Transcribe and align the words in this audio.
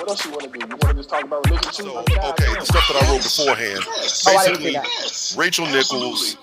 what 0.00 0.08
else 0.10 0.24
you 0.24 0.30
want 0.32 0.42
to 0.42 0.48
do? 0.58 0.58
You 0.60 0.66
want 0.68 0.80
to 0.82 0.94
just 0.94 1.08
talk 1.10 1.24
about 1.24 1.44
religion 1.46 1.72
too? 1.72 1.82
So, 1.84 2.02
God 2.16 2.40
okay, 2.40 2.54
the 2.58 2.64
stuff 2.64 2.88
that 2.88 3.02
I 3.02 3.10
wrote 3.12 3.22
beforehand. 3.22 3.80
Yes. 3.96 4.24
Oh, 4.28 4.36
I 4.36 4.46
didn't 4.46 4.56
see 4.58 4.62
Basically, 4.64 4.72
that. 4.72 4.84
Yes. 5.00 5.36
Rachel 5.36 5.66
Nichols 5.66 6.36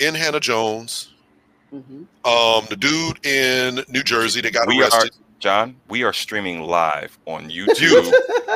in 0.00 0.14
Hannah 0.14 0.40
Jones, 0.40 1.10
Mhm. 1.74 2.06
um, 2.24 2.66
the 2.70 2.76
dude 2.76 3.24
in 3.26 3.84
New 3.88 4.02
Jersey 4.02 4.40
that 4.40 4.52
got 4.52 4.66
We 4.68 4.78
are, 4.82 4.84
arrested. 4.84 5.12
John, 5.40 5.76
we 5.88 6.02
are 6.02 6.12
streaming 6.12 6.62
live 6.62 7.16
on 7.26 7.48
YouTube 7.50 8.12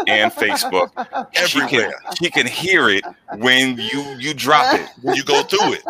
and 0.08 0.32
Facebook. 0.32 0.90
She 1.34 1.60
Everywhere. 1.60 1.92
can, 2.04 2.16
she 2.16 2.30
can 2.30 2.46
hear 2.46 2.88
it 2.88 3.04
when 3.36 3.76
you 3.78 4.02
you 4.18 4.34
drop 4.34 4.74
it. 4.74 4.88
when 5.02 5.14
you 5.14 5.22
go 5.24 5.42
through 5.44 5.74
it. 5.74 5.82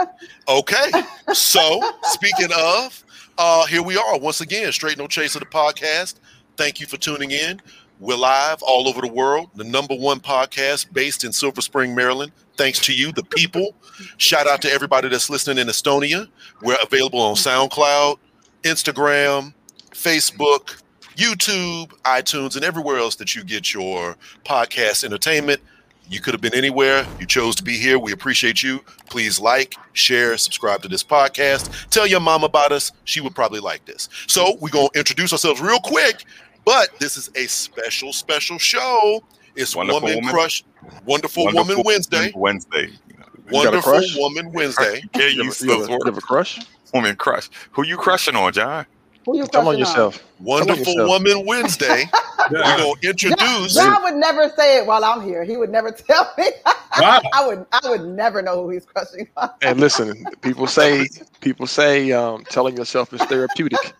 Okay. 0.49 0.91
So 1.33 1.81
speaking 2.05 2.49
of, 2.57 3.03
uh, 3.39 3.65
here 3.67 3.83
we 3.83 3.97
are 3.97 4.19
once 4.19 4.41
again, 4.43 4.71
Straight 4.73 4.99
No 4.99 5.07
Chase 5.07 5.35
of 5.35 5.41
the 5.41 5.47
podcast. 5.47 6.17
Thank 6.59 6.81
you 6.81 6.87
for 6.87 6.97
tuning 6.99 7.31
in. 7.31 7.61
We're 8.03 8.17
live 8.17 8.65
all 8.65 8.89
over 8.89 9.01
the 9.01 9.07
world. 9.07 9.51
The 9.55 9.63
number 9.63 9.95
one 9.95 10.19
podcast 10.19 10.93
based 10.93 11.23
in 11.23 11.33
Silver 11.33 11.61
Spring, 11.61 11.95
Maryland. 11.95 12.33
Thanks 12.57 12.81
to 12.87 12.93
you, 12.93 13.13
the 13.13 13.23
people. 13.23 13.77
Shout 14.17 14.49
out 14.49 14.61
to 14.63 14.73
everybody 14.73 15.09
that's 15.09 15.31
listening 15.31 15.59
in 15.59 15.69
Estonia. 15.69 16.27
We're 16.63 16.79
available 16.83 17.21
on 17.21 17.37
SoundCloud, 17.37 18.19
Instagram, 18.65 19.55
Facebook, 19.93 20.83
YouTube, 21.15 21.93
iTunes, 22.03 22.57
and 22.57 22.65
everywhere 22.65 22.99
else 22.99 23.15
that 23.17 23.37
you 23.37 23.45
get 23.45 23.73
your 23.73 24.17
podcast 24.45 25.05
entertainment. 25.05 25.61
You 26.09 26.21
could 26.21 26.35
have 26.35 26.41
been 26.41 26.57
anywhere. 26.57 27.07
You 27.21 27.27
chose 27.27 27.55
to 27.55 27.63
be 27.63 27.77
here. 27.77 28.01
We 28.01 28.11
appreciate 28.11 28.65
you. 28.65 28.81
Please 29.11 29.39
like, 29.39 29.77
share, 29.93 30.37
subscribe 30.39 30.83
to 30.83 30.89
this 30.89 31.05
podcast. 31.05 31.89
Tell 31.91 32.09
your 32.09 32.19
mom 32.19 32.43
about 32.43 32.73
us. 32.73 32.91
She 33.05 33.21
would 33.21 33.37
probably 33.37 33.61
like 33.61 33.85
this. 33.85 34.09
So 34.27 34.57
we're 34.61 34.71
going 34.71 34.89
to 34.93 34.99
introduce 34.99 35.33
ourselves 35.33 35.61
real 35.61 35.79
quick, 35.79 36.25
but 36.65 36.89
this 36.99 37.17
is 37.17 37.31
a 37.37 37.47
special, 37.47 38.13
special 38.13 38.59
show. 38.59 39.23
It's 39.57 39.77
Wonderful 39.77 40.01
Woman 40.03 40.17
Woman. 40.17 40.33
Crush, 40.33 40.65
Wonderful, 41.05 41.45
Wonderful 41.45 41.69
Woman 41.77 41.83
Wednesday. 41.85 42.33
Wednesday. 42.35 42.89
got 43.19 43.53
Wonderful? 43.53 44.01
Woman 44.17 44.53
Wednesday. 44.53 45.03
Yeah, 45.15 45.27
You 45.29 45.43
you 45.43 45.45
have, 45.45 45.61
a, 45.61 45.65
you, 45.65 45.71
have 45.71 45.79
those 45.81 45.89
a, 45.89 45.93
you 45.93 45.99
have 46.07 46.19
a 46.19 46.21
crush? 46.21 46.61
Woman 46.95 47.17
crush. 47.17 47.49
Who 47.73 47.87
you 47.87 47.97
crushing 47.97 48.37
on, 48.37 48.53
John? 48.53 48.87
Who 49.27 49.37
you 49.37 49.47
Tell 49.47 49.61
on 49.61 49.67
crushing 49.67 49.81
yourself. 49.81 50.25
Wonderful 50.41 50.85
yourself. 50.85 51.09
Woman 51.09 51.47
Wednesday. 51.47 52.05
We're 52.51 52.63
going 52.63 52.97
to 53.01 53.09
introduce. 53.09 53.75
John 53.75 54.03
would 54.03 54.15
never 54.15 54.51
say 54.57 54.79
it 54.79 54.87
while 54.87 55.05
I'm 55.05 55.23
here. 55.23 55.45
He 55.45 55.57
would 55.57 55.71
never 55.71 55.91
tell 56.09 56.33
me. 56.37 56.49
I 56.95 57.45
would 57.47 57.65
I 57.73 57.89
would 57.89 58.05
never 58.05 58.43
know 58.43 58.63
who 58.63 58.71
he's 58.71 58.85
crushing 58.85 59.29
on. 59.37 59.51
And 59.63 59.81
listen, 59.81 60.25
people 60.41 60.67
say 60.67 61.09
people 61.41 61.67
say 61.67 62.13
um, 62.13 62.45
telling 62.45 62.77
yourself 62.77 63.13
is 63.13 63.23
therapeutic. 63.25 63.95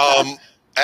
Um, 0.00 0.36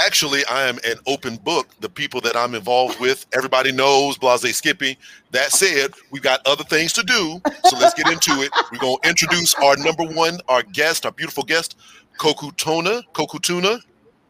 actually, 0.06 0.44
I 0.46 0.68
am 0.68 0.78
an 0.86 0.96
open 1.06 1.36
book. 1.36 1.68
The 1.80 1.88
people 1.88 2.20
that 2.22 2.36
I'm 2.36 2.54
involved 2.54 3.00
with, 3.00 3.26
everybody 3.34 3.72
knows 3.72 4.16
Blase 4.18 4.56
Skippy. 4.56 4.98
That 5.32 5.52
said, 5.52 5.92
we've 6.10 6.22
got 6.22 6.46
other 6.46 6.64
things 6.64 6.92
to 6.94 7.02
do, 7.02 7.40
so 7.68 7.76
let's 7.78 7.94
get 7.94 8.10
into 8.10 8.32
it. 8.42 8.50
We're 8.72 8.78
gonna 8.78 8.96
introduce 9.04 9.54
our 9.54 9.76
number 9.76 10.04
one, 10.04 10.38
our 10.48 10.62
guest, 10.62 11.04
our 11.06 11.12
beautiful 11.12 11.42
guest, 11.42 11.76
Koku 12.18 12.50
Tona. 12.52 13.02
Koku 13.12 13.38
Tuna. 13.38 13.78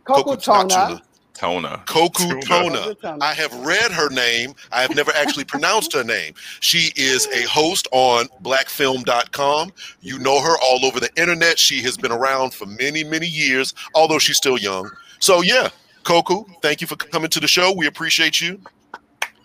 Koku- 0.05 0.37
Tona. 0.37 0.69
Tona. 0.69 1.01
Tona. 1.35 1.85
Koku 1.87 2.25
Tona. 2.41 3.21
I 3.21 3.35
have 3.35 3.53
read 3.67 3.91
her 3.91 4.09
name. 4.11 4.55
I 4.71 4.83
have 4.83 4.95
never 4.95 5.11
actually 5.17 5.45
pronounced 5.45 5.93
her 5.93 6.05
name. 6.05 6.35
She 6.61 6.93
is 6.97 7.27
a 7.29 7.43
host 7.49 7.89
on 7.91 8.27
blackfilm.com. 8.43 9.73
You 10.01 10.19
know 10.21 10.41
her 10.41 10.55
all 10.63 10.85
over 10.87 11.01
the 11.01 11.11
internet. 11.17 11.59
She 11.59 11.83
has 11.83 11.97
been 11.97 12.13
around 12.13 12.55
for 12.55 12.67
many, 12.67 13.03
many 13.03 13.27
years, 13.27 13.75
although 13.95 14.19
she's 14.21 14.37
still 14.37 14.59
young. 14.59 14.89
So, 15.21 15.43
yeah, 15.43 15.69
Koku, 16.05 16.45
thank 16.63 16.81
you 16.81 16.87
for 16.87 16.97
coming 16.97 17.31
to 17.31 17.41
the 17.41 17.49
show. 17.49 17.73
We 17.73 17.87
appreciate 17.87 18.41
you. 18.41 18.61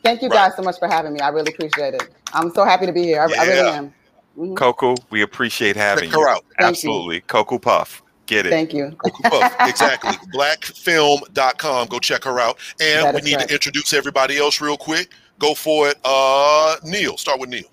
Thank 0.04 0.22
you 0.22 0.30
guys 0.30 0.54
so 0.56 0.62
much 0.62 0.80
for 0.80 0.88
having 0.88 1.14
me. 1.14 1.20
I 1.20 1.30
really 1.30 1.52
appreciate 1.54 1.94
it. 1.94 2.10
I'm 2.34 2.52
so 2.52 2.64
happy 2.64 2.86
to 2.86 2.92
be 2.94 3.04
here. 3.04 3.22
I, 3.22 3.24
I 3.24 3.46
really 3.46 3.58
Yeah. 3.58 3.76
am. 3.76 3.94
Mhm. 4.38 4.56
Coco, 4.56 4.96
we 5.10 5.22
appreciate 5.22 5.76
having 5.76 6.06
Check 6.06 6.14
her 6.14 6.20
you. 6.22 6.28
out. 6.28 6.44
Thank 6.58 6.60
you. 6.62 6.66
Absolutely. 6.68 7.22
Coco 7.22 7.60
Puff. 7.60 8.02
Get 8.26 8.46
it. 8.46 8.50
Thank 8.52 8.74
you. 8.74 8.92
Koku 9.04 9.24
Puff, 9.24 9.56
exactly. 9.68 10.12
Blackfilm.com. 10.34 11.88
Go 11.88 12.00
check 12.00 12.24
her 12.24 12.40
out. 12.40 12.58
And 12.80 13.14
we 13.16 13.22
need 13.22 13.34
correct. 13.34 13.50
to 13.50 13.54
introduce 13.56 13.92
everybody 13.94 14.38
else 14.38 14.62
real 14.62 14.78
quick. 14.78 15.12
Go 15.40 15.54
for 15.54 15.90
it. 15.90 15.98
Uh, 16.06 16.76
Neil, 16.84 17.18
start 17.18 17.40
with 17.40 17.50
Neil. 17.50 17.64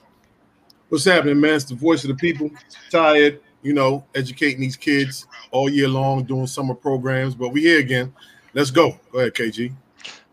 What's 0.88 1.04
happening, 1.04 1.40
man? 1.40 1.54
It's 1.54 1.64
the 1.66 1.74
voice 1.74 2.04
of 2.04 2.08
the 2.08 2.14
people. 2.14 2.50
Tired, 2.90 3.40
you 3.62 3.72
know, 3.74 4.04
educating 4.14 4.60
these 4.60 4.76
kids 4.76 5.26
all 5.56 5.68
year 5.68 5.88
long, 5.88 6.24
doing 6.24 6.46
summer 6.46 6.74
programs, 6.74 7.34
but 7.34 7.48
we 7.48 7.62
here 7.62 7.80
again. 7.80 8.12
Let's 8.54 8.70
go. 8.70 8.98
Go 9.12 9.20
ahead, 9.20 9.34
KG. 9.34 9.72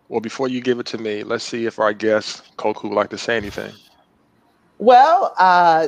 Well, 0.09 0.21
before 0.21 0.47
you 0.47 0.61
give 0.61 0.79
it 0.79 0.85
to 0.87 0.97
me, 0.97 1.23
let's 1.23 1.43
see 1.43 1.65
if 1.65 1.79
our 1.79 1.93
guest 1.93 2.55
Koku 2.57 2.89
would 2.89 2.95
like 2.95 3.09
to 3.09 3.17
say 3.17 3.37
anything. 3.37 3.71
Well, 4.77 5.33
uh, 5.37 5.87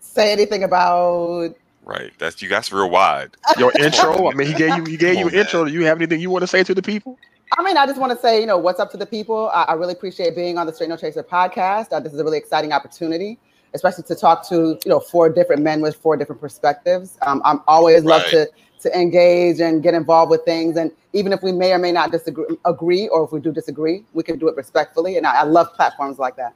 say 0.00 0.32
anything 0.32 0.62
about 0.64 1.54
Right. 1.88 2.12
That's 2.18 2.42
you 2.42 2.50
guys 2.50 2.70
real 2.70 2.90
wide. 2.90 3.30
Your 3.56 3.72
intro. 3.80 4.30
I 4.30 4.34
mean, 4.34 4.46
he 4.46 4.52
gave 4.52 4.76
you 4.76 4.84
he 4.84 4.98
gave 4.98 5.14
Come 5.14 5.20
you 5.20 5.26
on, 5.28 5.34
an 5.34 5.40
intro. 5.40 5.64
Do 5.64 5.72
you 5.72 5.86
have 5.86 5.96
anything 5.96 6.20
you 6.20 6.28
want 6.28 6.42
to 6.42 6.46
say 6.46 6.62
to 6.62 6.74
the 6.74 6.82
people? 6.82 7.18
I 7.56 7.62
mean, 7.62 7.78
I 7.78 7.86
just 7.86 7.98
want 7.98 8.12
to 8.12 8.18
say, 8.18 8.40
you 8.40 8.46
know, 8.46 8.58
what's 8.58 8.78
up 8.78 8.90
to 8.90 8.98
the 8.98 9.06
people. 9.06 9.48
I, 9.54 9.62
I 9.62 9.72
really 9.72 9.94
appreciate 9.94 10.36
being 10.36 10.58
on 10.58 10.66
the 10.66 10.74
Straight 10.74 10.90
No 10.90 10.98
Chaser 10.98 11.22
podcast. 11.22 11.90
Uh, 11.90 12.00
this 12.00 12.12
is 12.12 12.20
a 12.20 12.24
really 12.24 12.36
exciting 12.36 12.72
opportunity, 12.72 13.38
especially 13.72 14.04
to 14.04 14.14
talk 14.14 14.46
to, 14.50 14.78
you 14.84 14.90
know, 14.90 15.00
four 15.00 15.30
different 15.30 15.62
men 15.62 15.80
with 15.80 15.96
four 15.96 16.18
different 16.18 16.42
perspectives. 16.42 17.16
Um, 17.22 17.40
I'm 17.46 17.62
always 17.66 18.04
love 18.04 18.26
to 18.26 18.50
to 18.80 18.96
engage 18.98 19.60
and 19.60 19.82
get 19.82 19.94
involved 19.94 20.30
with 20.30 20.44
things. 20.44 20.76
And 20.76 20.92
even 21.12 21.32
if 21.32 21.42
we 21.42 21.52
may 21.52 21.72
or 21.72 21.78
may 21.78 21.92
not 21.92 22.12
disagree, 22.12 22.46
agree, 22.64 23.08
or 23.08 23.24
if 23.24 23.32
we 23.32 23.40
do 23.40 23.52
disagree, 23.52 24.04
we 24.12 24.22
can 24.22 24.38
do 24.38 24.48
it 24.48 24.56
respectfully. 24.56 25.16
And 25.16 25.26
I, 25.26 25.40
I 25.40 25.42
love 25.44 25.72
platforms 25.74 26.18
like 26.18 26.36
that. 26.36 26.54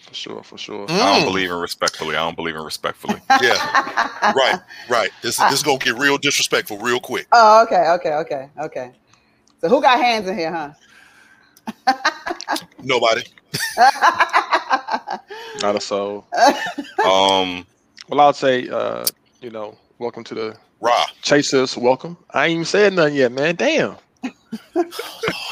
For 0.00 0.14
sure, 0.14 0.42
for 0.42 0.58
sure. 0.58 0.92
I 1.00 1.12
Mm. 1.12 1.14
don't 1.14 1.24
believe 1.24 1.50
in 1.50 1.56
respectfully. 1.56 2.16
I 2.16 2.20
don't 2.24 2.36
believe 2.36 2.56
in 2.56 2.62
respectfully. 2.62 3.20
Yeah, 3.40 3.58
right, 4.34 4.56
right. 4.88 5.10
This, 5.22 5.36
this 5.38 5.52
is 5.52 5.62
going 5.62 5.78
to 5.78 5.84
get 5.86 5.98
real 5.98 6.18
disrespectful 6.18 6.78
real 6.78 7.00
quick. 7.00 7.28
Oh, 7.32 7.62
okay, 7.64 7.88
okay, 7.90 8.14
okay, 8.14 8.50
okay. 8.60 8.92
So 9.60 9.68
who 9.68 9.80
got 9.82 9.98
hands 10.00 10.28
in 10.28 10.36
here, 10.38 10.52
huh? 10.52 10.72
Nobody. 12.82 13.22
Not 15.62 15.76
a 15.76 15.80
soul. 15.80 16.26
Um, 17.04 17.66
Well, 18.08 18.20
I'll 18.20 18.32
say, 18.32 18.68
uh, 18.68 19.06
you 19.40 19.50
know, 19.50 19.76
welcome 20.02 20.24
to 20.24 20.34
the 20.34 20.56
Ra. 20.80 21.06
Chasers. 21.22 21.76
Welcome. 21.76 22.18
I 22.32 22.46
ain't 22.46 22.52
even 22.54 22.64
said 22.64 22.92
nothing 22.94 23.14
yet, 23.16 23.32
man. 23.32 23.54
Damn. 23.54 23.96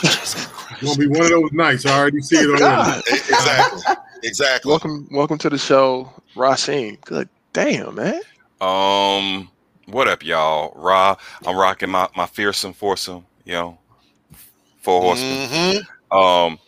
It's 0.03 0.35
gonna 0.83 0.97
be 0.97 1.07
one 1.09 1.23
of 1.23 1.31
those 1.31 1.53
nights. 1.53 1.87
I 1.87 1.99
already 1.99 2.21
see 2.21 2.37
it 2.39 2.49
already. 2.51 2.65
God. 2.65 3.03
E- 3.13 3.21
Exactly. 3.29 3.81
Exactly. 4.23 4.71
Welcome, 4.71 5.09
welcome 5.13 5.39
to 5.39 5.51
the 5.51 5.59
show, 5.59 6.13
Racine. 6.35 6.99
Good 7.05 7.29
damn, 7.53 7.95
man. 7.95 8.21
um, 8.61 9.51
what 9.87 10.09
up, 10.09 10.25
y'all? 10.25 10.73
Ra, 10.77 11.17
I'm 11.47 11.57
rocking 11.57 11.91
my 11.91 12.09
my 12.17 12.27
fearsome 12.27 12.73
foursome. 12.73 13.27
You 13.45 13.53
know, 13.55 13.79
four 14.83 15.01
horsemen. 15.01 15.41
Mm-hmm. 15.49 16.17
Um, 16.17 16.59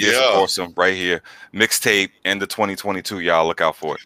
fearsome 0.00 0.26
Yeah, 0.26 0.30
foursome 0.32 0.74
right 0.76 0.94
here. 0.94 1.22
Mixtape 1.54 2.10
end 2.24 2.42
of 2.42 2.48
2022. 2.48 3.20
Y'all 3.20 3.46
look 3.46 3.60
out 3.60 3.76
for 3.76 3.96
it. 3.96 4.00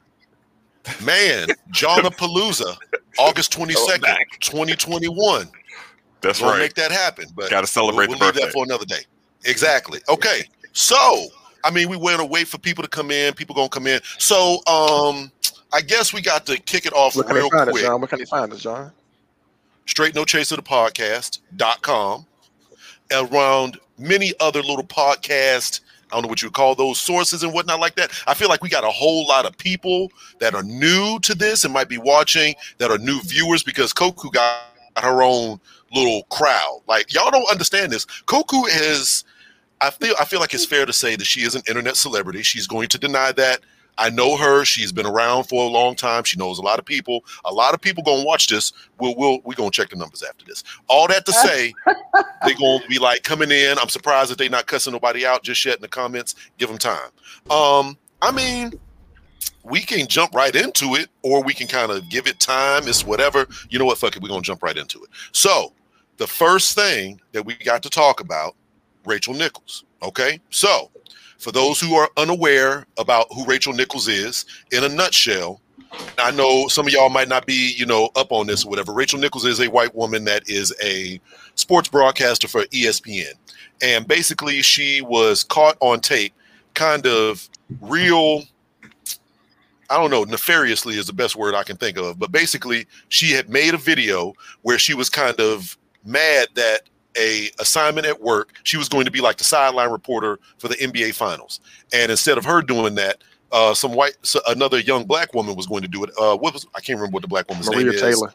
Man. 1.03 1.49
John 1.71 2.07
a 2.07 2.11
Palooza, 2.11 2.77
August 3.19 3.53
22nd, 3.53 4.17
2021. 4.41 5.49
That's 6.21 6.41
We'll 6.41 6.51
right. 6.51 6.59
make 6.59 6.75
that 6.75 6.93
happen. 6.93 7.27
But 7.35 7.51
Got 7.51 7.63
to 7.63 7.67
celebrate 7.67 8.09
we'll, 8.09 8.19
the 8.19 8.25
we'll 8.25 8.29
leave 8.29 8.35
birthday. 8.35 8.47
that 8.47 8.53
for 8.53 8.65
another 8.65 8.85
day. 8.85 9.05
Exactly. 9.45 10.01
Okay. 10.09 10.43
So, 10.73 11.27
I 11.65 11.71
mean, 11.71 11.89
we 11.89 11.97
want 11.97 12.19
to 12.21 12.25
wait 12.25 12.47
for 12.49 12.59
people 12.59 12.83
to 12.83 12.89
come 12.89 13.11
in. 13.11 13.35
People 13.35 13.55
going 13.55 13.69
to 13.69 13.75
come 13.75 13.87
in. 13.87 14.01
So, 14.19 14.59
um, 14.67 15.31
I 15.73 15.81
guess 15.81 16.13
we 16.13 16.21
got 16.21 16.47
to 16.47 16.59
kick 16.61 16.87
it 16.87 16.93
off 16.93 17.17
Where 17.17 17.27
real 17.35 17.51
find 17.51 17.69
us, 17.69 17.73
quick. 17.73 17.85
John? 17.85 18.01
Where 18.01 18.09
can 18.09 18.19
they 18.21 18.25
find 18.25 18.53
us, 18.53 18.61
John? 18.61 18.93
straight 19.87 20.15
no 20.15 20.25
chaser 20.25 20.55
the 20.57 20.63
podcast.com 20.63 22.25
around 23.13 23.79
many 23.99 24.33
other 24.41 24.63
little 24.63 24.85
podcast 24.85 25.81
i 26.13 26.17
don't 26.17 26.23
know 26.23 26.29
what 26.29 26.43
you 26.43 26.47
would 26.47 26.55
call 26.55 26.75
those 26.75 27.01
sources 27.01 27.43
and 27.43 27.53
whatnot 27.53 27.81
like 27.81 27.95
that 27.95 28.11
i 28.27 28.35
feel 28.35 28.49
like 28.49 28.63
we 28.63 28.69
got 28.69 28.85
a 28.85 28.91
whole 28.91 29.27
lot 29.27 29.47
of 29.47 29.57
people 29.59 30.11
that 30.39 30.55
are 30.55 30.63
new 30.63 31.19
to 31.21 31.35
this 31.35 31.65
and 31.65 31.73
might 31.73 31.89
be 31.89 31.99
watching 31.99 32.55
that 32.79 32.91
are 32.91 32.99
new 32.99 33.21
viewers 33.23 33.63
because 33.63 33.93
koku 33.93 34.31
got 34.31 34.61
her 34.99 35.23
own 35.23 35.59
little 35.95 36.23
crowd 36.25 36.81
like 36.87 37.13
y'all 37.13 37.31
don't 37.31 37.51
understand 37.51 37.91
this 37.91 38.05
koku 38.27 38.65
is 38.67 39.25
I 39.83 39.91
feel 39.91 40.15
I 40.21 40.25
feel 40.25 40.39
like 40.39 40.55
it's 40.55 40.65
fair 40.65 40.87
to 40.87 40.93
say 40.93 41.17
that 41.17 41.25
she 41.25 41.41
is 41.41 41.57
an 41.57 41.63
internet 41.69 41.97
celebrity. 41.97 42.45
She's 42.45 42.69
going 42.69 42.89
to 42.91 42.99
deny 42.99 43.33
that. 43.33 43.63
I 44.03 44.11
know 44.11 44.37
her. 44.37 44.65
She's 44.65 44.91
been 44.91 45.07
around 45.07 45.45
for 45.45 45.65
a 45.65 45.69
long 45.69 45.95
time. 45.95 46.25
She 46.25 46.37
knows 46.37 46.59
a 46.59 46.63
lot 46.63 46.81
of 46.81 46.85
people. 46.85 47.25
A 47.45 47.53
lot 47.53 47.73
of 47.73 47.81
people 47.81 48.03
gonna 48.03 48.25
watch 48.25 48.49
this. 48.49 48.73
We'll 48.99 49.15
we'll 49.17 49.39
we 49.45 49.55
gonna 49.55 49.71
check 49.71 49.91
the 49.91 49.97
numbers 49.97 50.25
after 50.25 50.45
this. 50.45 50.65
All 50.89 51.07
that 51.07 51.25
to 51.27 51.33
say, 51.33 51.73
they 52.45 52.55
gonna 52.55 52.85
be 52.89 52.99
like 52.99 53.23
coming 53.23 53.53
in. 53.53 53.79
I'm 53.79 53.89
surprised 53.89 54.33
that 54.33 54.39
they 54.39 54.49
not 54.49 54.67
cussing 54.67 54.93
nobody 54.93 55.25
out 55.25 55.45
just 55.45 55.65
yet 55.65 55.77
in 55.77 55.83
the 55.83 55.89
comments. 55.89 56.35
Give 56.59 56.69
them 56.69 56.79
time. 56.79 57.11
Um, 57.49 57.97
I 58.21 58.33
mean, 58.33 58.73
we 59.63 59.83
can 59.83 60.09
jump 60.09 60.35
right 60.35 60.55
into 60.57 60.97
it, 60.97 61.09
or 61.23 61.41
we 61.41 61.55
can 61.55 61.69
kind 61.69 61.93
of 61.93 62.09
give 62.09 62.27
it 62.27 62.41
time. 62.41 62.89
It's 62.89 63.07
whatever. 63.07 63.47
You 63.71 63.79
know 63.79 63.85
what? 63.85 63.99
Fuck 63.99 64.17
it. 64.17 64.23
We're 64.23 64.31
gonna 64.31 64.43
jump 64.43 64.65
right 64.65 64.77
into 64.77 65.01
it. 65.05 65.11
So 65.31 65.75
the 66.17 66.27
first 66.27 66.75
thing 66.75 67.21
that 67.31 67.47
we 67.47 67.55
got 67.55 67.85
to 67.85 67.89
talk 67.89 68.19
about, 68.19 68.57
Rachel 69.05 69.33
Nichols. 69.35 69.85
Okay, 70.03 70.41
so 70.51 70.91
for 71.43 71.51
those 71.51 71.81
who 71.81 71.95
are 71.97 72.09
unaware 72.17 72.87
about 72.99 73.27
who 73.35 73.45
Rachel 73.45 73.73
Nichols 73.73 74.07
is, 74.07 74.45
in 74.71 74.85
a 74.85 74.89
nutshell, 74.89 75.61
I 76.17 76.31
know 76.31 76.69
some 76.69 76.87
of 76.87 76.93
y'all 76.93 77.11
might 77.11 77.29
not 77.29 77.47
be, 77.47 77.75
you 77.77 77.85
know, 77.85 78.11
up 78.15 78.31
on 78.31 78.47
this 78.47 78.65
or 78.65 78.71
whatever. 78.71 78.93
Rachel 78.93 79.19
Nichols 79.19 79.45
is 79.45 79.61
a 79.61 79.69
white 79.69 79.93
woman 79.95 80.25
that 80.25 80.49
is 80.49 80.73
a 80.81 81.21
sports 81.57 81.89
broadcaster 81.89 82.47
for 82.47 82.63
ESPN. 82.67 83.33
And 83.83 84.07
basically, 84.07 84.63
she 84.63 85.03
was 85.03 85.43
caught 85.43 85.77
on 85.81 86.01
tape, 86.01 86.33
kind 86.75 87.07
of 87.07 87.51
real, 87.81 88.45
I 89.91 89.99
don't 89.99 90.11
know, 90.11 90.23
nefariously 90.23 90.95
is 90.95 91.09
the 91.09 91.13
best 91.13 91.35
word 91.35 91.57
I 91.57 91.65
can 91.65 91.77
think 91.77 91.99
of. 91.99 92.21
But 92.21 92.31
basically, 92.31 92.87
she 93.09 93.33
had 93.33 93.49
made 93.51 93.75
a 93.75 93.79
video 93.79 94.33
where 94.63 94.79
she 94.79 94.95
was 94.95 95.11
kind 95.11 95.41
of 95.41 95.77
mad 96.05 96.49
that 96.55 96.83
a 97.19 97.51
assignment 97.59 98.07
at 98.07 98.21
work. 98.21 98.53
She 98.63 98.77
was 98.77 98.89
going 98.89 99.05
to 99.05 99.11
be 99.11 99.21
like 99.21 99.37
the 99.37 99.45
sideline 99.45 99.91
reporter 99.91 100.39
for 100.59 100.69
the 100.69 100.77
NBA 100.77 101.15
Finals, 101.15 101.61
and 101.93 102.11
instead 102.11 102.39
of 102.39 102.45
her 102.45 102.63
doing 102.63 102.95
that, 102.97 103.23
uh, 103.53 103.75
some 103.75 103.93
white, 103.93 104.17
so 104.23 104.41
another 104.49 104.79
young 104.79 105.05
black 105.05 105.35
woman 105.35 105.55
was 105.55 105.67
going 105.67 105.83
to 105.83 105.89
do 105.89 106.03
it. 106.05 106.11
Uh, 106.19 106.37
what 106.37 106.55
was 106.55 106.67
I 106.75 106.81
can't 106.81 106.99
remember 106.99 107.15
what 107.15 107.23
the 107.23 107.29
black 107.29 107.49
woman's 107.49 107.67
Maria 107.69 107.85
name 107.85 107.95
is. 107.95 108.03
Maria 108.03 108.15
Taylor. 108.15 108.35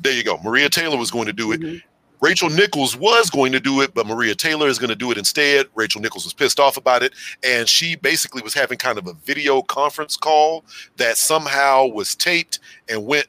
There 0.00 0.12
you 0.12 0.24
go. 0.24 0.38
Maria 0.44 0.68
Taylor 0.68 0.96
was 0.96 1.10
going 1.10 1.26
to 1.26 1.32
do 1.32 1.52
it. 1.52 1.60
Mhm. 1.60 1.82
Rachel 2.20 2.48
Nichols 2.48 2.96
was 2.96 3.28
going 3.30 3.52
to 3.52 3.60
do 3.60 3.82
it, 3.82 3.92
but 3.94 4.06
Maria 4.06 4.34
Taylor 4.34 4.68
is 4.68 4.78
going 4.78 4.88
to 4.88 4.96
do 4.96 5.10
it 5.10 5.18
instead. 5.18 5.66
Rachel 5.74 6.00
Nichols 6.00 6.24
was 6.24 6.32
pissed 6.32 6.58
off 6.58 6.76
about 6.76 7.02
it, 7.02 7.12
and 7.44 7.68
she 7.68 7.96
basically 7.96 8.42
was 8.42 8.54
having 8.54 8.78
kind 8.78 8.98
of 8.98 9.06
a 9.06 9.12
video 9.24 9.62
conference 9.62 10.16
call 10.16 10.64
that 10.96 11.18
somehow 11.18 11.86
was 11.86 12.14
taped 12.14 12.58
and 12.88 13.04
went, 13.04 13.26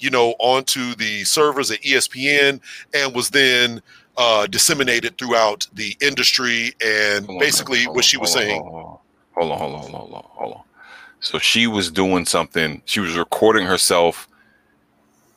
you 0.00 0.10
know, 0.10 0.34
onto 0.40 0.94
the 0.96 1.24
servers 1.24 1.70
at 1.70 1.80
ESPN 1.82 2.60
and 2.92 3.14
was 3.14 3.30
then 3.30 3.80
uh, 4.16 4.46
disseminated 4.46 5.16
throughout 5.18 5.66
the 5.74 5.96
industry. 6.00 6.72
And 6.84 7.26
Hold 7.26 7.40
basically, 7.40 7.84
hold 7.84 7.96
what 7.96 8.04
on, 8.04 8.08
she 8.08 8.16
was 8.16 8.34
hold 8.34 8.44
on, 8.44 8.48
saying, 8.50 8.62
Hold 8.62 8.76
on, 8.76 8.98
hold 9.32 9.52
on, 9.52 9.58
hold 9.58 9.74
on, 9.74 9.90
hold 10.00 10.14
on, 10.14 10.22
hold 10.26 10.52
on. 10.54 10.62
So 11.20 11.38
she 11.38 11.66
was 11.66 11.90
doing 11.90 12.26
something. 12.26 12.82
She 12.84 13.00
was 13.00 13.16
recording 13.16 13.66
herself 13.66 14.28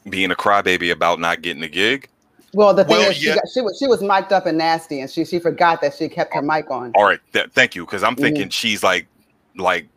being 0.09 0.31
a 0.31 0.35
crybaby 0.35 0.91
about 0.91 1.19
not 1.19 1.41
getting 1.41 1.63
a 1.63 1.67
gig. 1.69 2.09
Well, 2.53 2.73
the 2.73 2.83
thing 2.85 2.97
Well, 2.97 3.09
is, 3.11 3.17
she, 3.17 3.27
got, 3.27 3.43
she 3.53 3.61
was 3.61 3.77
she 3.77 3.87
was 3.87 4.01
mic'd 4.01 4.31
up 4.33 4.45
and 4.45 4.57
nasty, 4.57 5.01
and 5.01 5.09
she 5.09 5.25
she 5.25 5.37
forgot 5.39 5.81
that 5.81 5.93
she 5.95 6.07
kept 6.09 6.33
her 6.33 6.41
mic 6.41 6.69
on. 6.71 6.91
All 6.95 7.03
right, 7.03 7.19
th- 7.33 7.51
thank 7.53 7.75
you, 7.75 7.85
because 7.85 8.03
I'm 8.03 8.15
Mm-hmm. 8.15 8.23
thinking 8.23 8.49
she's 8.49 8.83
like, 8.83 9.05
like 9.57 9.87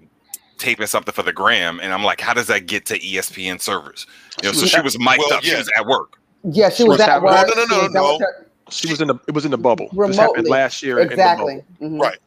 taping 0.58 0.86
something 0.86 1.14
for 1.14 1.22
the 1.22 1.32
gram, 1.32 1.80
and 1.80 1.92
I'm 1.92 2.02
like, 2.04 2.20
how 2.20 2.34
does 2.34 2.48
that 2.48 2.66
get 2.66 2.86
to 2.86 2.98
ESPN 2.98 3.60
servers? 3.60 4.06
You 4.42 4.48
know, 4.48 4.52
so 4.52 4.66
she 4.66 4.80
was 4.80 4.98
mic'd 4.98 5.18
Well, 5.20 5.34
up. 5.34 5.42
She 5.44 5.54
was 5.54 5.70
at 5.76 5.86
work. 5.86 6.18
Yeah, 6.44 6.68
she 6.70 6.78
She 6.78 6.82
was 6.84 6.98
was 6.98 7.00
at 7.02 7.08
having- 7.10 7.28
work. 7.28 7.46
No, 7.48 7.54
no, 7.54 7.64
no, 7.64 7.86
no, 7.86 7.88
no. 7.88 8.18
her- 8.18 8.46
She 8.70 8.88
was 8.90 9.00
in 9.00 9.08
the 9.08 9.17
it 9.28 9.34
was 9.34 9.44
in 9.44 9.50
the 9.50 9.58
bubble. 9.58 9.88
This 9.93 10.17
happened 10.17 10.49
last 10.49 10.82
year 10.82 10.99
Exactly. 10.99 11.55
in 11.55 11.58
the 11.58 11.64
bubble. 11.81 11.96
Mhm. 11.99 12.00
Right. 12.02 12.19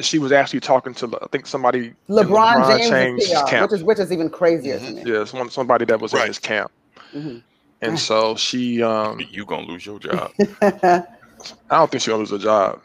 She 0.00 0.18
was 0.18 0.30
actually 0.30 0.60
talking 0.60 0.94
to 0.94 1.18
I 1.22 1.26
think 1.32 1.46
somebody 1.46 1.88
in 2.08 2.14
LeBron, 2.14 2.88
James, 2.88 3.24
is 3.24 3.30
PR, 3.30 3.46
camp. 3.46 3.70
which 3.70 3.80
is 3.80 3.84
which 3.84 3.98
is 3.98 4.12
even 4.12 4.30
crazier 4.30 4.78
Mhm. 4.78 4.86
to 4.86 5.04
me. 5.04 5.12
yeah, 5.12 5.24
someone, 5.24 5.50
somebody 5.50 5.84
that 5.86 6.00
was 6.00 6.12
Right. 6.12 6.22
in 6.22 6.26
his 6.28 6.38
camp. 6.38 6.70
Mhm. 7.14 7.42
And 7.82 7.98
so 7.98 8.36
she 8.36 8.82
um 8.82 9.20
You 9.30 9.44
gonna 9.44 9.66
lose 9.66 9.84
your 9.86 9.98
job? 9.98 10.30
I 10.62 11.02
don't 11.70 11.90
think 11.90 12.02
she'll 12.02 12.18
lose 12.18 12.30
her 12.30 12.38
job. 12.38 12.80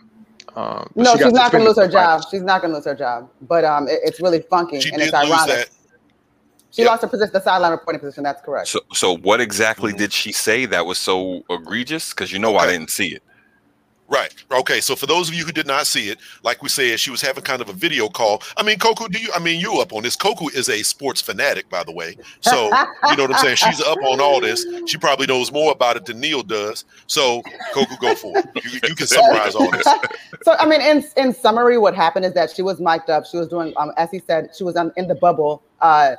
Um, 0.56 0.88
no, 0.96 1.16
she 1.18 1.24
she's 1.24 1.34
not 1.34 1.52
going 1.52 1.64
to 1.64 1.68
lose 1.70 1.78
her 1.80 1.88
job. 1.88 1.94
practice. 2.20 2.30
She's 2.30 2.44
not 2.44 2.62
going 2.62 2.70
to 2.72 2.78
lose 2.78 2.86
her 2.86 2.94
job. 2.94 3.28
But 3.42 3.66
um, 3.66 3.88
it- 3.88 4.02
it's 4.04 4.22
really 4.22 4.42
funky 4.42 4.80
she 4.80 4.90
and 4.90 5.00
did 5.00 5.08
it's 5.08 5.14
lose 5.18 5.32
ironic. 5.32 5.56
that. 5.56 5.70
She 6.74 6.82
Yeah. 6.82 6.90
lost 6.90 7.04
her 7.04 7.08
position, 7.08 7.32
the 7.32 7.42
sideline 7.42 7.72
reporting 7.72 8.00
position. 8.00 8.24
That's 8.24 8.42
correct. 8.42 8.68
So, 8.68 8.80
so 8.94 9.16
what 9.18 9.40
exactly 9.40 9.94
Mhm. 9.94 9.98
did 9.98 10.14
she 10.14 10.32
say 10.32 10.66
that 10.66 10.86
was 10.86 10.98
so 10.98 11.44
egregious? 11.50 12.10
Because 12.10 12.32
you 12.32 12.40
know 12.40 12.58
I 12.58 12.66
didn't 12.66 12.90
see 12.90 13.10
it. 13.10 13.22
Right. 14.10 14.34
Okay. 14.52 14.82
So 14.82 14.96
for 14.96 15.06
those 15.06 15.30
of 15.30 15.34
you 15.34 15.46
who 15.46 15.52
did 15.52 15.66
not 15.66 15.88
see 15.88 16.10
it, 16.10 16.18
like 16.44 16.62
we 16.62 16.70
said, 16.70 17.00
she 17.00 17.10
was 17.10 17.22
having 17.22 17.44
kind 17.44 17.62
of 17.62 17.70
a 17.70 17.74
video 17.74 18.10
call. 18.10 18.44
I 18.58 18.64
mean, 18.64 18.78
Coco, 18.78 19.08
do 19.08 19.18
you? 19.18 19.30
I 19.34 19.40
mean, 19.40 19.60
you 19.60 19.80
up 19.80 19.94
on 19.94 20.04
this? 20.04 20.16
Coco 20.16 20.50
is 20.50 20.68
a 20.68 20.84
sports 20.84 21.22
fanatic, 21.22 21.70
by 21.70 21.84
the 21.84 21.92
way. 21.92 22.18
So 22.42 22.66
you 22.66 23.16
know 23.16 23.24
what 23.24 23.34
I'm 23.34 23.38
saying. 23.38 23.56
She's 23.56 23.82
up 23.82 23.98
on 24.04 24.20
all 24.20 24.42
this. 24.42 24.66
She 24.88 24.98
probably 24.98 25.26
knows 25.26 25.52
more 25.52 25.72
about 25.72 25.96
it 25.96 26.06
than 26.06 26.20
Neil 26.20 26.44
does. 26.44 26.86
So 27.08 27.42
Coco, 27.74 27.96
go 27.96 28.14
for 28.16 28.38
it. 28.38 28.46
You, 28.66 28.80
you 28.90 28.96
can 28.96 29.08
summarize 29.08 29.56
all 29.56 29.72
this. 29.72 29.88
so 30.44 30.54
I 30.60 30.66
mean, 30.68 30.82
in 30.82 31.06
in 31.18 31.34
summary, 31.34 31.78
what 31.78 31.96
happened 31.96 32.26
is 32.26 32.34
that 32.34 32.52
she 32.52 32.62
was 32.62 32.80
mic'd 32.80 33.10
up. 33.10 33.26
She 33.26 33.38
was 33.38 33.48
doing, 33.48 33.74
um, 33.78 33.94
as 33.98 34.12
he 34.12 34.20
said, 34.28 34.50
she 34.56 34.64
was 34.64 34.76
on, 34.76 34.92
in 34.98 35.08
the 35.08 35.16
bubble, 35.16 35.64
uh, 35.82 36.18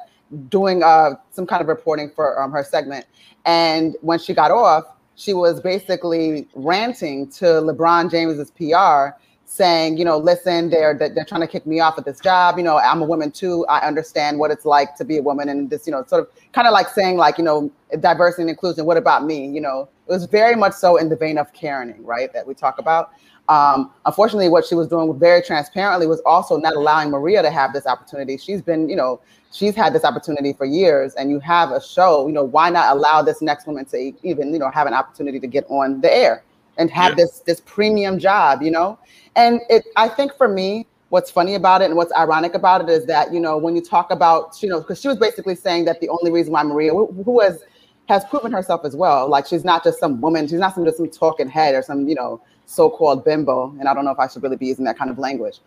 doing 0.49 0.83
uh, 0.83 1.15
some 1.31 1.47
kind 1.47 1.63
of 1.63 1.69
reporting 1.69 2.11
for 2.11 2.41
um, 2.41 2.53
her 2.53 2.65
segment. 2.65 3.07
And 3.45 3.97
when 4.01 4.19
she 4.19 4.35
got 4.35 4.51
off, 4.51 4.85
she 5.17 5.33
was 5.33 5.61
basically 5.61 6.49
ranting 6.55 7.29
to 7.31 7.45
LeBron 7.45 8.11
James's 8.11 8.51
PR, 8.51 9.17
saying, 9.47 9.99
you 9.99 10.05
know, 10.05 10.19
listen, 10.19 10.71
they're 10.71 10.95
they're 10.95 11.25
trying 11.25 11.43
to 11.43 11.47
kick 11.47 11.67
me 11.67 11.79
off 11.79 11.99
at 11.99 12.05
this 12.05 12.19
job. 12.19 12.57
You 12.57 12.65
know, 12.65 12.79
I'm 12.79 13.01
a 13.01 13.05
woman 13.05 13.31
too. 13.31 13.65
I 13.69 13.87
understand 13.87 14.39
what 14.39 14.51
it's 14.51 14.65
like 14.65 14.97
to 14.97 15.05
be 15.05 15.19
a 15.19 15.23
woman, 15.23 15.49
and 15.49 15.71
this, 15.71 15.87
you 15.87 15.93
know, 15.93 16.05
sort 16.07 16.23
of 16.23 16.53
kind 16.53 16.67
of 16.67 16.73
like 16.73 16.89
saying, 16.89 17.17
like, 17.17 17.39
you 17.39 17.45
know, 17.45 17.71
diversity 18.01 18.43
and 18.43 18.51
inclusion. 18.51 18.87
What 18.87 18.97
about 18.97 19.25
me? 19.25 19.47
You 19.47 19.61
know, 19.61 19.89
it 20.09 20.13
was 20.13 20.25
very 20.27 20.57
much 20.57 20.73
so 20.73 20.97
in 20.97 21.09
the 21.09 21.17
vein 21.17 21.39
of 21.39 21.53
Karening, 21.53 22.01
right, 22.01 22.33
that 22.33 22.47
we 22.47 22.55
talk 22.55 22.79
about. 22.79 23.11
Um, 23.49 23.91
unfortunately, 24.07 24.49
what 24.49 24.65
she 24.65 24.75
was 24.75 24.89
doing 24.89 25.19
very 25.19 25.43
transparently 25.43 26.07
was 26.07 26.21
also 26.25 26.57
not 26.57 26.75
allowing 26.77 27.11
Maria 27.11 27.43
to 27.43 27.51
have 27.51 27.73
this 27.73 27.87
opportunity. 27.87 28.39
She's 28.39 28.63
been, 28.63 28.89
you 28.89 28.97
know, 28.97 29.21
she's 29.53 29.75
had 29.75 29.93
this 29.93 30.05
opportunity 30.05 30.55
for 30.55 30.65
years, 30.65 31.15
and 31.15 31.31
you 31.31 31.41
have 31.41 31.71
a 31.71 31.81
show. 31.81 32.27
You 32.27 32.33
know, 32.33 32.45
why 32.45 32.71
not 32.71 32.97
allow 32.97 33.21
this 33.23 33.43
next 33.43 33.67
woman 33.67 33.85
to 33.87 34.13
even, 34.23 34.53
you 34.53 34.59
know, 34.59 34.71
have 34.71 34.87
an 34.87 34.95
opportunity 34.95 35.39
to 35.41 35.47
get 35.47 35.65
on 35.69 36.01
the 36.01 36.15
air 36.15 36.43
and 36.79 36.91
have 36.91 37.11
Yeah. 37.11 37.17
this 37.25 37.41
this 37.41 37.61
premium 37.67 38.19
job? 38.19 38.63
You 38.63 38.71
know, 38.71 38.99
and 39.37 39.61
it. 39.69 39.85
I 39.97 40.09
think 40.09 40.35
for 40.37 40.49
me, 40.49 40.87
what's 41.11 41.31
funny 41.31 41.55
about 41.55 41.83
it 41.83 41.87
and 41.87 41.97
what's 41.97 42.13
ironic 42.15 42.55
about 42.55 42.81
it 42.81 42.89
is 42.89 43.05
that 43.07 43.33
you 43.35 43.41
know 43.41 43.59
when 43.59 43.77
you 43.77 43.83
talk 43.83 44.11
about, 44.11 44.63
you 44.63 44.71
know, 44.71 44.81
because 44.81 45.01
she 45.03 45.09
was 45.09 45.19
basically 45.19 45.55
saying 45.55 45.85
that 45.85 46.01
the 46.01 46.09
only 46.09 46.31
reason 46.31 46.53
why 46.55 46.63
Maria, 46.63 46.93
who, 46.93 47.13
who 47.25 47.41
has 47.41 47.63
has 48.09 48.25
proven 48.27 48.53
herself 48.53 48.83
as 48.85 48.97
well. 48.97 49.29
Like 49.29 49.47
she's 49.47 49.65
not 49.65 49.85
just 49.85 49.99
some 49.99 50.21
woman, 50.21 50.47
she's 50.47 50.59
not 50.59 50.75
some 50.75 50.85
just 50.85 50.97
some 50.97 51.11
talking 51.11 51.49
head 51.49 51.75
or 51.75 51.83
some, 51.83 52.09
you 52.09 52.15
know, 52.15 52.41
so-called 52.67 53.25
bimbo. 53.25 53.75
And 53.79 53.89
I 53.89 53.95
don't 53.95 54.05
know 54.05 54.11
if 54.11 54.19
I 54.19 54.27
should 54.29 54.43
really 54.43 54.57
be 54.57 54.67
using 54.67 54.85
that 54.87 54.99
kind 54.99 55.11
of 55.11 55.19
language. 55.19 55.59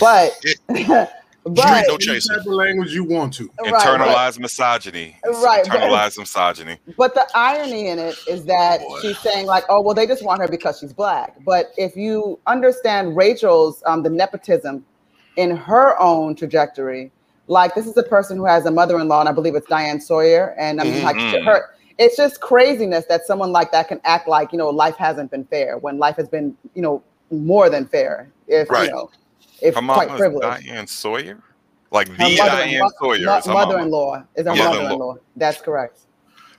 But 0.00 0.32
but 0.68 0.78
ain't 0.78 0.88
no 1.88 1.94
Any 1.94 1.98
chaser. 1.98 2.34
type 2.34 2.40
of 2.46 2.52
language 2.52 2.92
you 2.92 3.04
want 3.04 3.32
to. 3.34 3.48
right, 3.62 3.72
right. 3.72 3.82
Internalized 4.00 4.38
misogyny. 4.40 5.16
Right, 5.24 5.64
but- 5.68 6.16
misogyny. 6.18 6.78
But 6.98 7.14
the 7.14 7.26
irony 7.34 7.88
in 7.88 7.98
it 7.98 8.16
is 8.28 8.44
that 8.46 8.80
Boy. 8.80 9.00
she's 9.00 9.18
saying 9.20 9.46
like, 9.46 9.64
oh, 9.68 9.80
well, 9.80 9.94
they 9.94 10.06
just 10.06 10.24
want 10.24 10.40
her 10.40 10.48
because 10.48 10.78
she's 10.80 10.92
black. 10.92 11.36
But 11.44 11.66
if 11.76 11.94
you 11.96 12.38
understand 12.46 13.16
Rachel's 13.16 13.82
um, 13.86 14.02
the 14.02 14.10
nepotism 14.10 14.84
in 15.36 15.54
her 15.56 15.96
own 16.00 16.34
trajectory, 16.34 17.12
like 17.46 17.76
this 17.76 17.86
is 17.86 17.96
a 17.96 18.02
person 18.02 18.36
who 18.38 18.44
has 18.46 18.66
a 18.66 18.70
mother-in-law, 18.72 19.20
and 19.20 19.28
I 19.28 19.32
believe 19.32 19.54
it's 19.54 19.68
Diane 19.68 20.00
Sawyer, 20.00 20.54
and 20.58 20.80
I 20.80 20.84
mean, 20.84 21.04
like 21.04 21.14
Mhm. 21.14 21.44
her. 21.44 21.75
It's 21.98 22.16
just 22.16 22.40
craziness 22.40 23.04
that 23.06 23.24
someone 23.26 23.52
like 23.52 23.72
that 23.72 23.88
can 23.88 24.00
act 24.04 24.28
like 24.28 24.52
you 24.52 24.58
know 24.58 24.68
life 24.68 24.96
hasn't 24.96 25.30
been 25.30 25.44
fair 25.46 25.78
when 25.78 25.98
life 25.98 26.16
has 26.16 26.28
been 26.28 26.56
you 26.74 26.82
know 26.82 27.02
more 27.30 27.68
than 27.70 27.86
fair. 27.86 28.30
If 28.46 28.70
Right. 28.70 28.88
you 28.88 28.94
know, 28.94 29.10
if 29.60 29.74
Her 29.74 29.80
quite 29.82 30.08
privileged. 30.10 30.42
Diane 30.66 30.86
Sawyer? 30.86 31.42
Like 31.90 32.08
Her 32.08 32.14
the 32.16 32.36
mother- 32.36 32.50
Diane 32.50 32.90
Sawyer 32.98 33.26
mo- 33.26 33.36
is 33.36 33.46
mother-in-law 33.46 34.22
is 34.36 34.46
her 34.46 34.54
Yeah. 34.54 34.64
mother-in-law. 34.68 35.16
That's 35.36 35.60
correct. 35.60 36.00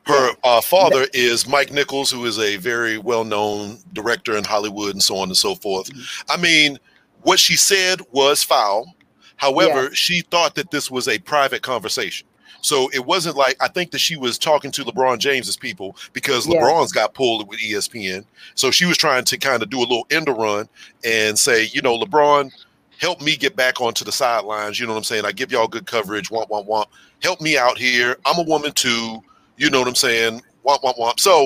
Her 0.05 0.31
uh, 0.43 0.61
father 0.61 1.05
is 1.13 1.45
Mike 1.47 1.71
Nichols, 1.71 2.09
who 2.09 2.23
is 2.25 2.39
a 2.39 2.55
very 2.55 2.97
well-known 2.97 3.79
director 3.91 4.37
in 4.37 4.45
Hollywood 4.45 4.93
and 4.93 5.03
so 5.03 5.17
on 5.17 5.27
and 5.27 5.35
so 5.37 5.53
forth. 5.55 5.89
Mm-hmm. 5.89 6.31
I 6.31 6.37
mean, 6.37 6.79
what 7.23 7.39
she 7.39 7.57
said 7.57 7.99
was 8.11 8.41
foul. 8.41 8.95
However, 9.35 9.83
Yes. 9.89 9.95
she 9.95 10.21
thought 10.21 10.55
that 10.55 10.71
this 10.71 10.89
was 10.89 11.07
a 11.09 11.19
private 11.19 11.61
conversation. 11.61 12.25
So 12.67 12.89
it 12.93 13.05
wasn't 13.05 13.37
like 13.37 13.55
I 13.61 13.69
think 13.69 13.91
that 13.91 13.99
she 13.99 14.17
was 14.17 14.37
talking 14.37 14.71
to 14.71 14.83
LeBron 14.83 15.19
James's 15.19 15.55
people 15.55 15.95
because 16.11 16.45
Yeah. 16.45 16.59
LeBron's 16.61 16.91
got 16.91 17.13
pulled 17.13 17.47
with 17.47 17.59
ESPN. 17.59 18.25
So 18.55 18.71
she 18.71 18.85
was 18.85 18.97
trying 18.97 19.23
to 19.25 19.37
kind 19.37 19.63
of 19.63 19.69
do 19.69 19.79
a 19.79 19.87
little 19.87 20.05
end 20.11 20.27
run 20.27 20.67
and 21.05 21.39
say, 21.39 21.69
you 21.71 21.81
know, 21.81 21.97
LeBron, 21.97 22.51
help 22.99 23.21
me 23.21 23.37
get 23.37 23.55
back 23.55 23.79
onto 23.79 24.03
the 24.03 24.11
sidelines. 24.11 24.79
You 24.79 24.85
know 24.85 24.91
what 24.93 24.97
I'm 24.97 25.03
saying? 25.05 25.23
I 25.25 25.31
give 25.31 25.51
y'all 25.51 25.67
good 25.67 25.85
coverage. 25.85 26.29
Womp 26.29 26.49
womp 26.49 26.67
womp. 26.67 26.87
Help 27.21 27.39
me 27.39 27.57
out 27.57 27.77
here. 27.77 28.17
I'm 28.25 28.37
a 28.37 28.43
woman 28.43 28.73
too. 28.73 29.23
You 29.55 29.69
know 29.69 29.79
what 29.79 29.87
I'm 29.87 29.95
saying? 29.95 30.41
Womp 30.65 30.81
womp 30.81 30.97
womp. 30.97 31.19
So, 31.21 31.45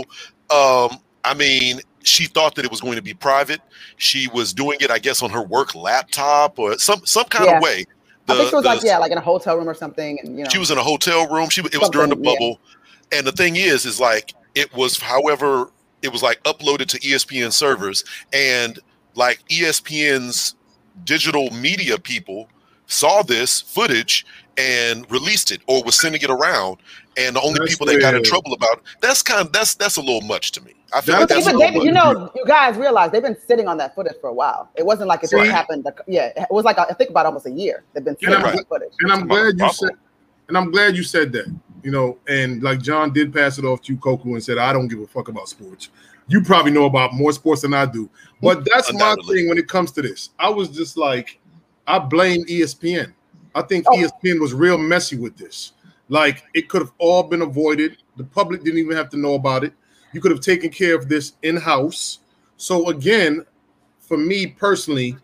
um, 0.50 0.98
I 1.24 1.36
mean, 1.36 1.82
she 2.04 2.26
thought 2.26 2.56
that 2.56 2.66
it 2.66 2.72
was 2.72 2.82
going 2.82 2.96
to 2.96 3.02
be 3.04 3.14
private. 3.14 3.62
She 3.98 4.28
was 4.30 4.54
doing 4.54 4.78
it, 4.82 4.90
I 4.90 4.98
guess, 4.98 5.22
on 5.22 5.30
her 5.30 5.44
work 5.44 5.76
laptop 5.76 6.58
or 6.58 6.80
some 6.80 7.06
some 7.06 7.26
kind 7.26 7.46
Yeah. 7.46 7.58
of 7.58 7.62
way. 7.64 7.86
I 8.32 8.38
think 8.38 8.50
she 8.50 8.56
was 8.56 8.64
the- 8.64 8.70
like, 8.70 8.84
yeah, 8.84 8.98
like 8.98 9.12
in 9.12 9.18
a 9.18 9.22
hotel 9.22 9.58
room 9.58 9.70
or 9.70 9.74
something, 9.74 10.20
and 10.24 10.38
you 10.38 10.44
know, 10.44 10.50
she 10.50 10.58
was 10.58 10.72
in 10.72 10.78
a 10.78 10.84
hotel 10.84 11.28
room. 11.30 11.50
She 11.50 11.62
it 11.62 11.78
was 11.80 11.90
during 11.90 12.10
the 12.10 12.16
Something, 12.16 12.24
yeah. 12.32 12.34
bubble, 12.40 12.60
and 13.12 13.26
the 13.28 13.32
thing 13.32 13.56
is, 13.56 13.86
is 13.86 14.00
like 14.00 14.34
it 14.56 14.74
was. 14.76 14.98
However, 15.00 15.70
it 16.02 16.12
was 16.12 16.24
like 16.24 16.42
uploaded 16.44 16.88
to 16.88 17.00
ESPN 17.00 17.52
servers, 17.52 18.04
and 18.34 18.80
like 19.16 19.40
ESPN's 19.50 20.56
digital 21.04 21.50
media 21.52 21.98
people 21.98 22.48
saw 22.88 23.24
this 23.24 23.62
footage 23.62 24.26
and 24.58 25.10
released 25.10 25.52
it, 25.52 25.62
or 25.68 25.84
was 25.84 26.00
sending 26.00 26.22
it 26.22 26.30
around. 26.30 26.78
And 27.18 27.36
the 27.36 27.42
only 27.42 27.60
That's 27.60 27.72
people 27.74 27.88
that 27.88 28.00
got 28.00 28.16
in 28.16 28.24
trouble 28.24 28.54
about 28.54 28.78
it, 28.78 28.84
that's 29.02 29.22
kind 29.22 29.42
of 29.46 29.52
that's 29.54 29.76
that's 29.76 29.98
a 29.98 30.02
little 30.02 30.22
much 30.22 30.52
to 30.54 30.62
me. 30.64 30.74
I 30.94 31.02
feel 31.02 31.16
That's- 31.20 31.46
like 31.46 31.56
that's 31.56 31.62
even 31.72 31.80
they, 31.80 31.86
you 31.86 31.92
know, 31.92 32.32
you 32.36 32.46
guys 32.46 32.76
realize 32.78 33.12
they've 33.12 33.22
been 33.22 33.38
sitting 33.48 33.68
on 33.68 33.78
that 33.78 33.96
footage 33.96 34.16
for 34.20 34.30
a 34.30 34.34
while. 34.34 34.70
It 34.76 34.86
wasn't 34.86 35.08
like 35.08 35.24
it 35.24 35.30
just 35.30 35.50
happened. 35.50 35.88
Yeah, 36.08 36.32
it 36.36 36.48
was 36.52 36.66
like 36.66 36.78
I 36.78 36.86
think 36.94 37.10
about 37.10 37.26
almost 37.26 37.46
a 37.46 37.52
year. 37.52 37.84
They've 37.94 38.04
been 38.04 38.18
sitting 38.18 38.36
on 38.36 38.44
Right. 38.44 38.58
that 38.58 38.68
footage. 38.68 38.92
And 39.00 39.12
I'm 39.12 39.28
glad 39.28 39.58
you 39.58 39.72
said, 39.72 39.92
and 40.50 40.58
I'm 40.58 40.72
glad 40.72 40.96
you 40.98 41.04
said 41.04 41.32
that. 41.34 41.48
You 41.84 41.92
know, 41.92 42.18
and 42.28 42.62
like 42.62 42.80
John 42.82 43.12
did 43.12 43.34
pass 43.34 43.58
it 43.58 43.66
off 43.66 43.82
to 43.84 43.94
you, 43.94 43.98
Coco, 44.00 44.30
and 44.30 44.44
said, 44.44 44.58
"I 44.60 44.72
don't 44.74 44.88
give 44.88 45.00
a 45.00 45.08
fuck 45.08 45.30
about 45.30 45.48
sports." 45.50 45.90
You 46.28 46.42
probably 46.42 46.72
know 46.72 46.86
about 46.86 47.14
more 47.14 47.32
sports 47.32 47.64
than 47.64 47.74
I 47.74 47.86
do, 47.86 48.08
but 48.42 48.64
that's 48.72 48.94
my 48.94 49.16
thing 49.28 49.50
when 49.50 49.58
it 49.58 49.68
comes 49.68 49.92
to 49.94 50.02
this. 50.02 50.30
I 50.38 50.50
was 50.50 50.70
just 50.70 50.96
like, 50.96 51.40
I 51.88 51.98
blame 52.00 52.46
ESPN. 52.46 53.14
I 53.56 53.64
think 53.64 53.86
Oh. 53.90 53.96
ESPN 53.98 54.40
was 54.40 54.54
real 54.54 54.78
messy 54.78 55.18
with 55.18 55.36
this. 55.38 55.72
Like, 56.08 56.44
it 56.54 56.70
could 56.70 56.82
have 56.84 56.92
all 57.00 57.24
been 57.24 57.42
avoided. 57.42 57.98
The 58.18 58.24
public 58.24 58.64
didn't 58.64 58.80
even 58.80 58.96
have 58.96 59.10
to 59.10 59.18
know 59.18 59.34
about 59.34 59.64
it. 59.64 59.74
You 60.14 60.22
could 60.22 60.32
have 60.32 60.42
taken 60.42 60.70
care 60.70 60.96
of 60.96 61.10
this 61.10 61.34
in 61.44 61.58
house. 61.58 62.20
So 62.58 62.90
again, 62.90 63.46
for 64.00 64.18
me 64.18 64.48
personally, 64.48 65.18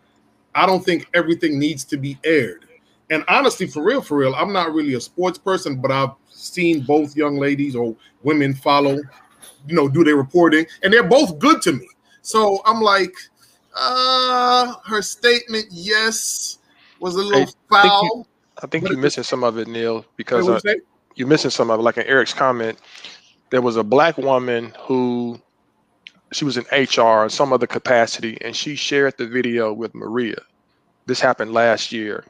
I 0.54 0.66
don't 0.66 0.84
think 0.84 1.08
everything 1.14 1.58
needs 1.58 1.84
to 1.86 1.96
be 1.96 2.18
aired. 2.24 2.64
And 3.10 3.24
honestly, 3.28 3.66
for 3.66 3.82
real, 3.82 4.02
for 4.02 4.18
real, 4.18 4.34
I'm 4.34 4.52
not 4.52 4.72
really 4.72 4.94
a 4.94 5.00
sports 5.00 5.38
person, 5.38 5.80
but 5.80 5.90
I've 5.90 6.10
seen 6.28 6.82
both 6.82 7.16
young 7.16 7.36
ladies 7.38 7.74
or 7.74 7.96
women 8.22 8.54
follow, 8.54 8.98
you 9.66 9.74
know, 9.74 9.88
do 9.88 10.04
their 10.04 10.16
reporting, 10.16 10.66
and 10.82 10.92
they're 10.92 11.02
both 11.02 11.38
good 11.38 11.62
to 11.62 11.72
me. 11.72 11.88
So 12.22 12.60
I'm 12.66 12.80
like, 12.82 13.14
uh, 13.74 14.74
her 14.84 15.00
statement, 15.00 15.66
yes, 15.70 16.58
was 17.00 17.14
a 17.16 17.22
little 17.22 17.42
I 17.42 17.44
think 17.44 17.56
foul. 17.70 18.26
I 18.62 18.66
think 18.66 18.88
you're 18.88 18.98
missing 18.98 19.24
some 19.24 19.44
of 19.44 19.56
it, 19.58 19.68
Neil, 19.68 20.04
because 20.16 20.48
uh, 20.48 20.60
you're 21.14 21.28
missing 21.28 21.50
some 21.50 21.70
of 21.70 21.80
it. 21.80 21.82
Like 21.82 21.96
in 21.96 22.06
Eric's 22.06 22.34
comment, 22.34 22.78
there 23.50 23.62
was 23.62 23.76
a 23.76 23.84
black 23.84 24.18
woman 24.18 24.74
who 24.80 25.40
she 26.32 26.44
was 26.44 26.56
in 26.58 26.64
HR 26.70 27.24
in 27.24 27.30
some 27.30 27.52
other 27.52 27.66
capacity, 27.66 28.36
and 28.42 28.54
she 28.54 28.76
shared 28.76 29.16
the 29.16 29.26
video 29.26 29.72
with 29.72 29.94
Maria. 29.94 30.36
This 31.06 31.20
happened 31.20 31.52
last 31.54 31.90
year. 31.90 32.24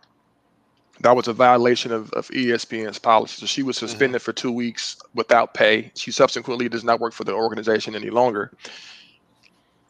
That 1.00 1.16
was 1.16 1.28
a 1.28 1.32
violation 1.32 1.92
of, 1.92 2.10
of 2.12 2.28
ESPN's 2.28 2.98
policy. 2.98 3.40
So 3.40 3.46
she 3.46 3.62
was 3.62 3.76
suspended 3.76 4.20
for 4.22 4.32
two 4.32 4.50
weeks 4.52 4.96
without 5.14 5.54
pay. 5.54 5.90
She 5.94 6.10
subsequently 6.10 6.68
does 6.68 6.84
not 6.84 7.00
work 7.00 7.12
for 7.12 7.24
the 7.24 7.32
organization 7.32 7.94
any 7.94 8.10
longer. 8.10 8.52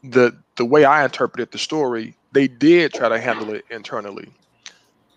The 0.03 0.35
the 0.55 0.65
way 0.65 0.85
I 0.85 1.03
interpreted 1.03 1.51
the 1.51 1.57
story, 1.57 2.15
they 2.31 2.47
did 2.47 2.93
try 2.93 3.09
to 3.09 3.19
handle 3.19 3.51
it 3.53 3.65
internally. 3.69 4.29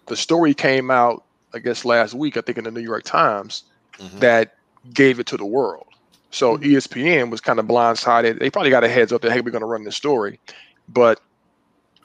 The 0.06 0.16
story 0.16 0.54
came 0.54 0.90
out, 0.90 1.24
I 1.54 1.58
guess, 1.60 1.84
last 1.84 2.14
week, 2.14 2.36
I 2.36 2.40
think 2.40 2.58
in 2.58 2.64
the 2.64 2.70
New 2.70 2.80
York 2.80 3.04
Times, 3.04 3.64
Mhm. 3.98 4.20
that 4.20 4.56
gave 4.92 5.20
it 5.20 5.26
to 5.26 5.36
the 5.36 5.44
world. 5.46 5.86
So 6.32 6.56
E 6.56 6.74
ESPN 6.74 7.30
was 7.30 7.40
kind 7.40 7.58
of 7.58 7.66
blindsided. 7.66 8.40
They 8.40 8.50
probably 8.50 8.70
got 8.70 8.84
a 8.84 8.88
heads 8.88 9.12
up 9.12 9.22
that 9.22 9.32
hey, 9.32 9.40
we're 9.40 9.50
going 9.50 9.60
to 9.60 9.66
run 9.66 9.84
this 9.84 9.96
story, 9.96 10.40
but 10.88 11.20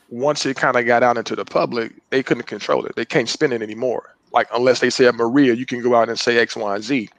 once 0.09 0.45
it 0.45 0.55
kind 0.55 0.75
of 0.75 0.85
got 0.85 1.03
out 1.03 1.17
into 1.17 1.35
the 1.35 1.45
public, 1.45 1.93
they 2.09 2.23
couldn't 2.23 2.43
control 2.45 2.85
it. 2.85 2.95
They 2.95 3.05
can't 3.05 3.27
spin 3.27 3.51
it 3.51 3.61
anymore. 3.61 4.15
Like 4.31 4.47
unless 4.53 4.79
they 4.79 4.89
said 4.89 5.15
Maria, 5.15 5.53
you 5.53 5.65
can 5.65 5.81
go 5.81 5.95
out 5.95 6.09
and 6.09 6.19
say 6.19 6.37
X, 6.37 6.55
Y, 6.55 6.75
and 6.75 6.83
Z. 6.83 7.09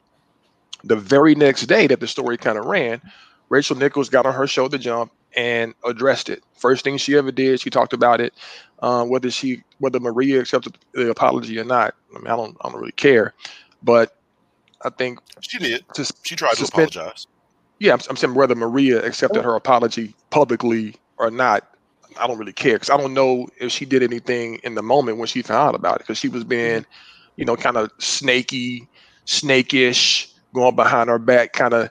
The 0.85 0.97
very 0.97 1.35
next 1.35 1.67
day 1.67 1.87
that 1.87 2.01
the 2.01 2.07
story 2.07 2.37
kind 2.37 2.59
of 2.59 2.67
ran, 2.67 3.01
Rachel 3.49 3.77
Nichols 3.77 4.09
got 4.09 4.27
on 4.27 4.35
her 4.35 4.47
show 4.47 4.69
the 4.69 4.79
jump 4.79 5.11
and 5.35 5.75
addressed 5.85 6.29
it. 6.29 6.43
First 6.55 6.85
thing 6.85 6.99
she 6.99 7.17
ever 7.17 7.33
did, 7.33 7.61
she 7.61 7.71
talked 7.71 7.93
about 7.93 8.21
it. 8.21 8.35
Um, 8.81 9.09
whether 9.09 9.31
she, 9.31 9.63
whether 9.79 9.99
Maria 9.99 10.41
accepted 10.41 10.79
the 10.93 11.11
apology 11.11 11.59
or 11.59 11.65
not, 11.65 11.95
I 12.15 12.19
mean, 12.19 12.29
I 12.29 12.37
don't, 12.37 12.57
I 12.61 12.69
don't 12.69 12.79
really 12.79 12.93
care. 12.93 13.35
But 13.83 14.18
I 14.85 14.91
think 14.91 15.19
She 15.41 15.59
did. 15.59 15.85
to 15.95 16.05
She 16.23 16.37
tried 16.37 16.51
to 16.51 16.57
Suspend- 16.57 16.95
apologize. 16.97 17.27
yeah, 17.79 17.93
I'm, 17.95 18.01
I'm 18.11 18.17
saying 18.17 18.35
whether 18.35 18.55
Maria 18.55 19.05
accepted 19.05 19.43
her 19.43 19.55
apology 19.57 20.15
publicly 20.31 20.95
or 21.19 21.31
not, 21.31 21.65
I 22.19 22.27
don't 22.27 22.39
really 22.39 22.53
care 22.53 22.75
because 22.75 22.91
I 22.91 22.97
don't 22.97 23.15
know 23.15 23.49
if 23.61 23.71
she 23.73 23.85
did 23.85 24.03
anything 24.03 24.57
in 24.65 24.75
the 24.75 24.83
moment 24.83 25.19
when 25.19 25.27
she 25.27 25.43
found 25.43 25.69
out 25.69 25.75
about 25.75 25.97
it 25.97 25.99
because 26.01 26.19
she 26.19 26.29
was 26.29 26.45
being, 26.45 26.85
you 27.37 27.45
know, 27.45 27.57
kind 27.57 27.77
of 27.77 27.91
snaky, 27.99 28.89
snakish, 29.27 30.33
going 30.55 30.75
behind 30.75 31.09
her 31.09 31.19
back, 31.19 31.53
kind 31.53 31.75
of, 31.75 31.91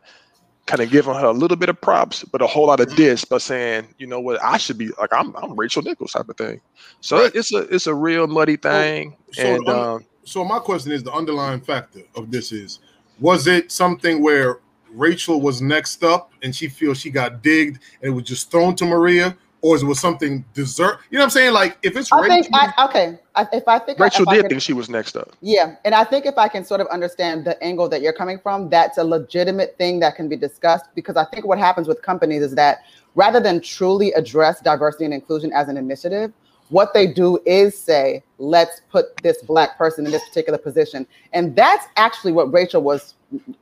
kind 0.66 0.82
of 0.82 0.90
giving 0.90 1.14
her 1.14 1.26
a 1.28 1.32
little 1.32 1.56
bit 1.56 1.70
of 1.70 1.80
props, 1.80 2.24
but 2.26 2.42
a 2.42 2.48
whole 2.48 2.68
lot 2.68 2.80
of 2.82 2.94
diss 2.96 3.24
by 3.24 3.38
saying, 3.38 3.88
you 4.00 4.06
know 4.08 4.20
what, 4.20 4.42
I 4.44 4.58
should 4.58 4.78
be 4.78 4.90
like 5.00 5.14
I'm, 5.14 5.34
I'm 5.38 5.56
Rachel 5.56 5.82
Nichols 5.82 6.12
type 6.12 6.28
of 6.28 6.36
thing. 6.36 6.60
So 7.00 7.22
Right. 7.22 7.32
it's 7.34 7.54
a, 7.54 7.60
it's 7.74 7.88
a 7.88 7.94
real 7.94 8.28
muddy 8.28 8.58
thing, 8.58 9.16
so 9.32 9.42
and 9.56 9.70
um, 9.70 10.06
so 10.28 10.44
my 10.44 10.60
question 10.60 10.92
is 10.92 11.04
the 11.04 11.14
underlying 11.14 11.62
factor 11.62 12.02
of 12.16 12.30
this 12.30 12.52
is 12.52 12.80
was 13.20 13.48
it 13.48 13.72
something 13.72 14.22
where 14.22 14.60
Rachel 14.92 15.42
was 15.42 15.62
next 15.62 16.04
up 16.04 16.32
and 16.44 16.56
she 16.56 16.68
feels 16.68 17.00
she 17.00 17.10
got 17.10 17.42
digged 17.42 17.80
and 18.02 18.12
it 18.12 18.16
was 18.16 18.26
just 18.26 18.52
thrown 18.52 18.76
to 18.76 18.86
Maria, 18.86 19.36
or 19.62 19.76
is 19.76 19.82
it 19.84 19.86
was 19.86 20.00
something 20.00 20.46
desert? 20.54 21.00
You 21.10 21.18
know 21.18 21.24
what 21.24 21.26
I'm 21.26 21.30
saying? 21.32 21.54
Like 21.54 21.78
if 21.82 21.96
it's 21.96 22.12
I 22.12 22.20
Rachel, 22.20 22.44
think 22.44 22.48
I, 22.54 22.86
okay. 22.86 23.20
I, 23.36 23.48
if 23.54 23.68
I 23.68 23.80
think 23.80 24.00
Rachel 24.00 24.30
I 24.30 24.36
did 24.36 24.42
can- 24.42 24.50
think 24.52 24.62
she 24.62 24.74
was 24.74 24.90
next 24.90 25.16
up. 25.16 25.32
Yeah, 25.42 25.76
and 25.86 25.96
I 25.96 26.04
think 26.04 26.26
if 26.26 26.38
I 26.38 26.48
can 26.48 26.64
sort 26.66 26.82
of 26.82 26.88
understand 26.88 27.46
the 27.46 27.62
angle 27.64 27.88
that 27.90 28.02
you're 28.02 28.14
coming 28.14 28.38
from, 28.38 28.70
that's 28.70 28.98
a 28.98 29.04
legitimate 29.04 29.78
thing 29.78 30.00
that 30.02 30.16
can 30.16 30.28
be 30.30 30.36
discussed 30.36 30.86
because 30.94 31.16
I 31.16 31.26
think 31.26 31.46
what 31.46 31.58
happens 31.58 31.88
with 31.88 32.02
companies 32.02 32.44
is 32.44 32.54
that 32.56 32.80
rather 33.16 33.40
than 33.40 33.62
truly 33.62 34.12
address 34.14 34.60
diversity 34.62 35.06
and 35.06 35.14
inclusion 35.14 35.52
as 35.54 35.70
an 35.70 35.78
initiative, 35.78 36.32
what 36.70 36.94
they 36.94 37.08
do 37.08 37.40
is 37.46 37.78
say, 37.78 38.24
let's 38.38 38.82
put 38.92 39.16
this 39.24 39.42
black 39.42 39.78
person 39.78 40.06
in 40.06 40.12
this 40.12 40.28
particular 40.28 40.58
position. 40.58 41.08
And 41.34 41.56
that's 41.56 41.86
actually 41.96 42.34
what 42.34 42.52
Rachel 42.52 42.82
was 42.82 43.14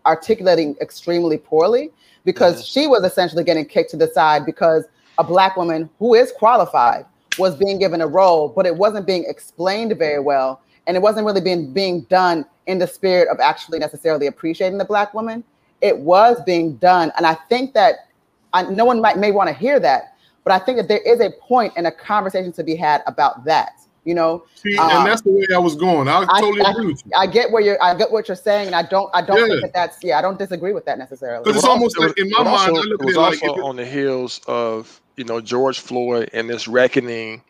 articulating 0.05 0.75
extremely 0.81 1.37
poorly 1.37 1.91
because 2.23 2.67
she 2.67 2.87
was 2.87 3.03
essentially 3.03 3.43
getting 3.43 3.65
kicked 3.65 3.91
to 3.91 3.97
the 3.97 4.07
side 4.07 4.45
because 4.45 4.85
a 5.17 5.23
black 5.23 5.55
woman 5.55 5.89
who 5.99 6.15
is 6.15 6.31
qualified 6.31 7.05
was 7.37 7.55
being 7.55 7.79
given 7.79 8.01
a 8.01 8.07
role, 8.07 8.49
but 8.49 8.65
it 8.65 8.75
wasn't 8.75 9.05
being 9.05 9.25
explained 9.27 9.95
very 9.97 10.19
well. 10.19 10.61
And 10.87 10.95
it 10.95 10.99
wasn't 10.99 11.25
really 11.25 11.41
being 11.41 11.73
being 11.73 12.01
done 12.01 12.45
in 12.67 12.79
the 12.79 12.87
spirit 12.87 13.27
of 13.29 13.39
actually 13.39 13.79
necessarily 13.79 14.27
appreciating 14.27 14.77
the 14.77 14.85
black 14.85 15.13
woman. 15.13 15.43
It 15.81 15.97
was 15.97 16.41
being 16.45 16.75
done. 16.77 17.11
And 17.17 17.25
I 17.25 17.33
think 17.49 17.73
that 17.73 18.09
I, 18.53 18.63
no 18.63 18.85
one 18.85 19.01
might 19.01 19.17
may 19.17 19.31
want 19.31 19.49
to 19.49 19.53
hear 19.53 19.79
that, 19.79 20.14
but 20.45 20.53
I 20.53 20.59
think 20.59 20.77
that 20.77 20.87
there 20.87 20.99
is 21.05 21.19
a 21.19 21.31
point 21.31 21.73
and 21.75 21.85
a 21.87 21.91
conversation 21.91 22.53
to 22.53 22.63
be 22.63 22.75
had 22.77 23.01
about 23.07 23.43
that. 23.43 23.73
You 24.05 24.13
know, 24.13 24.45
see, 24.53 24.77
um, 24.77 24.89
and 24.91 25.07
that's 25.07 25.21
the 25.23 25.31
way 25.31 25.47
I 25.53 25.57
was 25.57 25.75
going. 25.75 26.07
I 26.07 26.19
I- 26.29 26.39
totally 26.39 26.61
I- 26.61 26.71
agree 26.71 26.85
with 26.93 27.01
you. 27.05 27.11
I 27.17 27.25
get 27.25 27.51
where 27.51 27.61
you're 27.63 27.81
I 27.83 27.95
get 27.95 28.11
what 28.11 28.27
you're 28.27 28.35
saying, 28.37 28.67
and 28.67 28.75
I 28.75 28.83
don't 28.83 29.09
I 29.15 29.21
don't 29.23 29.39
Yeah. 29.39 29.47
think 29.47 29.61
that 29.63 29.73
that's 29.73 30.03
yeah, 30.03 30.19
I 30.19 30.21
don't 30.21 30.37
disagree 30.37 30.73
with 30.73 30.85
that 30.85 30.99
necessarily. 30.99 31.43
Because 31.43 31.57
it's 31.57 31.65
almost 31.65 31.97
like 31.97 32.15
in 32.19 32.27
it 32.27 32.31
my 32.31 32.43
was 32.43 32.45
mind, 32.45 32.71
also- 32.71 32.75
I 32.75 32.83
look 32.83 32.99
it 32.99 33.01
at 33.01 33.05
was 33.07 33.15
it 33.15 33.19
like 33.19 33.43
also 33.43 33.55
if 33.59 33.63
on 33.65 33.75
the 33.77 33.85
heels 33.85 34.39
of 34.47 35.01
you 35.17 35.23
know 35.25 35.41
George 35.41 35.79
Floyd 35.79 36.29
and 36.33 36.47
this 36.47 36.67
reckoning 36.67 37.41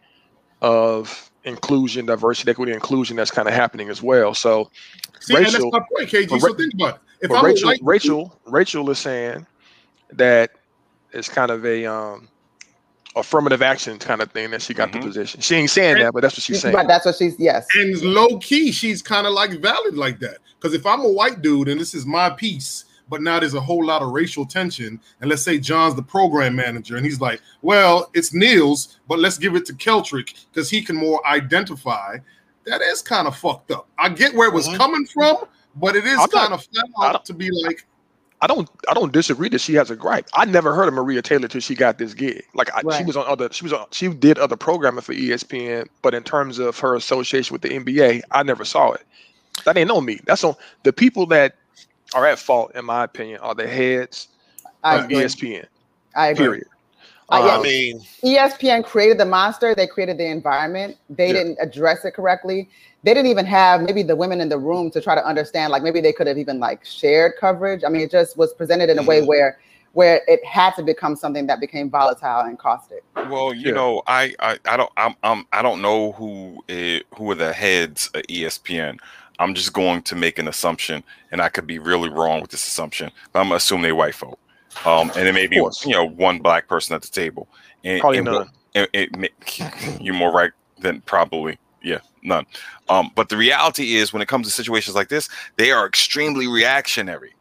of 0.62 1.30
inclusion, 1.44 2.06
diversity, 2.06 2.50
equity, 2.52 2.72
inclusion 2.72 3.18
that's 3.18 3.32
kind 3.32 3.48
of 3.50 3.54
happening 3.54 3.90
as 3.90 4.02
well. 4.02 4.34
So, 4.34 4.72
see, 5.20 5.36
and 5.36 5.46
that's 5.46 5.56
Rachel- 5.56 5.72
my 5.72 5.80
point, 5.80 6.10
KG. 6.10 6.28
but 6.30 6.40
So 6.40 6.54
think 6.54 6.74
about 6.74 6.96
it. 6.96 7.02
If 7.22 7.30
but 7.30 7.38
I'm 7.40 7.46
Rachel, 7.46 7.68
white 7.70 7.80
Rachel, 7.84 8.40
Rachel 8.46 8.90
is 8.90 9.00
saying 9.00 9.46
that 10.14 10.52
it's 11.12 11.28
kind 11.30 11.52
of 11.52 11.66
a 11.66 11.86
um, 11.86 12.30
affirmative 13.16 13.62
action 13.62 13.98
kind 13.98 14.22
of 14.22 14.32
thing 14.32 14.52
that 14.52 14.62
she 14.62 14.74
got 14.74 14.90
Mhm. 14.90 14.94
the 14.94 15.00
position. 15.00 15.42
She 15.42 15.56
ain't 15.56 15.70
saying 15.70 16.00
that, 16.00 16.14
but 16.14 16.22
that's 16.22 16.36
what 16.36 16.44
she's 16.44 16.62
saying. 16.62 16.76
But 16.76 16.88
that's 16.88 17.06
what 17.06 17.16
she's 17.16 17.36
yes. 17.40 17.66
And 17.76 18.02
low 18.02 18.38
key, 18.40 18.72
she's 18.72 19.02
kind 19.02 19.26
of 19.26 19.34
like 19.34 19.62
valid 19.62 19.96
like 19.96 20.20
that. 20.20 20.40
Because 20.60 20.74
if 20.74 20.86
I'm 20.86 21.02
a 21.02 21.10
white 21.10 21.42
dude 21.42 21.68
and 21.70 21.80
this 21.80 21.94
is 21.94 22.06
my 22.06 22.30
piece, 22.30 22.86
but 23.10 23.22
now 23.22 23.40
there's 23.40 23.54
a 23.54 23.62
whole 23.62 23.86
lot 23.86 24.02
of 24.02 24.10
racial 24.10 24.46
tension, 24.46 25.00
and 25.22 25.30
let's 25.30 25.44
say 25.44 25.60
John's 25.60 25.96
the 25.96 26.02
program 26.02 26.56
manager, 26.56 26.98
and 26.98 27.06
he's 27.06 27.22
like, 27.22 27.40
"Well, 27.62 28.10
it's 28.14 28.34
Neil's, 28.34 28.98
but 29.08 29.20
let's 29.20 29.38
give 29.38 29.56
it 29.56 29.66
to 29.68 29.74
Keltrick 29.74 30.34
because 30.52 30.70
he 30.70 30.82
can 30.82 30.96
more 30.96 31.26
identify." 31.28 32.18
That 32.66 32.82
is 32.82 33.04
kind 33.04 33.28
of 33.28 33.38
fucked 33.38 33.70
up. 33.72 33.88
I 34.00 34.10
get 34.10 34.34
where 34.34 34.48
it 34.48 34.54
was 34.54 34.68
Mhm. 34.68 34.78
coming 34.78 35.06
from, 35.06 35.38
but 35.76 35.96
it 35.96 36.06
is 36.06 36.18
kind 36.34 36.52
of 36.52 36.64
flat 36.66 36.86
I 37.00 37.08
out 37.10 37.26
to 37.26 37.34
be 37.34 37.50
like, 37.64 37.86
I 38.46 38.48
don't 38.48 38.70
I 38.88 38.94
don't 38.94 39.12
disagree 39.12 39.50
that 39.50 39.60
she 39.60 39.74
has 39.74 39.90
a 39.90 39.96
gripe. 39.96 40.28
I 40.36 40.46
never 40.46 40.76
heard 40.76 40.88
of 40.88 40.94
Maria 40.94 41.24
Taylor 41.24 41.48
till 41.48 41.62
she 41.62 41.74
got 41.74 41.98
this 41.98 42.14
gig. 42.14 42.44
Like 42.54 42.70
I, 42.76 42.84
she 42.96 43.04
was 43.04 43.18
on 43.18 43.26
other 43.26 43.50
she 43.52 43.64
was 43.64 43.74
on 43.74 43.88
she 43.90 44.08
did 44.08 44.38
other 44.38 44.56
programming 44.56 45.02
for 45.02 45.16
ESPN, 45.16 45.88
but 46.04 46.14
in 46.14 46.22
terms 46.22 46.60
of 46.60 46.78
her 46.78 46.94
association 46.94 47.56
with 47.56 47.64
the 47.64 47.70
NBA, 47.70 48.22
I 48.30 48.44
never 48.44 48.64
saw 48.64 48.92
it. 48.92 49.04
That 49.64 49.78
ain't 49.78 49.90
on 49.90 50.06
me. 50.06 50.20
That's 50.28 50.44
on 50.44 50.54
the 50.84 50.94
people 50.94 51.26
that 51.28 51.56
are 52.14 52.28
at 52.28 52.38
fault, 52.38 52.72
in 52.76 52.86
my 52.86 53.04
opinion, 53.04 53.40
are 53.40 53.56
the 53.56 53.68
heads 53.68 54.28
I 54.84 54.98
of 54.98 55.06
agree. 55.06 55.24
ESPN. 55.24 55.66
I 56.16 56.28
agree. 56.28 56.46
Period. 56.46 56.68
Uh, 57.30 57.44
yeah. 57.48 57.58
I 57.58 57.64
mean, 57.64 58.00
ESPN 58.24 58.86
created 58.86 59.18
the 59.18 59.26
monster. 59.26 59.74
They 59.74 59.88
created 59.88 60.20
the 60.20 60.28
environment. 60.28 60.98
They 61.10 61.28
Yeah. 61.28 61.34
didn't 61.34 61.58
address 61.60 62.06
it 62.06 62.12
correctly. 62.14 62.70
They 63.06 63.14
didn't 63.14 63.30
even 63.30 63.46
have 63.46 63.82
maybe 63.84 64.02
the 64.02 64.16
women 64.16 64.42
in 64.42 64.50
the 64.50 64.58
room 64.58 64.90
to 64.92 65.00
try 65.00 65.14
to 65.14 65.24
understand. 65.26 65.72
Like 65.72 65.84
maybe 65.84 66.02
they 66.02 66.12
could 66.12 66.26
have 66.28 66.40
even 66.40 66.60
like 66.60 66.84
shared 66.84 67.34
coverage. 67.40 67.84
I 67.86 67.90
mean, 67.90 68.02
it 68.02 68.10
just 68.12 68.36
was 68.36 68.52
presented 68.54 68.90
in 68.90 68.98
a 68.98 69.04
way 69.04 69.22
Mhm. 69.22 69.28
where 69.28 69.60
where 69.94 70.22
it 70.28 70.44
had 70.44 70.76
to 70.76 70.84
become 70.84 71.16
something 71.16 71.48
that 71.48 71.62
became 71.62 71.90
volatile 71.90 72.42
and 72.42 72.60
caustic. 72.60 73.02
Well, 73.30 73.54
you 73.54 73.68
Yeah. 73.70 73.76
know, 73.76 74.02
I, 74.08 74.34
I, 74.42 74.58
I 74.66 74.76
don't, 74.76 74.92
I'm, 74.98 75.16
I'm, 75.24 75.46
I 75.54 75.62
don't 75.62 75.82
know 75.82 76.12
who, 76.12 76.62
uh, 76.68 77.00
who 77.16 77.32
are 77.32 77.36
the 77.36 77.54
heads 77.54 78.10
of 78.14 78.24
ESPN. 78.24 78.98
I'm 79.40 79.54
just 79.56 79.72
going 79.72 80.02
to 80.02 80.16
make 80.18 80.38
an 80.38 80.50
assumption, 80.50 81.02
and 81.32 81.42
I 81.42 81.48
could 81.48 81.66
be 81.66 81.80
really 81.80 82.10
wrong 82.10 82.42
with 82.42 82.52
this 82.52 82.68
assumption. 82.68 83.10
But 83.32 83.40
I'm 83.40 83.46
gonna 83.46 83.56
assume 83.56 83.84
they 83.84 83.94
white 83.94 84.16
folk, 84.16 84.38
um, 84.86 85.12
and 85.16 85.30
it 85.30 85.34
may 85.34 85.48
be, 85.48 85.56
you 85.56 85.92
know, 85.94 86.04
one 86.10 86.40
black 86.40 86.68
person 86.68 86.94
at 86.94 87.02
the 87.02 87.08
table. 87.08 87.48
And, 87.86 88.02
Probably 88.02 88.18
and 88.18 88.28
what- 88.28 88.48
none. 88.76 88.88
it, 88.94 89.12
it 89.14 89.18
ma- 89.18 89.98
you're 90.02 90.14
more 90.14 90.34
right 90.34 90.52
than 90.80 91.00
probably 91.02 91.58
yeah 91.86 92.00
none. 92.24 92.46
Um 92.90 93.12
but 93.16 93.30
the 93.30 93.38
reality 93.38 93.96
is 93.96 94.12
when 94.12 94.22
it 94.22 94.28
comes 94.28 94.48
to 94.48 94.54
situations 94.54 94.96
like 94.96 95.10
this 95.10 95.30
they 95.56 95.72
are 95.72 95.86
extremely 95.86 96.48
reactionary. 96.48 97.34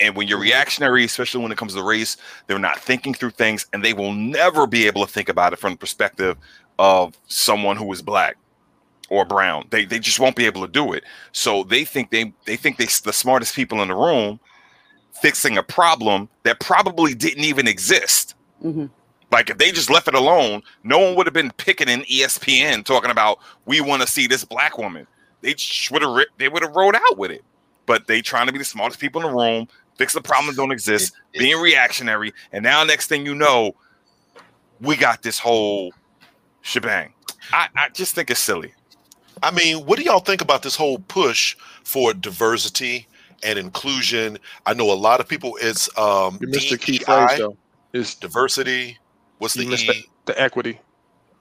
And 0.00 0.16
when 0.16 0.26
you're 0.26 0.40
reactionary 0.40 1.04
especially 1.04 1.42
when 1.42 1.52
it 1.52 1.58
comes 1.58 1.74
to 1.74 1.82
race 1.82 2.16
they're 2.46 2.58
not 2.58 2.78
thinking 2.80 3.14
through 3.14 3.30
things 3.30 3.66
and 3.72 3.84
they 3.84 3.92
will 3.92 4.12
never 4.12 4.66
be 4.66 4.86
able 4.88 5.06
to 5.06 5.12
think 5.12 5.28
about 5.28 5.52
it 5.52 5.58
from 5.60 5.72
the 5.72 5.78
perspective 5.78 6.36
of 6.78 7.16
someone 7.28 7.76
who 7.76 7.92
is 7.92 8.02
black 8.02 8.36
or 9.12 9.26
brown. 9.26 9.66
They, 9.70 9.84
they 9.84 9.98
just 9.98 10.18
won't 10.18 10.36
be 10.36 10.46
able 10.46 10.62
to 10.62 10.72
do 10.72 10.94
it. 10.94 11.04
So 11.32 11.64
they 11.64 11.84
think 11.84 12.10
they 12.10 12.32
they 12.46 12.56
think 12.56 12.78
they 12.78 12.86
the 13.04 13.12
smartest 13.12 13.54
people 13.54 13.82
in 13.82 13.88
the 13.88 13.94
room 13.94 14.40
fixing 15.20 15.58
a 15.58 15.62
problem 15.62 16.28
that 16.44 16.58
probably 16.60 17.14
didn't 17.14 17.44
even 17.44 17.68
exist. 17.68 18.34
Mhm. 18.64 18.88
Like 19.32 19.50
if 19.50 19.58
they 19.58 19.72
just 19.72 19.90
left 19.90 20.06
it 20.06 20.14
alone, 20.14 20.62
no 20.84 20.98
one 20.98 21.16
would 21.16 21.26
have 21.26 21.34
been 21.34 21.50
picking 21.56 21.88
in 21.88 22.02
ESPN 22.02 22.84
talking 22.84 23.10
about 23.10 23.38
we 23.64 23.80
want 23.80 24.02
to 24.02 24.08
see 24.08 24.26
this 24.26 24.44
black 24.44 24.78
woman. 24.78 25.06
They 25.40 25.56
would 25.90 26.02
have 26.02 26.26
they 26.38 26.48
would 26.48 26.62
have 26.62 26.76
rode 26.76 26.94
out 26.94 27.18
with 27.18 27.30
it. 27.30 27.42
But 27.86 28.06
they 28.06 28.20
trying 28.22 28.46
to 28.46 28.52
be 28.52 28.58
the 28.58 28.64
smartest 28.64 29.00
people 29.00 29.22
in 29.22 29.28
the 29.28 29.34
room, 29.34 29.66
fix 29.96 30.12
the 30.12 30.20
problems 30.20 30.56
that 30.56 30.62
don't 30.62 30.70
exist, 30.70 31.12
being 31.32 31.60
reactionary, 31.60 32.32
and 32.52 32.62
now 32.62 32.84
next 32.84 33.08
thing 33.08 33.26
you 33.26 33.34
know, 33.34 33.74
we 34.80 34.96
got 34.96 35.22
this 35.22 35.38
whole 35.38 35.92
shebang. 36.60 37.12
I, 37.52 37.68
I 37.74 37.88
just 37.88 38.14
think 38.14 38.30
it's 38.30 38.38
silly. 38.38 38.72
I 39.42 39.50
mean, 39.50 39.84
what 39.84 39.98
do 39.98 40.04
y'all 40.04 40.20
think 40.20 40.42
about 40.42 40.62
this 40.62 40.76
whole 40.76 40.98
push 41.00 41.56
for 41.82 42.14
diversity 42.14 43.08
and 43.42 43.58
inclusion? 43.58 44.38
I 44.64 44.74
know 44.74 44.92
a 44.92 44.94
lot 44.94 45.18
of 45.18 45.26
people. 45.26 45.58
It's 45.60 45.88
um, 45.98 46.38
You 46.40 46.48
missed 46.48 46.70
the 46.70 46.78
key 46.78 46.98
phrase 46.98 47.38
though. 47.38 47.56
Is 47.92 48.14
diversity. 48.14 48.98
What's 49.42 49.54
the 49.54 49.64
E? 49.64 49.66
the, 50.24 50.32
the 50.32 50.40
equity. 50.40 50.78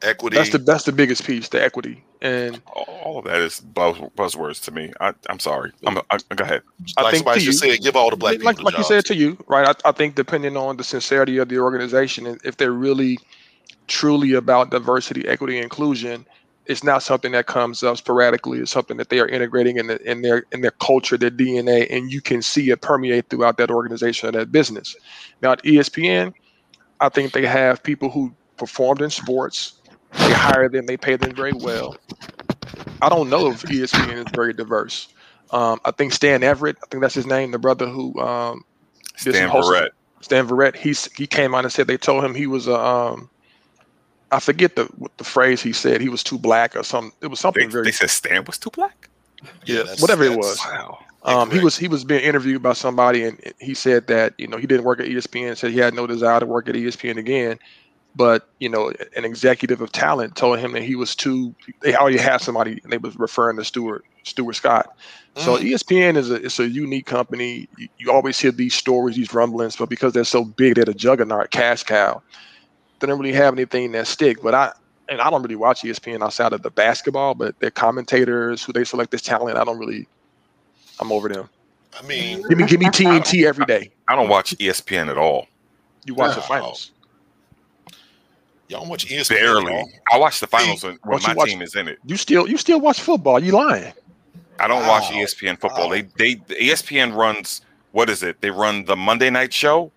Equity. 0.02 0.36
That's 0.38 0.50
the 0.50 0.58
that's 0.58 0.84
the 0.86 0.92
biggest 0.92 1.24
piece, 1.26 1.50
the 1.50 1.64
equity. 1.64 2.04
And 2.24 2.60
All 2.66 2.84
all 3.04 3.20
of 3.20 3.26
that 3.26 3.42
is 3.42 3.60
buzz, 3.60 3.98
buzzwords 4.18 4.64
to 4.64 4.72
me. 4.72 4.92
I, 5.00 5.14
I'm 5.30 5.40
sorry. 5.40 5.72
I'm, 5.86 6.00
I, 6.10 6.18
go 6.36 6.44
ahead. 6.44 6.64
I 6.98 7.04
like 7.04 7.12
think 7.12 7.20
somebody 7.20 7.40
to 7.42 7.46
just 7.46 7.64
you- 7.64 7.72
said, 7.74 7.84
give 7.84 7.96
all 7.96 8.10
the 8.10 8.16
black 8.16 8.44
like 8.44 8.58
people 8.58 8.66
like 8.66 8.74
you 8.74 8.78
jobs. 8.80 8.88
said 8.88 9.06
to 9.06 9.16
you, 9.16 9.38
right? 9.48 9.68
I, 9.68 9.90
I 9.90 9.92
think 9.92 10.16
depending 10.16 10.58
on 10.58 10.78
the 10.78 10.84
sincerity 10.84 11.38
of 11.38 11.50
the 11.50 11.60
organization, 11.60 12.26
and 12.26 12.42
if 12.44 12.58
they're 12.58 12.72
really 12.72 13.20
truly 13.88 14.34
about 14.34 14.72
diversity, 14.72 15.28
equity, 15.28 15.60
inclusion, 15.60 16.26
it's 16.66 16.84
not 16.84 17.04
something 17.04 17.32
that 17.34 17.46
comes 17.48 17.84
up 17.84 17.98
sporadically. 17.98 18.60
It's 18.60 18.72
something 18.72 18.98
that 18.98 19.10
they 19.10 19.20
are 19.20 19.28
integrating 19.28 19.78
in, 19.78 19.88
the, 19.88 20.02
in 20.10 20.24
their 20.24 20.46
in 20.52 20.62
their 20.62 20.72
culture, 20.72 21.18
their 21.18 21.32
DNA, 21.32 21.88
and 21.96 22.12
you 22.12 22.22
can 22.22 22.42
see 22.42 22.72
it 22.72 22.82
permeate 22.82 23.30
throughout 23.30 23.58
that 23.58 23.70
organization 23.70 24.30
or 24.30 24.32
that 24.32 24.52
business. 24.52 24.96
Now 25.44 25.52
at 25.54 25.64
ESPN, 25.64 26.34
I 27.02 27.10
think 27.10 27.34
they 27.34 27.46
have 27.46 27.84
people 27.84 28.10
who 28.10 28.34
performed 28.58 29.02
in 29.02 29.10
sports. 29.10 29.74
They 30.14 30.34
hire 30.34 30.70
them, 30.70 30.86
they 30.86 30.98
pay 30.98 31.16
them 31.16 31.36
very 31.36 31.54
well. 31.54 31.96
I 33.02 33.10
don't 33.10 33.30
know 33.30 33.50
if 33.50 33.64
ESPN 33.64 34.26
is 34.26 34.32
very 34.34 34.54
diverse. 34.54 35.08
Um, 35.52 35.82
I 35.84 35.92
think 35.92 36.14
Stan 36.14 36.44
Everett, 36.44 36.78
I 36.84 36.88
think 36.90 37.02
that's 37.02 37.16
his 37.16 37.26
name, 37.26 37.52
the 37.52 37.60
brother 37.60 37.88
who 37.88 38.18
um, 38.22 38.64
Stan 39.16 39.50
hosting. 39.50 39.74
Barrett. 39.74 39.94
Stan 40.22 40.48
Verrett, 40.48 40.76
he's 40.76 41.12
he 41.14 41.26
came 41.28 41.56
out 41.56 41.66
and 41.66 41.74
said 41.74 41.88
they 41.88 41.98
told 41.98 42.24
him 42.24 42.36
he 42.36 42.48
was 42.48 42.68
a 42.68 42.80
um 42.80 43.30
I 44.32 44.40
forget 44.40 44.76
the 44.76 44.86
what 44.98 45.16
the 45.18 45.24
phrase 45.24 45.62
he 45.62 45.74
said 45.74 46.00
he 46.00 46.10
was 46.10 46.24
too 46.24 46.38
black 46.38 46.76
or 46.76 46.84
something. 46.84 47.12
It 47.22 47.28
was 47.28 47.40
They, 47.40 47.42
something 47.42 47.70
very 47.70 47.86
they 47.86 47.92
said 47.92 48.10
Stan 48.10 48.44
was 48.46 48.58
too 48.58 48.70
black. 48.70 49.10
Yeah, 49.66 49.84
yeah, 49.86 49.96
whatever 50.00 50.24
it 50.24 50.38
was. 50.38 50.60
Wow. 50.64 51.00
Um, 51.24 51.52
he 51.52 51.60
was 51.60 51.78
he 51.78 51.88
was 51.88 52.04
being 52.04 52.24
interviewed 52.24 52.64
by 52.64 52.74
somebody 52.74 53.24
and 53.26 53.40
he 53.60 53.76
said 53.76 54.08
that 54.08 54.34
you 54.40 54.48
know 54.48 54.58
he 54.58 54.66
didn't 54.66 54.86
work 54.86 55.00
at 55.00 55.06
ESPN. 55.06 55.56
Said 55.56 55.72
he 55.72 55.78
had 55.78 55.94
no 55.94 56.08
desire 56.08 56.40
to 56.40 56.46
work 56.46 56.68
at 56.68 56.76
ESPN 56.76 57.18
again. 57.18 57.60
But 58.16 58.50
you 58.60 58.68
know, 58.68 58.92
an 59.16 59.24
executive 59.24 59.82
of 59.82 59.92
talent 59.92 60.36
told 60.36 60.60
him 60.60 60.74
that 60.74 60.84
he 60.84 60.96
was 60.96 61.16
too. 61.16 61.56
They 61.82 61.96
already 61.96 62.18
had 62.18 62.38
somebody, 62.38 62.80
and 62.84 62.92
they 62.92 62.98
was 62.98 63.18
referring 63.18 63.58
to 63.58 63.64
Stuart 63.64 64.04
Stuart 64.24 64.54
Scott. 64.54 64.90
So 65.38 65.58
Mm. 65.58 65.72
ESPN 65.72 66.18
is 66.18 66.30
a 66.30 66.36
it's 66.36 66.60
a 66.60 66.68
unique 66.68 67.06
company. 67.06 67.70
You, 67.78 67.88
you 67.98 68.12
always 68.12 68.38
hear 68.38 68.52
these 68.52 68.76
stories, 68.76 69.16
these 69.16 69.34
rumblings, 69.34 69.78
but 69.78 69.90
because 69.90 70.12
they're 70.12 70.26
so 70.26 70.44
big, 70.44 70.76
they're 70.76 70.90
a 70.90 70.94
juggernaut, 70.94 71.52
cash 71.52 71.84
cow. 71.84 72.22
They 73.00 73.08
don't 73.08 73.20
really 73.20 73.34
have 73.34 73.54
anything 73.54 73.94
that 73.94 74.08
stick. 74.08 74.42
But 74.44 74.54
I 74.54 74.74
and 75.08 75.22
I 75.22 75.30
don't 75.30 75.42
really 75.42 75.56
watch 75.56 75.84
ESPN 75.84 76.22
outside 76.22 76.52
of 76.52 76.64
the 76.64 76.70
basketball, 76.72 77.34
but 77.34 77.58
their 77.60 77.72
commentators 77.72 78.64
who 78.64 78.74
they 78.74 78.84
select 78.84 79.14
as 79.14 79.22
talent, 79.22 79.58
I 79.58 79.64
don't 79.64 79.80
really. 79.80 80.08
I'm 81.02 81.12
over 81.12 81.28
them. 81.30 81.50
I 81.98 82.04
mean, 82.04 82.42
Give 82.48 82.58
me 82.58 82.66
give 82.66 82.80
me 82.80 82.86
TNT 82.88 83.46
every 83.46 83.66
day. 83.66 83.92
I 84.08 84.16
don't 84.16 84.30
watch 84.30 84.56
ESPN 84.58 85.10
at 85.10 85.18
all. 85.18 85.48
You 86.06 86.14
watch 86.14 86.36
the 86.36 86.42
finals. 86.42 86.92
y'all 88.70 88.88
watch 88.88 89.06
ESPN. 89.08 89.30
Barely. 89.30 89.74
y'all? 89.74 89.90
I 90.12 90.18
watch 90.18 90.40
the 90.40 90.48
finals 90.48 90.84
when, 90.84 90.98
when 91.04 91.22
my 91.24 91.34
watch- 91.34 91.50
team 91.50 91.62
is 91.62 91.76
in 91.76 91.88
it. 91.88 92.00
You 92.06 92.16
still 92.18 92.48
you 92.48 92.58
still 92.58 92.80
watch 92.80 93.02
football? 93.02 93.44
You 93.44 93.52
lying? 93.54 93.94
I 94.60 94.68
don't 94.68 94.88
watch 94.88 95.12
E 95.12 95.16
ESPN 95.16 95.60
football. 95.60 95.90
Wow. 95.90 95.96
They 95.96 96.02
they 96.18 96.34
the 96.36 96.56
ESPN 96.56 97.16
runs 97.16 97.62
what 97.92 98.10
is 98.10 98.24
it? 98.24 98.40
They 98.42 98.52
run 98.52 98.86
the 98.86 98.96
Monday 98.96 99.30
night 99.30 99.52
show 99.52 99.92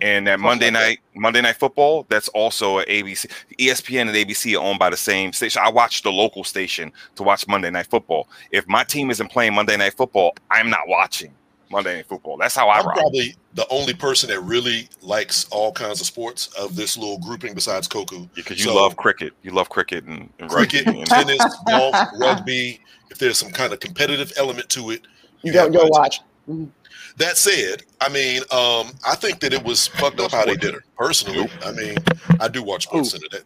and 0.00 0.26
that 0.26 0.40
Monday 0.40 0.70
night 0.70 1.00
Monday 1.14 1.40
night 1.40 1.56
football. 1.56 2.06
That's 2.08 2.28
also 2.28 2.78
a 2.80 2.84
ABC. 2.86 3.26
ESPN 3.58 4.02
and 4.02 4.10
ABC 4.10 4.54
are 4.58 4.62
owned 4.62 4.78
by 4.78 4.90
the 4.90 4.96
same 4.96 5.32
station. 5.32 5.62
I 5.64 5.70
watch 5.70 6.02
the 6.02 6.10
local 6.12 6.44
station 6.44 6.92
to 7.16 7.22
watch 7.22 7.46
Monday 7.48 7.70
night 7.70 7.86
football. 7.88 8.28
If 8.50 8.66
my 8.68 8.84
team 8.84 9.10
isn't 9.10 9.28
playing 9.30 9.54
Monday 9.54 9.76
night 9.76 9.94
football, 9.94 10.34
I'm 10.50 10.70
not 10.70 10.86
watching 10.88 11.32
Monday 11.70 11.96
night 11.96 12.06
football. 12.06 12.36
That's 12.36 12.54
how 12.54 12.68
I 12.68 12.78
I'm 12.80 12.86
rock. 12.86 12.96
probably 12.96 13.34
the 13.54 13.66
only 13.70 13.94
person 13.94 14.28
that 14.30 14.40
really 14.40 14.88
likes 15.02 15.46
all 15.50 15.72
kinds 15.72 16.00
of 16.00 16.06
sports 16.06 16.48
of 16.58 16.76
this 16.76 16.96
little 16.98 17.18
grouping 17.18 17.54
besides 17.54 17.86
Koku. 17.88 18.26
Because 18.34 18.58
you 18.58 18.66
So- 18.66 18.74
love 18.76 18.96
cricket. 18.96 19.32
You 19.42 19.52
love 19.52 19.68
cricket 19.68 20.04
and, 20.04 20.28
and 20.38 20.50
Cricket, 20.50 20.86
rugby. 20.86 21.00
And, 21.00 21.08
tennis, 21.08 21.56
golf, 21.68 21.94
rugby. 22.18 22.80
If 23.10 23.18
there's 23.18 23.38
some 23.38 23.50
kind 23.50 23.72
of 23.72 23.80
competitive 23.80 24.32
element 24.36 24.68
to 24.70 24.90
it, 24.90 25.02
You 25.42 25.52
have 25.52 25.72
go, 25.72 25.78
my 25.78 25.84
you'll 25.84 25.90
watch. 25.90 26.20
attention. 26.46 26.72
That 27.18 27.36
said, 27.36 27.82
I 28.00 28.08
mean, 28.08 28.42
um, 28.50 28.92
I 29.06 29.14
think 29.14 29.40
that 29.40 29.52
it 29.52 29.62
was 29.62 29.86
fucked 29.86 30.20
up 30.20 30.32
how 30.32 30.44
they 30.44 30.56
did 30.56 30.74
it. 30.74 30.82
Personally, 30.96 31.50
I 31.64 31.72
mean, 31.72 31.96
I 32.40 32.48
do 32.48 32.62
watch 32.62 32.84
Sports? 32.84 33.10
Center. 33.10 33.26
That 33.30 33.44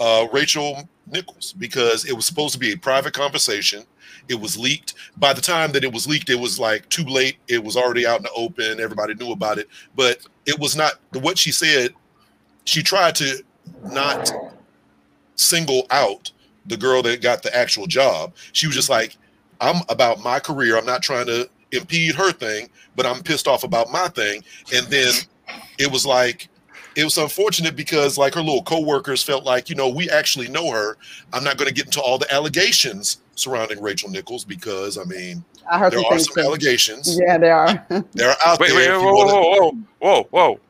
uh, 0.00 0.28
Rachel 0.32 0.88
Nichols 1.06 1.52
because 1.52 2.04
it 2.04 2.12
was 2.12 2.26
supposed 2.26 2.52
to 2.54 2.58
be 2.58 2.72
a 2.72 2.76
private 2.76 3.14
conversation. 3.14 3.84
It 4.28 4.40
was 4.40 4.58
leaked. 4.58 4.94
By 5.16 5.32
the 5.32 5.40
time 5.40 5.72
that 5.72 5.84
it 5.84 5.92
was 5.92 6.06
leaked, 6.06 6.30
it 6.30 6.38
was 6.38 6.58
like 6.58 6.88
too 6.88 7.04
late. 7.04 7.36
It 7.48 7.62
was 7.62 7.76
already 7.76 8.06
out 8.06 8.18
in 8.18 8.22
the 8.24 8.32
open. 8.36 8.80
Everybody 8.80 9.14
knew 9.14 9.32
about 9.32 9.58
it, 9.58 9.68
but 9.96 10.18
it 10.46 10.58
was 10.58 10.76
not 10.76 10.94
what 11.20 11.38
she 11.38 11.50
said. 11.50 11.94
She 12.64 12.82
tried 12.82 13.14
to 13.16 13.42
not 13.84 14.30
single 15.34 15.86
out 15.90 16.30
the 16.66 16.76
girl 16.76 17.02
that 17.02 17.20
got 17.20 17.42
the 17.42 17.54
actual 17.56 17.86
job. 17.86 18.34
She 18.52 18.66
was 18.66 18.76
just 18.76 18.88
like, 18.88 19.16
I'm 19.60 19.82
about 19.88 20.20
my 20.20 20.38
career. 20.38 20.76
I'm 20.76 20.86
not 20.86 21.02
trying 21.02 21.26
to 21.26 21.48
impede 21.72 22.14
her 22.14 22.32
thing, 22.32 22.68
but 22.96 23.06
I'm 23.06 23.22
pissed 23.22 23.48
off 23.48 23.64
about 23.64 23.90
my 23.90 24.08
thing. 24.08 24.42
And 24.74 24.86
then 24.88 25.12
it 25.78 25.90
was 25.90 26.06
like, 26.06 26.48
it 26.94 27.04
was 27.04 27.16
unfortunate 27.16 27.74
because 27.74 28.18
like 28.18 28.34
her 28.34 28.40
little 28.42 28.62
coworkers 28.62 29.22
felt 29.22 29.44
like, 29.44 29.70
you 29.70 29.74
know, 29.74 29.88
we 29.88 30.10
actually 30.10 30.48
know 30.48 30.70
her. 30.70 30.96
I'm 31.32 31.42
not 31.42 31.56
going 31.56 31.68
to 31.68 31.74
get 31.74 31.86
into 31.86 32.00
all 32.00 32.18
the 32.18 32.32
allegations 32.32 33.18
surrounding 33.34 33.80
Rachel 33.80 34.10
Nichols 34.10 34.44
because 34.44 34.98
I 34.98 35.04
mean, 35.04 35.42
I 35.70 35.78
heard 35.78 35.92
there 35.92 36.00
are 36.10 36.18
some 36.18 36.34
too. 36.34 36.40
allegations. 36.42 37.18
Yeah, 37.18 37.38
there 37.38 37.56
are. 37.56 37.86
They're 38.12 38.34
out 38.44 38.60
wait, 38.60 38.68
there. 38.70 38.76
wait, 38.76 38.90
if 38.90 39.02
whoa, 39.02 39.12
whoa, 39.12 39.42
whoa, 39.42 39.72
whoa, 40.00 40.22
whoa. 40.30 40.60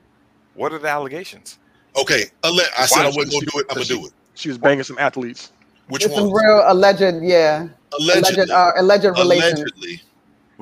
What 0.54 0.72
are 0.72 0.78
the 0.78 0.88
allegations? 0.88 1.58
Okay, 1.96 2.24
alle- 2.44 2.60
I 2.78 2.86
said 2.86 3.02
I 3.02 3.06
wasn't 3.06 3.30
going 3.32 3.40
to 3.40 3.50
do 3.52 3.58
it. 3.60 3.66
I'm 3.70 3.74
going 3.76 3.86
to 3.86 3.94
do 3.94 4.06
it. 4.06 4.12
She 4.34 4.48
was 4.48 4.58
banging 4.58 4.84
some 4.84 4.98
athletes. 4.98 5.52
Which 5.88 6.04
It's 6.04 6.12
one? 6.14 6.22
some 6.24 6.32
real 6.32 6.62
alleged, 6.66 7.22
yeah, 7.22 7.68
Allegedly. 7.98 8.34
alleged, 8.34 8.50
uh, 8.50 8.72
alleged 8.76 9.04
relations. 9.04 9.60
Allegedly. 9.60 10.02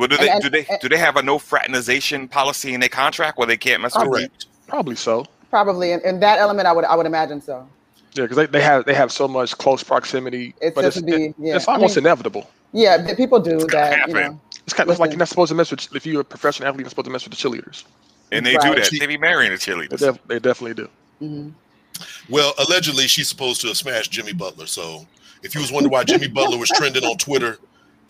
Well, 0.00 0.08
do 0.08 0.16
they 0.16 0.30
and- 0.30 0.42
do 0.42 0.48
they 0.48 0.64
and- 0.66 0.80
do 0.80 0.88
they 0.88 0.96
have 0.96 1.16
a 1.16 1.22
no 1.22 1.38
fraternization 1.38 2.26
policy 2.26 2.72
in 2.72 2.80
their 2.80 2.88
contract 2.88 3.36
where 3.36 3.46
they 3.46 3.56
can't 3.58 3.82
mess 3.82 3.94
with 3.94 4.04
you? 4.04 4.10
Correct. 4.10 4.46
Probably 4.66 4.96
so. 4.96 5.26
Probably 5.50 5.92
in, 5.92 6.00
in 6.00 6.20
that 6.20 6.38
element, 6.38 6.66
I 6.66 6.72
would 6.72 6.84
I 6.86 6.96
would 6.96 7.06
imagine 7.06 7.42
so. 7.42 7.68
Yeah, 8.14 8.22
because 8.24 8.36
they, 8.38 8.46
they 8.46 8.62
have 8.62 8.86
they 8.86 8.94
have 8.94 9.12
so 9.12 9.28
much 9.28 9.56
close 9.58 9.82
proximity. 9.84 10.54
It's 10.62 10.74
but 10.74 10.82
just 10.82 10.96
it's, 10.98 11.06
be- 11.06 11.34
yeah. 11.38 11.56
it's 11.56 11.68
I 11.68 11.74
almost 11.74 11.96
mean- 11.96 12.06
inevitable. 12.06 12.50
Yeah, 12.72 12.96
the 12.96 13.14
people 13.14 13.40
do 13.40 13.58
gonna 13.58 13.66
that. 13.72 14.08
You 14.08 14.14
know, 14.14 14.40
It's 14.64 14.72
kind 14.72 14.88
of 14.88 14.98
like 15.00 15.10
you're 15.10 15.18
not 15.18 15.28
supposed 15.28 15.50
to 15.50 15.54
mess 15.54 15.70
with 15.70 15.94
if 15.94 16.06
you're 16.06 16.20
a 16.22 16.24
professional 16.24 16.68
athlete, 16.68 16.78
you're 16.80 16.84
not 16.84 16.90
supposed 16.90 17.06
to 17.06 17.10
mess 17.10 17.24
with 17.28 17.36
the 17.36 17.48
cheerleaders. 17.48 17.84
And 18.32 18.46
they 18.46 18.52
do 18.52 18.58
Right. 18.58 18.76
that. 18.76 18.90
They 18.98 19.06
be 19.06 19.18
marrying 19.18 19.50
the 19.52 19.58
They, 19.90 19.96
def- 19.96 20.18
they 20.28 20.38
definitely 20.38 20.74
do. 20.74 20.88
Mhm. 21.20 21.52
Well, 22.30 22.54
allegedly, 22.58 23.06
she's 23.08 23.28
supposed 23.28 23.60
to 23.62 23.66
have 23.66 23.76
smashed 23.76 24.12
Jimmy 24.12 24.32
Butler. 24.32 24.66
So, 24.66 25.04
if 25.42 25.54
you 25.54 25.60
was 25.60 25.72
wondering 25.72 25.90
why 25.92 26.04
Jimmy 26.04 26.28
Butler 26.28 26.56
was 26.58 26.70
trending 26.70 27.04
on 27.04 27.18
Twitter, 27.18 27.58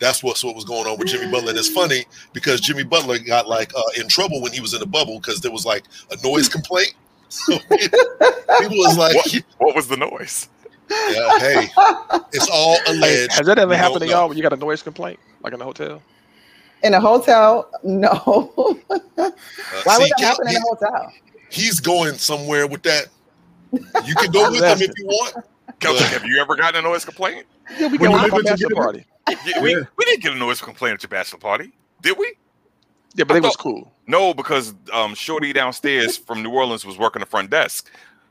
that's 0.01 0.21
what's 0.21 0.43
what 0.43 0.55
was 0.55 0.65
going 0.65 0.85
on 0.87 0.97
with 0.97 1.07
Jimmy 1.07 1.31
Butler. 1.31 1.51
And 1.51 1.57
it's 1.59 1.69
funny 1.69 2.03
because 2.33 2.59
Jimmy 2.59 2.83
Butler 2.83 3.19
got 3.19 3.47
like 3.47 3.71
uh, 3.73 3.81
in 3.97 4.09
trouble 4.09 4.41
when 4.41 4.51
he 4.51 4.59
was 4.59 4.73
in 4.73 4.81
the 4.81 4.85
bubble 4.85 5.19
because 5.19 5.39
there 5.39 5.51
was 5.51 5.65
like 5.65 5.85
a 6.11 6.17
noise 6.27 6.49
complaint. 6.49 6.93
So 7.33 7.57
people 7.57 8.77
was 8.77 8.97
like, 8.97 9.15
What, 9.15 9.33
what 9.59 9.75
was 9.77 9.87
the 9.87 9.95
noise? 9.95 10.49
yeah, 10.89 11.39
"Hey, 11.39 11.69
it's 12.33 12.49
all 12.51 12.77
alleged." 12.87 13.31
has 13.31 13.45
that 13.47 13.57
ever 13.57 13.73
happened 13.73 14.01
don't 14.01 14.09
to 14.09 14.13
y'all 14.13 14.27
when 14.27 14.35
you 14.35 14.43
got 14.43 14.51
a 14.51 14.57
noise 14.57 14.83
complaint, 14.83 15.17
like 15.41 15.53
in 15.53 15.61
a 15.61 15.63
hotel? 15.63 16.01
In 16.83 16.93
a 16.93 16.99
hotel? 16.99 17.69
No. 17.83 18.77
Uh, 19.17 19.31
Why 19.83 19.95
see, 19.95 20.01
would 20.03 20.09
that 20.11 20.17
Kel- 20.19 20.27
happen 20.29 20.47
in 20.47 20.51
he- 20.51 20.57
a 20.57 20.61
hotel? 20.61 21.13
he's 21.49 21.79
going 21.79 22.15
somewhere 22.15 22.67
with 22.67 22.83
that. 22.83 23.05
You 23.71 24.15
can 24.15 24.31
go 24.31 24.51
with 24.51 24.61
him 24.63 24.81
if 24.81 24.91
you 24.97 25.05
want. 25.05 25.45
Kelton, 25.79 26.03
have 26.07 26.25
you 26.25 26.41
ever 26.41 26.55
gotten 26.57 26.83
a 26.83 26.89
noise 26.89 27.05
complaint? 27.05 27.45
Yeah, 27.79 27.87
we 27.87 27.97
When 27.97 28.11
got 28.11 28.25
you 28.27 28.31
one 28.33 28.43
live 28.43 28.53
at 28.53 28.61
in 28.61 28.67
my 28.73 28.81
party. 28.81 29.05
Yeah, 29.29 29.61
we, 29.61 29.71
Yeah. 29.75 29.81
we 29.97 30.05
didn't 30.05 30.23
get 30.23 30.33
a 30.33 30.35
noise 30.35 30.61
complaint 30.61 30.95
at 30.95 31.03
your 31.03 31.09
bachelor 31.09 31.39
party, 31.39 31.71
did 32.01 32.17
we? 32.17 32.33
Yeah, 33.15 33.25
but 33.25 33.35
I 33.35 33.37
it 33.37 33.43
was 33.43 33.55
cool. 33.55 33.91
No, 34.07 34.33
because 34.33 34.73
um, 34.93 35.13
Shorty 35.15 35.53
downstairs 35.53 36.17
from 36.17 36.41
New 36.43 36.51
Orleans 36.51 36.85
was 36.85 36.97
working 36.97 37.19
the 37.19 37.25
front 37.25 37.49
desk. 37.49 37.89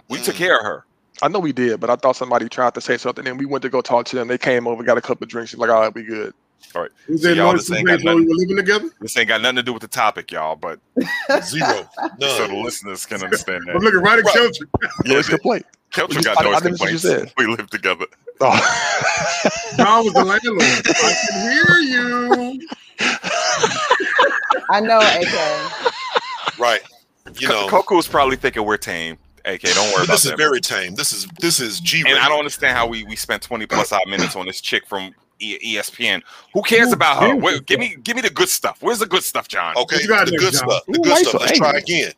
We 0.08 0.18
took 0.18 0.34
Mm. 0.34 0.38
care 0.38 0.58
of 0.58 0.64
her. 0.64 0.86
I 1.22 1.28
know 1.28 1.38
we 1.38 1.52
did, 1.52 1.80
but 1.80 1.90
I 1.90 1.96
thought 1.96 2.16
somebody 2.16 2.48
tried 2.48 2.72
to 2.74 2.80
say 2.80 2.96
something, 2.96 3.26
and 3.26 3.38
we 3.38 3.44
went 3.44 3.62
to 3.62 3.68
go 3.68 3.80
talk 3.82 4.06
to 4.06 4.16
them. 4.16 4.28
They 4.28 4.38
came 4.38 4.66
over, 4.66 4.82
got 4.82 4.96
a 4.96 5.02
couple 5.02 5.24
of 5.24 5.28
drinks. 5.30 5.50
She's 5.50 5.58
Like, 5.60 5.68
all 5.70 5.80
right, 5.80 5.94
we 5.94 6.02
good. 6.02 6.32
Was 6.74 6.90
So 7.22 7.28
there 7.28 7.34
y'all 7.36 7.52
noise 7.52 7.66
just 7.66 7.72
ain't 7.78 7.86
got 7.86 8.02
while 8.02 8.16
we 8.16 8.26
were 8.26 8.34
living 8.34 8.56
together? 8.56 8.88
This 9.00 9.16
ain't 9.18 9.28
got 9.28 9.40
nothing 9.42 9.56
to 9.56 9.62
do 9.62 9.72
with 9.72 9.82
the 9.82 9.88
topic, 9.88 10.30
y'all, 10.30 10.56
but 10.56 10.78
Zero. 11.44 11.88
so 12.20 12.46
the 12.46 12.54
listeners 12.62 13.04
can 13.06 13.22
understand 13.22 13.64
that. 13.66 13.76
I'm 13.76 13.82
looking 13.82 14.00
right 14.00 14.18
at 14.18 14.24
Right. 14.24 14.34
Kelton. 14.34 14.66
Noise 15.04 15.28
complaint. 15.28 15.64
Kelton 15.64 15.79
I- 15.96 16.06
got 16.22 16.38
I 16.40 16.44
noise 16.44 16.62
didn't 16.62 16.64
you 16.64 16.76
complaints. 16.78 17.02
said. 17.02 17.32
We 17.36 17.46
live 17.46 17.68
together. 17.70 18.06
Oh. 18.40 18.56
John 19.76 20.04
was 20.04 20.14
the 20.14 20.24
landlord. 20.24 20.62
I 20.62 21.14
can 21.28 21.50
hear 21.50 22.58
you. 22.58 22.68
I 24.70 24.80
know, 24.80 24.98
AK. 25.00 26.58
Right. 26.58 26.80
You 27.38 27.48
know, 27.48 27.68
Coco's 27.68 28.08
probably 28.08 28.36
thinking 28.36 28.64
we're 28.64 28.76
tame. 28.76 29.18
AK, 29.44 29.62
don't 29.62 29.76
worry 29.94 30.04
about 30.04 30.08
this 30.08 30.24
is 30.24 30.30
that. 30.30 30.36
very 30.36 30.60
tame. 30.60 30.94
This 30.94 31.12
is 31.12 31.26
this 31.40 31.60
is 31.60 31.80
G. 31.80 32.04
and 32.06 32.18
I 32.18 32.28
don't 32.28 32.38
understand 32.38 32.76
how 32.76 32.86
we 32.86 33.04
we 33.04 33.16
spent 33.16 33.42
20 33.42 33.66
plus 33.66 33.90
odd 33.92 34.06
minutes 34.06 34.36
on 34.36 34.46
this 34.46 34.60
chick 34.60 34.86
from 34.86 35.14
E- 35.38 35.76
ESPN. 35.76 36.22
Who 36.52 36.62
cares 36.62 36.88
Who 36.88 36.94
about 36.94 37.22
her? 37.22 37.28
cares? 37.30 37.42
Where, 37.42 37.60
give 37.60 37.80
me 37.80 37.96
give 38.02 38.16
me 38.16 38.22
the 38.22 38.30
good 38.30 38.48
stuff. 38.50 38.78
Where's 38.80 38.98
the 38.98 39.06
good 39.06 39.22
stuff, 39.24 39.48
John? 39.48 39.76
Okay, 39.76 39.96
you 40.02 40.08
got 40.08 40.26
the 40.26 40.32
good 40.36 40.52
John? 40.52 40.68
stuff. 40.68 40.82
The 40.86 40.98
Ooh, 40.98 41.02
good 41.02 41.16
stuff. 41.18 41.32
so 41.32 41.38
Let's 41.38 41.58
try 41.58 41.72
again. 41.78 42.12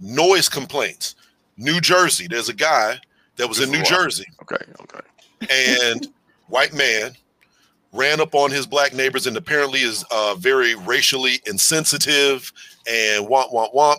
Noise 0.00 0.48
complaints. 0.48 1.14
New 1.58 1.80
Jersey. 1.80 2.26
There's 2.28 2.48
a 2.48 2.54
guy 2.54 2.98
that 3.36 3.48
was 3.48 3.58
This 3.58 3.66
in 3.66 3.72
New. 3.72 3.82
Jersey, 3.82 4.26
okay, 4.42 4.64
okay. 4.80 5.90
and 5.90 6.08
white 6.48 6.72
man 6.74 7.12
ran 7.92 8.20
up 8.20 8.34
on 8.34 8.50
his 8.50 8.66
black 8.66 8.94
neighbors, 8.94 9.26
and 9.26 9.36
apparently 9.36 9.80
is 9.80 10.04
uh, 10.10 10.34
very 10.36 10.74
racially 10.74 11.40
insensitive 11.46 12.52
and 12.88 13.26
womp 13.26 13.52
womp 13.52 13.74
womp, 13.74 13.98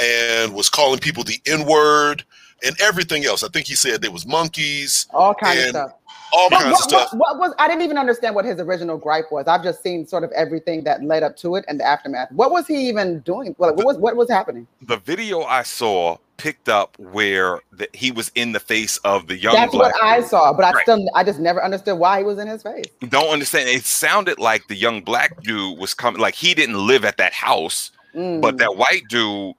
and 0.00 0.54
was 0.54 0.68
calling 0.68 0.98
people 0.98 1.24
the 1.24 1.40
N 1.46 1.66
word 1.66 2.24
and 2.64 2.78
everything 2.80 3.24
else. 3.24 3.42
I 3.42 3.48
think 3.48 3.66
he 3.66 3.74
said 3.74 4.02
there 4.02 4.10
was 4.10 4.26
monkeys, 4.26 5.06
All 5.12 5.34
kinds 5.34 5.62
of 5.64 5.68
stuff. 5.70 5.92
All 6.32 6.48
What, 6.50 6.62
kinds 6.62 6.72
what, 6.72 6.78
of 6.84 6.88
stuff. 6.90 7.08
what, 7.12 7.38
what 7.38 7.38
was 7.38 7.54
I 7.58 7.68
didn't 7.68 7.82
even 7.82 7.98
understand 7.98 8.34
what 8.34 8.44
his 8.44 8.60
original 8.60 8.96
gripe 8.98 9.30
was. 9.30 9.46
I've 9.46 9.62
just 9.62 9.82
seen 9.82 10.06
sort 10.06 10.24
of 10.24 10.30
everything 10.32 10.84
that 10.84 11.02
led 11.02 11.22
up 11.22 11.36
to 11.38 11.56
it 11.56 11.64
and 11.68 11.80
the 11.80 11.84
aftermath. 11.84 12.30
What 12.32 12.50
was 12.50 12.66
he 12.66 12.88
even 12.88 13.20
doing? 13.20 13.54
What, 13.58 13.76
what 13.76 13.86
was 13.86 13.96
what 13.98 14.16
was 14.16 14.30
happening? 14.30 14.66
The 14.82 14.98
video 14.98 15.42
I 15.42 15.62
saw 15.62 16.18
picked 16.36 16.70
up 16.70 16.98
where 16.98 17.60
the, 17.70 17.86
he 17.92 18.10
was 18.10 18.32
in 18.34 18.52
the 18.52 18.60
face 18.60 18.96
of 19.04 19.26
the 19.26 19.36
young 19.36 19.54
That's 19.54 19.74
what 19.74 19.94
I 20.02 20.20
dude. 20.20 20.30
saw, 20.30 20.52
but 20.54 20.64
I 20.64 20.70
Right. 20.72 20.82
still 20.82 21.06
I 21.14 21.22
just 21.22 21.38
never 21.38 21.62
understood 21.62 21.98
why 21.98 22.18
he 22.18 22.24
was 22.24 22.38
in 22.38 22.48
his 22.48 22.62
face. 22.62 22.86
Don't 23.08 23.28
understand. 23.30 23.68
It 23.68 23.84
sounded 23.84 24.38
like 24.38 24.66
the 24.68 24.74
young 24.76 25.02
black 25.02 25.42
dude 25.42 25.78
was 25.78 25.92
coming, 25.94 26.20
like 26.20 26.34
he 26.34 26.54
didn't 26.54 26.86
live 26.86 27.04
at 27.04 27.16
that 27.18 27.32
house, 27.34 27.90
Mm. 28.16 28.40
but 28.40 28.56
that 28.58 28.76
white 28.76 29.02
dude 29.08 29.54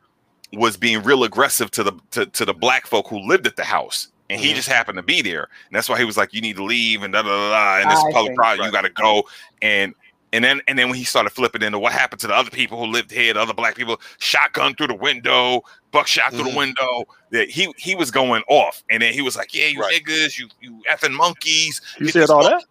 was 0.54 0.76
being 0.76 1.02
real 1.04 1.24
aggressive 1.24 1.72
to 1.72 1.84
the 1.84 1.94
to, 2.12 2.26
to 2.26 2.44
the 2.46 2.54
black 2.54 2.86
folk 2.88 3.08
who 3.08 3.20
lived 3.20 3.48
at 3.48 3.56
the 3.56 3.64
house. 3.64 4.08
And 4.32 4.40
he 4.40 4.54
just 4.54 4.68
happened 4.68 4.98
to 4.98 5.04
be 5.04 5.22
there. 5.22 5.44
And 5.68 5.76
that's 5.76 5.90
why 5.90 5.98
he 5.98 6.06
was 6.06 6.18
like, 6.18 6.34
You 6.34 6.42
need 6.42 6.56
to 6.58 6.64
leave 6.64 7.04
and 7.04 7.14
da 7.14 7.22
da 7.22 7.30
da 7.30 7.50
da. 7.50 7.82
And 7.82 7.92
this 7.92 8.00
I 8.00 8.12
public 8.14 8.32
see. 8.32 8.36
property, 8.36 8.64
you 8.64 8.72
gotta 8.72 8.90
go. 8.90 9.24
And 9.62 9.94
and 10.34 10.44
then 10.44 10.62
and 10.68 10.80
then 10.80 10.88
when 10.88 10.98
he 10.98 11.04
started 11.04 11.30
flipping 11.32 11.62
into 11.62 11.78
what 11.78 11.92
happened 11.92 12.22
to 12.22 12.28
the 12.28 12.34
other 12.36 12.50
people 12.50 12.80
who 12.80 12.86
lived 12.92 13.12
here, 13.12 13.34
the 13.34 13.42
other 13.42 13.54
black 13.54 13.76
people, 13.76 14.00
shotgun 14.20 14.74
through 14.76 14.88
the 14.88 14.96
window, 14.96 15.62
buckshot 15.92 16.32
through 16.32 16.46
the 16.46 16.50
Mhm. 16.52 16.56
window. 16.58 17.04
That 17.32 17.50
he 17.50 17.74
he 17.78 17.96
was 17.96 18.12
going 18.12 18.44
off. 18.48 18.84
And 18.90 19.02
then 19.04 19.14
he 19.14 19.22
was 19.22 19.36
like, 19.36 19.54
Yeah, 19.54 19.68
you 19.68 19.82
Right. 19.82 20.02
niggas, 20.04 20.40
you 20.40 20.48
you 20.62 20.82
effing 20.90 21.12
monkeys. 21.12 21.82
You 22.00 22.08
said 22.10 22.30
all 22.30 22.42
mon- 22.44 22.52
that? 22.52 22.64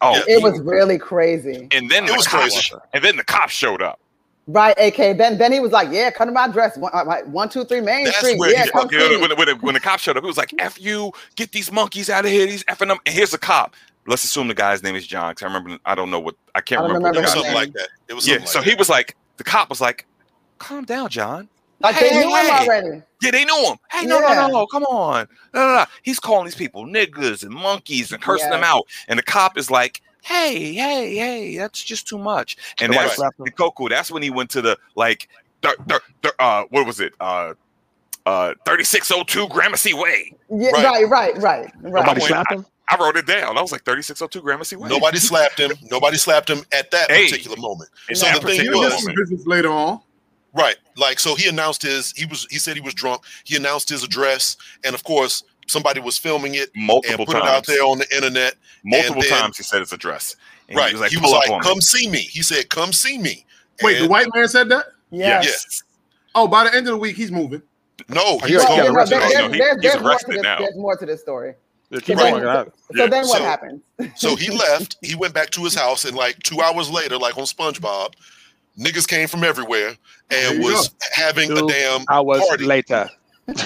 Oh, 0.00 0.22
It 0.28 0.42
was 0.42 0.60
really 0.60 0.96
crazy. 0.98 1.66
and 1.72 1.90
then 1.90 2.04
It 2.04 2.08
the 2.08 2.12
was 2.14 2.26
cops, 2.26 2.52
crazy. 2.68 2.72
and 2.92 3.02
then 3.02 3.16
the 3.16 3.24
cops 3.24 3.52
showed 3.52 3.82
up. 3.82 3.98
Right, 4.50 4.74
AK. 4.78 5.18
Then 5.18 5.36
then 5.36 5.52
he 5.52 5.60
was 5.60 5.72
like, 5.72 5.90
Yeah, 5.92 6.10
come 6.10 6.26
to 6.28 6.32
my 6.32 6.46
address. 6.46 6.76
One, 6.78 6.90
uh, 6.94 7.04
like, 7.04 7.26
one 7.26 7.50
two 7.50 7.64
three 7.66 7.82
Main 7.82 8.06
That's 8.06 8.16
Street. 8.18 8.38
where 8.38 8.50
Yeah, 8.50 8.64
he- 8.64 8.70
come 8.70 8.88
You 8.90 8.98
know, 8.98 9.20
when, 9.20 9.36
when, 9.36 9.48
when 9.60 9.74
the 9.74 9.80
cop 9.80 10.00
showed 10.00 10.16
up, 10.16 10.24
he 10.24 10.26
was 10.26 10.38
like, 10.38 10.54
"F 10.58 10.80
you, 10.80 11.12
get 11.36 11.52
these 11.52 11.70
monkeys 11.70 12.08
out 12.08 12.24
of 12.24 12.30
here, 12.30 12.46
these 12.46 12.64
effing 12.64 12.88
them." 12.88 12.96
And 13.04 13.14
here's 13.14 13.34
a 13.34 13.38
cop. 13.38 13.74
Let's 14.06 14.24
assume 14.24 14.48
the 14.48 14.54
guy's 14.54 14.82
name 14.82 14.96
is 14.96 15.06
John. 15.06 15.34
Cause 15.34 15.42
I 15.42 15.46
remember, 15.52 15.78
I 15.84 15.94
don't 15.94 16.10
know 16.10 16.18
what 16.18 16.34
I 16.54 16.62
can't 16.62 16.80
I 16.80 16.82
remember. 16.86 17.08
It 17.08 17.10
what 17.12 17.22
was 17.22 17.32
the 17.34 17.38
remember 17.40 17.50
something 17.50 17.52
name. 17.52 17.54
like 17.54 17.72
that. 17.74 17.88
It 18.08 18.14
was 18.14 18.26
Yeah, 18.26 18.34
something 18.36 18.46
so 18.48 18.58
like 18.60 18.68
he 18.68 18.74
was 18.74 18.88
like, 18.88 19.14
the 19.36 19.44
cop 19.44 19.68
was 19.68 19.82
like, 19.82 20.06
"Calm 20.58 20.86
down, 20.86 21.10
John." 21.10 21.50
Like 21.80 21.96
Hey, 21.96 22.08
they 22.10 22.16
knew 22.18 22.34
him 22.34 22.50
already. 22.50 23.00
Yeah, 23.22 23.30
they 23.30 23.44
knew 23.44 23.64
him. 23.66 23.76
Hey, 23.90 24.06
no, 24.06 24.18
Yeah. 24.20 24.34
no, 24.34 24.48
no, 24.48 24.66
come 24.66 24.84
on. 24.84 25.28
No, 25.52 25.60
no, 25.66 25.74
no. 25.74 25.84
He's 26.02 26.18
calling 26.18 26.46
these 26.46 26.54
people 26.54 26.86
niggas 26.86 27.42
and 27.42 27.52
monkeys 27.52 28.12
and 28.12 28.22
cursing 28.22 28.48
them 28.50 28.64
out. 28.64 28.84
And 29.08 29.18
the 29.18 29.22
cop 29.22 29.58
is 29.58 29.70
like, 29.70 30.00
hey, 30.22 30.72
hey, 30.74 31.14
hey, 31.16 31.56
that's 31.56 31.82
just 31.82 32.06
too 32.08 32.18
much. 32.18 32.56
And 32.80 32.92
Somebody 32.92 32.98
that's 33.06 33.16
slapped 33.16 33.38
him. 33.40 33.46
Coco. 33.56 33.88
That's 33.88 34.10
when 34.10 34.22
he 34.22 34.30
went 34.30 34.50
to 34.50 34.62
the 34.62 34.76
like, 34.94 35.28
thir- 35.62 35.76
thir- 35.88 36.00
thir- 36.22 36.32
uh, 36.38 36.64
what 36.70 36.86
was 36.86 37.00
it? 37.00 37.12
Uh, 37.20 37.54
uh, 38.26 38.52
3602 38.66 39.48
Gramercy 39.48 39.94
Way. 39.94 40.34
Yeah, 40.50 40.70
Right. 40.72 40.84
right, 40.84 41.08
right, 41.08 41.42
right, 41.42 41.72
right. 41.82 42.06
Nobody 42.06 42.20
slapped 42.20 42.52
him? 42.52 42.66
I 42.90 42.96
wrote 42.98 43.16
it 43.16 43.26
down. 43.26 43.56
I 43.58 43.62
was 43.62 43.72
like 43.72 43.84
3602 43.84 44.40
Gramercy 44.42 44.76
Way. 44.76 44.88
Nobody 44.88 45.18
slapped 45.18 45.58
him. 45.58 45.72
Nobody 45.90 46.16
slapped 46.18 46.48
him 46.50 46.62
at 46.72 46.90
that 46.90 47.10
Hey. 47.10 47.26
particular 47.30 47.56
moment. 47.58 47.90
So 48.12 48.26
the 48.32 48.40
thing 48.46 48.70
was- 48.70 48.80
get 48.90 48.92
some 48.92 49.00
moment. 49.04 49.16
business 49.16 49.46
later 49.46 49.70
on. 49.70 50.00
Right. 50.54 50.76
Like 50.96 51.20
so 51.20 51.34
he 51.34 51.48
announced 51.48 51.82
his 51.82 52.12
he 52.12 52.24
was 52.26 52.46
he 52.50 52.58
said 52.58 52.74
he 52.74 52.80
was 52.80 52.94
drunk. 52.94 53.22
He 53.44 53.54
announced 53.56 53.88
his 53.90 54.02
address 54.02 54.56
and 54.82 54.94
of 54.94 55.04
course 55.04 55.44
somebody 55.68 56.00
was 56.00 56.18
filming 56.18 56.54
it 56.54 56.70
and 56.74 56.86
multiple 56.86 57.26
put 57.26 57.34
times. 57.34 57.44
it 57.44 57.50
out 57.50 57.66
there 57.66 57.82
on 57.84 57.98
the 57.98 58.14
internet. 58.14 58.54
multiple 58.84 59.22
then- 59.22 59.30
times 59.40 59.56
he 59.56 59.62
said 59.62 59.80
his 59.80 59.92
address. 59.92 60.34
And 60.68 60.76
right. 60.76 60.88
He 60.88 60.94
was 60.94 61.00
like, 61.00 61.10
he 61.12 61.16
was 61.18 61.32
like, 61.32 61.62
come 61.62 61.76
me. 61.76 61.80
see 61.80 62.08
me. 62.10 62.18
He 62.18 62.42
said, 62.42 62.68
come 62.68 62.92
see 62.92 63.16
me. 63.18 63.44
Wait, 63.82 64.00
the 64.00 64.08
white 64.08 64.26
man 64.34 64.48
said 64.48 64.68
that? 64.70 64.86
Yes. 65.10 65.44
Yes. 65.44 65.82
Oh, 66.34 66.46
by 66.48 66.64
the 66.64 66.70
end 66.70 66.86
of 66.88 66.92
the 66.92 66.98
week, 66.98 67.16
he's 67.16 67.30
moving. 67.32 67.62
No, 68.08 68.38
he's 68.40 68.48
he 68.50 68.56
Well, 68.56 68.66
got 68.66 68.70
oh, 68.72 68.76
there's, 68.82 68.90
arrested. 68.94 69.20
there's, 69.20 69.34
no, 69.34 69.48
he- 69.52 69.58
there's, 69.58 69.72
he's 69.74 69.82
there's 69.82 69.94
to 70.02 70.06
arrested 70.06 70.34
this, 70.36 70.42
now. 70.42 70.58
there's 70.58 70.76
more 70.76 70.96
to 70.96 71.06
this 71.06 71.20
story. 71.20 71.54
Yeah, 71.90 72.00
keep 72.00 72.16
Right. 72.18 72.30
going. 72.32 72.42
go. 72.42 72.72
So 72.94 73.02
Yeah. 73.02 73.06
then 73.06 73.26
what 73.26 73.38
So- 73.38 73.44
happens? 73.44 73.82
So 74.16 74.36
he 74.36 74.50
left. 74.56 74.96
He 75.02 75.14
went 75.14 75.32
back 75.32 75.50
to 75.50 75.64
his 75.64 75.74
house, 75.74 76.04
and 76.04 76.16
like 76.16 76.38
two 76.42 76.60
hours 76.60 76.90
later, 76.90 77.16
like 77.16 77.38
on 77.38 77.44
SpongeBob, 77.44 78.12
niggas 78.78 79.08
came 79.08 79.26
from 79.26 79.42
everywhere 79.44 79.96
and 80.30 80.58
you 80.58 80.64
was 80.70 80.90
having 81.14 81.48
Two 81.48 81.64
a 81.66 81.68
damn 81.68 82.04
Hours 82.10 82.40
party. 82.46 82.64
later. 82.64 83.08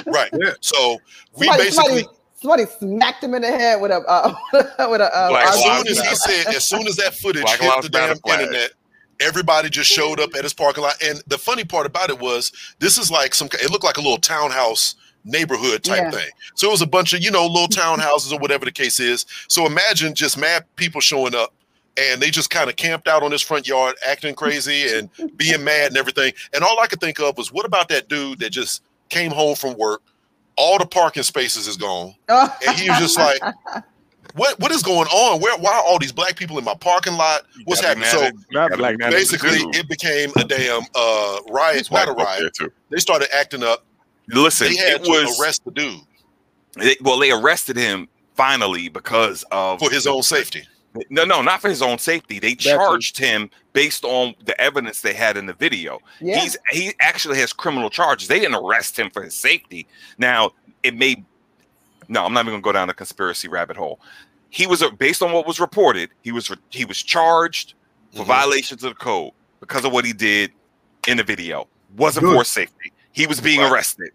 Right. 0.07 0.31
Yeah. 0.33 0.53
So 0.61 0.99
we 1.37 1.47
Somebody, 1.47 1.64
basically, 1.64 2.03
somebody, 2.03 2.07
somebody 2.35 2.64
smacked 2.66 3.25
him 3.25 3.35
in 3.35 3.42
the 3.42 3.49
head 3.49 3.81
with 3.81 3.90
a 3.90 3.97
uh, 4.09 4.35
with 4.90 5.01
a 5.01 5.11
uh, 5.16 5.45
as 5.47 5.62
soon 5.62 5.87
as 5.88 6.01
he 6.01 6.14
said, 6.16 6.55
as 6.55 6.64
soon 6.68 6.87
as 6.87 6.97
that 6.97 7.14
footage 7.14 7.42
Black 7.42 7.61
hit 7.61 7.68
Lives 7.68 7.83
the 7.87 7.88
damn 7.90 8.09
Matter 8.09 8.21
flag. 8.21 8.40
internet, 8.40 8.73
everybody 9.21 9.68
just 9.71 9.90
showed 9.90 10.21
up 10.21 10.35
at 10.37 10.45
his 10.45 10.53
parking 10.55 10.83
lot. 10.83 11.03
And 11.03 11.23
the 11.27 11.38
funny 11.38 11.64
part 11.64 11.87
about 11.87 12.11
it 12.11 12.18
was, 12.18 12.53
this 12.79 12.99
is 12.99 13.11
like 13.11 13.35
some. 13.35 13.49
It 13.55 13.71
looked 13.71 13.85
like 13.85 13.97
a 13.97 14.03
little 14.03 14.18
townhouse 14.18 14.95
neighborhood 15.25 15.85
type 15.85 16.03
Yeah. 16.03 16.11
thing. 16.11 16.31
So 16.57 16.68
it 16.68 16.73
was 16.73 16.83
a 16.83 16.87
bunch 16.87 17.12
of 17.12 17.23
you 17.23 17.31
know 17.31 17.47
little 17.47 17.68
townhouses 17.68 18.33
or 18.33 18.38
whatever 18.38 18.64
the 18.64 18.73
case 18.73 19.01
is. 19.01 19.25
So 19.49 19.66
imagine 19.66 20.14
just 20.14 20.37
mad 20.38 20.64
people 20.77 21.01
showing 21.01 21.35
up. 21.35 21.55
And 21.99 22.23
they 22.23 22.31
just 22.31 22.49
kind 22.49 22.71
of 22.71 22.77
camped 22.77 23.07
out 23.07 23.23
on 23.23 23.31
his 23.31 23.42
front 23.42 23.68
yard, 23.68 23.97
acting 24.09 24.35
crazy 24.35 24.88
and 24.97 25.11
being 25.37 25.62
mad 25.62 25.88
and 25.88 25.99
everything. 25.99 26.33
And 26.55 26.64
all 26.64 26.81
I 26.81 26.87
could 26.87 27.01
think 27.01 27.21
of 27.21 27.37
was, 27.37 27.53
what 27.53 27.66
about 27.66 27.90
that 27.90 28.09
dude 28.09 28.38
that 28.38 28.49
just 28.49 28.83
came 29.12 29.31
home 29.31 29.55
from 29.55 29.77
work? 29.77 30.03
All 30.57 30.79
the 30.79 30.87
parking 30.87 31.22
spaces 31.22 31.66
is 31.68 31.77
gone 31.77 32.14
and 32.29 32.77
he 32.79 32.88
was 32.90 32.98
just 32.98 33.18
like, 33.18 33.40
"What? 34.35 34.59
What 34.61 34.70
is 34.72 34.83
going 34.83 35.09
on? 35.09 35.40
Where? 35.40 35.57
Why 35.59 35.72
are 35.72 35.83
all 35.83 35.98
these 35.98 36.12
black 36.12 36.37
people 36.37 36.59
in 36.59 36.64
my 36.64 36.75
parking 36.75 37.14
lot? 37.14 37.42
You 37.57 37.62
What's 37.64 37.81
gotta 37.81 37.98
be 37.98 38.05
happening?" 38.05 38.20
So 38.20 38.20
mad 38.20 38.35
at- 38.35 38.53
Not 38.53 38.68
gotta 38.70 38.70
be 38.70 38.77
black 38.79 38.98
mad 38.98 39.07
at 39.07 39.11
the 39.11 39.16
basically, 39.16 39.79
it 39.79 39.88
became 39.88 40.31
a 40.37 40.44
damn 40.44 40.83
uh, 40.94 41.38
riot, 41.51 41.75
There's 41.75 41.90
not 41.90 42.09
a 42.09 42.12
riot. 42.12 42.57
They 42.90 42.98
started 42.98 43.29
acting 43.35 43.62
up. 43.62 43.85
Listen, 44.29 44.68
They 44.68 44.77
had 44.77 45.01
it 45.01 45.05
to 45.05 45.11
was 45.11 45.40
arrest 45.40 45.64
the 45.64 45.70
dude 45.72 46.01
they- 46.77 46.96
well, 47.03 47.18
they 47.18 47.31
arrested 47.33 47.77
him 47.77 48.09
finally 48.35 48.88
because 48.88 49.44
of 49.51 49.79
for 49.79 49.90
his 49.90 50.07
own 50.07 50.22
safety. 50.22 50.62
No, 51.09 51.25
no, 51.25 51.41
not 51.41 51.61
for 51.63 51.69
his 51.71 51.81
own 51.81 51.99
safety. 51.99 52.39
They 52.39 52.55
too. 52.55 52.71
charged 52.71 53.17
him 53.17 53.49
based 53.73 54.05
on 54.05 54.35
the 54.45 54.59
evidence 54.61 55.01
they 55.01 55.15
had 55.15 55.37
in 55.39 55.47
the 55.47 55.55
video. 55.55 56.01
yeah. 56.21 56.39
He's 56.41 56.57
he 56.71 56.93
actually 57.01 57.39
has 57.39 57.53
criminal 57.53 57.89
charges. 57.89 58.29
They 58.29 58.41
didn't 58.41 58.57
arrest 58.57 58.99
him 58.99 59.09
for 59.11 59.23
his 59.23 59.35
safety. 59.35 59.87
Now 60.19 60.51
it 60.83 60.95
may 60.97 61.25
no, 62.09 62.25
I'm 62.27 62.35
not 62.35 62.41
even 62.41 62.53
gonna 62.55 62.63
go 62.63 62.73
down 62.73 62.89
the 62.89 62.95
conspiracy 62.95 63.49
rabbit 63.49 63.77
hole. 63.77 64.01
He 64.51 64.67
was 64.67 64.83
uh, 64.83 64.91
based 64.91 65.23
on 65.23 65.33
what 65.33 65.47
was 65.47 65.59
reported. 65.61 66.11
He 66.23 66.31
was 66.33 66.51
he 66.69 66.85
was 66.85 67.03
charged 67.03 67.75
for 68.15 68.25
Mhm. 68.25 68.27
violations 68.27 68.85
of 68.85 68.91
the 68.91 68.95
code 68.97 69.33
because 69.61 69.85
of 69.87 69.93
what 69.93 70.05
he 70.05 70.13
did 70.13 70.53
in 71.09 71.17
the 71.17 71.23
video. 71.25 71.69
Wasn't 71.97 72.25
Good. 72.25 72.37
for 72.37 72.45
safety. 72.45 72.93
He 73.13 73.27
was 73.27 73.41
being 73.41 73.61
Right. 73.61 73.73
arrested. 73.73 74.11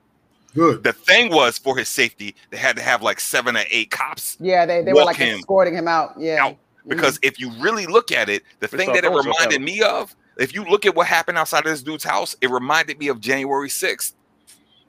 Good. 0.54 0.84
The 0.84 0.94
thing 0.94 1.32
was 1.32 1.58
for 1.58 1.78
his 1.78 1.88
safety, 1.90 2.36
they 2.52 2.58
had 2.58 2.76
to 2.78 2.82
have 2.84 3.02
like 3.02 3.20
seven 3.20 3.56
or 3.58 3.64
eight 3.72 3.90
cops 3.92 4.38
Yeah, 4.40 4.66
they, 4.66 4.82
they 4.84 4.94
were 4.94 5.04
like 5.06 5.16
him 5.18 5.40
escorting 5.40 5.74
him 5.76 5.88
out. 5.88 6.14
Yeah. 6.20 6.44
out 6.46 6.58
because 6.88 7.20
if 7.22 7.40
you 7.40 7.52
really 7.60 7.86
look 7.86 8.12
at 8.12 8.30
it, 8.30 8.44
the 8.60 8.68
thing 8.68 8.88
that 8.94 8.98
it 8.98 9.02
throwing 9.04 9.24
stuff 9.24 9.36
at 9.42 9.46
reminded 9.50 9.62
me 9.62 9.82
of, 9.82 10.16
if 10.38 10.54
you 10.54 10.64
look 10.66 10.86
at 10.86 10.96
what 10.96 11.08
happened 11.08 11.38
outside 11.38 11.60
of 11.60 11.66
this 11.72 11.82
dude's 11.84 12.04
house, 12.04 12.36
it 12.42 12.50
reminded 12.50 13.00
me 13.00 13.08
of 13.08 13.20
January 13.20 13.70
6th. 13.70 14.14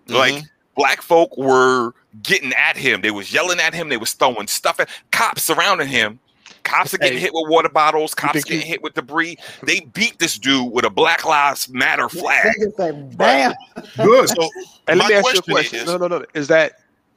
Like 0.09 0.35
Mhm. 0.35 0.43
black 0.77 1.03
folk 1.03 1.37
were 1.37 1.93
getting 2.23 2.53
at 2.55 2.77
him. 2.77 3.01
They 3.03 3.11
was 3.11 3.33
yelling 3.33 3.61
at 3.61 3.75
him. 3.75 3.89
They 3.89 3.97
was 3.97 4.13
throwing 4.13 4.47
stuff 4.47 4.81
at 4.81 4.89
cops 5.11 5.43
surrounding 5.45 5.89
him. 5.89 6.19
Cops 6.65 6.93
are 6.93 6.99
getting 6.99 7.17
Hey, 7.19 7.25
hit 7.25 7.35
with 7.35 7.49
water 7.49 7.69
bottles. 7.71 8.15
Cops 8.15 8.45
getting 8.45 8.67
hit 8.67 8.83
with 8.83 8.93
debris. 8.95 9.39
They 9.63 9.81
beat 9.81 10.19
this 10.19 10.39
dude 10.39 10.71
with 10.71 10.85
a 10.85 10.91
Black 10.91 11.25
Lives 11.25 11.69
Matter 11.71 12.09
flag. 12.11 12.53
They 12.59 12.71
say, 12.77 12.93
bam. 12.93 13.55
Good. 13.97 14.29
So 14.29 14.51
And 14.87 14.99
let 14.99 15.05
my 15.05 15.09
me 15.09 15.15
ask 15.15 15.25
you 15.33 15.39
a 15.39 15.43
question 15.43 15.53
question. 15.55 15.79
is- 15.81 15.87
no, 15.87 15.97
no, 15.97 16.09
no. 16.09 16.25
Is 16.35 16.49
that 16.49 16.73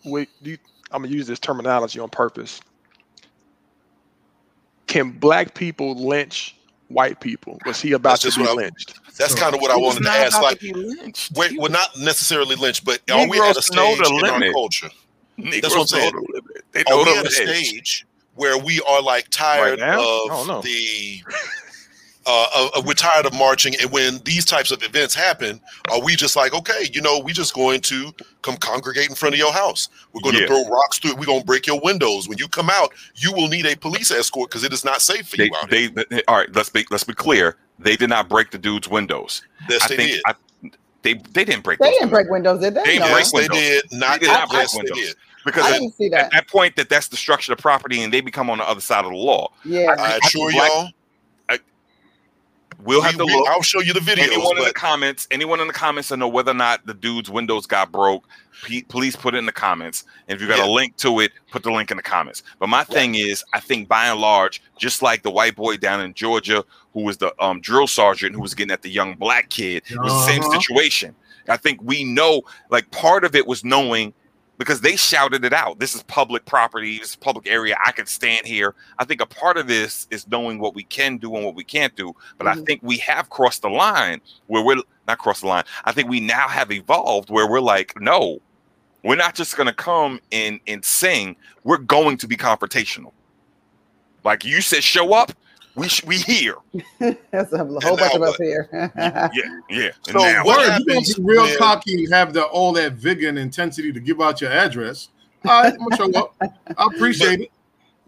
wait, 0.06 0.30
do 0.42 0.52
you, 0.52 0.58
I'm 0.92 1.04
gonna 1.04 1.14
use 1.14 1.28
this 1.28 1.40
terminology 1.40 2.00
on 2.00 2.10
purpose? 2.10 2.62
Can 4.92 5.12
black 5.12 5.54
people 5.54 5.96
lynch 5.96 6.54
white 6.90 7.22
people? 7.22 7.58
Was 7.66 7.82
he 7.82 7.94
about 7.94 8.20
That's 8.20 8.22
to 8.24 8.28
just 8.28 8.38
be 8.38 8.44
what 8.44 8.52
I- 8.52 8.56
lynched? 8.64 8.94
that's 9.18 9.34
kind 9.36 9.56
of 9.56 9.62
what 9.62 9.72
I 9.72 9.76
He 9.76 9.82
wanted 9.82 10.04
to 10.04 10.10
ask. 10.10 10.42
Like, 10.42 10.60
to 10.60 10.74
be 10.74 10.74
lynched. 10.74 11.32
we're 11.34 11.70
not 11.70 11.98
necessarily 11.98 12.56
lynched, 12.58 12.84
but 12.84 13.00
are 13.10 13.20
we 13.30 13.38
at 13.40 13.44
a 13.44 13.48
Negroes 13.48 13.72
know 13.72 13.94
stage 13.96 13.98
the 14.08 14.16
in 14.16 14.26
our 14.26 14.32
limit. 14.40 14.54
culture? 14.54 14.90
Negroes 15.38 15.62
That's 15.62 15.74
what 15.76 15.82
I'm 15.82 15.88
saying. 15.88 16.14
know 16.14 16.22
the 16.22 16.34
limit. 16.34 16.66
They 16.74 16.80
Are 16.82 16.90
know 16.92 16.98
we 16.98 17.04
the 17.14 17.20
at 17.20 17.26
a 17.28 17.32
stage 17.32 18.06
where 18.36 18.58
we 18.58 18.82
are 18.82 19.02
like 19.02 19.30
tired 19.30 19.80
Right 19.80 19.88
now? 19.88 20.02
I 20.02 20.28
don't 20.28 20.50
of 20.50 20.64
the 20.64 21.24
uh, 22.28 22.46
uh, 22.56 22.70
uh, 22.76 22.82
we're 22.86 22.94
tired 22.94 23.26
of 23.26 23.34
marching, 23.34 23.74
and 23.82 23.92
when 23.92 24.20
these 24.26 24.46
types 24.46 24.70
of 24.72 24.84
events 24.84 25.16
happen, 25.16 25.60
are 25.92 26.02
we 26.02 26.16
just 26.16 26.36
like, 26.36 26.54
okay, 26.54 26.88
you 26.94 27.02
know, 27.02 27.20
we're 27.20 27.34
just 27.34 27.54
going 27.56 27.82
to 27.82 28.14
come 28.44 28.56
congregate 28.58 29.10
in 29.10 29.16
front 29.16 29.34
of 29.34 29.40
your 29.40 29.52
house? 29.52 29.90
We're 30.14 30.22
going 30.22 30.36
to 30.36 30.46
throw 30.48 30.68
rocks 30.68 31.00
through. 31.00 31.16
We're 31.16 31.26
going 31.26 31.40
to 31.42 31.46
break 31.46 31.66
your 31.66 31.80
windows. 31.84 32.30
When 32.30 32.38
you 32.38 32.48
come 32.48 32.70
out, 32.70 32.94
you 33.16 33.34
will 33.34 33.48
need 33.48 33.66
a 33.66 33.76
police 33.76 34.12
escort 34.12 34.50
because 34.52 34.64
it 34.64 34.72
is 34.74 34.86
not 34.86 35.02
safe 35.02 35.30
for 35.30 35.38
They, 35.38 35.46
you 35.46 35.52
out 35.56 35.72
here. 35.74 35.90
they, 35.90 36.04
they- 36.10 36.24
all 36.28 36.38
right. 36.38 36.54
Let's 36.56 36.70
be 36.70 36.86
let's 36.92 37.04
be 37.04 37.14
clear. 37.14 37.58
They 37.80 37.96
did 37.96 38.10
not 38.10 38.30
break 38.30 38.52
the 38.52 38.60
dude's 38.60 38.88
windows. 38.88 39.42
Yes, 39.68 39.84
I 39.84 39.88
they 39.88 39.96
think 39.98 40.12
did. 40.12 40.22
I, 40.28 40.34
they 41.02 41.14
they 41.34 41.44
didn't 41.46 41.64
break. 41.64 41.80
They 41.80 41.90
didn't 41.90 42.12
windows. 42.12 42.12
break 42.12 42.30
windows, 42.30 42.60
did 42.62 42.76
they? 42.76 42.84
They 42.84 43.00
No. 43.00 43.08
yes, 43.08 43.32
they 43.32 43.48
did. 43.48 43.84
Not 43.92 44.20
They 44.20 44.28
did 44.28 44.34
not 44.34 44.50
break 44.50 44.62
yes, 44.62 44.72
they 44.74 44.78
windows. 44.78 44.98
did. 44.98 45.16
because 45.44 45.64
I 45.66 45.70
at, 45.76 45.80
didn't 45.80 45.96
see 45.96 46.10
that. 46.10 46.18
at 46.26 46.32
that. 46.32 46.32
that 46.34 46.48
point 46.48 46.76
that 46.76 46.90
that's 46.90 47.08
destruction 47.08 47.52
of 47.54 47.58
property 47.58 48.04
and 48.04 48.14
they 48.14 48.22
become 48.22 48.52
on 48.52 48.60
the 48.60 48.70
other 48.70 48.82
side 48.82 49.06
of 49.06 49.10
the 49.12 49.18
law. 49.18 49.52
Yeah. 49.66 49.96
I 49.98 50.14
I 50.14 50.20
assure 50.24 50.52
y'all. 50.52 50.90
We'll 52.84 53.00
we- 53.02 53.06
have 53.06 53.18
to 53.18 53.26
we- 53.26 53.34
look. 53.34 53.48
I'll 53.50 53.62
show 53.62 53.80
you 53.82 53.94
the 53.94 54.00
video. 54.00 54.26
anyone 54.26 54.58
in 54.58 54.64
the 54.64 54.74
comments, 54.74 55.28
anyone 55.32 55.60
in 55.60 55.68
the 55.68 55.74
comments 55.74 56.10
to 56.10 56.18
know 56.18 56.28
whether 56.28 56.52
or 56.52 56.56
not 56.56 56.86
the 56.86 56.94
dude's 56.94 57.30
windows 57.30 57.66
got 57.66 57.92
broke, 57.92 58.28
pe- 58.64 58.82
please 58.84 59.16
put 59.16 59.36
it 59.36 59.38
in 59.38 59.46
the 59.46 59.52
comments. 59.52 60.04
And 60.28 60.36
if 60.36 60.42
you 60.42 60.48
got 60.48 60.58
Yeah. 60.60 60.66
a 60.66 60.72
link 60.72 60.98
to 60.98 61.20
it, 61.20 61.32
put 61.52 61.64
the 61.64 61.72
link 61.72 61.92
in 61.92 61.98
the 61.98 62.04
comments. 62.04 62.44
But 62.60 62.68
my 62.70 62.84
thing 62.84 63.16
is, 63.16 63.44
I 63.54 63.60
think 63.60 63.88
by 63.88 64.08
and 64.08 64.20
large, 64.20 64.62
just 64.78 65.02
like 65.02 65.24
the 65.24 65.32
white 65.32 65.56
boy 65.56 65.78
down 65.78 66.02
in 66.02 66.14
Georgia 66.14 66.64
who 66.94 67.04
was 67.04 67.18
the 67.18 67.34
um, 67.44 67.62
drill 67.62 67.88
sergeant 67.88 68.36
who 68.36 68.42
was 68.42 68.54
getting 68.54 68.72
at 68.72 68.82
the 68.82 68.90
young 68.90 69.16
black 69.16 69.50
kid, 69.50 69.84
it 69.90 70.00
was 70.02 70.12
the 70.14 70.26
same 70.26 70.42
Uh-huh. 70.44 70.60
situation. 70.60 71.16
I 71.48 71.58
think 71.58 71.80
we 71.82 72.04
know, 72.04 72.42
like, 72.70 72.90
part 72.92 73.24
of 73.26 73.36
it 73.36 73.48
was 73.48 73.64
knowing 73.66 74.14
because 74.62 74.82
they 74.82 74.96
shouted 74.96 75.44
it 75.44 75.54
out. 75.54 75.80
This 75.80 75.96
is 75.96 76.04
public 76.04 76.46
property, 76.46 77.00
this 77.00 77.10
is 77.10 77.16
public 77.16 77.48
area. 77.48 77.76
I 77.84 77.92
can 77.92 78.06
stand 78.06 78.46
here. 78.46 78.76
I 79.00 79.06
think 79.06 79.20
a 79.20 79.26
part 79.26 79.58
of 79.58 79.66
this 79.66 80.08
is 80.12 80.28
knowing 80.28 80.60
what 80.60 80.76
we 80.76 80.84
can 80.84 81.18
do 81.18 81.36
and 81.36 81.44
what 81.44 81.56
we 81.56 81.64
can't 81.64 81.96
do. 81.96 82.14
But 82.38 82.46
I 82.46 82.54
Mhm. 82.54 82.66
think 82.68 82.82
we 82.84 82.98
have 82.98 83.32
crossed 83.32 83.64
the 83.64 83.72
line 83.72 84.22
where 84.46 84.62
we're 84.62 84.84
not 85.08 85.18
crossed 85.18 85.42
the 85.42 85.48
line. 85.48 85.64
I 85.86 85.92
think 85.94 86.10
we 86.10 86.20
now 86.20 86.48
have 86.48 86.72
evolved 86.72 87.32
where 87.32 87.48
we're 87.50 87.60
like, 87.60 88.00
no, 88.00 88.40
we're 89.04 89.16
not 89.16 89.34
just 89.34 89.58
gonna 89.58 89.74
come 89.74 90.20
and 90.32 90.60
and 90.68 90.86
sing. 90.86 91.36
We're 91.64 91.78
going 91.80 92.18
to 92.18 92.28
be 92.28 92.38
confrontational. 92.38 93.14
Like 94.24 94.46
you 94.46 94.62
said, 94.62 94.84
show 94.84 95.14
up. 95.16 95.32
We 95.76 95.88
sh- 95.88 96.04
we 96.04 96.18
here. 96.18 96.56
That's 97.32 97.54
a 97.54 97.60
whole 97.60 97.80
now 97.80 97.96
bunch 97.96 98.16
of 98.16 98.22
us 98.24 98.38
here. 98.38 98.70
Yeah, 98.96 99.30
yeah. 99.70 99.86
And 100.08 100.14
So 100.14 100.20
now, 100.20 100.44
what 100.44 100.58
Word, 100.68 100.80
you 100.80 100.86
gonna 100.86 101.02
be 101.02 101.14
real 101.20 101.44
when- 101.44 101.58
cocky 101.58 102.04
and 102.04 102.14
have 102.14 102.34
the 102.34 102.44
all 102.44 102.74
that 102.74 102.94
vigor 102.94 103.30
and 103.30 103.40
intensity 103.40 103.92
to 103.94 104.00
give 104.00 104.20
out 104.22 104.42
your 104.42 104.52
address. 104.52 105.10
All 105.48 105.64
right, 105.64 105.74
I'm 105.74 105.80
gonna 105.90 106.14
show 106.14 106.20
up. 106.20 106.36
I 106.42 106.86
appreciate 106.94 107.42
it. 107.42 107.52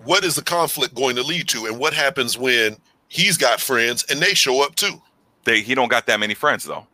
what 0.03 0.23
is 0.23 0.35
the 0.35 0.41
conflict 0.43 0.93
going 0.95 1.15
to 1.15 1.23
lead 1.23 1.47
to, 1.49 1.65
and 1.67 1.79
what 1.79 1.93
happens 1.93 2.37
when 2.37 2.75
he's 3.07 3.37
got 3.37 3.59
friends 3.61 4.05
and 4.09 4.19
they 4.19 4.33
show 4.33 4.63
up 4.63 4.75
too? 4.75 5.01
they 5.45 5.61
he 5.61 5.75
don't 5.75 5.89
got 5.89 6.05
that 6.07 6.19
many 6.19 6.33
friends 6.33 6.63
though. 6.63 6.85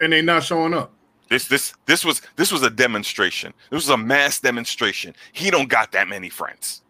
And 0.00 0.12
they 0.12 0.22
not 0.22 0.42
showing 0.44 0.72
up. 0.74 0.92
This 1.28 1.46
this 1.48 1.74
this 1.86 2.04
was 2.04 2.22
this 2.36 2.50
was 2.52 2.62
a 2.62 2.70
demonstration. 2.70 3.52
This 3.70 3.86
was 3.86 3.88
a 3.90 3.96
mass 3.96 4.40
demonstration. 4.40 5.14
He 5.32 5.50
don't 5.50 5.68
got 5.68 5.92
that 5.92 6.08
many 6.08 6.28
friends. 6.28 6.82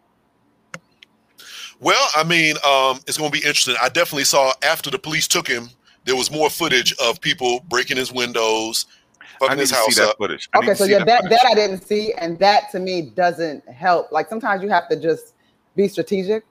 Well, 1.81 2.09
I 2.15 2.25
mean, 2.25 2.57
um, 2.65 3.01
it's 3.07 3.17
going 3.17 3.31
to 3.31 3.39
be 3.39 3.45
interesting. 3.45 3.75
I 3.83 3.89
definitely 3.89 4.25
saw 4.25 4.53
after 4.63 4.91
the 4.91 4.99
police 4.99 5.27
took 5.27 5.49
him, 5.49 5.69
there 6.05 6.15
was 6.17 6.31
more 6.31 6.51
footage 6.51 6.95
of 7.03 7.21
people 7.21 7.61
breaking 7.69 7.97
his 7.97 8.13
windows, 8.13 8.87
I 9.21 9.25
fucking 9.39 9.57
need 9.57 9.61
his 9.63 9.71
to 9.71 9.75
see 9.77 9.81
house 9.81 9.97
that 9.97 10.09
up. 10.11 10.17
footage. 10.19 10.49
I 10.53 10.59
Okay, 10.59 10.75
so 10.75 10.85
yeah, 10.85 11.03
that, 11.05 11.23
footage. 11.23 11.39
that 11.43 11.49
I 11.51 11.55
didn't 11.55 11.83
see, 11.83 12.13
and 12.15 12.39
that 12.39 12.71
to 12.73 12.79
me 12.79 13.11
doesn't 13.15 13.67
help. 13.69 14.13
Like 14.13 14.29
sometimes 14.29 14.63
you 14.63 14.69
have 14.69 14.89
to 14.91 14.97
just 15.01 15.35
be 15.77 15.89
strategic, 15.89 16.45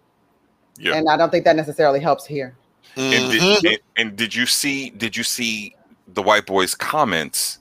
Yeah. 0.79 0.95
and 0.95 1.07
I 1.07 1.15
don't 1.17 1.29
think 1.31 1.45
that 1.45 1.55
necessarily 1.55 1.99
helps 1.99 2.25
here. 2.25 2.55
And 2.95 3.31
did, 3.31 3.65
and, 3.65 3.77
and 3.97 4.15
did 4.15 4.33
you 4.33 4.47
see 4.47 4.89
did 4.89 5.15
you 5.15 5.23
see 5.23 5.75
the 6.07 6.23
white 6.23 6.47
boy's 6.47 6.73
comments 6.73 7.59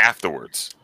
afterwards? 0.00 0.74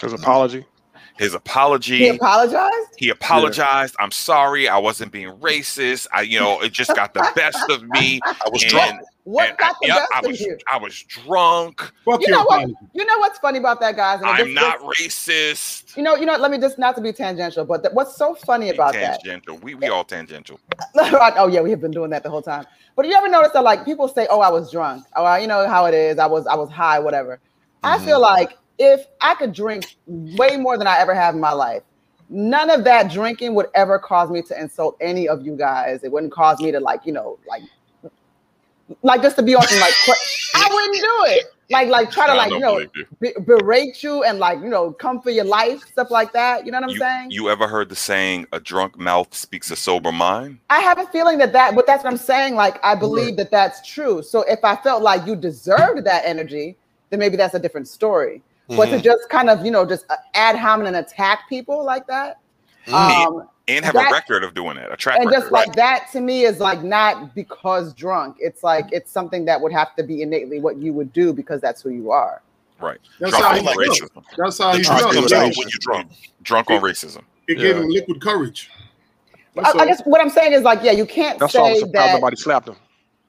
His 0.00 0.12
apology. 0.12 0.66
His 1.16 1.32
apology. 1.34 1.98
He 1.98 2.08
apologized. 2.08 2.88
He 2.96 3.08
apologized. 3.08 3.94
I'm 4.00 4.10
sorry. 4.10 4.68
I 4.68 4.78
wasn't 4.78 5.12
being 5.12 5.28
racist. 5.38 6.08
I, 6.12 6.22
you 6.22 6.40
know, 6.40 6.60
it 6.60 6.72
just 6.72 6.94
got 6.96 7.14
the 7.14 7.30
best 7.36 7.70
of 7.70 7.84
me. 7.90 8.20
I 8.24 8.34
was 8.50 8.62
And- 8.62 8.70
drunk. 8.70 9.00
What 9.26 9.48
and 9.48 9.56
got 9.58 9.70
I, 9.70 9.74
the 9.80 9.86
yeah, 9.88 9.94
best 9.94 10.10
I 10.14 10.18
of 10.18 10.26
was, 10.26 10.40
you? 10.40 10.58
I 10.70 10.76
was 10.76 11.02
drunk. 11.04 11.80
Fuck 12.04 12.20
You 12.20 12.26
your 12.28 12.36
know 12.36 12.44
what? 12.44 12.56
apology. 12.64 12.74
You 12.92 13.06
know 13.06 13.18
what's 13.20 13.38
funny 13.38 13.58
about 13.58 13.80
that, 13.80 13.96
guys? 13.96 14.20
And 14.20 14.28
I'm 14.28 14.46
this- 14.48 14.54
not 14.54 14.80
this- 14.80 15.08
racist. 15.08 15.96
You 15.96 16.02
know, 16.02 16.14
you 16.16 16.26
know. 16.26 16.36
Let 16.36 16.50
me 16.50 16.58
just 16.58 16.78
not 16.78 16.94
to 16.96 17.00
be 17.00 17.10
tangential, 17.12 17.64
but 17.64 17.82
th- 17.84 17.94
what's 17.94 18.16
so 18.16 18.34
funny 18.34 18.68
about 18.70 18.92
that? 18.92 19.20
tangential. 19.22 19.56
We 19.58 19.76
we 19.76 19.88
all 19.88 20.04
tangential. 20.04 20.60
oh 20.96 21.48
yeah, 21.50 21.60
we 21.62 21.70
have 21.70 21.80
been 21.80 21.90
doing 21.92 22.10
that 22.10 22.22
the 22.22 22.28
whole 22.28 22.42
time. 22.42 22.66
But 22.96 23.06
you 23.06 23.14
ever 23.14 23.28
notice 23.30 23.52
that 23.52 23.62
like 23.64 23.84
people 23.86 24.08
say, 24.08 24.26
"Oh, 24.28 24.40
I 24.40 24.50
was 24.50 24.70
drunk," 24.70 25.06
or 25.16 25.26
"Oh, 25.26 25.36
you 25.36 25.46
know 25.46 25.66
how 25.68 25.86
it 25.86 25.94
is. 25.94 26.18
I 26.18 26.26
was 26.26 26.46
I 26.46 26.54
was 26.56 26.68
high, 26.70 26.98
whatever." 26.98 27.40
I 27.82 27.96
Mhm. 27.98 28.04
feel 28.04 28.20
like 28.20 28.58
if 28.78 29.06
I 29.20 29.34
could 29.34 29.52
drink 29.52 29.96
way 30.06 30.56
more 30.56 30.76
than 30.76 30.86
I 30.86 30.98
ever 30.98 31.14
have 31.14 31.34
in 31.34 31.40
my 31.40 31.52
life, 31.52 31.82
none 32.28 32.70
of 32.70 32.84
that 32.84 33.10
drinking 33.12 33.54
would 33.54 33.66
ever 33.74 33.98
cause 33.98 34.30
me 34.30 34.42
to 34.42 34.60
insult 34.60 34.96
any 35.00 35.28
of 35.28 35.44
you 35.44 35.56
guys. 35.56 36.02
It 36.02 36.10
wouldn't 36.12 36.32
cause 36.32 36.60
me 36.60 36.72
to 36.72 36.80
like 36.80 37.00
you 37.04 37.12
know 37.12 37.38
like 37.48 37.62
like 39.02 39.22
just 39.22 39.36
to 39.36 39.42
be 39.42 39.54
on 39.54 39.62
some 39.62 39.80
like 39.80 39.94
I 40.54 40.68
wouldn't 40.72 40.94
do 40.94 41.16
it. 41.32 41.44
Like 41.70 41.88
like 41.88 42.10
try 42.10 42.26
to 42.26 42.34
like 42.34 42.50
you 42.50 42.58
know 42.60 42.84
be- 43.20 43.32
berate 43.46 44.02
you 44.02 44.22
and 44.22 44.38
like 44.38 44.60
you 44.60 44.68
know 44.68 44.92
come 44.92 45.22
for 45.22 45.30
your 45.30 45.44
life 45.46 45.80
stuff 45.86 46.10
like 46.10 46.32
that. 46.32 46.66
You 46.66 46.72
know 46.72 46.78
what 46.78 46.84
I'm 46.84 46.90
You, 46.90 46.98
saying? 46.98 47.30
you 47.30 47.48
ever 47.48 47.66
heard 47.66 47.88
the 47.88 47.96
saying, 47.96 48.46
"A 48.52 48.60
drunk 48.60 48.98
mouth 48.98 49.34
speaks 49.34 49.70
a 49.70 49.76
sober 49.76 50.12
mind"? 50.12 50.58
I 50.68 50.80
have 50.80 50.98
a 50.98 51.06
feeling 51.06 51.38
that 51.38 51.52
that, 51.54 51.74
but 51.74 51.86
that's 51.86 52.04
what 52.04 52.12
I'm 52.12 52.18
saying. 52.18 52.54
Like, 52.54 52.78
I 52.84 52.94
believe 52.94 53.36
that 53.36 53.50
that's 53.50 53.86
true. 53.86 54.22
So 54.22 54.42
if 54.42 54.62
I 54.62 54.76
felt 54.76 55.02
like 55.02 55.26
you 55.26 55.36
deserved 55.36 56.04
that 56.04 56.24
energy, 56.26 56.76
then 57.08 57.18
maybe 57.18 57.36
that's 57.36 57.54
a 57.54 57.58
different 57.58 57.88
story. 57.88 58.42
But 58.68 58.86
to 58.86 58.96
Mhm. 58.98 59.02
just 59.02 59.28
kind 59.28 59.50
of, 59.50 59.64
you 59.64 59.70
know, 59.70 59.84
just 59.84 60.06
uh, 60.10 60.16
ad 60.34 60.56
hominem 60.56 60.94
and 60.94 61.04
attack 61.04 61.48
people 61.48 61.84
like 61.84 62.06
that, 62.06 62.38
Mhm. 62.86 62.94
um, 62.94 63.48
And 63.66 63.82
have 63.82 63.94
That- 63.94 64.10
a 64.10 64.12
record 64.12 64.44
of 64.44 64.52
doing 64.52 64.76
it, 64.76 64.92
a 64.92 64.96
track 64.96 65.16
and 65.18 65.24
record. 65.26 65.40
just 65.40 65.50
like 65.52 65.74
that 65.74 66.08
to 66.12 66.20
me 66.20 66.44
is 66.44 66.60
like 66.60 66.82
not 66.82 67.34
because 67.34 67.94
drunk. 67.94 68.36
It's 68.38 68.62
like 68.62 68.84
it's 68.92 69.10
something 69.10 69.46
that 69.46 69.58
would 69.58 69.72
have 69.72 69.96
to 69.96 70.02
be 70.02 70.20
innately 70.20 70.60
what 70.60 70.76
you 70.76 70.92
would 70.92 71.10
do 71.14 71.32
because 71.32 71.62
that's 71.62 71.80
who 71.80 71.88
you 71.88 72.10
are. 72.10 72.42
right. 72.80 72.98
That's 73.20 73.30
Drunk 73.30 73.42
how 73.44 73.50
on 73.58 73.64
like 73.64 73.76
felt. 73.76 73.88
racism. 73.88 74.22
That's 74.36 74.58
how 74.58 74.72
the 74.72 74.78
he 74.78 74.84
truth 74.84 74.98
felt. 75.00 75.14
comes 75.14 75.32
out 75.32 75.40
when 75.44 75.54
you're 75.56 75.78
drunk. 75.80 76.10
Drunk 76.42 76.70
on 76.70 76.80
racism. 76.82 77.22
It 77.48 77.54
gave 77.54 77.76
Yeah. 77.76 77.82
him 77.84 77.88
liquid 77.88 78.20
courage. 78.20 78.70
I, 79.32 79.62
That's 79.62 79.74
I 79.76 79.86
guess 79.86 80.02
what 80.04 80.20
I'm 80.20 80.28
saying 80.28 80.52
is 80.52 80.62
like, 80.62 80.80
yeah, 80.82 80.92
you 80.92 81.06
can't 81.06 81.38
That's 81.38 81.54
say 81.54 81.76
surprised 81.76 81.92
that 81.94 82.14
nobody 82.16 82.36
slapped 82.36 82.68
him. 82.68 82.76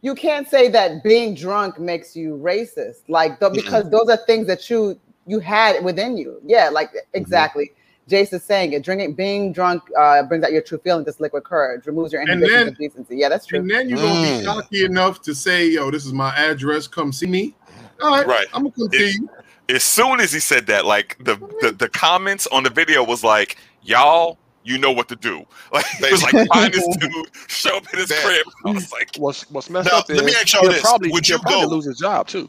you 0.01 0.15
can't 0.15 0.49
say 0.49 0.67
that 0.67 1.01
being 1.03 1.33
drunk 1.33 1.79
makes 1.79 2.13
you 2.13 2.37
racist 2.43 3.03
like 3.07 3.39
th- 3.39 3.53
because 3.53 3.89
those 3.89 4.09
are 4.09 4.17
things 4.17 4.47
that 4.47 4.69
you 4.69 4.99
you 5.27 5.39
had 5.39 5.83
within 5.83 6.17
you 6.17 6.39
yeah 6.45 6.69
like 6.69 6.91
exactly 7.13 7.71
jason's 8.07 8.43
saying 8.43 8.73
it 8.73 8.83
drinking 8.83 9.13
being 9.13 9.51
drunk 9.51 9.81
uh 9.97 10.21
brings 10.23 10.43
out 10.43 10.51
your 10.51 10.61
true 10.61 10.77
feelings 10.77 11.05
this 11.05 11.19
liquid 11.19 11.43
courage 11.43 11.85
removes 11.87 12.13
your 12.13 12.21
And 12.21 12.29
inhibitions 12.31 12.59
then- 12.59 12.67
of 12.67 12.77
decency 12.77 13.17
yeah 13.17 13.29
that's 13.29 13.45
true 13.45 13.59
And 13.59 13.69
then 13.69 13.89
you're 13.89 13.97
gonna 13.97 14.13
Mm. 14.13 14.39
be 14.39 14.45
cocky 14.45 14.85
enough 14.85 15.21
to 15.23 15.33
say, 15.33 15.67
"Yo, 15.67 15.89
this 15.91 16.05
is 16.05 16.13
my 16.13 16.35
address. 16.35 16.87
Come 16.87 17.11
see 17.11 17.25
me." 17.25 17.55
All 18.01 18.11
right, 18.11 18.27
Right. 18.27 18.47
I'm 18.53 18.63
gonna 18.69 18.89
continue. 18.91 19.27
As 19.69 19.83
soon 19.83 20.19
as 20.19 20.31
he 20.31 20.39
said 20.39 20.67
that, 20.67 20.85
like 20.85 21.17
the, 21.23 21.35
the 21.61 21.71
the 21.71 21.89
comments 21.89 22.45
on 22.47 22.61
the 22.63 22.69
video 22.69 23.03
was 23.03 23.23
like, 23.23 23.57
y'all, 23.81 24.37
you 24.63 24.77
know 24.77 24.91
what 24.91 25.07
to 25.09 25.15
do. 25.15 25.43
Like 25.73 25.85
it 25.99 26.11
was 26.11 26.21
like 26.21 26.47
find 26.53 26.71
this 26.71 26.87
dude, 26.97 27.11
show 27.47 27.77
up 27.77 27.91
in 27.91 27.99
his 27.99 28.09
That- 28.09 28.23
crib. 28.23 28.45
I 28.65 28.69
was 28.71 28.91
like, 28.91 29.09
What's 29.17 29.49
what's 29.49 29.69
messed 29.71 29.89
Now, 29.91 29.99
up 29.99 30.09
let 30.09 30.17
is 30.19 30.23
me 30.23 30.31
ask 30.33 30.53
y'all 30.53 30.61
he'll 30.61 30.71
this. 30.73 30.81
Probably, 30.81 31.09
Would 31.09 31.25
he'll 31.25 31.37
you 31.37 31.41
probably 31.41 31.61
go- 31.63 31.67
lose 31.75 31.85
his 31.85 31.97
job 31.97 32.27
too. 32.27 32.47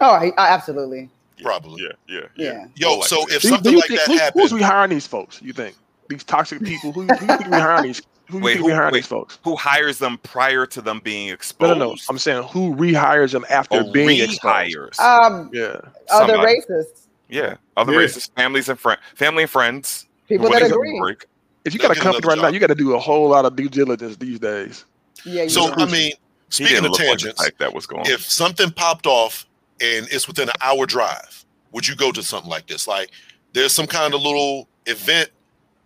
Oh, 0.00 0.12
I, 0.12 0.32
I, 0.38 0.48
absolutely. 0.48 1.10
Probably. 1.42 1.82
yeah, 1.82 1.88
yeah, 2.08 2.20
Yeah. 2.36 2.52
yeah. 2.52 2.66
Yo, 2.76 2.98
Like 2.98 3.08
so 3.08 3.22
if 3.28 3.28
Do 3.28 3.32
you- 3.32 3.38
do 3.40 3.48
something 3.48 3.72
you 3.72 3.78
like 3.78 3.88
think- 3.88 4.00
that 4.00 4.06
who- 4.06 4.18
happened, 4.18 4.42
who's 4.42 4.52
rehiring 4.52 4.90
these 4.90 5.06
folks? 5.06 5.40
You 5.42 5.52
think 5.52 5.76
these 6.08 6.24
toxic 6.24 6.62
people? 6.62 6.92
Who, 6.92 7.02
who 7.02 7.08
you 7.12 7.16
think 7.16 7.40
rehiring 7.42 7.82
these? 7.84 8.02
Who 8.28 8.38
you 8.38 8.44
Wait, 8.44 8.52
think 8.54 8.66
who- 8.66 8.72
rehiring 8.72 8.92
wait. 8.92 8.98
these 9.00 9.06
folks? 9.06 9.38
who 9.44 9.56
hires 9.56 9.98
them 9.98 10.18
prior 10.22 10.64
to 10.66 10.80
them 10.80 11.00
being 11.02 11.28
exposed? 11.30 11.78
no, 11.78 11.90
no. 11.90 11.96
I'm 12.08 12.18
saying 12.18 12.44
who 12.44 12.74
rehires 12.76 13.32
them 13.32 13.44
after 13.50 13.78
Oh, 13.78 13.90
being 13.92 14.20
exposed? 14.22 15.00
Um, 15.00 15.50
Yeah. 15.52 15.80
other 16.10 16.34
Somebody. 16.34 16.60
racists, 16.60 17.06
yeah, 17.28 17.54
other 17.76 17.92
Yeah. 17.92 17.98
races, 17.98 18.30
families 18.36 18.68
and 18.68 18.78
friends, 18.78 19.00
family 19.16 19.42
and 19.44 19.50
friends. 19.50 20.06
people 20.28 20.48
that 20.50 20.62
agree. 20.62 20.98
break. 21.00 21.26
If 21.64 21.74
you 21.74 21.80
got 21.80 21.90
a 21.90 21.94
company 21.94 22.18
another 22.24 22.28
right 22.28 22.38
now, 22.42 22.48
you 22.54 22.60
got 22.60 22.68
to 22.68 22.74
do 22.74 22.94
a 22.94 22.98
whole 22.98 23.28
lot 23.28 23.44
of 23.44 23.54
due 23.56 23.68
diligence 23.68 24.16
these 24.16 24.38
days. 24.38 24.84
Yeah, 25.24 25.42
you 25.42 25.48
so 25.50 25.66
know. 25.66 25.74
I 25.78 25.86
mean, 25.86 26.12
speaking 26.48 26.78
of 26.78 26.82
look 26.84 26.92
like 26.92 27.00
tangents, 27.08 27.50
that 27.58 27.74
was 27.74 27.86
going. 27.86 28.06
if 28.06 28.22
something 28.22 28.70
popped 28.70 29.06
off 29.06 29.44
and 29.80 30.06
it's 30.10 30.26
within 30.26 30.48
an 30.48 30.54
hour 30.60 30.86
drive, 30.86 31.44
would 31.72 31.86
you 31.86 31.96
go 31.96 32.12
to 32.12 32.22
something 32.22 32.50
like 32.50 32.66
this? 32.66 32.86
Like 32.86 33.10
there's 33.52 33.72
some 33.72 33.86
kind 33.86 34.14
of 34.14 34.20
little 34.22 34.68
event, 34.86 35.30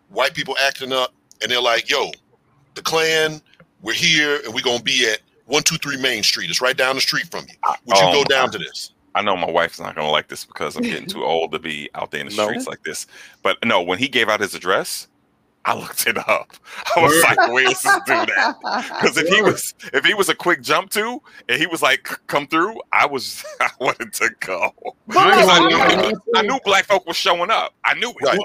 white 0.09 0.35
people 0.35 0.57
acting 0.62 0.92
up, 0.92 1.12
and 1.42 1.50
they're 1.50 1.61
like, 1.61 1.90
yo, 1.90 2.11
the 2.74 2.83
Klan, 2.83 3.40
we're 3.83 3.92
here 3.94 4.40
and 4.44 4.54
we're 4.54 4.61
gonna 4.62 4.83
be 4.83 5.09
at 5.11 5.20
123 5.46 6.00
Main 6.00 6.22
Street. 6.22 6.48
It's 6.50 6.61
right 6.61 6.76
down 6.76 6.94
the 6.94 7.00
street 7.02 7.26
from 7.30 7.44
you. 7.48 7.54
Would 7.87 7.98
you 7.98 8.07
Oh, 8.07 8.12
go 8.12 8.24
down 8.24 8.50
to 8.50 8.59
this? 8.59 8.92
I 9.14 9.22
know 9.22 9.37
my 9.37 9.50
wife's 9.50 9.78
not 9.78 9.94
going 9.94 10.07
to 10.07 10.11
like 10.11 10.26
this 10.26 10.44
because 10.44 10.74
I'm 10.74 10.83
getting 10.83 11.07
too 11.07 11.22
old 11.24 11.52
to 11.52 11.61
be 11.61 11.88
out 11.94 12.11
there 12.11 12.20
in 12.20 12.28
the 12.28 12.35
No. 12.35 12.44
streets 12.46 12.66
like 12.66 12.83
this. 12.83 13.07
But 13.42 13.59
no, 13.64 13.80
when 13.80 13.98
he 13.98 14.09
gave 14.09 14.28
out 14.28 14.40
his 14.40 14.54
address, 14.57 15.07
I 15.66 15.74
looked 15.74 16.07
it 16.07 16.18
up. 16.18 16.53
I 16.96 17.03
was 17.03 17.22
like, 17.22 17.38
"Where 17.53 17.64
does 17.64 17.81
this 17.83 17.94
do 18.07 18.12
that?" 18.12 18.57
Because 19.00 19.16
if 19.16 19.29
he 19.29 19.40
was 19.40 19.74
if 19.92 20.05
he 20.05 20.14
was 20.14 20.29
a 20.29 20.35
quick 20.35 20.62
jump 20.62 20.90
to 20.90 21.22
and 21.48 21.59
he 21.59 21.66
was 21.66 21.83
like, 21.83 22.09
"Come 22.27 22.46
through," 22.46 22.81
I 22.92 23.07
was 23.07 23.44
I 23.61 23.70
wanted 23.81 24.12
to 24.14 24.31
go. 24.40 24.72
But 25.07 25.16
I 25.16 25.40
ain't 25.40 25.74
I'm 25.74 26.20
I 26.37 26.42
knew 26.42 26.59
black 26.64 26.85
folk 26.85 27.07
was 27.07 27.16
showing 27.16 27.50
up. 27.50 27.74
I 27.85 27.94
knew 27.94 28.11
it. 28.11 28.22
Right. 28.22 28.38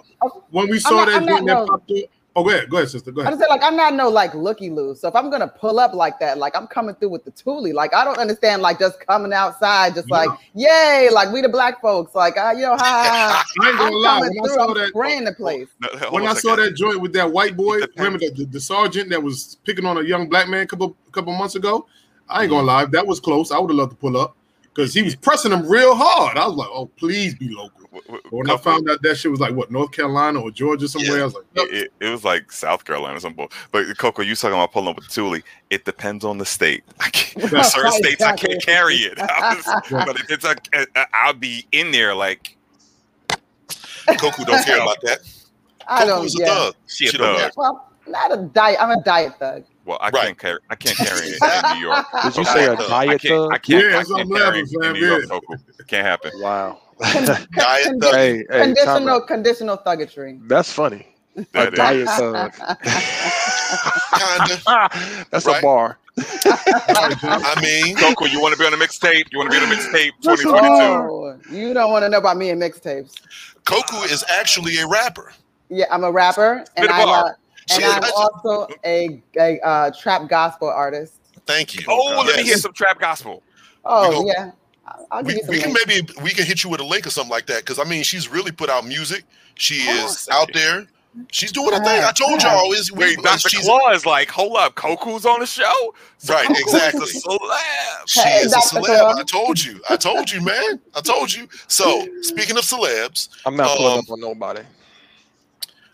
When 0.52 0.70
we 0.70 0.80
saw 0.80 1.06
that 1.06 1.16
I'm 1.16 1.26
not 1.26 1.40
joint 1.40 1.48
that 1.48 1.68
popped 1.68 1.92
up, 1.92 1.98
oh, 2.40 2.44
go 2.44 2.50
ahead, 2.50 2.70
go 2.70 2.78
ahead, 2.78 2.90
sister, 2.90 3.12
go 3.12 3.22
I 3.22 3.26
ahead. 3.26 3.34
just 3.34 3.42
said 3.42 3.50
like 3.50 3.64
I'm 3.64 3.76
not 3.76 3.94
no 3.94 4.10
like 4.10 4.34
looky 4.34 4.70
loose. 4.70 5.02
So 5.02 5.08
if 5.08 5.16
I'm 5.16 5.30
gonna 5.30 5.48
pull 5.48 5.80
up 5.80 5.94
like 5.94 6.20
that, 6.20 6.38
like 6.38 6.56
I'm 6.56 6.68
coming 6.68 6.96
through 6.96 7.10
with 7.10 7.26
the 7.26 7.32
toolie. 7.32 7.74
Like 7.74 7.94
I 7.94 8.04
don't 8.04 8.18
understand 8.18 8.62
like 8.62 8.80
just 8.80 9.00
coming 9.06 9.34
outside, 9.34 9.96
just 9.96 10.10
like 10.10 10.30
yay, 10.56 11.10
like 11.12 11.32
we 11.32 11.42
the 11.42 11.50
black 11.50 11.82
folks, 11.82 12.16
like 12.16 12.38
uh, 12.38 12.52
you 12.56 12.64
know, 12.64 12.76
ha, 12.78 12.78
ha, 12.78 13.44
ha. 13.46 13.46
I 13.62 13.70
ain't 13.70 13.80
I'm 13.80 13.92
gonna 13.92 13.96
lie. 13.98 14.20
coming 14.20 14.30
When 14.30 14.40
I 14.40 14.48
through, 14.48 14.56
saw 14.56 14.68
I'm 14.70 14.74
that, 14.78 14.88
spraying 14.90 15.24
the 15.26 15.34
place. 15.34 15.68
No, 15.82 16.10
when 16.12 16.26
I 16.28 16.34
saw 16.34 16.56
that 16.56 16.76
joint 16.76 17.02
with 17.02 17.14
that 17.14 17.32
white 17.32 17.56
boy, 17.56 17.80
remember 17.98 18.20
the, 18.20 18.32
the, 18.32 18.46
the 18.46 18.60
sergeant 18.60 19.10
that 19.10 19.22
was 19.22 19.58
picking 19.66 19.86
on 19.86 19.98
a 19.98 20.04
young 20.04 20.28
black 20.30 20.48
man 20.50 20.62
a 20.64 20.68
couple 20.68 20.96
couple 21.12 21.34
months 21.34 21.56
ago? 21.56 21.86
I 22.28 22.44
ain't 22.44 22.52
gonna 22.52 22.66
lie, 22.68 22.86
that 22.86 23.06
was 23.06 23.20
close. 23.20 23.52
I 23.52 23.58
would 23.60 23.70
have 23.72 23.78
loved 23.78 23.92
to 23.92 23.98
pull 23.98 24.18
up 24.18 24.36
because 24.74 24.94
he 24.94 25.02
was 25.02 25.16
pressing 25.16 25.52
him 25.52 25.68
real 25.68 25.96
hard. 25.96 26.38
I 26.38 26.46
was 26.48 26.56
like, 26.56 26.70
oh, 26.72 26.86
please 26.98 27.36
be 27.36 27.50
local. 27.50 27.79
W- 27.92 28.04
w- 28.06 28.22
But 28.24 28.32
when 28.34 28.50
I 28.52 28.58
found 28.58 28.88
out 28.90 29.02
that 29.02 29.16
shit 29.16 29.32
was 29.32 29.40
like 29.40 29.56
what 29.56 29.72
North 29.72 29.92
Carolina 29.92 30.40
or 30.40 30.52
Georgia 30.52 30.88
somewhere, 30.88 31.18
Yeah. 31.18 31.22
I 31.22 31.26
was 31.26 31.34
like, 31.34 31.44
yep. 31.56 31.68
it, 31.70 31.74
it, 32.00 32.06
it 32.08 32.10
was 32.10 32.24
like 32.24 32.52
South 32.52 32.86
Carolina 32.86 33.18
or 33.18 33.20
something. 33.20 33.48
But 33.72 33.98
Coco, 33.98 34.22
you 34.22 34.36
talking 34.36 34.54
about 34.54 34.72
pulling 34.72 34.90
up 34.90 34.96
with 34.98 35.08
toolie? 35.08 35.42
It 35.72 35.86
depends 35.86 36.24
on 36.24 36.38
the 36.38 36.46
state. 36.46 36.84
I 37.00 37.10
can't, 37.10 37.52
Right, 37.52 37.66
certain 37.66 37.92
states 37.94 38.22
I 38.22 38.36
can't 38.36 38.62
carry 38.64 38.98
it. 38.98 39.18
I 39.20 39.56
was- 39.56 39.66
but 40.06 40.20
if 40.20 40.30
it's 40.30 40.46
a, 40.46 40.56
a, 40.74 41.06
I'll 41.14 41.34
be 41.34 41.66
in 41.72 41.92
there 41.92 42.14
like 42.14 42.56
Koku 44.20 44.44
don't 44.46 44.64
care 44.66 44.82
about 44.82 45.02
that. 45.04 45.20
I 45.88 46.00
Koku 46.02 46.08
don't. 46.10 46.26
is 46.26 46.36
a 46.40 46.44
Yeah. 46.44 46.46
thug. 46.56 46.76
she 46.88 47.08
a 47.08 47.12
She 47.12 47.18
don't 47.18 47.38
thug. 47.40 47.52
Well, 47.58 47.90
not 48.08 48.32
a 48.34 48.38
diet. 48.44 48.78
I'm 48.82 48.92
a 48.92 49.02
diet 49.04 49.34
thug. 49.40 49.64
Well, 49.86 49.98
I 50.02 50.10
Right. 50.10 50.26
can't 50.26 50.38
carry. 50.38 50.60
I 50.70 50.76
can't 50.76 50.96
carry 50.98 51.28
it 51.30 51.40
in 51.42 51.78
New 51.80 51.88
York. 51.88 52.06
Did 52.24 52.38
you 52.38 52.46
say 52.46 52.66
a 52.66 52.74
I 52.74 52.76
can't- 52.76 52.90
diet 52.90 53.10
I 53.10 53.18
can't. 53.18 53.34
I 53.34 53.56
thug? 53.56 53.62
can't, 53.64 53.84
Yeah, 53.86 53.98
I 54.00 54.04
can't 54.04 54.20
I'm 54.22 54.30
carry 54.38 54.60
it 54.60 54.70
in 54.72 54.94
New 54.94 55.06
York. 55.08 55.30
Coco. 55.30 55.54
It 55.80 55.88
can't 55.88 56.06
happen. 56.08 56.32
Wow. 56.36 56.80
Diet 57.00 57.48
Con- 57.54 58.00
thug. 58.00 58.14
hey, 58.16 58.44
hey, 58.50 58.62
conditional, 58.64 59.10
out. 59.10 59.28
conditional 59.28 59.78
thuggetry. 59.78 60.40
That's 60.48 60.72
funny. 60.72 61.08
A 61.38 61.46
That 61.54 61.74
is. 61.74 61.78
diet 61.78 62.08
thug. 62.10 62.54
Kinda. 64.18 65.26
That's 65.32 65.46
Right. 65.46 65.60
a 65.60 65.62
bar. 65.62 65.98
I 66.18 67.60
mean, 67.62 67.96
Coco, 67.96 68.26
you 68.26 68.42
want 68.42 68.54
to 68.54 68.60
be 68.60 68.66
on 68.66 68.74
a 68.74 68.78
mixtape? 68.78 69.26
You 69.32 69.38
want 69.40 69.52
to 69.52 69.58
be 69.60 69.66
on 69.66 69.72
a 69.72 69.76
mixtape? 69.76 70.12
That's 70.22 70.42
2022. 70.42 70.74
Oh, 70.84 71.40
you 71.52 71.74
don't 71.74 71.92
want 71.92 72.04
to 72.04 72.10
know 72.10 72.18
about 72.18 72.36
me 72.38 72.50
and 72.50 72.62
mixtapes. 72.62 73.14
Koku 73.66 73.98
is 74.04 74.24
actually 74.30 74.78
a 74.80 74.88
rapper. 74.88 75.32
Yeah, 75.70 75.86
I'm 75.92 76.04
a 76.04 76.12
rapper, 76.12 76.66
and 76.76 76.86
Spit 76.86 76.90
a 76.90 76.94
I'm, 76.94 77.08
a, 77.10 77.36
and 77.72 77.84
I'm 77.86 78.04
also 78.16 78.68
a, 78.84 79.22
a 79.38 79.60
uh, 79.62 79.92
trap 79.92 80.28
gospel 80.28 80.68
artist. 80.68 81.14
Thank 81.46 81.76
you. 81.76 81.86
Oh, 81.88 82.24
let 82.26 82.36
me 82.38 82.44
hear 82.44 82.58
some 82.58 82.74
trap 82.74 83.00
gospel. 83.00 83.44
Oh 83.86 84.24
go- 84.24 84.28
yeah, 84.28 84.52
I'll, 84.90 85.08
I'll 85.12 85.24
give 85.24 85.36
We, 85.36 85.36
you 85.36 85.44
some. 85.44 85.56
we 85.56 85.62
can 85.62 85.74
maybe 85.74 86.08
we 86.24 86.32
can 86.32 86.46
hit 86.46 86.64
you 86.64 86.70
with 86.70 86.80
a 86.82 86.86
link 86.86 87.08
or 87.08 87.12
something 87.12 87.32
like 87.32 87.46
that 87.48 87.60
because 87.60 87.80
I 87.80 87.84
mean 87.84 88.04
she's 88.04 88.30
really 88.30 88.52
put 88.52 88.70
out 88.70 88.86
music. 88.86 89.24
She 89.56 89.76
Hold 89.86 90.16
is 90.16 90.20
second. 90.20 90.42
out 90.42 90.54
there. 90.54 90.88
She's 91.32 91.52
doing 91.52 91.74
her 91.74 91.80
thing. 91.84 92.04
I 92.04 92.12
told 92.12 92.42
Yeah. 92.42 92.56
y'all 92.56 92.72
is 92.74 92.92
we, 92.92 93.00
Wait, 93.00 93.22
Dr. 93.24 93.50
she's 93.50 93.62
Claw 93.66 93.92
is 93.92 94.06
like, 94.06 94.30
hold 94.30 94.58
up, 94.58 94.76
Coco's 94.76 95.26
on 95.26 95.40
the 95.42 95.46
show? 95.46 95.94
So 96.18 96.34
Right, 96.34 96.48
Coco's 96.48 96.64
exactly. 96.64 97.06
celeb. 97.08 98.08
she 98.08 98.20
Hey, 98.22 98.42
is 98.44 98.54
a 98.54 98.60
celeb. 98.60 98.86
Claw. 98.86 99.14
I 99.20 99.24
told 99.24 99.64
you. 99.64 99.82
I 99.90 99.98
told 99.98 100.32
you, 100.32 100.42
man. 100.42 100.80
I 100.96 101.02
told 101.02 101.34
you. 101.34 101.48
So 101.68 102.08
speaking 102.22 102.58
of 102.58 102.64
celebs, 102.64 103.30
I'm 103.46 103.56
not 103.56 103.76
pulling 103.78 103.94
Um, 103.94 104.00
up 104.00 104.10
on 104.12 104.20
nobody. 104.22 104.62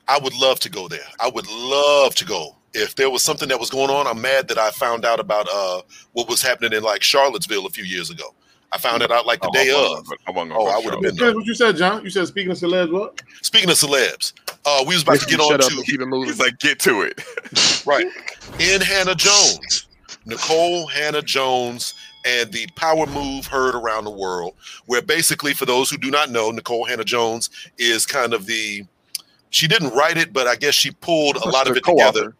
I 0.07 0.19
would 0.19 0.35
love 0.35 0.59
to 0.61 0.69
go 0.69 0.87
there. 0.87 0.99
I 1.19 1.29
would 1.29 1.47
love 1.49 2.13
to 2.15 2.25
go. 2.25 2.55
If 2.73 2.95
there 2.95 3.09
was 3.09 3.23
something 3.23 3.47
that 3.49 3.59
was 3.59 3.69
going 3.69 3.89
on, 3.89 4.05
I'm 4.05 4.21
mad 4.21 4.47
that 4.49 4.57
I 4.57 4.69
found 4.71 5.05
out 5.05 5.19
about 5.19 5.47
uh 5.51 5.81
what 6.13 6.27
was 6.29 6.41
happening 6.41 6.73
in 6.73 6.83
like 6.83 7.01
Charlottesville 7.03 7.65
a 7.65 7.69
few 7.69 7.85
years 7.85 8.09
ago. 8.09 8.35
I 8.75 8.77
found 8.77 9.01
it 9.01 9.09
out 9.09 9.25
like 9.25 9.39
the 9.39 9.47
Oh, 9.47 9.51
day 9.51 9.71
I 9.71 9.97
of. 9.97 10.11
I 10.27 10.53
Oh, 10.53 10.67
I 10.67 10.77
would've 10.83 10.99
been 10.99 11.15
That's 11.15 11.33
what 11.33 11.45
you 11.45 11.55
said, 11.55 11.77
John. 11.77 12.03
You 12.03 12.09
said 12.09 12.27
speaking 12.27 12.51
of 12.51 12.57
celebs, 12.57 12.91
what? 12.91 13.21
Speaking 13.41 13.69
of 13.69 13.77
celebs, 13.77 14.33
uh, 14.65 14.83
we 14.85 14.95
was 14.95 15.03
about 15.03 15.21
to 15.21 15.25
get 15.25 15.39
on 15.39 15.51
shut 15.51 15.61
to 15.61 15.83
keep 15.83 16.01
it 16.01 16.05
moving. 16.05 16.27
He's 16.27 16.39
like, 16.39 16.59
get 16.59 16.77
to 16.79 17.01
it. 17.03 17.21
right 17.85 18.05
in 18.59 18.81
Hannah 18.81 19.15
Jones, 19.15 19.87
Nikole 20.27 20.91
Hannah 20.91 21.21
Jones, 21.21 21.93
and 22.25 22.51
the 22.51 22.67
power 22.75 23.05
move 23.05 23.47
heard 23.47 23.75
around 23.75 24.03
the 24.03 24.11
world. 24.11 24.55
Where 24.87 25.01
basically, 25.01 25.53
for 25.53 25.65
those 25.65 25.89
who 25.89 25.97
do 25.97 26.11
not 26.11 26.29
know, 26.29 26.51
Nikole 26.51 26.85
Hannah 26.85 27.05
Jones 27.05 27.49
is 27.77 28.05
kind 28.05 28.33
of 28.33 28.45
the 28.45 28.83
she 29.51 29.69
didn't 29.69 29.91
write 29.91 30.17
it, 30.17 30.33
but 30.33 30.47
I 30.47 30.57
guess 30.57 30.73
she 30.73 30.91
pulled 30.91 31.37
a 31.37 31.49
lot 31.49 31.67
of 31.67 31.75
The 31.75 31.79
it 31.79 31.85
together. 31.85 32.35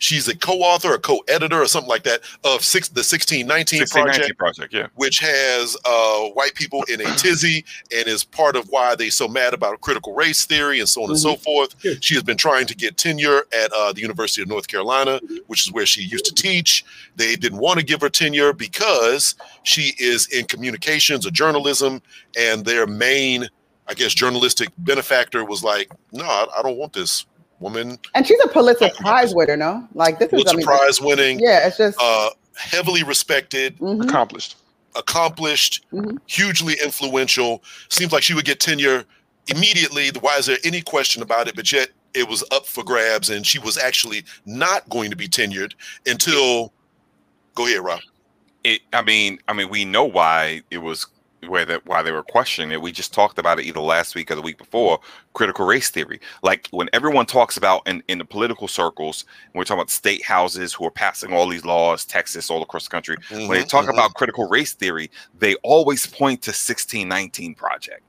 Co-author. 0.00 0.06
She's 0.10 0.28
a 0.28 0.36
co-author 0.36 0.94
or 0.94 0.98
co-editor 0.98 1.62
or 1.62 1.66
something 1.66 1.88
like 1.88 2.02
that 2.04 2.20
of 2.44 2.64
six 2.64 2.88
the 2.88 3.00
1619 3.00 3.80
1619 3.80 4.34
project, 4.34 4.38
project, 4.38 4.74
yeah. 4.74 4.86
which 4.94 5.20
has 5.20 5.76
uh, 5.84 6.28
white 6.30 6.54
people 6.54 6.82
in 6.84 7.00
a 7.00 7.04
tizzy 7.16 7.64
and 7.94 8.06
is 8.06 8.24
part 8.24 8.56
of 8.56 8.68
why 8.68 8.94
they're 8.94 9.10
so 9.10 9.28
mad 9.28 9.54
about 9.54 9.80
critical 9.80 10.14
race 10.14 10.44
theory 10.44 10.80
and 10.80 10.88
so 10.88 11.02
on 11.04 11.10
and 11.10 11.18
so 11.18 11.36
forth. 11.36 11.74
Yeah. 11.84 11.94
She 12.00 12.14
has 12.14 12.22
been 12.22 12.36
trying 12.36 12.66
to 12.66 12.74
get 12.74 12.96
tenure 12.96 13.44
at 13.52 13.72
uh, 13.76 13.92
the 13.92 14.00
University 14.00 14.42
of 14.42 14.48
North 14.48 14.68
Carolina, 14.68 15.20
which 15.46 15.66
is 15.66 15.72
where 15.72 15.86
she 15.86 16.02
used 16.02 16.24
to 16.26 16.34
teach. 16.34 16.84
They 17.16 17.36
didn't 17.36 17.58
want 17.58 17.78
to 17.78 17.84
give 17.84 18.00
her 18.00 18.08
tenure 18.08 18.52
because 18.52 19.34
she 19.62 19.94
is 19.98 20.26
in 20.28 20.46
communications 20.46 21.26
or 21.26 21.30
journalism, 21.30 22.02
and 22.38 22.64
their 22.64 22.86
main, 22.86 23.48
I 23.86 23.94
guess, 23.94 24.14
journalistic 24.14 24.68
benefactor 24.78 25.44
was 25.44 25.62
like, 25.62 25.90
"No, 26.12 26.24
I, 26.24 26.46
I 26.58 26.62
don't 26.62 26.76
want 26.76 26.92
this 26.92 27.26
woman." 27.60 27.98
And 28.14 28.26
she's 28.26 28.40
a 28.44 28.48
Pulitzer 28.48 28.90
Prize 28.96 29.34
winner, 29.34 29.56
no? 29.56 29.86
Like 29.94 30.18
this 30.18 30.26
is, 30.28 30.32
I 30.32 30.36
Pulitzer 30.36 30.56
mean, 30.56 30.66
Prize 30.66 31.00
winning, 31.00 31.38
yeah, 31.40 31.66
it's 31.66 31.76
just 31.76 31.98
uh, 32.00 32.30
heavily 32.56 33.02
respected, 33.04 33.78
mhm. 33.78 34.02
Accomplished. 34.04 34.56
accomplished, 34.96 35.84
Mhm. 35.92 36.18
hugely 36.26 36.74
influential. 36.82 37.62
Seems 37.90 38.12
like 38.12 38.22
she 38.22 38.34
would 38.34 38.44
get 38.44 38.58
tenure 38.60 39.04
immediately. 39.46 40.10
Why 40.20 40.36
is 40.36 40.46
there 40.46 40.58
any 40.64 40.82
question 40.82 41.22
about 41.22 41.46
it? 41.48 41.54
But 41.54 41.70
yet 41.70 41.90
it 42.12 42.28
was 42.28 42.42
up 42.50 42.66
for 42.66 42.82
grabs, 42.82 43.30
and 43.30 43.46
she 43.46 43.58
was 43.60 43.78
actually 43.78 44.24
not 44.46 44.88
going 44.88 45.10
to 45.10 45.16
be 45.16 45.28
tenured 45.28 45.72
until. 46.06 46.72
Go 47.54 47.66
ahead, 47.66 47.80
Rob. 47.80 48.00
It, 48.64 48.80
I 48.92 49.02
mean, 49.02 49.38
I 49.48 49.52
mean, 49.52 49.68
we 49.70 49.84
know 49.84 50.04
why 50.04 50.62
it 50.70 50.78
was 50.78 51.06
where 51.46 51.64
that 51.64 51.86
why 51.86 52.02
they 52.02 52.12
were 52.12 52.22
questioning 52.22 52.70
it. 52.72 52.80
We 52.82 52.92
just 52.92 53.12
talked 53.14 53.38
about 53.38 53.58
it 53.58 53.66
either 53.66 53.80
last 53.80 54.14
week 54.14 54.30
or 54.30 54.34
the 54.34 54.42
week 54.42 54.58
before. 54.58 55.00
Critical 55.32 55.66
race 55.66 55.90
theory, 55.90 56.20
like 56.42 56.68
when 56.70 56.88
everyone 56.92 57.26
talks 57.26 57.56
about 57.56 57.82
in, 57.86 58.02
in 58.08 58.18
the 58.18 58.24
political 58.24 58.68
circles, 58.68 59.24
we're 59.54 59.64
talking 59.64 59.80
about 59.80 59.90
state 59.90 60.24
houses 60.24 60.72
who 60.72 60.84
are 60.84 60.90
passing 60.90 61.32
all 61.32 61.48
these 61.48 61.64
laws, 61.64 62.04
Texas, 62.04 62.50
all 62.50 62.62
across 62.62 62.84
the 62.84 62.90
country. 62.90 63.16
when 63.30 63.50
they 63.50 63.64
Mhm, 63.64 63.68
talk 63.68 63.86
mhm. 63.86 63.90
about 63.90 64.14
critical 64.14 64.48
race 64.48 64.72
theory, 64.74 65.10
they 65.38 65.54
always 65.56 66.06
point 66.06 66.42
to 66.42 66.52
1619 66.52 67.54
project. 67.54 68.02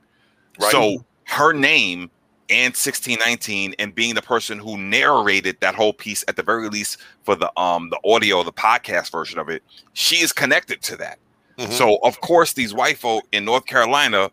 Right. 0.58 0.70
So 0.72 1.04
her 1.24 1.52
name 1.52 2.10
and 2.50 2.74
1619 2.76 3.74
and 3.78 3.94
being 3.94 4.14
the 4.14 4.22
person 4.22 4.58
who 4.58 4.76
narrated 4.76 5.56
that 5.60 5.74
whole 5.74 5.92
piece 5.94 6.22
at 6.28 6.36
the 6.36 6.42
very 6.42 6.68
least 6.68 6.98
for 7.24 7.34
the 7.34 7.50
um 7.58 7.88
the 7.90 7.98
audio, 8.04 8.42
the 8.42 8.52
podcast 8.52 9.10
version 9.10 9.38
of 9.38 9.48
it, 9.48 9.62
she 9.94 10.16
is 10.16 10.32
connected 10.32 10.82
to 10.82 10.96
that. 10.98 11.18
Mhm. 11.62 11.72
So 11.72 11.98
of 12.02 12.20
course 12.20 12.52
these 12.54 12.74
white 12.74 12.98
folk 12.98 13.24
in 13.32 13.44
North 13.44 13.66
Carolina 13.66 14.30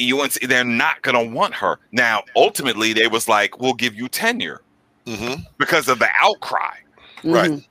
UNC 0.00 0.38
they're 0.46 0.64
not 0.64 1.02
gonna 1.02 1.24
want 1.24 1.54
her. 1.54 1.78
Now, 1.92 2.22
ultimately, 2.36 2.92
they 2.92 3.08
was 3.08 3.26
like, 3.28 3.58
we'll 3.58 3.74
give 3.74 3.94
you 3.96 4.08
tenure 4.08 4.60
Mhm. 5.06 5.44
because 5.58 5.88
of 5.88 5.98
the 5.98 6.08
outcry. 6.20 6.76
Right. 7.24 7.50
Mhm. 7.50 7.64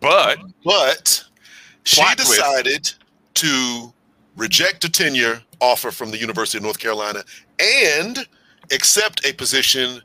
But 0.00 0.38
But 0.64 1.24
she 1.84 2.00
Plot 2.00 2.16
twist. 2.16 2.30
decided 2.32 2.92
to 3.34 3.92
reject 4.36 4.82
a 4.84 4.88
tenure 4.88 5.42
offer 5.60 5.90
from 5.92 6.10
the 6.10 6.18
University 6.18 6.58
of 6.58 6.64
North 6.64 6.78
Carolina 6.80 7.22
and 7.60 8.26
accept 8.72 9.24
a 9.24 9.32
position 9.34 10.00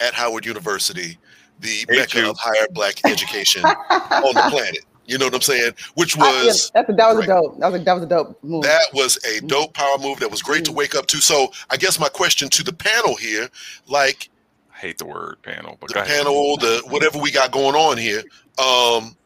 at 0.00 0.14
Howard 0.14 0.46
University, 0.46 1.18
the 1.60 1.80
Hate 1.80 1.88
mecca 1.90 2.18
you. 2.20 2.30
of 2.30 2.38
higher 2.38 2.66
black 2.70 3.00
education 3.04 3.62
on 3.90 4.32
the 4.34 4.46
planet. 4.50 4.84
You 5.08 5.16
know 5.16 5.24
what 5.24 5.34
I'm 5.34 5.40
saying? 5.40 5.72
Which 5.94 6.18
I- 6.18 6.30
yeah, 6.42 6.44
was 6.46 6.70
that's 6.74 6.86
that 6.86 6.96
was 7.08 7.16
great. 7.16 7.24
a 7.24 7.26
dope. 7.26 7.58
That 7.58 7.72
was 7.72 7.80
a, 7.80 7.84
that 7.84 7.94
was 7.94 8.02
a 8.02 8.06
dope 8.06 8.44
move. 8.44 8.62
that 8.62 8.82
was 8.92 9.18
a 9.24 9.40
dope 9.46 9.72
power 9.72 9.96
move 9.98 10.20
that 10.20 10.30
was 10.30 10.42
great 10.42 10.64
to 10.66 10.72
wake 10.72 10.94
up 10.94 11.06
to. 11.06 11.16
So 11.18 11.50
I 11.70 11.78
guess 11.78 11.98
my 11.98 12.10
question 12.10 12.48
to 12.50 12.62
the 12.62 12.74
panel 12.74 13.16
here, 13.16 13.48
like 13.88 14.28
I 14.74 14.78
hate 14.78 14.98
the 14.98 15.06
word 15.06 15.38
panel, 15.42 15.78
but 15.80 15.88
the 15.88 15.94
go 15.94 16.00
ahead. 16.02 16.18
panel, 16.18 16.56
the 16.58 16.82
whatever 16.88 17.18
we 17.18 17.30
got 17.32 17.52
going 17.52 17.74
on 17.74 17.96
here. 17.96 18.22
Um, 18.58 19.16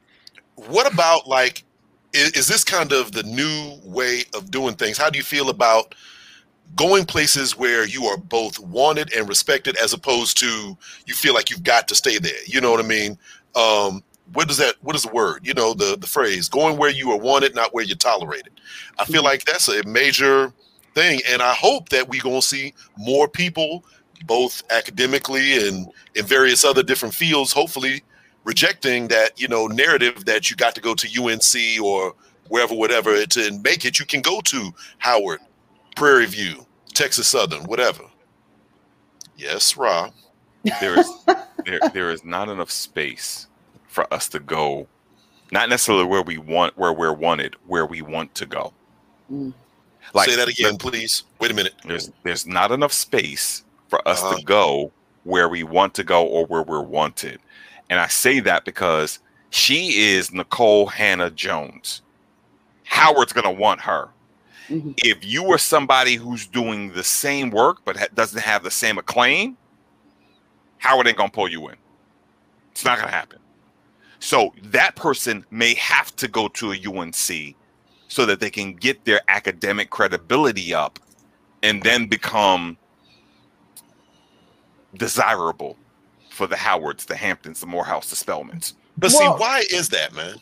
what 0.55 0.91
about 0.91 1.27
like, 1.27 1.65
is, 2.13 2.31
is 2.33 2.47
this 2.47 2.63
kind 2.63 2.93
of 2.93 3.11
the 3.13 3.25
new 3.25 3.81
way 3.83 4.23
of 4.37 4.51
doing 4.53 4.75
things? 4.77 4.97
How 4.99 5.11
do 5.11 5.19
you 5.19 5.25
feel 5.25 5.51
about 5.51 5.97
going 6.77 7.05
places 7.07 7.57
where 7.59 7.85
you 7.87 8.05
are 8.05 8.17
both 8.17 8.59
wanted 8.61 9.13
and 9.15 9.29
respected, 9.29 9.77
as 9.79 9.93
opposed 9.93 10.39
to 10.39 10.79
you 11.07 11.15
feel 11.15 11.35
like 11.35 11.51
you've 11.51 11.65
got 11.65 11.89
to 11.89 11.95
stay 11.97 12.19
there? 12.19 12.33
You 12.47 12.61
know 12.61 12.71
what 12.71 12.85
I 12.85 12.87
mean? 12.89 13.19
Um, 13.57 14.05
what 14.33 14.51
is 14.51 14.57
that? 14.59 14.77
What 14.81 14.97
is 14.97 15.03
the 15.03 15.13
word? 15.13 15.47
You 15.47 15.55
know, 15.55 15.75
the 15.75 15.97
the 15.97 16.07
phrase 16.07 16.49
going 16.49 16.77
where 16.79 16.91
you 16.91 17.11
are 17.11 17.19
wanted, 17.19 17.55
not 17.55 17.75
where 17.75 17.85
you're 17.85 17.97
tolerated. 17.97 18.61
I 18.99 19.05
feel 19.05 19.23
hmm. 19.23 19.27
like 19.27 19.45
that's 19.45 19.69
a 19.69 19.87
major 19.87 20.53
thing, 20.95 21.21
and 21.29 21.43
I 21.43 21.55
hope 21.55 21.89
that 21.91 22.09
we're 22.09 22.23
gonna 22.23 22.43
see 22.43 22.75
more 22.97 23.29
people 23.29 23.85
both 24.27 24.63
academically 24.71 25.67
and 25.67 25.91
in 26.15 26.25
various 26.25 26.65
other 26.65 26.83
different 26.83 27.15
fields, 27.15 27.53
hopefully 27.53 28.03
rejecting 28.45 29.09
that, 29.09 29.41
you 29.41 29.49
know, 29.49 29.67
narrative 29.67 30.25
that 30.25 30.51
you 30.51 30.57
got 30.57 30.75
to 30.75 30.81
go 30.81 30.95
to 30.95 31.23
UNC 31.23 31.83
or 31.83 32.15
wherever, 32.49 32.75
whatever, 32.75 33.25
to 33.27 33.59
make 33.61 33.85
it, 33.85 33.99
you 33.99 34.07
can 34.07 34.21
go 34.21 34.41
to 34.41 34.73
Howard, 34.99 35.41
Prairie 35.97 36.27
View, 36.27 36.67
Texas 36.95 37.29
Southern, 37.29 37.65
whatever. 37.65 38.05
Yes, 39.37 39.77
Rob. 39.77 40.13
there 40.81 40.99
is 40.99 41.11
there, 41.65 41.81
there 41.93 42.11
is 42.11 42.25
not 42.25 42.49
enough 42.49 42.71
space 42.71 43.49
for 43.93 44.13
us 44.13 44.29
to 44.29 44.41
go 44.41 44.87
not 45.53 45.69
necessarily 45.69 46.05
where 46.05 46.23
we 46.23 46.39
want 46.39 46.77
where 46.79 46.93
we're 46.93 47.13
wanted 47.13 47.55
where 47.67 47.87
we 47.87 48.03
want 48.03 48.35
to 48.35 48.47
go 48.47 48.73
Mm. 49.31 49.55
Say 50.27 50.35
that 50.37 50.49
again, 50.49 50.77
please. 50.77 51.23
Wait 51.39 51.51
a 51.51 51.55
minute. 51.55 51.75
there's 51.85 52.11
there's 52.25 52.47
not 52.47 52.73
enough 52.73 52.93
space 52.93 53.65
for 53.89 54.07
us 54.07 54.21
Uh-huh. 54.23 54.37
to 54.37 54.45
go 54.45 54.93
where 55.25 55.49
we 55.49 55.63
want 55.63 55.95
to 55.95 56.05
go 56.05 56.27
or 56.27 56.45
where 56.47 56.63
we're 56.63 56.83
wanted 56.83 57.39
and 57.89 58.01
i 58.01 58.07
say 58.09 58.41
that 58.41 58.65
because 58.65 59.21
she 59.51 60.01
is 60.13 60.31
nikole 60.31 60.91
hannah 60.91 61.31
jones 61.31 62.03
howard's 62.85 63.33
going 63.33 63.45
to 63.45 63.51
want 63.61 63.81
her 63.81 64.09
Mhm. 64.69 64.95
if 64.99 65.25
you 65.25 65.51
are 65.53 65.59
somebody 65.59 66.17
who's 66.17 66.47
doing 66.47 66.93
the 66.93 67.05
same 67.05 67.51
work 67.51 67.79
but 67.85 67.97
ha- 67.97 68.07
doesn't 68.15 68.41
have 68.43 68.63
the 68.65 68.71
same 68.71 68.99
acclaim 68.99 69.57
howard 70.79 71.07
ain't 71.07 71.17
going 71.17 71.31
to 71.31 71.35
pull 71.35 71.49
you 71.49 71.69
in 71.69 71.77
it's 72.73 72.85
not 72.85 72.97
going 72.99 73.09
to 73.09 73.15
happen 73.15 73.39
so 74.23 74.55
that 74.63 74.95
person 74.95 75.45
may 75.51 75.75
have 75.75 76.15
to 76.15 76.29
go 76.29 76.47
to 76.47 76.73
a 76.73 76.77
unc 76.87 77.17
so 78.07 78.25
that 78.25 78.39
they 78.39 78.51
can 78.51 78.73
get 78.75 79.05
their 79.05 79.21
academic 79.27 79.91
credibility 79.91 80.73
up 80.73 81.01
and 81.65 81.83
then 81.83 82.07
become 82.07 82.77
desirable 84.97 85.77
for 86.31 86.47
the 86.47 86.57
Howards, 86.57 87.05
the 87.05 87.17
Hamptons, 87.17 87.61
the 87.61 87.67
Morehouse, 87.67 88.11
the 88.11 88.17
Spelmans. 88.17 88.75
But 88.97 89.13
Well- 89.13 89.37
see, 89.37 89.41
why 89.43 89.65
is 89.71 89.89
that, 89.89 90.13
man? 90.15 90.37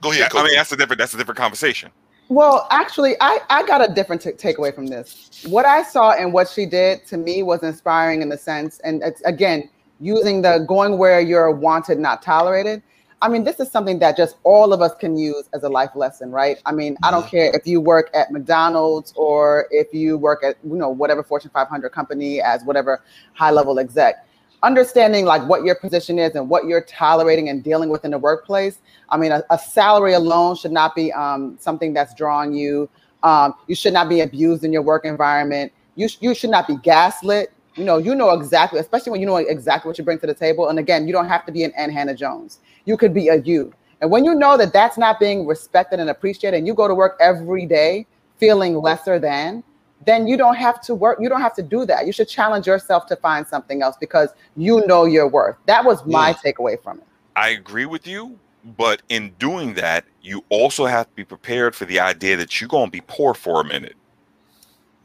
Go 0.00 0.10
ahead. 0.10 0.24
I 0.24 0.28
Coco. 0.28 0.44
mean, 0.44 0.54
that's 0.56 0.72
a 0.72 0.76
different 0.76 0.98
that's 0.98 1.14
a 1.14 1.16
different 1.16 1.38
conversation. 1.38 1.90
Well, 2.28 2.66
actually, 2.72 3.14
I, 3.20 3.38
I 3.48 3.64
got 3.66 3.88
a 3.88 3.92
different 3.94 4.20
t- 4.20 4.32
takeaway 4.32 4.74
from 4.74 4.88
this. 4.88 5.44
What 5.46 5.64
I 5.64 5.84
saw 5.84 6.10
and 6.10 6.32
what 6.32 6.48
she 6.48 6.66
did 6.66 7.06
to 7.06 7.16
me 7.16 7.44
was 7.44 7.62
inspiring 7.62 8.20
in 8.20 8.28
the 8.28 8.36
sense, 8.36 8.78
and 8.80 9.00
it's 9.04 9.22
again 9.22 9.70
using 10.00 10.42
the 10.42 10.64
going 10.68 10.98
where 10.98 11.20
you're 11.20 11.50
wanted, 11.52 11.98
not 11.98 12.20
tolerated. 12.22 12.82
I 13.22 13.28
mean, 13.28 13.44
this 13.44 13.60
is 13.60 13.70
something 13.70 13.98
that 14.00 14.16
just 14.16 14.36
all 14.42 14.72
of 14.74 14.82
us 14.82 14.94
can 14.94 15.16
use 15.16 15.48
as 15.54 15.62
a 15.62 15.68
life 15.68 15.90
lesson, 15.94 16.30
right? 16.30 16.60
I 16.66 16.72
mean, 16.72 16.96
I 17.02 17.10
don't 17.10 17.26
care 17.26 17.50
if 17.54 17.66
you 17.66 17.80
work 17.80 18.10
at 18.14 18.30
McDonald's 18.30 19.14
or 19.16 19.66
if 19.70 19.94
you 19.94 20.18
work 20.18 20.44
at 20.44 20.56
you 20.62 20.76
know 20.76 20.90
whatever 20.90 21.22
Fortune 21.22 21.50
500 21.52 21.88
company 21.90 22.42
as 22.42 22.62
whatever 22.64 23.02
high 23.32 23.50
level 23.50 23.78
exec. 23.78 24.26
Understanding 24.62 25.24
like 25.24 25.46
what 25.48 25.64
your 25.64 25.76
position 25.76 26.18
is 26.18 26.34
and 26.34 26.48
what 26.48 26.66
you're 26.66 26.82
tolerating 26.82 27.48
and 27.48 27.62
dealing 27.62 27.88
with 27.88 28.04
in 28.04 28.10
the 28.10 28.18
workplace 28.18 28.80
I 29.08 29.16
mean, 29.16 29.32
a, 29.32 29.42
a 29.50 29.58
salary 29.58 30.14
alone 30.14 30.56
should 30.56 30.72
not 30.72 30.94
be 30.94 31.12
um, 31.12 31.56
something 31.60 31.92
that's 31.92 32.14
drawing 32.14 32.52
you. 32.52 32.88
Um, 33.22 33.54
you 33.66 33.74
should 33.74 33.92
not 33.92 34.08
be 34.08 34.20
abused 34.20 34.64
in 34.64 34.72
your 34.72 34.82
work 34.82 35.04
environment. 35.04 35.72
You, 35.94 36.08
sh- 36.08 36.18
you 36.20 36.34
should 36.34 36.50
not 36.50 36.66
be 36.66 36.76
gaslit. 36.76 37.52
You 37.74 37.84
know, 37.84 37.98
you 37.98 38.14
know 38.14 38.30
exactly, 38.30 38.80
especially 38.80 39.12
when 39.12 39.20
you 39.20 39.26
know 39.26 39.36
exactly 39.36 39.88
what 39.88 39.98
you 39.98 40.04
bring 40.04 40.18
to 40.20 40.26
the 40.26 40.34
table. 40.34 40.68
And 40.68 40.78
again, 40.78 41.06
you 41.06 41.12
don't 41.12 41.28
have 41.28 41.44
to 41.46 41.52
be 41.52 41.62
an 41.62 41.72
Ann 41.76 41.90
Hannah 41.90 42.14
Jones. 42.14 42.60
You 42.86 42.96
could 42.96 43.12
be 43.12 43.28
a 43.28 43.36
you. 43.36 43.72
And 44.00 44.10
when 44.10 44.24
you 44.24 44.34
know 44.34 44.56
that 44.56 44.72
that's 44.72 44.96
not 44.96 45.20
being 45.20 45.46
respected 45.46 46.00
and 46.00 46.10
appreciated, 46.10 46.56
and 46.56 46.66
you 46.66 46.74
go 46.74 46.88
to 46.88 46.94
work 46.94 47.16
every 47.20 47.66
day 47.66 48.06
feeling 48.38 48.76
lesser 48.76 49.18
than, 49.18 49.62
then 50.04 50.26
you 50.26 50.36
don't 50.36 50.56
have 50.56 50.80
to 50.82 50.94
work. 50.94 51.18
You 51.20 51.28
don't 51.28 51.40
have 51.40 51.54
to 51.54 51.62
do 51.62 51.86
that. 51.86 52.06
You 52.06 52.12
should 52.12 52.28
challenge 52.28 52.66
yourself 52.66 53.06
to 53.06 53.16
find 53.16 53.46
something 53.46 53.82
else 53.82 53.96
because 53.98 54.30
you 54.56 54.86
know 54.86 55.04
your 55.04 55.28
worth. 55.28 55.56
That 55.66 55.84
was 55.84 56.04
my 56.06 56.32
takeaway 56.34 56.80
from 56.82 56.98
it. 56.98 57.06
I 57.34 57.50
agree 57.50 57.86
with 57.86 58.06
you, 58.06 58.38
but 58.76 59.02
in 59.08 59.30
doing 59.38 59.74
that, 59.74 60.04
you 60.22 60.44
also 60.48 60.86
have 60.86 61.08
to 61.08 61.14
be 61.14 61.24
prepared 61.24 61.74
for 61.74 61.86
the 61.86 62.00
idea 62.00 62.36
that 62.36 62.60
you're 62.60 62.68
going 62.68 62.86
to 62.86 62.92
be 62.92 63.02
poor 63.06 63.34
for 63.34 63.60
a 63.60 63.64
minute. 63.64 63.96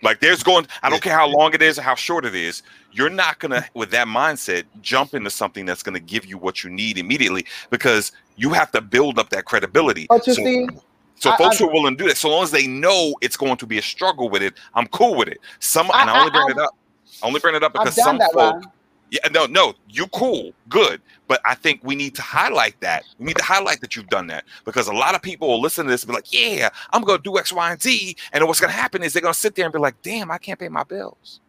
Like 0.02 0.20
there's 0.20 0.43
going, 0.43 0.68
I 0.84 0.89
don't 0.89 1.02
care 1.02 1.16
how 1.16 1.28
long 1.28 1.54
it 1.54 1.62
is 1.62 1.78
or 1.78 1.84
how 1.84 1.95
short 1.95 2.26
it 2.26 2.34
is, 2.36 2.64
you're 2.91 3.10
not 3.10 3.39
going 3.39 3.52
to, 3.52 3.66
with 3.74 3.91
that 3.91 4.08
mindset, 4.08 4.64
jump 4.82 5.14
into 5.14 5.30
something 5.30 5.66
that's 5.66 5.84
going 5.84 5.93
to 5.93 5.99
give 5.99 6.26
you 6.26 6.38
what 6.38 6.64
you 6.64 6.70
need 6.70 6.97
immediately 6.97 7.45
because 7.70 8.12
you 8.36 8.49
have 8.52 8.72
to 8.72 8.82
build 8.82 9.20
up 9.20 9.30
that 9.30 9.45
credibility. 9.45 10.08
But 10.10 10.26
you 10.28 10.34
So- 10.34 10.43
see, 10.43 10.68
So 11.16 11.30
I- 11.32 11.38
folks 11.38 11.56
I- 11.62 11.66
who 11.66 11.70
are 11.70 11.74
willing 11.74 11.95
to 11.97 12.04
do 12.04 12.08
that, 12.10 12.18
so 12.18 12.30
long 12.30 12.41
as 12.43 12.49
they 12.49 12.66
know 12.66 13.14
it's 13.22 13.38
going 13.38 13.58
to 13.58 13.68
be 13.68 13.78
a 13.78 13.82
struggle 13.82 14.28
with 14.30 14.41
it, 14.41 14.56
I'm 14.74 14.88
cool 14.88 15.14
with 15.16 15.28
it. 15.28 15.39
Some 15.60 15.91
I- 15.91 16.02
and 16.02 16.10
I 16.10 16.20
only 16.20 16.32
bring 16.32 16.43
I've- 16.45 16.52
it 16.54 16.58
up. 16.58 16.76
I 17.22 17.28
only 17.28 17.39
bring 17.39 17.54
it 17.56 17.64
up 17.64 17.74
because 17.74 17.93
some 17.95 18.18
that, 18.18 18.32
folk. 18.34 18.56
Ron. 18.56 18.64
Yeah, 19.12 19.28
no, 19.32 19.45
no, 19.45 19.74
you 19.89 20.07
cool, 20.07 20.53
good. 20.70 21.01
But 21.28 21.41
I 21.45 21.53
think 21.53 21.82
we 21.84 21.95
need 21.95 22.16
to 22.16 22.22
highlight 22.22 22.80
that. 22.80 23.03
We 23.20 23.26
need 23.28 23.38
to 23.38 23.43
highlight 23.43 23.82
that 23.82 23.95
you've 23.95 24.07
done 24.07 24.28
that 24.28 24.45
because 24.66 24.88
a 24.88 24.93
lot 24.93 25.16
of 25.16 25.22
people 25.22 25.49
will 25.49 25.62
listen 25.62 25.86
to 25.86 25.91
this 25.91 26.03
and 26.03 26.07
be 26.09 26.16
like, 26.16 26.32
"Yeah, 26.34 26.70
I'm 26.93 27.01
gonna 27.03 27.22
do 27.22 27.38
X, 27.38 27.51
Y, 27.51 27.72
and 27.72 27.82
Z," 27.82 28.16
and 28.32 28.47
what's 28.47 28.62
gonna 28.62 28.72
happen 28.72 29.03
is 29.03 29.12
they're 29.14 29.22
gonna 29.22 29.34
sit 29.34 29.55
there 29.55 29.66
and 29.66 29.74
be 29.74 29.80
like, 29.80 30.01
"Damn, 30.01 30.32
I 30.32 30.38
can't 30.38 30.57
pay 30.57 30.70
my 30.70 30.84
bills." 30.84 31.41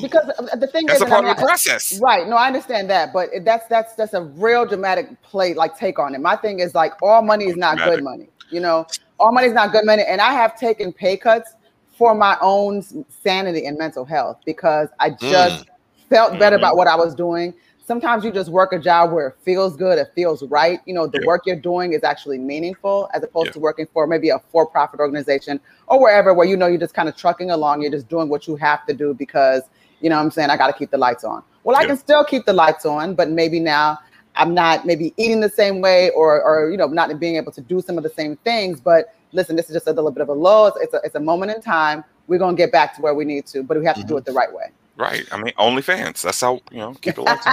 Because 0.00 0.30
uh, 0.38 0.56
the 0.56 0.66
thing 0.66 0.86
That's 0.86 0.96
is, 0.96 1.02
a 1.02 1.04
and 1.04 1.10
part 1.12 1.24
I'm 1.24 1.30
of 1.30 1.36
the 1.36 1.42
not- 1.42 1.46
process. 1.48 1.98
Right. 2.00 2.26
No, 2.26 2.36
I 2.36 2.46
understand 2.46 2.88
that, 2.90 3.12
but 3.12 3.28
that's 3.44 3.66
that's 3.68 3.94
that's 3.94 4.14
a 4.14 4.22
real 4.22 4.64
dramatic 4.64 5.20
play, 5.22 5.52
like 5.54 5.76
take 5.76 5.98
on 5.98 6.14
it. 6.14 6.20
My 6.20 6.36
thing 6.36 6.60
is 6.60 6.74
like 6.74 6.92
all 7.02 7.20
money 7.22 7.46
is 7.46 7.56
not 7.56 7.76
Dramatic. 7.76 7.98
good 7.98 8.04
money. 8.04 8.28
You 8.50 8.60
know, 8.60 8.86
all 9.18 9.32
money 9.32 9.48
is 9.48 9.52
not 9.54 9.72
good 9.72 9.84
money, 9.84 10.04
and 10.06 10.20
I 10.20 10.32
have 10.32 10.58
taken 10.58 10.92
pay 10.92 11.16
cuts 11.18 11.52
for 11.98 12.14
my 12.14 12.36
own 12.40 12.82
sanity 13.10 13.66
and 13.66 13.76
mental 13.76 14.04
health 14.04 14.38
because 14.46 14.88
I 15.00 15.10
just 15.10 15.66
felt 16.08 16.38
better 16.38 16.56
Mhm. 16.56 16.60
about 16.60 16.76
what 16.76 16.86
I 16.88 16.96
was 16.96 17.14
doing. 17.14 17.54
Sometimes 17.86 18.24
you 18.24 18.32
just 18.32 18.50
work 18.50 18.72
a 18.72 18.78
job 18.80 19.12
where 19.12 19.28
it 19.28 19.34
feels 19.44 19.76
good, 19.76 19.98
it 19.98 20.08
feels 20.14 20.42
right. 20.44 20.80
You 20.86 20.94
know, 20.94 21.06
the 21.06 21.20
Yeah. 21.20 21.26
work 21.26 21.42
you're 21.46 21.54
doing 21.54 21.92
is 21.92 22.02
actually 22.02 22.38
meaningful 22.38 23.08
as 23.14 23.22
opposed 23.22 23.48
Yeah. 23.48 23.52
to 23.54 23.60
working 23.60 23.86
for 23.92 24.06
maybe 24.08 24.30
a 24.30 24.40
for-profit 24.50 24.98
organization 24.98 25.60
or 25.86 26.00
wherever 26.00 26.34
where 26.34 26.46
you 26.46 26.56
know 26.56 26.66
you're 26.66 26.78
just 26.80 26.94
kind 26.94 27.08
of 27.08 27.14
trucking 27.16 27.50
along, 27.52 27.82
you're 27.82 27.90
just 27.92 28.08
doing 28.08 28.28
what 28.28 28.48
you 28.48 28.56
have 28.56 28.84
to 28.86 28.92
do 28.94 29.14
because 29.14 29.62
you 30.00 30.10
know 30.10 30.16
what 30.16 30.22
I'm 30.22 30.30
saying 30.32 30.50
I 30.50 30.56
got 30.56 30.66
to 30.66 30.72
keep 30.72 30.90
the 30.90 30.98
lights 30.98 31.22
on. 31.24 31.42
Well, 31.64 31.76
I 31.76 31.82
Yeah. 31.82 31.88
can 31.88 31.96
still 31.96 32.24
keep 32.24 32.44
the 32.44 32.52
lights 32.52 32.84
on, 32.84 33.14
but 33.14 33.30
maybe 33.30 33.60
now 33.60 33.98
I'm 34.34 34.52
not 34.52 34.84
maybe 34.84 35.14
eating 35.16 35.40
the 35.40 35.48
same 35.48 35.80
way 35.80 36.10
or 36.10 36.42
or 36.42 36.70
you 36.70 36.76
know 36.76 36.86
not 36.88 37.18
being 37.20 37.36
able 37.36 37.52
to 37.52 37.60
do 37.60 37.80
some 37.80 37.96
of 37.96 38.02
the 38.02 38.10
same 38.10 38.36
things. 38.44 38.80
But 38.80 39.12
listen, 39.32 39.54
this 39.56 39.68
is 39.68 39.74
just 39.74 39.86
a 39.86 39.92
little 39.92 40.10
bit 40.10 40.22
of 40.22 40.28
a 40.28 40.32
low. 40.34 40.66
It's, 40.66 40.92
a 40.92 41.00
it's 41.04 41.14
a 41.14 41.20
moment 41.20 41.52
in 41.52 41.62
time. 41.62 42.04
We're 42.26 42.38
gonna 42.38 42.56
get 42.56 42.72
back 42.72 42.94
to 42.96 43.00
where 43.02 43.14
we 43.14 43.24
need 43.24 43.46
to, 43.46 43.62
but 43.62 43.78
we 43.78 43.86
have 43.86 43.94
to 43.94 44.00
Mm-hmm. 44.02 44.08
do 44.08 44.16
it 44.18 44.24
the 44.24 44.32
right 44.32 44.52
way. 44.52 44.66
Right. 44.96 45.26
I 45.30 45.36
mean, 45.36 45.52
OnlyFans. 45.58 46.22
That's 46.22 46.40
how 46.40 46.60
you 46.70 46.78
know 46.78 46.94
keep 47.02 47.18
it 47.18 47.20
lights. 47.20 47.46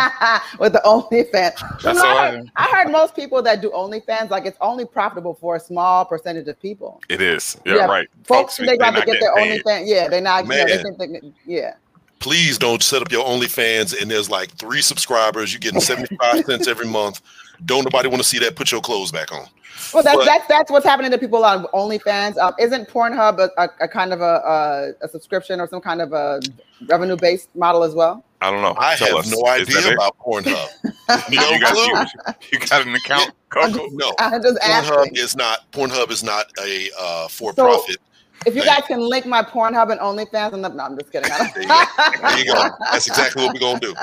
With 0.59 0.73
the 0.73 0.81
OnlyFans. 0.85 1.61
You 1.61 1.67
That's 1.83 2.01
know, 2.01 2.05
all 2.05 2.17
I, 2.17 2.27
I 2.27 2.31
heard, 2.31 2.51
I 2.55 2.63
heard 2.71 2.91
most 2.91 3.15
people 3.15 3.41
that 3.41 3.61
do 3.61 3.69
OnlyFans 3.71 4.29
like 4.29 4.45
it's 4.45 4.57
only 4.61 4.85
profitable 4.85 5.33
for 5.33 5.57
a 5.57 5.59
small 5.59 6.05
percentage 6.05 6.47
of 6.47 6.59
people. 6.61 7.01
It 7.09 7.21
is. 7.21 7.57
Yeah. 7.65 7.75
Yeah, 7.75 7.85
Right. 7.85 8.07
Folks, 8.23 8.57
they 8.57 8.65
they're 8.65 8.77
rather 8.77 8.99
not 8.99 9.05
get 9.05 9.19
their 9.19 9.33
getting 9.35 9.61
paid. 9.61 9.63
OnlyFans. 9.65 9.83
Yeah, 9.87 10.07
they're 10.07 10.21
not. 10.21 10.45
You 10.45 10.49
know, 10.51 10.65
they 10.65 10.83
think 10.83 10.97
they, 10.97 11.33
yeah. 11.45 11.73
please 12.19 12.57
don't 12.57 12.81
set 12.81 13.01
up 13.01 13.11
your 13.11 13.25
OnlyFans 13.25 14.01
and 14.01 14.09
there's 14.09 14.29
like 14.29 14.51
three 14.51 14.81
subscribers. 14.81 15.51
You're 15.51 15.59
getting 15.59 15.81
75 15.81 16.45
cents 16.45 16.67
every 16.67 16.87
month. 16.87 17.21
Don't 17.65 17.83
nobody 17.83 18.09
want 18.09 18.21
to 18.21 18.27
see 18.27 18.39
that. 18.39 18.55
Put 18.55 18.71
your 18.71 18.81
clothes 18.81 19.11
back 19.11 19.31
on. 19.31 19.45
Well, 19.93 20.03
that's 20.03 20.17
But- 20.17 20.25
that's 20.25 20.47
that's 20.47 20.71
what's 20.71 20.85
happening 20.85 21.11
to 21.11 21.17
people 21.17 21.43
on 21.45 21.65
OnlyFans. 21.73 22.37
Um, 22.37 22.53
isn't 22.59 22.89
Pornhub 22.89 23.39
a, 23.39 23.49
a, 23.61 23.69
a 23.81 23.87
kind 23.87 24.13
of 24.13 24.21
a, 24.21 24.93
a 25.01 25.05
a 25.05 25.07
subscription 25.07 25.59
or 25.59 25.67
some 25.67 25.81
kind 25.81 26.01
of 26.01 26.13
a 26.13 26.39
revenue 26.87 27.15
based 27.15 27.49
model 27.55 27.83
as 27.83 27.93
well? 27.93 28.23
I 28.41 28.51
don't 28.51 28.61
know. 28.61 28.75
I 28.77 28.95
Tell 28.95 29.07
have 29.17 29.25
us. 29.25 29.31
no 29.31 29.37
Is 29.55 29.67
that 29.67 29.77
idea 29.85 29.93
about 29.93 30.17
Pornhub. 30.19 30.67
You, 31.29 31.37
no 31.39 31.59
got, 31.59 31.73
clue. 31.73 32.35
you, 32.51 32.59
you 32.59 32.59
got 32.59 32.87
an 32.87 32.95
account, 32.95 33.31
Coco? 33.49 33.87
No. 33.91 34.13
I'm 34.19 34.41
just 34.41 34.57
asking. 34.63 34.95
Pornhub 34.95 35.17
is 35.17 35.35
not 35.35 35.71
Pornhub 35.71 36.09
is 36.11 36.23
not 36.23 36.45
a 36.65 36.89
uh, 36.99 37.27
for 37.27 37.53
profit. 37.53 37.97
If 38.45 38.55
you 38.55 38.63
Thank 38.63 38.79
guys 38.79 38.87
can 38.87 38.99
link 39.01 39.25
my 39.25 39.41
Pornhub 39.43 39.91
and 39.91 39.99
OnlyFans, 39.99 40.53
I'm 40.53 40.61
no, 40.61 40.83
I'm 40.83 40.97
just 40.97 41.11
kidding. 41.11 41.29
There 41.29 41.61
you 41.61 41.67
go. 41.67 41.83
There 42.21 42.37
you 42.39 42.45
go. 42.45 42.69
That's 42.91 43.07
exactly 43.07 43.43
what 43.43 43.53
we're 43.53 43.59
gonna 43.59 43.79
do. 43.79 43.93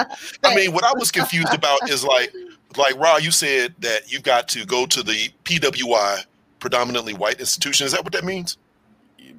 I 0.44 0.54
mean, 0.54 0.72
what 0.72 0.84
I 0.84 0.92
was 0.94 1.11
confused 1.11 1.52
about 1.54 1.88
is 1.90 2.04
like, 2.04 2.32
like 2.76 2.96
Ra, 2.96 3.16
you 3.16 3.30
said 3.30 3.74
that 3.80 4.12
you've 4.12 4.22
got 4.22 4.48
to 4.50 4.64
go 4.64 4.86
to 4.86 5.02
the 5.02 5.30
PWI, 5.44 6.24
predominantly 6.58 7.14
white 7.14 7.40
institution. 7.40 7.86
Is 7.86 7.92
that 7.92 8.04
what 8.04 8.12
that 8.12 8.24
means? 8.24 8.58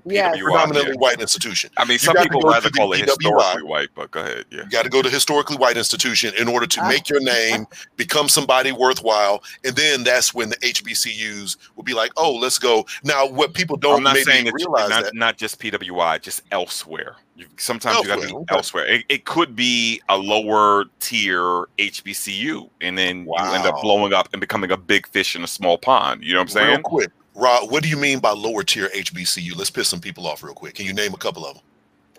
Yes. 0.05 0.35
PWI, 0.37 0.41
Predominantly 0.43 0.91
yeah. 0.91 0.97
white 0.97 1.21
institution. 1.21 1.69
I 1.77 1.83
mean, 1.85 1.93
You 1.93 1.99
some 1.99 2.15
people 2.17 2.41
rather 2.41 2.69
call 2.69 2.93
it 2.93 3.01
PWI. 3.01 3.05
historically 3.05 3.63
white, 3.63 3.89
but 3.95 4.11
go 4.11 4.21
ahead. 4.21 4.45
Yeah. 4.51 4.63
You 4.63 4.69
got 4.69 4.83
to 4.83 4.89
go 4.89 5.01
to 5.01 5.09
historically 5.09 5.57
white 5.57 5.77
institution 5.77 6.33
in 6.39 6.47
order 6.47 6.65
to 6.67 6.81
Ah. 6.81 6.87
make 6.87 7.09
your 7.09 7.21
name 7.21 7.65
become 7.97 8.29
somebody 8.29 8.71
worthwhile, 8.71 9.43
and 9.63 9.75
then 9.75 10.03
that's 10.03 10.33
when 10.33 10.49
the 10.49 10.57
HBCUs 10.57 11.57
will 11.75 11.83
be 11.83 11.93
like, 11.93 12.11
"Oh, 12.17 12.33
let's 12.35 12.59
go." 12.59 12.85
Now, 13.03 13.25
what 13.27 13.53
people 13.53 13.77
don't 13.77 13.97
I'm 13.97 14.03
not 14.03 14.13
maybe 14.15 14.23
saying 14.25 14.45
that 14.45 14.53
realize 14.53 14.89
not, 14.89 15.03
that 15.05 15.15
not 15.15 15.37
just 15.37 15.59
PWI, 15.59 16.21
just 16.21 16.41
elsewhere. 16.51 17.15
You, 17.35 17.47
sometimes 17.57 17.97
you 17.99 18.07
got 18.07 18.15
to 18.15 18.21
be 18.21 18.25
Elsewhere, 18.27 18.41
okay. 18.43 18.55
elsewhere. 18.55 18.85
It, 18.87 19.05
it 19.09 19.25
could 19.25 19.55
be 19.55 20.01
a 20.09 20.17
lower 20.17 20.85
tier 20.99 21.65
HBCU, 21.79 22.69
and 22.81 22.97
then 22.97 23.25
you 23.25 23.35
end 23.37 23.65
up 23.65 23.81
blowing 23.81 24.13
up 24.13 24.29
and 24.33 24.39
becoming 24.39 24.71
a 24.71 24.77
big 24.77 25.07
fish 25.07 25.35
in 25.35 25.43
a 25.43 25.47
small 25.47 25.77
pond. 25.77 26.23
You 26.23 26.33
know 26.33 26.41
what 26.41 26.55
I'm 26.55 26.57
real 26.63 26.73
saying? 26.75 26.83
quick, 26.83 27.09
Rob, 27.35 27.71
what 27.71 27.83
do 27.83 27.89
you 27.89 27.97
mean 27.97 28.19
by 28.19 28.31
lower 28.31 28.63
tier 28.63 28.89
HBCU? 28.89 29.55
Let's 29.55 29.69
piss 29.69 29.87
some 29.87 30.01
people 30.01 30.27
off 30.27 30.43
real 30.43 30.53
quick. 30.53 30.75
Can 30.75 30.85
you 30.85 30.93
name 30.93 31.13
a 31.13 31.17
couple 31.17 31.45
of 31.45 31.55
them? 31.55 31.63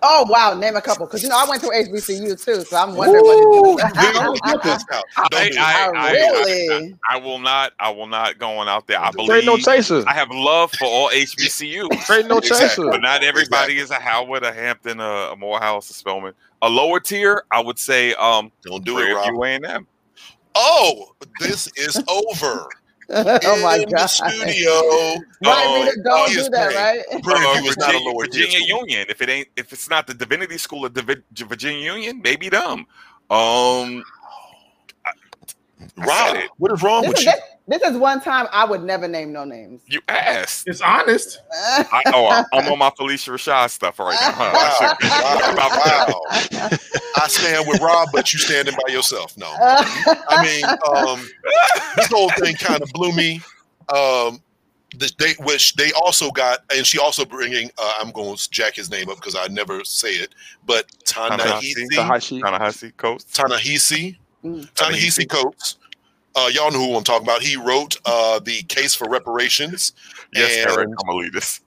Oh 0.05 0.27
wow, 0.29 0.55
name 0.55 0.75
a 0.75 0.83
couple 0.83 1.07
because 1.07 1.23
you 1.23 1.29
know 1.29 1.39
I 1.39 1.49
went 1.49 1.63
to 1.63 1.69
HBCU 1.69 2.45
too, 2.45 2.63
so 2.63 2.77
I'm 2.77 2.97
wondering. 2.97 3.25
Ooh, 3.25 3.75
what 3.75 3.97
we 3.97 4.13
don't 4.13 4.43
get 4.43 4.63
this 4.65 4.85
out. 4.93 5.05
Don't 5.31 5.59
I. 5.59 5.63
I, 5.63 5.87
Oh, 5.87 5.93
I, 5.95 6.13
really? 6.13 6.97
I, 7.09 7.15
I 7.15 7.17
will 7.19 7.39
not. 7.39 7.73
I 7.79 7.91
will 7.91 8.09
not 8.09 8.39
go 8.39 8.59
on 8.59 8.69
out 8.69 8.89
there. 8.89 8.99
I 8.99 9.11
Straight 9.11 9.17
believe. 9.17 9.43
Straight 9.43 9.47
no 9.47 9.57
chasers. 9.59 10.05
I 10.07 10.15
have 10.15 10.29
love 10.33 10.73
for 10.73 10.87
all 10.87 11.09
HBCU. 11.11 11.93
Straight 12.01 12.27
no 12.29 12.39
Exactly. 12.39 12.69
chaser. 12.69 12.91
but 12.91 13.01
not 13.01 13.23
everybody 13.23 13.79
is 13.79 13.91
a 13.93 14.01
Howard, 14.01 14.43
a 14.43 14.53
Hampton, 14.53 14.99
a, 14.99 15.05
a 15.05 15.37
Morehouse, 15.37 15.89
a 15.91 15.95
Spelman. 15.95 16.35
A 16.63 16.69
lower 16.69 16.99
tier, 16.99 17.45
I 17.53 17.61
would 17.61 17.79
say, 17.79 18.13
um, 18.15 18.51
Don't 18.65 18.85
do 18.85 18.99
it, 18.99 19.03
Prairie 19.03 19.15
Rob. 19.15 19.27
View 19.31 19.45
A&M. 19.45 19.87
Oh, 20.57 21.15
this 21.39 21.69
is 21.77 22.03
over. 22.09 22.67
oh 23.45 23.59
my 23.59 23.81
In 23.87 23.97
the 23.97 24.07
god! 24.09 24.09
studio. 24.09 25.25
Right, 25.43 25.71
Oh, 25.71 25.73
Rita, 25.73 25.97
don't 26.05 26.37
do 26.37 26.51
that, 26.51 26.73
great. 26.73 26.75
right? 26.75 27.05
Prairie 27.23 27.47
Uh, 27.47 27.61
View 27.61 27.67
is 27.67 27.79
not 27.79 27.95
a 27.95 27.99
Virginia, 27.99 28.01
lower 28.01 28.27
Virginia. 28.29 28.61
Union. 28.61 29.07
If 29.11 29.23
it 29.23 29.29
ain't, 29.31 29.49
if 29.57 29.73
it's 29.73 29.91
not 29.91 30.07
the 30.07 30.15
Divinity 30.15 30.59
School 30.59 30.87
of 30.87 30.95
Divi- 30.95 31.23
Virginia 31.37 31.95
Union, 31.95 32.21
maybe 32.23 32.49
them. 32.51 32.87
Um, 33.31 34.05
I 35.07 35.13
Rob, 35.97 36.45
what 36.59 36.73
is 36.73 36.83
wrong 36.83 37.07
This 37.07 37.09
with 37.09 37.21
is, 37.21 37.27
you? 37.27 37.35
this, 37.35 37.41
this 37.69 37.83
is 37.83 37.97
one 37.97 38.21
time 38.21 38.47
I 38.53 38.65
would 38.65 38.83
never 38.83 39.07
name 39.09 39.33
no 39.33 39.45
names. 39.45 39.83
you 39.87 40.01
asked. 40.09 40.65
It's 40.67 40.81
honest. 40.81 41.39
I, 41.53 42.03
oh, 42.13 42.27
I- 42.27 42.45
I'm 42.53 42.69
on 42.69 42.79
my 42.79 42.91
Phylicia 42.91 43.31
Rashad 43.35 43.71
stuff 43.71 43.99
right 43.99 44.19
now. 44.21 44.33
Huh? 44.33 44.53
I 44.57 44.71
should 44.79 45.23
Wow, 45.23 45.37
be 45.47 45.53
about 45.53 45.73
that. 45.73 46.07
wow, 46.09 46.21
wow. 46.31 46.71
I 47.17 47.29
stand 47.29 47.67
with 47.69 47.81
Rob, 47.81 48.09
but 48.13 48.33
you 48.33 48.39
standing 48.39 48.75
by 48.87 48.93
yourself. 48.93 49.37
No, 49.37 49.55
I 49.59 50.43
mean, 50.43 50.65
um, 50.67 51.29
this 51.97 52.09
whole 52.09 52.31
thing 52.31 52.55
kind 52.57 52.83
of 52.83 52.89
blew 52.93 53.13
me. 53.13 53.41
Um, 53.95 54.43
the, 54.97 55.11
they, 55.19 55.33
which 55.45 55.75
they 55.75 55.91
also 55.93 56.31
got, 56.31 56.61
and 56.75 56.87
she 56.87 56.99
also 56.99 57.25
bringing. 57.25 57.71
Uh, 57.79 57.95
I'm 58.01 58.11
going 58.11 58.37
to 58.37 58.51
jack 58.51 58.75
his 58.75 58.91
name 58.91 59.09
up 59.09 59.17
because 59.17 59.35
I 59.37 59.47
never 59.49 59.85
say 59.85 60.11
it, 60.13 60.35
but 60.67 60.87
Ta-Nehisi. 61.07 61.75
Tanahisi, 61.75 61.97
Tahashi. 61.97 62.41
Tanahasi 62.43 62.97
Coast. 62.97 63.35
Tanahisi, 63.35 64.17
Mm. 64.45 64.69
Tanahisi 64.75 65.29
Coates. 65.29 65.77
Uh, 66.35 66.49
y'all 66.53 66.71
know 66.71 66.79
who 66.79 66.97
I'm 66.97 67.05
talking 67.05 67.27
about. 67.27 67.43
He 67.43 67.57
wrote 67.57 67.97
uh, 68.07 68.39
the 68.41 68.63
case 68.65 68.95
for 68.95 69.09
reparations. 69.09 69.93
Yes, 70.35 70.57
And- 70.67 70.71
Eric 70.79 70.89
Kamalides. 70.91 71.61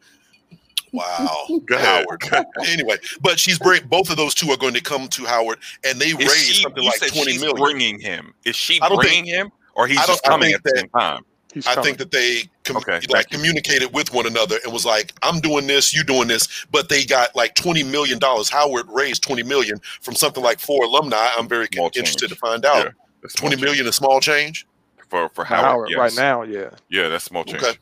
Wow, 0.91 1.45
Go 1.65 1.75
ahead. 1.75 2.05
Howard. 2.31 2.45
anyway, 2.67 2.95
but 3.21 3.37
she's 3.37 3.59
bring 3.59 3.85
both 3.87 4.09
of 4.09 4.15
those 4.15 4.33
two 4.33 4.49
are 4.51 4.57
going 4.57 4.73
to 4.75 4.81
come 4.81 5.09
to 5.09 5.25
Howard, 5.25 5.59
and 5.85 5.99
they 5.99 6.07
Is 6.07 6.15
raised 6.15 6.37
she, 6.37 6.63
something 6.63 6.83
like 6.85 6.95
said 6.95 7.09
twenty 7.11 7.33
she's 7.33 7.41
million. 7.41 7.57
bringing 7.61 7.99
him. 7.99 8.33
Is 8.45 8.55
she 8.55 8.79
I 8.81 8.87
don't 8.87 8.99
bringing 9.01 9.25
him, 9.25 9.51
or 9.73 9.87
he's 9.87 9.97
just 10.05 10.23
coming 10.23 10.51
think 10.51 10.55
at 10.55 10.63
the 10.63 10.69
that- 10.71 10.79
same 10.79 10.89
time? 10.89 11.25
He's 11.53 11.67
I 11.67 11.73
coming. 11.75 11.85
think 11.85 11.97
that 11.99 12.11
they 12.11 12.43
com- 12.65 12.77
Okay, 12.77 12.99
like 13.09 13.29
communicated 13.29 13.93
with 13.93 14.13
one 14.13 14.25
another 14.25 14.57
and 14.63 14.71
was 14.73 14.85
like, 14.85 15.13
"I'm 15.21 15.39
doing 15.41 15.67
this, 15.67 15.93
you 15.93 16.03
doing 16.03 16.27
this," 16.29 16.65
but 16.71 16.87
they 16.89 17.03
got 17.05 17.33
like 17.35 17.55
twenty 17.55 17.83
million 17.83 18.17
dollars. 18.19 18.49
Howard 18.49 18.85
raised 18.89 19.21
twenty 19.23 19.43
million 19.43 19.79
from 20.01 20.15
something 20.15 20.43
like 20.43 20.59
four 20.59 20.83
alumni. 20.85 21.29
I'm 21.37 21.47
very 21.49 21.67
Small 21.73 21.87
interested 21.87 22.27
change. 22.29 22.31
to 22.31 22.35
find 22.37 22.65
out. 22.65 22.85
Yeah, 22.85 22.91
that's 23.25 23.35
Twenty 23.35 23.57
small 23.57 23.73
is 23.87 23.95
small 23.95 24.19
change. 24.19 24.65
change. 24.65 24.67
for 25.09 25.29
for 25.29 25.35
For 25.35 25.43
Howard, 25.45 25.65
Howard 25.65 25.89
yes. 25.91 25.97
right 25.99 26.15
now, 26.15 26.43
yeah. 26.43 26.69
Yeah, 26.89 27.09
that's 27.09 27.23
small 27.25 27.43
change. 27.43 27.61
Okay. 27.63 27.77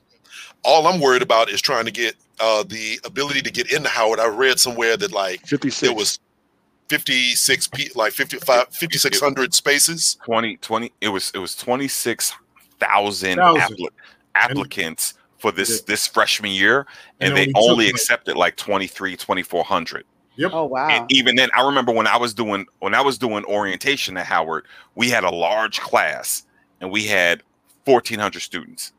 All 0.63 0.87
I'm 0.87 0.99
worried 1.01 1.21
about 1.21 1.49
is 1.49 1.61
trying 1.61 1.85
to 1.85 1.91
get 1.91 2.15
uh, 2.39 2.63
the 2.63 2.99
ability 3.05 3.41
to 3.41 3.51
get 3.51 3.71
into 3.71 3.89
Howard. 3.89 4.19
I 4.19 4.27
read 4.27 4.59
somewhere 4.59 4.95
that 4.97 5.11
like 5.11 5.41
56. 5.45 5.79
there 5.81 5.93
was 5.93 6.19
56 6.89 7.67
pe- 7.67 7.89
like 7.95 8.13
55 8.13 8.67
5600 8.71 9.53
spaces 9.53 10.17
20, 10.25 10.57
20 10.57 10.91
it 11.01 11.09
was 11.09 11.31
it 11.33 11.39
was 11.39 11.55
26,000 11.55 12.35
Thousand. 12.79 13.37
appli- 13.39 13.87
applicants 14.35 15.13
for 15.37 15.51
this 15.51 15.69
Yeah. 15.69 15.83
this 15.87 16.07
freshman 16.07 16.51
year 16.51 16.85
and, 17.19 17.29
And 17.29 17.37
they 17.37 17.41
only 17.41 17.53
took, 17.53 17.71
only 17.71 17.85
like- 17.85 17.93
accepted 17.95 18.35
like 18.35 18.55
23 18.57 19.15
2400 19.15 20.03
Oh 20.51 20.65
wow! 20.65 20.87
and 20.89 21.11
even 21.11 21.35
then 21.35 21.49
i 21.55 21.65
remember 21.65 21.91
when 21.91 22.07
i 22.07 22.17
was 22.17 22.33
doing 22.33 22.65
when 22.79 22.93
i 22.95 23.01
was 23.01 23.17
doing 23.17 23.45
orientation 23.45 24.17
at 24.17 24.25
howard 24.25 24.65
we 24.95 25.09
had 25.09 25.23
a 25.23 25.29
large 25.29 25.79
class 25.79 26.43
and 26.81 26.91
we 26.91 27.03
had 27.05 27.43
1400 27.85 28.39
students 28.41 28.93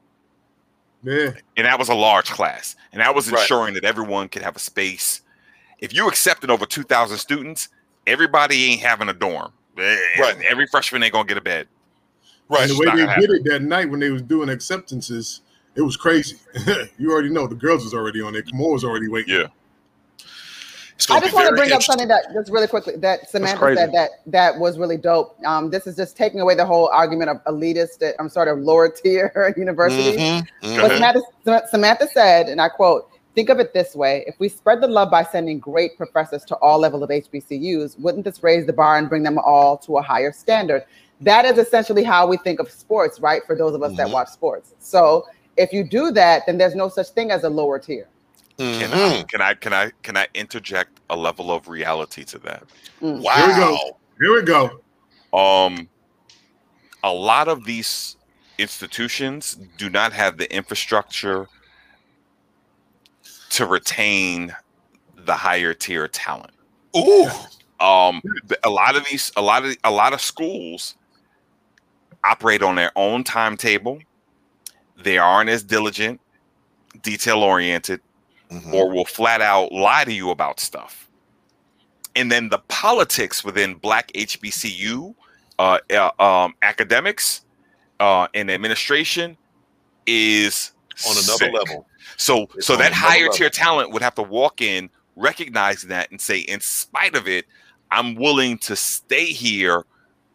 Yeah. 1.03 1.31
and 1.57 1.67
that 1.67 1.79
was 1.79 1.89
a 1.89 1.95
large 1.95 2.31
class 2.31 2.77
and 2.93 3.01
that 3.01 3.15
was 3.15 3.31
Right. 3.31 3.41
ensuring 3.41 3.75
that 3.75 3.85
everyone 3.85 4.29
could 4.29 4.43
have 4.43 4.57
a 4.57 4.61
space 4.61 5.23
if 5.81 5.93
you 5.93 6.07
accepted 6.09 6.51
over 6.51 6.67
2000 6.67 7.19
students 7.19 7.69
everybody 8.07 8.65
ain't 8.73 8.81
having 8.81 9.09
a 9.09 9.15
dorm 9.15 9.53
Eh, 9.77 9.97
Right. 10.21 10.37
every 10.49 10.67
freshman 10.69 11.03
ain't 11.03 11.13
gonna 11.13 11.27
get 11.27 11.37
a 11.37 11.41
bed 11.41 11.67
right 12.49 12.61
And 12.63 12.71
the 12.71 12.75
It's 12.75 12.81
way 12.81 12.87
not 12.87 12.97
they 12.97 13.07
gonna 13.07 13.21
did 13.21 13.31
it 13.31 13.45
that 13.51 13.63
night 13.63 13.91
when 13.91 13.99
they 13.99 14.11
was 14.11 14.23
doing 14.23 14.49
acceptances, 14.49 15.41
it 15.75 15.81
was 15.83 15.97
crazy. 15.97 16.37
you 16.99 17.11
already 17.11 17.29
know 17.31 17.49
the 17.49 17.57
girls 17.57 17.83
was 17.83 17.93
already 17.95 18.21
on 18.23 18.35
there. 18.35 18.43
Kamor 18.43 18.73
was 18.73 18.85
already 18.85 19.09
waiting. 19.09 19.35
Yeah. 19.35 19.47
It's 20.97 21.11
I 21.11 21.15
gonna 21.15 21.27
just 21.27 21.35
want 21.35 21.49
to 21.49 21.55
bring 21.57 21.73
up 21.73 21.83
something 21.83 22.07
that 22.09 22.33
just 22.33 22.51
really 22.51 22.69
quickly 22.69 22.95
that 22.99 23.29
Samantha 23.29 23.75
said 23.75 23.93
that 23.93 24.11
that 24.27 24.59
was 24.59 24.79
really 24.79 24.97
dope. 24.97 25.37
Um, 25.45 25.71
this 25.71 25.87
is 25.89 25.97
just 25.97 26.17
taking 26.17 26.41
away 26.41 26.55
the 26.55 26.65
whole 26.65 26.89
argument 26.93 27.31
of 27.31 27.43
elitist. 27.45 27.99
That 27.99 28.15
I'm 28.21 28.29
sort 28.29 28.47
of 28.47 28.59
lower 28.59 28.89
tier 29.03 29.53
universities. 29.57 30.17
Mhm, 30.21 30.47
mhm. 30.63 30.81
But 30.81 30.93
Samantha, 30.93 31.69
Samantha 31.69 32.09
said, 32.09 32.49
and 32.49 32.61
I 32.61 32.69
quote, 32.69 33.09
think 33.35 33.49
of 33.49 33.59
it 33.59 33.75
this 33.75 33.97
way 33.97 34.23
if 34.29 34.37
we 34.39 34.49
spread 34.49 34.81
the 34.81 34.87
love 34.87 35.11
by 35.11 35.25
sending 35.25 35.59
great 35.59 35.97
professors 35.97 36.45
to 36.45 36.55
all 36.57 36.79
level 36.79 37.03
of 37.03 37.11
HBCUs, 37.11 37.99
wouldn't 37.99 38.25
this 38.25 38.43
raise 38.45 38.65
the 38.65 38.73
bar 38.73 38.97
and 38.97 39.09
bring 39.09 39.25
them 39.25 39.39
all 39.39 39.77
to 39.79 39.97
a 39.99 40.03
higher 40.03 40.31
standard? 40.33 40.85
That 41.21 41.45
is 41.45 41.59
essentially 41.59 42.05
how 42.05 42.27
we 42.29 42.37
think 42.37 42.61
of 42.61 42.71
sports, 42.71 43.19
right? 43.19 43.43
For 43.47 43.57
those 43.57 43.75
of 43.75 43.83
us 43.83 43.97
that 43.97 44.09
Mhm. 44.09 44.13
watch 44.13 44.29
sports. 44.29 44.75
So 44.79 45.27
if 45.57 45.73
you 45.73 45.83
do 45.83 46.13
that, 46.13 46.47
then 46.47 46.59
there's 46.59 46.75
no 46.77 46.89
such 46.89 47.09
thing 47.09 47.33
as 47.33 47.43
a 47.43 47.49
lower 47.51 47.81
tier. 47.81 48.07
Can 48.59 48.91
Mhm. 48.91 49.21
I 49.21 49.23
can 49.25 49.41
I 49.43 49.55
can 49.55 49.73
I 49.73 49.91
can 50.03 50.17
I 50.17 50.29
interject 50.35 51.01
a 51.11 51.17
level 51.17 51.51
of 51.51 51.67
reality 51.69 52.25
to 52.25 52.39
that? 52.41 52.63
Mm. 53.03 53.21
Wow. 53.21 53.35
Here 53.37 53.49
we 53.49 53.55
go. 53.55 53.99
Here 54.21 54.35
we 54.35 54.43
go. 54.43 55.37
Um 55.37 55.89
a 57.03 57.13
lot 57.13 57.49
of 57.49 57.65
these 57.65 58.17
institutions 58.59 59.59
do 59.77 59.91
not 59.91 60.13
have 60.13 60.39
the 60.39 60.51
infrastructure 60.55 61.49
to 63.51 63.67
retain 63.67 64.55
the 65.17 65.35
higher 65.35 65.75
tier 65.75 66.07
talent. 66.07 66.53
Ooh. 66.97 67.29
Um 67.81 68.23
a 68.63 68.71
lot 68.71 68.95
of 68.95 69.05
these 69.11 69.33
a 69.37 69.43
lot 69.43 69.65
of 69.65 69.77
a 69.83 69.91
lot 69.91 70.13
of 70.13 70.21
schools 70.21 70.95
operate 72.23 72.63
on 72.63 72.77
their 72.77 72.93
own 72.95 73.25
timetable. 73.25 73.99
They 74.97 75.19
aren't 75.19 75.51
as 75.51 75.65
diligent, 75.65 76.21
detail 77.03 77.43
oriented, 77.43 78.01
Mhm. 78.51 78.73
or 78.75 78.91
will 78.91 79.05
flat 79.05 79.41
out 79.41 79.73
lie 79.73 80.05
to 80.05 80.13
you 80.13 80.31
about 80.31 80.61
stuff. 80.61 81.09
And 82.17 82.31
then 82.31 82.49
the 82.49 82.59
politics 82.69 83.43
within 83.45 83.75
Black 83.75 84.13
HBCU 84.15 85.15
uh, 85.59 85.79
uh, 85.93 86.11
um, 86.23 86.55
academics 86.63 87.43
uh, 88.01 88.29
and 88.35 88.51
administration 88.51 89.37
is 90.07 90.73
on 91.07 91.13
another 91.13 91.37
sick. 91.47 91.53
level. 91.53 91.87
So, 92.17 92.43
It's 92.55 92.67
so 92.67 92.77
that 92.77 92.93
higher 92.93 93.23
level. 93.23 93.37
tier 93.37 93.51
talent 93.51 93.91
would 93.91 94.03
have 94.03 94.15
to 94.17 94.23
walk 94.23 94.61
in, 94.61 94.91
recognizing 95.17 95.89
that, 95.91 96.11
and 96.11 96.21
say, 96.21 96.39
in 96.41 96.61
spite 96.61 97.17
of 97.17 97.27
it, 97.27 97.47
I'm 97.91 98.15
willing 98.15 98.59
to 98.59 98.77
stay 98.77 99.27
here 99.27 99.85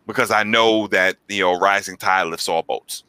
because 0.07 0.32
I 0.32 0.43
know 0.43 0.88
that 0.88 1.18
you 1.28 1.41
know 1.43 1.57
rising 1.60 1.97
tide 1.97 2.24
lifts 2.28 2.49
all 2.49 2.64
boats. 2.64 3.03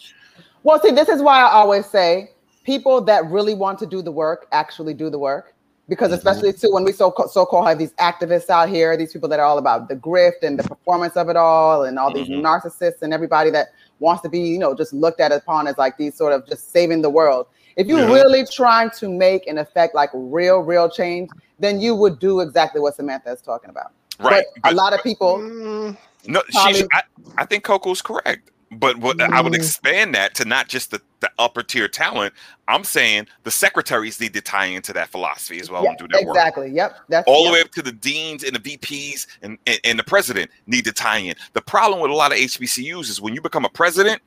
Well, 0.63 0.81
see, 0.81 0.91
this 0.91 1.09
is 1.09 1.23
why 1.23 1.41
I 1.41 1.51
always 1.53 1.87
say 1.87 2.31
people 2.71 3.01
that 3.01 3.29
really 3.37 3.55
want 3.55 3.79
to 3.81 3.87
do 3.87 4.01
the 4.01 4.13
work 4.13 4.47
actually 4.53 4.95
do 4.95 5.11
the 5.11 5.19
work. 5.19 5.55
Because 5.89 6.13
Mhm. 6.13 6.19
especially 6.19 6.53
too, 6.53 6.71
when 6.71 6.85
we 6.85 6.93
so 6.93 7.13
so 7.33 7.45
called 7.45 7.67
have 7.67 7.79
these 7.79 7.95
activists 7.95 8.49
out 8.49 8.69
here, 8.69 8.97
these 8.97 9.13
people 9.13 9.29
that 9.29 9.41
are 9.41 9.49
all 9.51 9.59
about 9.59 9.89
the 9.89 9.97
grift 9.97 10.41
and 10.45 10.57
the 10.57 10.63
performance 10.63 11.17
of 11.17 11.29
it 11.29 11.37
all, 11.37 11.83
and 11.83 11.99
all 11.99 12.13
these 12.15 12.29
Mhm. 12.29 12.43
narcissists 12.43 13.03
and 13.03 13.13
everybody 13.13 13.51
that 13.51 13.71
wants 13.99 14.23
to 14.23 14.29
be, 14.29 14.39
you 14.39 14.57
know, 14.57 14.73
just 14.73 14.93
looked 14.93 15.21
at 15.21 15.33
upon 15.33 15.67
as 15.67 15.77
like 15.79 15.97
these 15.97 16.15
sort 16.15 16.33
of 16.33 16.47
just 16.47 16.71
saving 16.71 17.03
the 17.03 17.11
world. 17.11 17.47
If 17.75 17.89
you're 17.89 18.07
Yeah. 18.07 18.13
really 18.19 18.45
trying 18.47 18.91
to 19.01 19.09
make 19.09 19.49
an 19.49 19.59
effect 19.59 19.97
like 19.97 20.11
real, 20.15 20.59
real 20.61 20.89
change, 20.89 21.29
then 21.59 21.81
you 21.81 21.97
would 21.97 22.21
do 22.21 22.39
exactly 22.39 22.81
what 22.81 22.95
Samantha 22.95 23.33
is 23.33 23.43
talking 23.43 23.71
about. 23.71 23.91
Right. 24.21 24.47
But 24.63 24.73
a 24.73 24.75
lot 24.77 24.93
of 24.93 25.03
people, 25.03 25.39
Mm, 25.39 25.97
No, 26.29 26.41
she's. 26.51 26.85
I, 26.93 27.03
I 27.37 27.45
think 27.47 27.65
Coco's 27.65 28.03
correct, 28.03 28.53
but 28.73 28.97
what 28.99 29.21
I 29.21 29.41
would 29.41 29.53
Mm. 29.53 29.57
expand 29.57 30.15
that 30.15 30.35
to 30.37 30.45
not 30.45 30.69
just 30.69 30.93
the, 30.93 31.01
the 31.21 31.31
upper 31.39 31.63
tier 31.63 31.89
talent. 31.89 32.33
I'm 32.69 32.85
saying 32.85 33.27
the 33.43 33.51
secretaries 33.51 34.21
need 34.21 34.33
to 34.35 34.41
tie 34.41 34.67
into 34.67 34.93
that 34.93 35.09
philosophy 35.09 35.59
as 35.61 35.71
well 35.71 35.85
and 35.87 35.99
do 35.99 36.07
that 36.09 36.25
work. 36.25 36.37
exactly. 36.37 36.71
Yep. 36.71 36.97
That's 37.09 37.27
All 37.27 37.45
the 37.47 37.53
way 37.53 37.61
up 37.61 37.73
to 37.73 37.83
the 37.83 37.91
deans 37.93 38.45
and 38.45 38.55
the 38.55 38.61
VPs 38.61 39.27
and, 39.43 39.59
and, 39.67 39.81
and 39.85 39.99
the 39.99 40.05
president 40.05 40.51
need 40.67 40.85
to 40.85 40.93
tie 40.93 41.19
in. 41.19 41.35
The 41.55 41.61
problem 41.63 42.01
with 42.01 42.11
a 42.13 42.15
lot 42.15 42.31
of 42.33 42.39
HBCUs 42.39 43.11
is 43.11 43.21
when 43.21 43.35
you 43.35 43.41
become 43.43 43.65
a 43.65 43.69
president, 43.69 44.23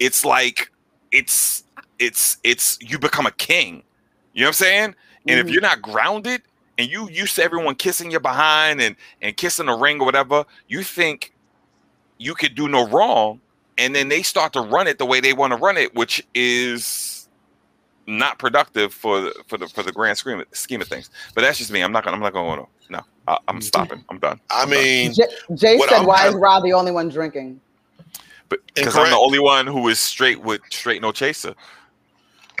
it's 0.00 0.24
like 0.24 0.70
it's 1.12 1.62
it's 2.00 2.38
it's 2.42 2.78
you 2.80 2.98
become 2.98 3.26
a 3.26 3.30
king. 3.32 3.82
You 4.32 4.40
know 4.40 4.46
what 4.46 4.48
I'm 4.48 4.54
saying? 4.54 4.94
And 5.28 5.38
if 5.38 5.46
Mhm. 5.46 5.52
you're 5.52 5.62
not 5.62 5.80
grounded 5.80 6.42
and 6.78 6.90
you 6.90 7.08
used 7.10 7.36
to 7.36 7.44
everyone 7.44 7.76
kissing 7.76 8.10
your 8.10 8.20
behind 8.20 8.80
and 8.80 8.96
and 9.20 9.36
kissing 9.36 9.66
the 9.66 9.72
ring 9.74 10.00
or 10.00 10.04
whatever, 10.06 10.44
you 10.66 10.82
think 10.82 11.32
you 12.18 12.34
could 12.34 12.54
do 12.56 12.68
no 12.68 12.88
wrong, 12.88 13.40
and 13.78 13.94
then 13.94 14.08
they 14.08 14.22
start 14.22 14.52
to 14.54 14.60
run 14.60 14.86
it 14.86 14.98
the 14.98 15.06
way 15.06 15.20
they 15.20 15.32
want 15.32 15.52
to 15.52 15.56
run 15.56 15.76
it, 15.76 15.94
which 15.94 16.26
is 16.34 17.28
not 18.06 18.38
productive 18.38 18.92
for 18.92 19.20
the 19.20 19.34
for 19.48 19.58
the 19.58 19.68
for 19.68 19.82
the 19.82 19.92
grand 19.92 20.18
scheme 20.18 20.40
of, 20.40 20.46
scheme 20.52 20.80
of 20.80 20.88
things. 20.88 21.10
But 21.34 21.42
that's 21.42 21.58
just 21.58 21.72
me. 21.72 21.82
I'm 21.82 21.92
not 21.92 22.04
gonna. 22.04 22.16
I'm 22.16 22.22
not 22.22 22.32
going. 22.32 22.58
to 22.60 22.66
No, 22.90 23.00
I, 23.26 23.38
I'm 23.48 23.60
stopping. 23.60 24.04
I'm 24.10 24.18
done. 24.18 24.40
I 24.50 24.66
mean, 24.66 25.12
J- 25.12 25.28
Jay 25.54 25.78
What 25.78 25.88
said, 25.88 26.00
I'm 26.00 26.06
"Why 26.06 26.26
kind 26.26 26.28
is 26.28 26.34
Rob 26.36 26.64
the 26.64 26.72
only 26.72 26.92
one 26.92 27.08
drinking?" 27.08 27.60
But 28.48 28.60
because 28.74 28.96
I'm 28.96 29.10
the 29.10 29.16
only 29.16 29.38
one 29.40 29.66
who 29.66 29.88
is 29.88 29.98
straight 30.00 30.40
with 30.42 30.60
straight 30.70 31.02
no 31.02 31.12
chaser. 31.12 31.54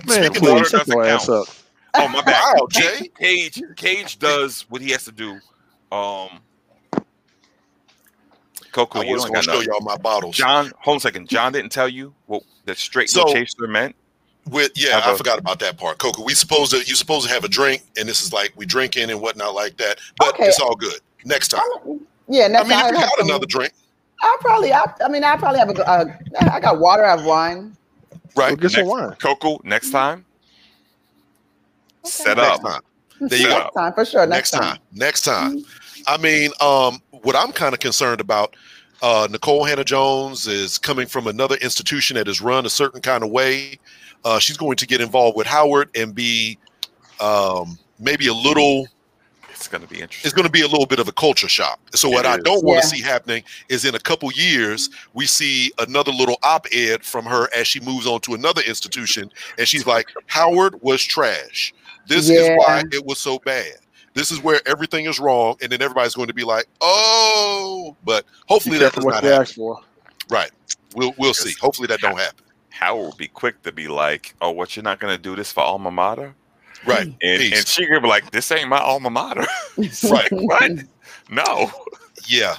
man, 0.04 0.32
Speaking 0.32 0.42
please 0.42 0.50
water 0.50 0.68
shut 0.68 0.86
doesn't 0.86 0.86
your 0.86 1.04
ass 1.04 1.28
count. 1.28 1.30
up. 1.30 1.48
Oh 1.96 2.08
my 2.08 2.22
bad. 2.22 2.46
Wow, 2.56 2.68
Jay. 2.70 2.98
Cage, 2.98 3.10
Cage 3.18 3.62
Cage 3.76 4.18
does 4.18 4.62
what 4.68 4.80
he 4.82 4.90
has 4.90 5.04
to 5.04 5.12
do. 5.12 5.40
Um, 5.92 6.40
Coco, 8.72 9.00
I 9.00 9.04
you 9.04 9.12
was 9.14 9.22
don't 9.24 9.32
going 9.34 9.44
got 9.46 9.52
to 9.52 9.64
show 9.64 9.70
y'all 9.72 9.80
my 9.82 9.96
bottles. 9.96 10.34
John, 10.36 10.72
hold 10.80 10.94
on 10.94 10.96
a 10.96 11.00
second. 11.00 11.28
John 11.28 11.52
didn't 11.52 11.70
tell 11.72 11.88
you 11.88 12.14
what 12.26 12.42
the 12.64 12.74
straight 12.74 13.10
So- 13.10 13.22
no 13.24 13.32
chaser 13.32 13.66
meant. 13.68 13.94
With 14.50 14.72
yeah, 14.74 14.98
I, 15.04 15.10
I 15.10 15.12
a- 15.12 15.16
forgot 15.16 15.38
about 15.38 15.60
that 15.60 15.78
part. 15.78 15.98
Coco, 15.98 16.24
we 16.24 16.34
supposed 16.34 16.72
to 16.72 16.78
you 16.78 16.96
supposed 16.96 17.28
to 17.28 17.32
have 17.32 17.44
a 17.44 17.48
drink, 17.48 17.82
and 17.96 18.08
this 18.08 18.20
is 18.22 18.32
like 18.32 18.52
we 18.56 18.66
drinking 18.66 19.08
and 19.10 19.20
whatnot 19.20 19.54
like 19.54 19.76
that. 19.76 19.98
But 20.18 20.30
Okay. 20.30 20.46
it's 20.46 20.58
all 20.58 20.74
good. 20.74 20.98
Next 21.24 21.48
time. 21.48 21.60
Yeah, 22.28 22.46
I 22.46 22.48
mean, 22.48 22.52
time 22.54 22.62
if 22.62 22.68
you 22.68 22.74
have 22.74 22.92
got 22.94 23.10
some- 23.18 23.28
another 23.28 23.46
drink, 23.46 23.72
I'll 24.20 24.38
probably. 24.38 24.72
I, 24.72 24.84
I 25.04 25.08
mean, 25.08 25.22
I 25.22 25.36
probably 25.36 25.60
have 25.60 25.68
a. 25.70 25.88
Uh, 25.88 26.04
I 26.40 26.58
got 26.58 26.80
water. 26.80 27.04
I 27.04 27.10
have 27.10 27.24
wine. 27.24 27.76
Go 28.34 28.42
right? 28.42 28.58
get 28.58 28.72
some 28.72 28.86
wine. 28.86 29.12
Coco, 29.20 29.60
next 29.62 29.90
time, 29.92 30.24
set 32.02 32.36
Next 32.36 32.48
up. 32.48 32.62
time. 32.62 32.80
There 33.20 33.38
you 33.38 33.44
Set 33.44 33.52
go. 33.52 33.58
Next 33.62 33.74
time 33.74 33.92
for 33.92 34.04
sure. 34.04 34.26
Next 34.26 34.52
Next, 34.52 34.64
time. 34.64 34.78
Next 34.92 35.22
time. 35.22 35.64
I 36.06 36.16
mean, 36.16 36.50
um, 36.60 37.00
what 37.10 37.36
I'm 37.36 37.52
kind 37.52 37.74
of 37.74 37.80
concerned 37.80 38.20
about, 38.20 38.54
uh, 39.02 39.28
Nikole 39.30 39.68
Hannah 39.68 39.84
Jones 39.84 40.46
is 40.46 40.78
coming 40.78 41.06
from 41.06 41.26
another 41.26 41.56
institution 41.56 42.16
that 42.16 42.28
is 42.28 42.40
run 42.40 42.66
a 42.66 42.70
certain 42.70 43.00
kind 43.00 43.24
of 43.24 43.30
way. 43.30 43.78
Uh, 44.24 44.38
she's 44.38 44.56
going 44.56 44.76
to 44.76 44.86
get 44.86 45.00
involved 45.00 45.36
with 45.36 45.46
Howard 45.46 45.90
and 45.96 46.14
be 46.14 46.58
um, 47.20 47.78
maybe 47.98 48.28
a 48.28 48.34
little. 48.34 48.86
It's 49.50 49.68
gonna 49.68 49.86
be 49.86 50.00
interesting. 50.00 50.26
It's 50.26 50.34
going 50.34 50.46
to 50.46 50.50
be 50.50 50.62
a 50.62 50.66
little 50.66 50.86
bit 50.86 50.98
of 50.98 51.06
a 51.06 51.12
culture 51.12 51.48
shock. 51.48 51.78
So 51.94 52.08
what 52.08 52.24
It 52.24 52.28
I 52.28 52.36
don't 52.38 52.64
want 52.64 52.78
Yeah. 52.78 52.80
to 52.80 52.86
see 52.88 53.00
happening 53.02 53.44
is 53.68 53.84
in 53.84 53.94
a 53.94 54.00
couple 54.00 54.32
years 54.32 54.90
we 55.14 55.26
see 55.26 55.70
another 55.78 56.10
little 56.10 56.38
op-ed 56.42 57.04
from 57.04 57.24
her 57.26 57.48
as 57.54 57.68
she 57.68 57.78
moves 57.78 58.06
on 58.06 58.20
to 58.22 58.34
another 58.34 58.62
institution, 58.62 59.30
and 59.58 59.68
she's 59.68 59.86
like, 59.86 60.08
"Howard 60.26 60.80
was 60.82 61.02
trash. 61.04 61.72
This 62.08 62.28
is 62.28 62.48
why 62.56 62.82
it 62.92 63.04
was 63.04 63.18
so 63.18 63.38
bad." 63.44 63.74
This 64.14 64.30
is 64.30 64.42
where 64.42 64.60
everything 64.66 65.06
is 65.06 65.18
wrong, 65.18 65.56
and 65.62 65.72
then 65.72 65.80
everybody's 65.80 66.14
going 66.14 66.28
to 66.28 66.34
be 66.34 66.44
like, 66.44 66.66
"Oh!" 66.80 67.96
But 68.04 68.24
hopefully 68.46 68.76
Be 68.76 68.84
that 68.84 68.92
careful 68.92 69.00
does 69.02 69.04
what 69.06 69.14
not 69.14 69.22
you 69.24 69.28
happen. 69.30 69.42
ask 69.42 69.54
for. 69.54 69.80
Right? 70.28 70.50
We'll 70.94 71.14
we'll 71.18 71.34
see. 71.34 71.54
Hopefully 71.60 71.86
that 71.88 72.00
don't 72.00 72.18
happen. 72.18 72.44
Howard 72.70 73.04
will 73.04 73.16
be 73.16 73.28
quick 73.28 73.62
to 73.62 73.72
be 73.72 73.88
like, 73.88 74.34
"Oh, 74.40 74.50
what? 74.50 74.76
You're 74.76 74.82
not 74.82 75.00
gonna 75.00 75.18
do 75.18 75.34
this 75.36 75.50
for 75.52 75.60
alma 75.60 75.90
mater?" 75.90 76.34
Right? 76.84 77.06
And, 77.06 77.16
Peace. 77.20 77.58
and 77.58 77.66
she 77.66 77.86
could 77.86 78.02
be 78.02 78.08
like, 78.08 78.30
"This 78.32 78.50
ain't 78.52 78.68
my 78.68 78.78
alma 78.80 79.08
mater." 79.10 79.46
right? 80.10 80.28
what? 80.32 80.72
No. 81.30 81.70
Yeah. 82.26 82.56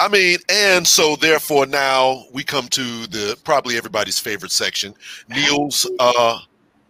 I 0.00 0.08
mean, 0.08 0.38
and 0.48 0.86
so 0.86 1.14
therefore 1.16 1.66
now 1.66 2.24
we 2.32 2.42
come 2.42 2.66
to 2.68 3.06
the 3.06 3.38
probably 3.44 3.76
everybody's 3.76 4.18
favorite 4.18 4.50
section. 4.50 4.94
Neil's 5.28 5.88
uh 6.00 6.38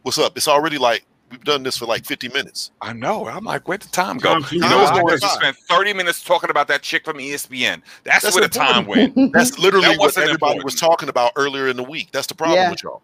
what's 0.02 0.18
up? 0.18 0.36
It's 0.36 0.48
already 0.48 0.78
like 0.78 1.04
we've 1.32 1.42
done 1.42 1.62
this 1.64 1.76
for 1.78 1.86
like 1.86 2.04
50 2.04 2.28
minutes. 2.28 2.70
I 2.80 2.92
know. 2.92 3.26
I'm 3.26 3.44
like, 3.44 3.66
where'd 3.66 3.80
the 3.82 3.88
time 3.88 4.18
go? 4.18 4.34
Time 4.34 4.42
You 4.52 4.60
flew 4.60 4.68
know 4.70 4.78
what's 4.78 4.90
by. 4.92 5.00
going 5.00 5.14
on? 5.14 5.18
We 5.22 5.28
spent 5.28 5.56
30 5.56 5.92
minutes 5.94 6.22
talking 6.22 6.50
about 6.50 6.68
that 6.68 6.82
chick 6.82 7.04
from 7.04 7.16
ESPN. 7.18 7.82
That's, 8.04 8.22
That's 8.22 8.36
where 8.36 8.44
the 8.44 8.48
time 8.48 8.86
went. 8.86 9.14
That's 9.32 9.58
literally 9.58 9.88
That 9.88 9.98
what 9.98 10.16
everybody 10.16 10.34
important. 10.34 10.64
was 10.64 10.74
talking 10.76 11.08
about 11.08 11.32
earlier 11.36 11.66
in 11.68 11.76
the 11.76 11.82
week. 11.82 12.10
That's 12.12 12.26
the 12.28 12.34
problem 12.36 12.58
Yeah. 12.60 12.70
with 12.70 12.82
y'all. 12.84 13.02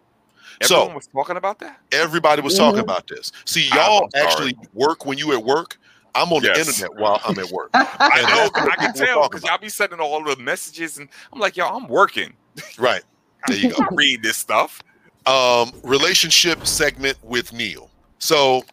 Everyone 0.61 0.87
So 0.89 0.95
was 0.95 1.07
talking 1.07 1.37
about 1.37 1.59
that. 1.59 1.79
everybody 1.91 2.41
was 2.41 2.53
Mhm. 2.53 2.57
talking 2.57 2.79
about 2.81 3.07
this. 3.07 3.31
See, 3.45 3.67
y'all 3.73 4.07
actually 4.15 4.55
work 4.73 5.05
when 5.05 5.17
you 5.17 5.33
at 5.33 5.43
work. 5.43 5.77
I'm 6.15 6.31
on 6.33 6.41
Yes. 6.43 6.55
the 6.55 6.59
internet 6.83 6.99
while 6.99 7.21
I'm 7.25 7.37
at 7.39 7.49
work. 7.51 7.69
I 7.73 8.21
know. 8.23 8.61
I 8.69 8.75
can 8.75 8.93
tell 8.93 9.27
because 9.29 9.43
y'all 9.43 9.57
be 9.57 9.69
sending 9.69 9.99
all 9.99 10.23
the 10.23 10.35
messages, 10.37 10.97
and 10.97 11.07
I'm 11.33 11.39
like, 11.39 11.55
yo, 11.57 11.67
I'm 11.67 11.87
working. 11.87 12.33
Right. 12.77 13.03
There 13.47 13.57
you 13.57 13.71
go. 13.71 13.77
Read 13.91 14.21
this 14.23 14.37
stuff. 14.37 14.81
um, 15.25 15.71
relationship 15.83 16.65
segment 16.65 17.17
with 17.23 17.53
Neil. 17.53 17.88
So, 18.19 18.63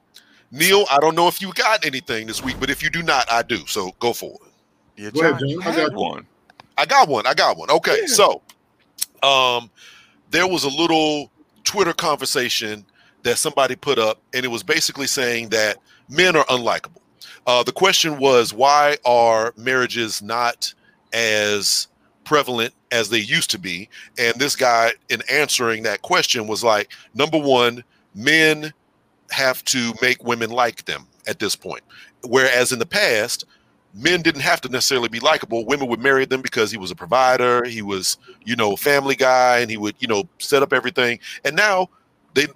Neil, 0.51 0.85
I 0.91 0.99
don't 0.99 1.15
know 1.15 1.29
if 1.29 1.41
you 1.41 1.53
got 1.53 1.85
anything 1.85 2.27
this 2.27 2.43
week, 2.43 2.57
but 2.61 2.71
if 2.71 2.83
you 2.83 2.91
do 2.91 3.03
not, 3.03 3.31
I 3.31 3.43
do. 3.43 3.67
So 3.67 3.93
go 3.99 4.13
for 4.13 4.33
it. 4.33 4.53
Yeah, 4.97 5.11
Go 5.11 5.21
ahead, 5.21 5.39
John, 5.41 5.63
John. 5.63 5.73
I 5.73 5.77
got 5.77 5.95
one. 5.95 6.27
I 6.79 6.85
got 6.87 7.09
one. 7.09 7.27
I 7.27 7.35
got 7.35 7.57
one. 7.57 7.71
Okay. 7.71 7.99
Yeah. 8.03 8.07
So, 8.07 8.43
um, 9.23 9.71
there 10.31 10.47
was 10.47 10.65
a 10.65 10.69
little 10.69 11.31
Twitter 11.65 11.93
conversation 11.93 12.85
that 13.23 13.39
somebody 13.39 13.77
put 13.77 13.99
up, 13.99 14.21
and 14.35 14.45
it 14.45 14.49
was 14.49 14.63
basically 14.63 15.07
saying 15.07 15.49
that 15.51 15.79
men 16.09 16.37
are 16.37 16.45
unlikable. 16.47 17.01
Uh, 17.47 17.63
the 17.63 17.73
question 17.73 18.19
was, 18.19 18.53
why 18.53 18.97
are 19.05 19.53
marriages 19.57 20.23
not 20.23 20.73
as 21.13 21.89
prevalent 22.25 22.75
as 22.91 23.09
they 23.09 23.19
used 23.19 23.51
to 23.51 23.59
be? 23.59 23.89
And 24.19 24.35
this 24.37 24.57
guy, 24.57 24.93
in 25.09 25.23
answering 25.31 25.83
that 25.85 26.03
question, 26.03 26.47
was 26.47 26.65
like, 26.65 26.93
number 27.15 27.39
one, 27.39 27.85
men 28.15 28.73
have 29.31 29.65
to 29.65 29.93
make 30.01 30.23
women 30.25 30.51
like 30.51 30.85
them 30.85 31.07
at 31.27 31.39
this 31.39 31.57
point. 31.57 31.83
Whereas 32.25 32.73
in 32.73 32.79
the 32.79 32.87
past, 32.87 33.45
men 33.95 34.23
didn't 34.23 34.43
have 34.43 34.61
to 34.61 34.69
necessarily 34.69 35.09
be 35.09 35.21
likable. 35.21 35.65
Women 35.65 35.89
would 35.89 36.01
marry 36.01 36.25
them 36.25 36.43
because 36.43 36.71
he 36.71 36.77
was 36.77 36.91
a 36.91 36.95
provider, 36.95 37.65
he 37.65 37.83
was, 37.83 38.19
you 38.45 38.57
know, 38.57 38.75
a 38.75 38.77
family 38.77 39.17
guy, 39.17 39.59
and 39.59 39.71
he 39.71 39.77
would, 39.77 39.97
you 39.99 40.09
know, 40.09 40.25
set 40.39 40.63
up 40.63 40.73
everything. 40.73 41.19
And 41.45 41.57
now 41.57 41.89
they 42.35 42.47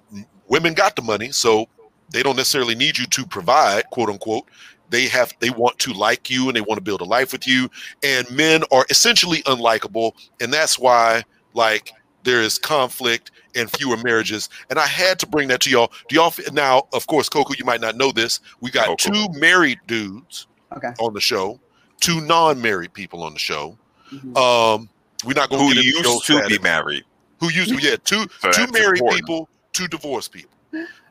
women 0.47 0.73
got 0.73 0.95
the 0.95 1.01
money, 1.01 1.31
so 1.31 1.67
they 2.09 2.23
don't 2.23 2.35
necessarily 2.35 2.75
need 2.75 2.97
you 2.97 3.05
to 3.07 3.25
provide, 3.25 3.85
quote 3.91 4.09
unquote. 4.09 4.45
They 4.89 5.07
have 5.07 5.33
they 5.39 5.49
want 5.49 5.79
to 5.79 5.93
like 5.93 6.29
you 6.29 6.47
and 6.47 6.55
they 6.55 6.61
want 6.61 6.77
to 6.77 6.83
build 6.83 7.01
a 7.01 7.05
life 7.05 7.31
with 7.31 7.47
you. 7.47 7.69
And 8.03 8.29
men 8.29 8.63
are 8.71 8.85
essentially 8.89 9.41
unlikable, 9.43 10.13
and 10.39 10.53
that's 10.53 10.77
why 10.77 11.23
like 11.53 11.93
there 12.23 12.41
is 12.41 12.57
conflict 12.57 13.31
and 13.55 13.69
fewer 13.77 13.97
marriages. 13.97 14.49
And 14.69 14.79
I 14.79 14.85
had 14.87 15.19
to 15.19 15.27
bring 15.27 15.47
that 15.49 15.61
to 15.61 15.69
y'all. 15.69 15.91
Do 16.07 16.15
y'all 16.15 16.27
f- 16.27 16.51
now? 16.53 16.87
Of 16.93 17.07
course, 17.07 17.27
Coco, 17.29 17.53
you 17.57 17.65
might 17.65 17.81
not 17.81 17.95
know 17.97 18.11
this. 18.11 18.39
We 18.61 18.71
got 18.71 18.87
Coco. 18.87 19.13
two 19.13 19.27
married 19.39 19.79
dudes 19.87 20.47
Okay. 20.75 20.89
on 20.99 21.13
the 21.13 21.19
show, 21.21 21.59
two 21.99 22.21
non-married 22.21 22.93
people 22.93 23.23
on 23.23 23.33
the 23.33 23.39
show. 23.39 23.77
Mhm. 24.13 24.37
Um, 24.37 24.89
we're 25.25 25.33
not 25.33 25.49
going 25.49 25.67
to 25.69 25.75
get 25.75 25.85
into 25.85 25.97
used 25.97 26.03
those 26.29 26.41
to 26.41 26.47
be 26.47 26.59
married? 26.59 27.03
Who 27.39 27.49
used 27.51 27.69
to? 27.69 27.75
Yeah, 27.81 27.95
two 28.03 28.25
So 28.41 28.51
two 28.51 28.67
married 28.71 28.99
important. 28.99 29.21
people, 29.21 29.49
two 29.73 29.87
divorced 29.87 30.31
people. 30.31 30.49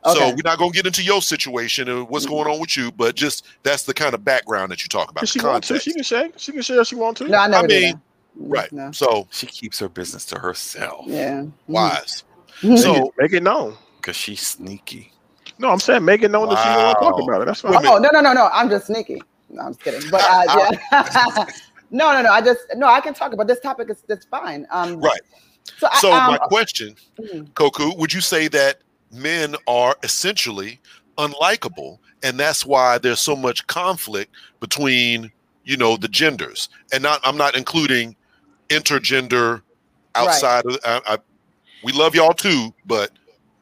So 0.03 0.29
we're 0.29 0.37
not 0.43 0.57
going 0.57 0.71
to 0.71 0.75
get 0.75 0.87
into 0.87 1.03
your 1.03 1.21
situation 1.21 1.87
and 1.87 2.09
what's 2.09 2.25
going 2.25 2.47
on 2.51 2.59
with 2.59 2.75
you, 2.75 2.91
but 2.91 3.13
just 3.15 3.45
that's 3.61 3.83
the 3.83 3.93
kind 3.93 4.15
of 4.15 4.25
background 4.25 4.71
that 4.71 4.81
you 4.81 4.87
talk 4.87 5.11
about. 5.11 5.27
She 5.27 5.37
the 5.39 5.47
wants 5.47 5.67
to, 5.67 5.79
she 5.79 5.93
can 5.93 6.01
share. 6.01 6.29
She 6.37 6.51
can 6.51 6.63
share 6.63 6.81
if 6.81 6.87
she 6.87 6.95
wants 6.95 7.19
to. 7.19 7.27
No, 7.27 7.37
I 7.37 7.47
never 7.47 7.65
I 7.65 7.67
mean, 7.67 7.91
that. 7.91 7.99
Right. 8.35 8.71
No. 8.71 8.91
So 8.91 9.27
She 9.31 9.45
keeps 9.45 9.79
her 9.79 9.89
business 9.89 10.25
to 10.27 10.39
herself 10.39 11.05
Yeah. 11.07 11.45
wise. 11.67 12.23
Mhm. 12.61 12.77
So- 12.77 12.93
So 12.95 13.13
make 13.17 13.33
it 13.33 13.43
known. 13.43 13.77
because 13.97 14.15
she's 14.15 14.41
sneaky. 14.41 15.11
No, 15.59 15.69
I'm 15.69 15.79
saying 15.79 16.03
make 16.03 16.23
it 16.23 16.31
known 16.31 16.49
that 16.49 16.57
she 16.63 16.69
don't 16.69 16.83
want 16.83 16.97
to 16.97 17.03
talk 17.05 17.21
about 17.21 17.41
it. 17.41 17.45
That's 17.45 17.61
fine. 17.61 17.85
Oh 17.85 17.97
no 17.99 18.09
no 18.11 18.19
no 18.21 18.33
no! 18.33 18.49
I'm 18.51 18.67
just 18.69 18.87
sneaky. 18.87 19.21
No, 19.49 19.61
I'm 19.63 19.73
just 19.73 19.83
kidding. 19.83 20.09
But 20.09 20.21
uh, 20.23 20.43
yeah. 20.91 21.45
no, 21.91 22.13
no, 22.13 22.21
no. 22.23 22.31
I 22.31 22.41
just 22.41 22.61
no. 22.75 22.87
I 22.87 22.99
can 23.01 23.13
talk 23.13 23.31
about 23.33 23.47
this 23.47 23.59
topic. 23.59 23.89
It's 23.89 24.01
it's 24.09 24.25
fine. 24.25 24.65
Um, 24.71 24.99
Right. 24.99 25.21
So, 25.77 25.87
I, 25.91 25.97
So 25.99 26.11
um, 26.13 26.31
my 26.31 26.37
question, 26.39 26.95
mhm. 27.19 27.53
Koku, 27.53 27.93
would 27.95 28.11
you 28.11 28.21
say 28.21 28.47
that 28.47 28.79
men 29.11 29.55
are 29.67 29.95
essentially 30.01 30.79
unlikable, 31.19 31.99
and 32.23 32.39
that's 32.39 32.65
why 32.65 32.97
there's 32.97 33.19
so 33.21 33.35
much 33.35 33.67
conflict 33.67 34.33
between 34.59 35.31
you 35.63 35.77
know 35.77 35.95
the 35.95 36.07
genders, 36.07 36.69
and 36.91 37.03
not 37.03 37.21
I'm 37.23 37.37
not 37.37 37.55
including 37.55 38.15
intergender 38.71 39.61
outside 40.15 40.65
of. 40.65 40.77
I, 40.83 41.01
I, 41.05 41.17
we 41.83 41.91
love 41.91 42.15
y'all 42.15 42.33
too, 42.33 42.73
but 42.85 43.11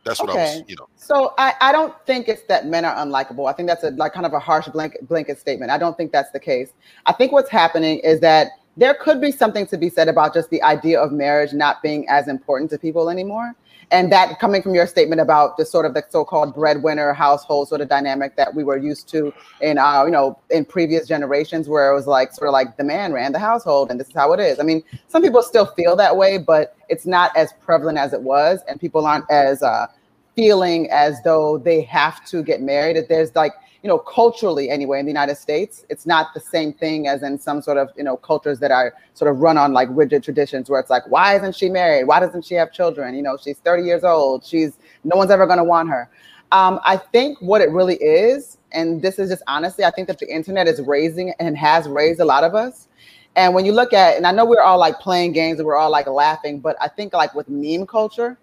that's 0.03 0.19
what 0.19 0.29
I 0.29 0.35
was, 0.35 0.63
you 0.67 0.75
know. 0.75 0.87
So 0.95 1.33
I, 1.37 1.53
I 1.61 1.71
don't 1.71 1.93
think 2.05 2.27
it's 2.27 2.43
that 2.43 2.67
men 2.67 2.85
are 2.85 2.95
unlikable. 2.95 3.49
I 3.49 3.53
think 3.53 3.67
that's 3.67 3.83
a 3.83 3.91
like 3.91 4.13
kind 4.13 4.25
of 4.25 4.33
a 4.33 4.39
harsh 4.39 4.67
blanket 4.67 5.07
blanket 5.07 5.39
statement. 5.39 5.71
I 5.71 5.77
don't 5.77 5.97
think 5.97 6.11
that's 6.11 6.31
the 6.31 6.39
case. 6.39 6.71
I 7.05 7.13
think 7.13 7.31
what's 7.31 7.49
happening 7.49 7.99
is 7.99 8.19
that 8.21 8.51
there 8.77 8.93
could 8.93 9.19
be 9.19 9.31
something 9.31 9.67
to 9.67 9.77
be 9.77 9.89
said 9.89 10.07
about 10.07 10.33
just 10.33 10.49
the 10.49 10.61
idea 10.63 10.99
of 10.99 11.11
marriage 11.11 11.53
not 11.53 11.81
being 11.81 12.07
as 12.07 12.27
important 12.27 12.69
to 12.71 12.77
people 12.77 13.09
anymore. 13.09 13.53
And 13.91 14.11
that 14.11 14.39
coming 14.39 14.61
from 14.61 14.75
your 14.75 14.85
statement 14.85 15.19
about 15.19 15.57
the 15.57 15.65
sort 15.65 15.85
of 15.85 15.95
the 15.95 16.03
so-called 16.09 16.53
breadwinner 16.53 17.11
household 17.11 17.69
sort 17.69 17.81
of 17.81 17.89
dynamic 17.89 18.35
that 18.35 18.53
we 18.53 18.63
were 18.63 18.77
used 18.77 19.09
to 19.09 19.33
in 19.61 19.79
uh, 19.79 20.03
you 20.05 20.11
know, 20.11 20.37
in 20.51 20.63
previous 20.63 21.07
generations 21.07 21.67
where 21.67 21.91
it 21.91 21.95
was 21.95 22.05
like 22.05 22.31
sort 22.31 22.47
of 22.47 22.53
like 22.53 22.77
the 22.77 22.83
man 22.83 23.13
ran 23.13 23.31
the 23.31 23.39
household 23.39 23.89
and 23.89 23.99
this 23.99 24.07
is 24.07 24.13
how 24.13 24.31
it 24.33 24.39
is. 24.39 24.59
I 24.59 24.63
mean, 24.63 24.83
some 25.07 25.23
people 25.23 25.41
still 25.41 25.65
feel 25.65 25.95
that 25.95 26.17
way, 26.17 26.37
but 26.37 26.75
it's 26.87 27.07
not 27.07 27.35
as 27.35 27.51
prevalent 27.61 27.97
as 27.97 28.13
it 28.13 28.21
was, 28.21 28.59
and 28.67 28.79
people 28.79 29.05
aren't 29.07 29.29
as 29.31 29.63
uh 29.63 29.87
feeling 30.35 30.89
as 30.91 31.21
though 31.23 31.57
they 31.57 31.81
have 31.81 32.23
to 32.25 32.43
get 32.43 32.61
married. 32.61 32.95
That 32.95 33.09
there's 33.09 33.35
like, 33.35 33.53
you 33.81 33.87
know, 33.87 33.97
culturally 33.97 34.69
anyway 34.69 34.99
in 34.99 35.05
the 35.05 35.11
United 35.11 35.35
States, 35.35 35.85
it's 35.89 36.05
not 36.05 36.33
the 36.33 36.39
same 36.39 36.73
thing 36.73 37.07
as 37.07 37.23
in 37.23 37.39
some 37.39 37.61
sort 37.61 37.77
of, 37.77 37.89
you 37.95 38.03
know, 38.03 38.17
cultures 38.17 38.59
that 38.59 38.71
are 38.71 38.93
sort 39.13 39.31
of 39.31 39.39
run 39.39 39.57
on 39.57 39.71
like 39.71 39.87
rigid 39.91 40.21
traditions 40.21 40.69
where 40.69 40.79
it's 40.79 40.89
like, 40.89 41.03
why 41.09 41.35
isn't 41.35 41.55
she 41.55 41.69
married? 41.69 42.05
Why 42.05 42.19
doesn't 42.19 42.43
she 42.43 42.55
have 42.55 42.73
children? 42.73 43.15
You 43.15 43.21
know, 43.21 43.37
she's 43.37 43.57
30 43.59 43.83
years 43.83 44.03
old. 44.03 44.43
She's 44.43 44.77
no 45.05 45.15
one's 45.15 45.31
ever 45.31 45.45
going 45.45 45.59
to 45.59 45.63
want 45.63 45.89
her. 45.89 46.09
Um, 46.51 46.79
I 46.83 46.97
think 46.97 47.37
what 47.41 47.61
it 47.61 47.69
really 47.69 47.95
is, 47.95 48.57
and 48.71 49.01
this 49.01 49.17
is 49.17 49.29
just 49.29 49.43
honestly, 49.47 49.85
I 49.85 49.91
think 49.91 50.07
that 50.07 50.19
the 50.19 50.27
internet 50.27 50.67
is 50.67 50.81
raising 50.81 51.33
and 51.39 51.57
has 51.57 51.87
raised 51.87 52.19
a 52.19 52.25
lot 52.25 52.43
of 52.43 52.55
us. 52.55 52.87
And 53.35 53.53
when 53.53 53.65
you 53.65 53.71
look 53.71 53.93
at, 53.93 54.17
and 54.17 54.27
I 54.27 54.31
know 54.31 54.45
we're 54.45 54.61
all 54.61 54.79
like 54.79 54.99
playing 54.99 55.31
games 55.31 55.59
and 55.59 55.65
we're 55.65 55.77
all 55.77 55.91
like 55.91 56.07
laughing, 56.07 56.59
but 56.59 56.75
I 56.81 56.87
think 56.87 57.13
like 57.13 57.33
with 57.33 57.47
meme 57.47 57.85
culture, 57.85 58.37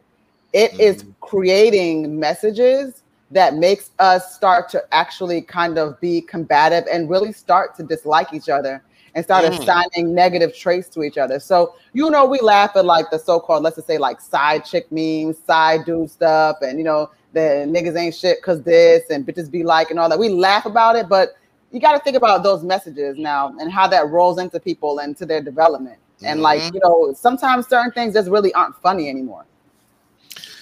it 0.53 0.79
is 0.81 1.05
creating 1.21 2.19
messages 2.19 3.03
that 3.31 3.55
makes 3.55 3.91
us 3.99 4.35
start 4.35 4.69
to 4.71 4.83
actually 4.93 5.43
kind 5.43 5.79
of 5.79 6.01
be 6.01 6.21
combative 6.21 6.85
and 6.91 7.11
really 7.11 7.33
start 7.33 7.75
to 7.77 7.83
dislike 7.83 8.33
each 8.33 8.49
other 8.49 8.83
and 9.15 9.25
start 9.25 9.45
Mm. 9.45 9.59
assigning 9.59 10.15
negative 10.15 10.55
traits 10.55 10.89
to 10.91 11.03
each 11.03 11.19
other. 11.19 11.41
So, 11.41 11.75
you 11.93 12.11
know, 12.11 12.25
we 12.27 12.39
laugh 12.41 12.77
at 12.77 12.85
like 12.85 13.11
the 13.11 13.19
so-called, 13.19 13.63
let's 13.63 13.77
just 13.77 13.89
say 13.89 13.99
like 13.99 14.21
side 14.21 14.65
chick 14.65 14.91
memes, 14.93 15.39
side 15.39 15.85
dude 15.87 16.11
stuff, 16.11 16.59
and 16.61 16.79
you 16.79 16.85
know, 16.85 17.11
the 17.33 17.67
niggas 17.69 17.97
ain't 17.97 18.15
shit 18.15 18.43
cause 18.43 18.63
this 18.63 19.11
and 19.11 19.27
bitches 19.27 19.51
be 19.51 19.63
like 19.63 19.91
and 19.91 19.99
all 19.99 20.09
that. 20.09 20.19
We 20.19 20.29
laugh 20.29 20.65
about 20.67 20.97
it, 20.97 21.09
but 21.09 21.31
you 21.73 21.81
got 21.81 21.93
to 21.93 21.99
think 21.99 22.17
about 22.17 22.43
those 22.43 22.63
messages 22.63 23.19
now 23.19 23.55
and 23.59 23.73
how 23.73 23.87
that 23.89 24.09
rolls 24.09 24.39
into 24.39 24.61
people 24.61 25.01
and 25.01 25.17
to 25.17 25.27
their 25.27 25.43
development. 25.43 25.99
And 26.23 26.41
like, 26.41 26.63
Mhm. 26.63 26.75
you 26.75 26.81
know, 26.83 27.13
sometimes 27.13 27.67
certain 27.69 27.93
things 27.93 28.15
just 28.15 28.31
really 28.31 28.55
aren't 28.55 28.77
funny 28.77 29.09
anymore. 29.09 29.45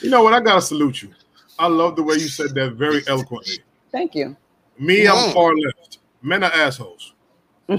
You 0.01 0.11
know 0.11 0.23
what? 0.25 0.33
I 0.33 0.41
gotta 0.41 0.63
salute 0.63 1.03
you. 1.03 1.11
I 1.59 1.67
love 1.69 1.97
the 1.97 2.03
way 2.03 2.15
you 2.17 2.29
said 2.29 2.55
that 2.55 2.73
very 2.75 3.03
eloquently. 3.07 3.59
Thank 3.93 4.15
you. 4.15 4.37
Me, 4.79 5.07
I'm 5.07 5.17
Mm. 5.31 5.33
far 5.35 5.55
left. 5.57 5.99
Men 6.23 6.43
are 6.43 6.53
assholes. 6.53 7.13
I, 7.69 7.79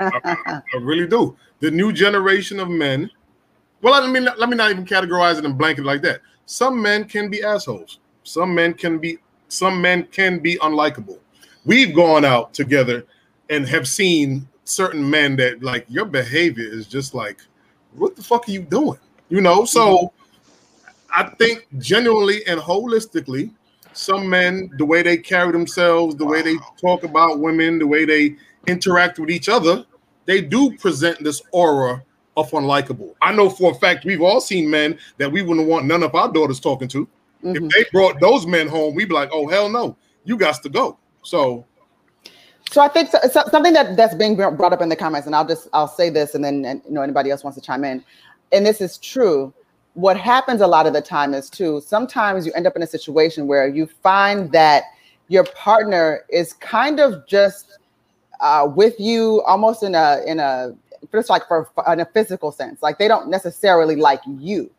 I- 0.00 0.62
I 0.72 0.76
really 0.80 1.06
do. 1.06 1.36
The 1.60 1.70
new 1.70 1.92
generation 1.92 2.60
of 2.60 2.68
men. 2.68 3.10
Well, 3.82 3.94
I 3.94 4.06
mean, 4.06 4.24
let 4.24 4.48
me 4.48 4.56
not 4.56 4.70
even 4.70 4.84
categorize 4.84 5.38
it 5.38 5.44
and 5.44 5.56
blanket 5.58 5.84
like 5.84 6.02
that. 6.02 6.20
Some 6.46 6.80
men 6.80 7.04
can 7.04 7.28
be 7.30 7.42
assholes. 7.42 7.98
Some 8.22 8.54
men 8.54 8.74
can 8.74 8.98
be. 8.98 9.18
Some 9.48 9.80
men 9.80 10.04
can 10.04 10.38
be 10.38 10.56
unlikable. 10.58 11.18
We've 11.64 11.94
gone 11.94 12.24
out 12.24 12.54
together 12.54 13.04
and 13.48 13.66
have 13.66 13.88
seen 13.88 14.46
certain 14.64 15.08
men 15.08 15.36
that 15.36 15.62
like 15.62 15.84
your 15.88 16.04
behavior 16.04 16.64
is 16.64 16.86
just 16.86 17.14
like, 17.14 17.40
what 17.96 18.14
the 18.14 18.22
fuck 18.22 18.48
are 18.48 18.52
you 18.52 18.62
doing? 18.62 18.98
You 19.28 19.40
know. 19.40 19.64
So, 19.64 20.12
I 21.16 21.24
think 21.38 21.66
genuinely 21.78 22.46
and 22.46 22.60
holistically, 22.60 23.52
some 23.92 24.28
men, 24.28 24.70
the 24.78 24.84
way 24.84 25.02
they 25.02 25.16
carry 25.16 25.52
themselves, 25.52 26.14
the 26.16 26.24
way 26.24 26.42
they 26.42 26.56
talk 26.80 27.02
about 27.02 27.40
women, 27.40 27.78
the 27.78 27.86
way 27.86 28.04
they 28.04 28.36
interact 28.66 29.18
with 29.18 29.30
each 29.30 29.48
other, 29.48 29.84
they 30.26 30.40
do 30.40 30.76
present 30.76 31.22
this 31.24 31.42
aura 31.52 32.02
of 32.36 32.50
unlikable. 32.52 33.14
I 33.20 33.32
know 33.32 33.50
for 33.50 33.72
a 33.72 33.74
fact 33.74 34.04
we've 34.04 34.22
all 34.22 34.40
seen 34.40 34.70
men 34.70 34.98
that 35.18 35.30
we 35.30 35.42
wouldn't 35.42 35.66
want 35.66 35.86
none 35.86 36.02
of 36.02 36.14
our 36.14 36.30
daughters 36.32 36.60
talking 36.60 36.88
to. 36.88 37.08
Mhm. 37.44 37.56
If 37.56 37.72
they 37.72 37.84
brought 37.90 38.20
those 38.20 38.46
men 38.46 38.68
home, 38.68 38.94
we'd 38.94 39.08
be 39.08 39.14
like, 39.14 39.30
oh 39.32 39.48
hell 39.48 39.68
no, 39.68 39.96
you 40.24 40.36
got 40.36 40.62
to 40.62 40.68
go. 40.68 40.96
So 41.22 41.64
So 42.70 42.80
I 42.80 42.86
think 42.88 43.10
so, 43.10 43.18
so- 43.32 43.44
something 43.50 43.72
that 43.72 43.96
that's 43.96 44.14
being 44.14 44.36
brought 44.36 44.72
up 44.72 44.80
in 44.80 44.88
the 44.88 44.96
comments, 44.96 45.26
and 45.26 45.34
I'll 45.34 45.46
just 45.46 45.66
I'll 45.72 45.88
say 45.88 46.08
this, 46.10 46.36
and 46.36 46.44
then 46.44 46.64
and, 46.64 46.80
you 46.86 46.92
know 46.92 47.02
anybody 47.02 47.30
else 47.30 47.42
wants 47.42 47.58
to 47.58 47.64
chime 47.64 47.84
in, 47.84 48.04
and 48.52 48.64
this 48.64 48.80
is 48.80 48.96
true. 48.98 49.52
What 49.94 50.16
happens 50.16 50.60
a 50.60 50.66
lot 50.66 50.86
of 50.86 50.92
the 50.92 51.00
time 51.00 51.34
is 51.34 51.50
too. 51.50 51.80
Sometimes 51.84 52.46
you 52.46 52.52
end 52.52 52.66
up 52.66 52.76
in 52.76 52.82
a 52.82 52.86
situation 52.86 53.46
where 53.46 53.68
you 53.68 53.86
find 53.86 54.52
that 54.52 54.84
your 55.28 55.44
partner 55.44 56.24
is 56.28 56.52
kind 56.54 57.00
of 57.00 57.26
just 57.26 57.78
uh, 58.40 58.68
with 58.74 58.98
you, 58.98 59.42
almost 59.42 59.82
in 59.82 59.94
a 59.94 60.22
in 60.26 60.40
a 60.40 60.74
just 61.12 61.30
like 61.30 61.46
for 61.48 61.68
in 61.88 62.00
a 62.00 62.04
physical 62.06 62.52
sense, 62.52 62.82
like 62.82 62.98
they 62.98 63.08
don't 63.08 63.28
necessarily 63.28 63.96
like 63.96 64.20
you. 64.26 64.70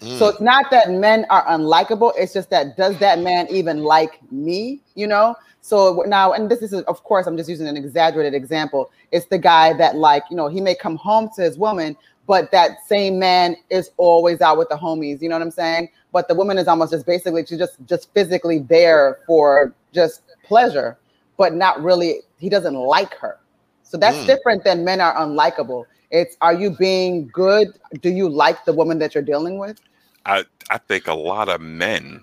Mm. 0.00 0.18
So 0.18 0.28
it's 0.28 0.40
not 0.40 0.70
that 0.70 0.90
men 0.90 1.26
are 1.30 1.44
unlikable. 1.46 2.12
It's 2.16 2.32
just 2.32 2.50
that 2.50 2.76
does 2.76 2.98
that 2.98 3.18
man 3.20 3.46
even 3.50 3.82
like 3.84 4.20
me? 4.30 4.80
You 4.94 5.06
know. 5.06 5.36
So 5.60 6.04
now, 6.06 6.32
and 6.32 6.50
this 6.50 6.62
is 6.62 6.72
of 6.72 7.02
course 7.04 7.26
I'm 7.26 7.36
just 7.36 7.50
using 7.50 7.66
an 7.66 7.76
exaggerated 7.76 8.34
example. 8.34 8.90
It's 9.12 9.26
the 9.26 9.38
guy 9.38 9.72
that 9.74 9.96
like 9.96 10.22
you 10.30 10.36
know 10.36 10.48
he 10.48 10.60
may 10.60 10.74
come 10.74 10.96
home 10.96 11.28
to 11.36 11.42
his 11.42 11.58
woman, 11.58 11.96
but 12.28 12.52
that 12.52 12.86
same 12.86 13.18
man 13.18 13.56
is 13.70 13.90
always 13.96 14.40
out 14.40 14.56
with 14.58 14.68
the 14.68 14.76
homies. 14.76 15.20
You 15.20 15.28
know 15.28 15.34
what 15.34 15.42
I'm 15.42 15.50
saying? 15.50 15.88
But 16.12 16.28
the 16.28 16.34
woman 16.36 16.58
is 16.58 16.68
almost 16.68 16.92
just 16.92 17.06
basically 17.06 17.44
she's 17.44 17.58
just 17.58 17.76
just 17.86 18.12
physically 18.14 18.60
there 18.60 19.18
for 19.26 19.74
just 19.92 20.22
pleasure, 20.44 20.96
but 21.36 21.54
not 21.54 21.82
really. 21.82 22.20
He 22.38 22.48
doesn't 22.48 22.74
like 22.74 23.14
her. 23.14 23.38
So 23.82 23.96
that's 23.96 24.16
Mm. 24.18 24.26
different 24.26 24.62
than 24.64 24.84
men 24.84 25.00
are 25.00 25.16
unlikable. 25.16 25.86
It's 26.10 26.36
are 26.40 26.54
you 26.54 26.70
being 26.70 27.28
good? 27.32 27.68
Do 28.00 28.10
you 28.10 28.28
like 28.28 28.64
the 28.64 28.72
woman 28.72 28.98
that 29.00 29.14
you're 29.14 29.24
dealing 29.24 29.58
with? 29.58 29.80
I 30.26 30.44
I 30.70 30.78
think 30.78 31.08
a 31.08 31.14
lot 31.14 31.48
of 31.48 31.60
men 31.60 32.20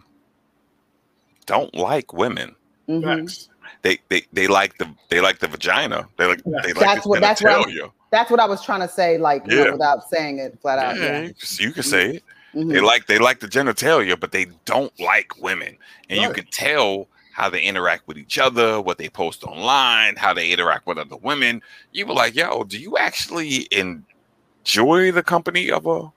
don't 1.46 1.74
like 1.76 2.14
women. 2.14 2.56
Mhm. 2.88 3.48
They 3.82 4.00
they 4.10 4.24
they 4.34 4.48
like 4.48 4.78
the 4.78 4.88
they 5.10 5.22
like 5.22 5.40
the 5.40 5.48
vagina. 5.48 6.08
They 6.18 6.26
like 6.26 6.44
they 6.44 6.52
like 6.74 6.76
That's 6.76 7.04
the 7.04 7.10
what- 7.10 7.22
that's 7.22 7.42
what 7.42 7.52
I'm- 7.52 7.64
genitalia. 7.64 7.92
That's 8.16 8.32
what 8.32 8.40
I 8.40 8.46
was 8.46 8.64
trying 8.64 8.80
to 8.80 8.88
say, 8.88 9.18
like 9.18 9.44
you 9.46 9.56
know, 9.66 9.72
without 9.74 10.10
saying 10.10 10.40
it 10.40 10.58
flat 10.62 10.80
out. 10.80 10.96
Yeah, 10.96 11.04
Yeah. 11.04 11.22
you 11.24 11.34
can- 11.34 11.66
you 11.68 11.72
can 11.74 11.84
say 11.84 12.10
it. 12.16 12.24
Mhm. 12.56 12.72
They 12.72 12.80
like 12.80 13.08
they 13.08 13.20
like 13.20 13.42
the 13.42 13.48
genitalia, 13.48 14.18
but 14.18 14.32
they 14.32 14.46
don't 14.64 14.98
like 15.02 15.36
women, 15.42 15.78
and 16.10 16.22
you 16.22 16.30
can 16.32 16.46
tell 16.50 17.10
how 17.34 17.50
they 17.50 17.62
interact 17.62 18.08
with 18.08 18.18
each 18.18 18.40
other, 18.40 18.80
what 18.80 18.98
they 18.98 19.10
post 19.10 19.44
online, 19.44 20.16
how 20.16 20.34
they 20.34 20.50
interact 20.52 20.88
with 20.88 20.98
other 20.98 21.18
women. 21.18 21.62
You 21.92 22.06
were 22.06 22.14
like, 22.14 22.34
"Yo, 22.36 22.64
do 22.64 22.78
you 22.80 22.98
actually 22.98 23.68
enjoy 23.72 25.12
the 25.12 25.22
company 25.24 25.70
of 25.70 25.86
a?" 25.86 26.10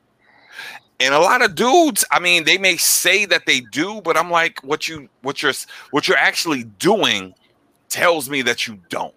And 1.01 1.15
a 1.15 1.19
lot 1.19 1.43
of 1.43 1.57
dudes, 1.57 2.05
I 2.13 2.21
mean, 2.21 2.45
they 2.45 2.59
may 2.59 2.77
say 2.77 3.25
that 3.25 3.47
they 3.47 3.61
do, 3.73 4.01
but 4.03 4.17
I'm 4.17 4.31
like, 4.31 4.63
what 4.63 4.87
you 4.87 5.09
what 5.23 5.43
you're 5.43 5.55
what 5.91 6.07
you're 6.07 6.17
actually 6.17 6.63
doing 6.79 7.35
tells 7.89 8.31
me 8.31 8.43
that 8.43 8.69
you 8.69 8.79
don't. 8.89 9.15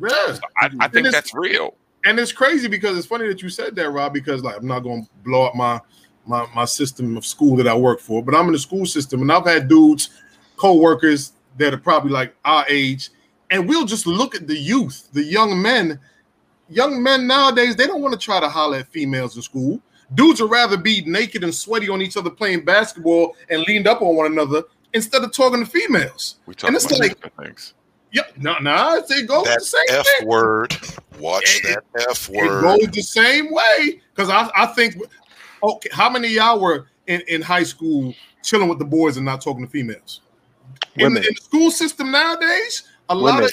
Yeah. 0.00 0.38
I, 0.56 0.70
I 0.80 0.88
think 0.88 1.10
that's 1.10 1.34
real. 1.34 1.74
And 2.04 2.18
it's 2.18 2.32
crazy 2.32 2.68
because 2.68 2.96
it's 2.96 3.06
funny 3.06 3.26
that 3.28 3.42
you 3.42 3.48
said 3.48 3.74
that, 3.76 3.90
Rob. 3.90 4.12
Because 4.12 4.42
like 4.42 4.56
I'm 4.56 4.66
not 4.66 4.80
going 4.80 5.04
to 5.04 5.10
blow 5.24 5.44
up 5.46 5.54
my 5.54 5.80
my 6.26 6.46
my 6.54 6.64
system 6.64 7.16
of 7.16 7.24
school 7.26 7.56
that 7.56 7.66
I 7.68 7.74
work 7.74 8.00
for, 8.00 8.22
but 8.22 8.34
I'm 8.34 8.46
in 8.46 8.52
the 8.52 8.58
school 8.58 8.86
system, 8.86 9.22
and 9.22 9.32
I've 9.32 9.46
had 9.46 9.68
dudes, 9.68 10.10
co-workers 10.56 11.32
that 11.58 11.74
are 11.74 11.78
probably 11.78 12.10
like 12.12 12.34
our 12.44 12.64
age, 12.68 13.10
and 13.50 13.68
we'll 13.68 13.86
just 13.86 14.06
look 14.06 14.34
at 14.34 14.46
the 14.46 14.56
youth, 14.56 15.08
the 15.12 15.22
young 15.22 15.60
men. 15.60 15.98
Young 16.68 17.02
men 17.02 17.26
nowadays, 17.26 17.74
they 17.74 17.86
don't 17.88 18.00
want 18.00 18.12
to 18.14 18.18
try 18.18 18.38
to 18.38 18.48
holler 18.48 18.76
at 18.78 18.86
females 18.86 19.34
in 19.34 19.42
school. 19.42 19.80
Dudes 20.14 20.40
would 20.40 20.52
rather 20.52 20.76
be 20.76 21.02
naked 21.04 21.42
and 21.42 21.52
sweaty 21.52 21.88
on 21.88 22.00
each 22.00 22.16
other 22.16 22.30
playing 22.30 22.64
basketball 22.64 23.34
and 23.48 23.62
leaned 23.62 23.88
up 23.88 24.02
on 24.02 24.14
one 24.14 24.26
another 24.30 24.62
instead 24.92 25.24
of 25.24 25.32
talking 25.32 25.64
to 25.64 25.68
females. 25.68 26.36
We 26.46 26.54
talk 26.54 26.68
And 26.68 26.76
about 26.76 26.90
it's 26.92 27.00
like- 27.00 27.36
things. 27.36 27.74
Yeah, 28.12 28.22
no, 28.36 28.54
no, 28.54 28.74
nah, 28.74 28.94
it 28.96 29.28
goes 29.28 29.44
that 29.44 29.60
the 29.60 29.64
same 29.64 29.80
F 29.90 30.06
thing. 30.18 30.26
word. 30.28 30.76
Watch 31.18 31.60
It- 31.64 31.82
that 31.94 32.08
F 32.10 32.28
word. 32.28 32.58
It 32.58 32.62
goes 32.62 32.90
the 32.92 33.02
same 33.02 33.52
way 33.52 34.00
because 34.14 34.28
I, 34.30 34.50
I 34.56 34.66
think 34.66 34.96
okay, 35.62 35.88
how 35.92 36.10
many 36.10 36.28
of 36.28 36.32
y'all 36.34 36.60
were 36.60 36.88
in, 37.06 37.20
in 37.28 37.42
high 37.42 37.62
school 37.62 38.14
chilling 38.42 38.68
with 38.68 38.78
the 38.78 38.84
boys 38.84 39.16
and 39.16 39.24
not 39.26 39.40
talking 39.40 39.64
to 39.64 39.70
females? 39.70 40.20
In 40.96 40.98
the, 40.98 41.04
Women. 41.04 41.22
in 41.24 41.34
the 41.34 41.40
school 41.40 41.70
system 41.70 42.10
nowadays, 42.10 42.84
a 43.08 43.14
lot 43.14 43.42
of 43.44 43.50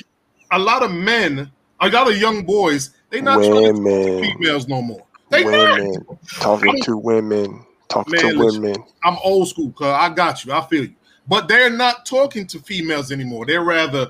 a 0.51 0.57
lot 0.59 0.81
of 0.81 0.91
men, 0.91 1.51
a 1.81 1.89
lot 1.89 2.09
of 2.09 2.17
young 2.17 2.43
boys, 2.43 2.91
they 3.09 3.21
not 3.21 3.35
trying 3.37 3.51
to 3.51 3.71
talk 3.73 3.83
to 3.83 4.21
females 4.21 4.67
no 4.67 4.81
more. 4.81 5.05
They 5.29 5.43
not. 5.43 5.79
Women 5.79 5.93
talking 6.39 6.69
I 6.69 6.73
mean- 6.73 6.83
to 6.83 6.97
women, 6.97 7.65
talking 7.89 8.13
Man, 8.13 8.33
to 8.33 8.39
listen. 8.39 8.61
women. 8.63 8.83
I'm 9.03 9.17
old 9.23 9.49
school, 9.49 9.71
cuz 9.71 9.85
I 9.87 10.09
got 10.09 10.43
you. 10.45 10.51
I 10.53 10.61
feel 10.65 10.83
you. 10.85 10.93
But 11.27 11.49
they're 11.49 11.69
not 11.69 12.05
talking 12.05 12.47
to 12.47 12.59
females 12.59 13.11
anymore. 13.11 13.45
They're 13.45 13.63
rather 13.63 14.07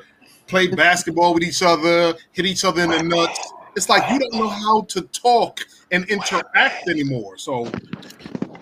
play 0.47 0.67
basketball 0.67 1.33
with 1.33 1.43
each 1.43 1.61
other, 1.61 2.13
hit 2.31 2.45
each 2.45 2.65
other 2.65 2.83
in 2.83 2.89
the 2.89 3.03
nuts. 3.03 3.53
It's 3.75 3.89
like 3.89 4.09
you 4.11 4.19
don't 4.19 4.33
know 4.33 4.49
how 4.49 4.81
to 4.81 5.01
talk 5.01 5.59
and 5.91 6.05
interact 6.09 6.89
anymore. 6.89 7.37
So 7.37 7.69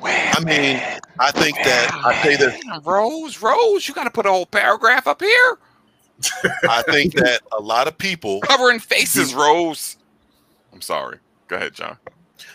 I 0.03 0.43
mean, 0.43 0.81
I 1.19 1.31
think 1.31 1.55
that 1.57 1.91
I 2.05 2.21
say 2.21 2.36
that 2.36 2.81
Rose, 2.83 3.41
Rose, 3.41 3.88
you 3.88 3.93
got 3.93 4.03
to 4.03 4.11
put 4.11 4.25
a 4.25 4.29
whole 4.29 4.45
paragraph 4.45 5.07
up 5.07 5.21
here 5.21 5.57
I 6.69 6.83
think 6.88 7.13
that 7.15 7.41
a 7.57 7.61
lot 7.61 7.88
of 7.88 7.97
people 7.97 8.41
covering 8.41 8.79
faces. 8.79 9.33
Rose, 9.33 9.97
I'm 10.73 10.81
sorry. 10.81 11.19
Go 11.47 11.57
ahead, 11.57 11.73
John. 11.73 11.97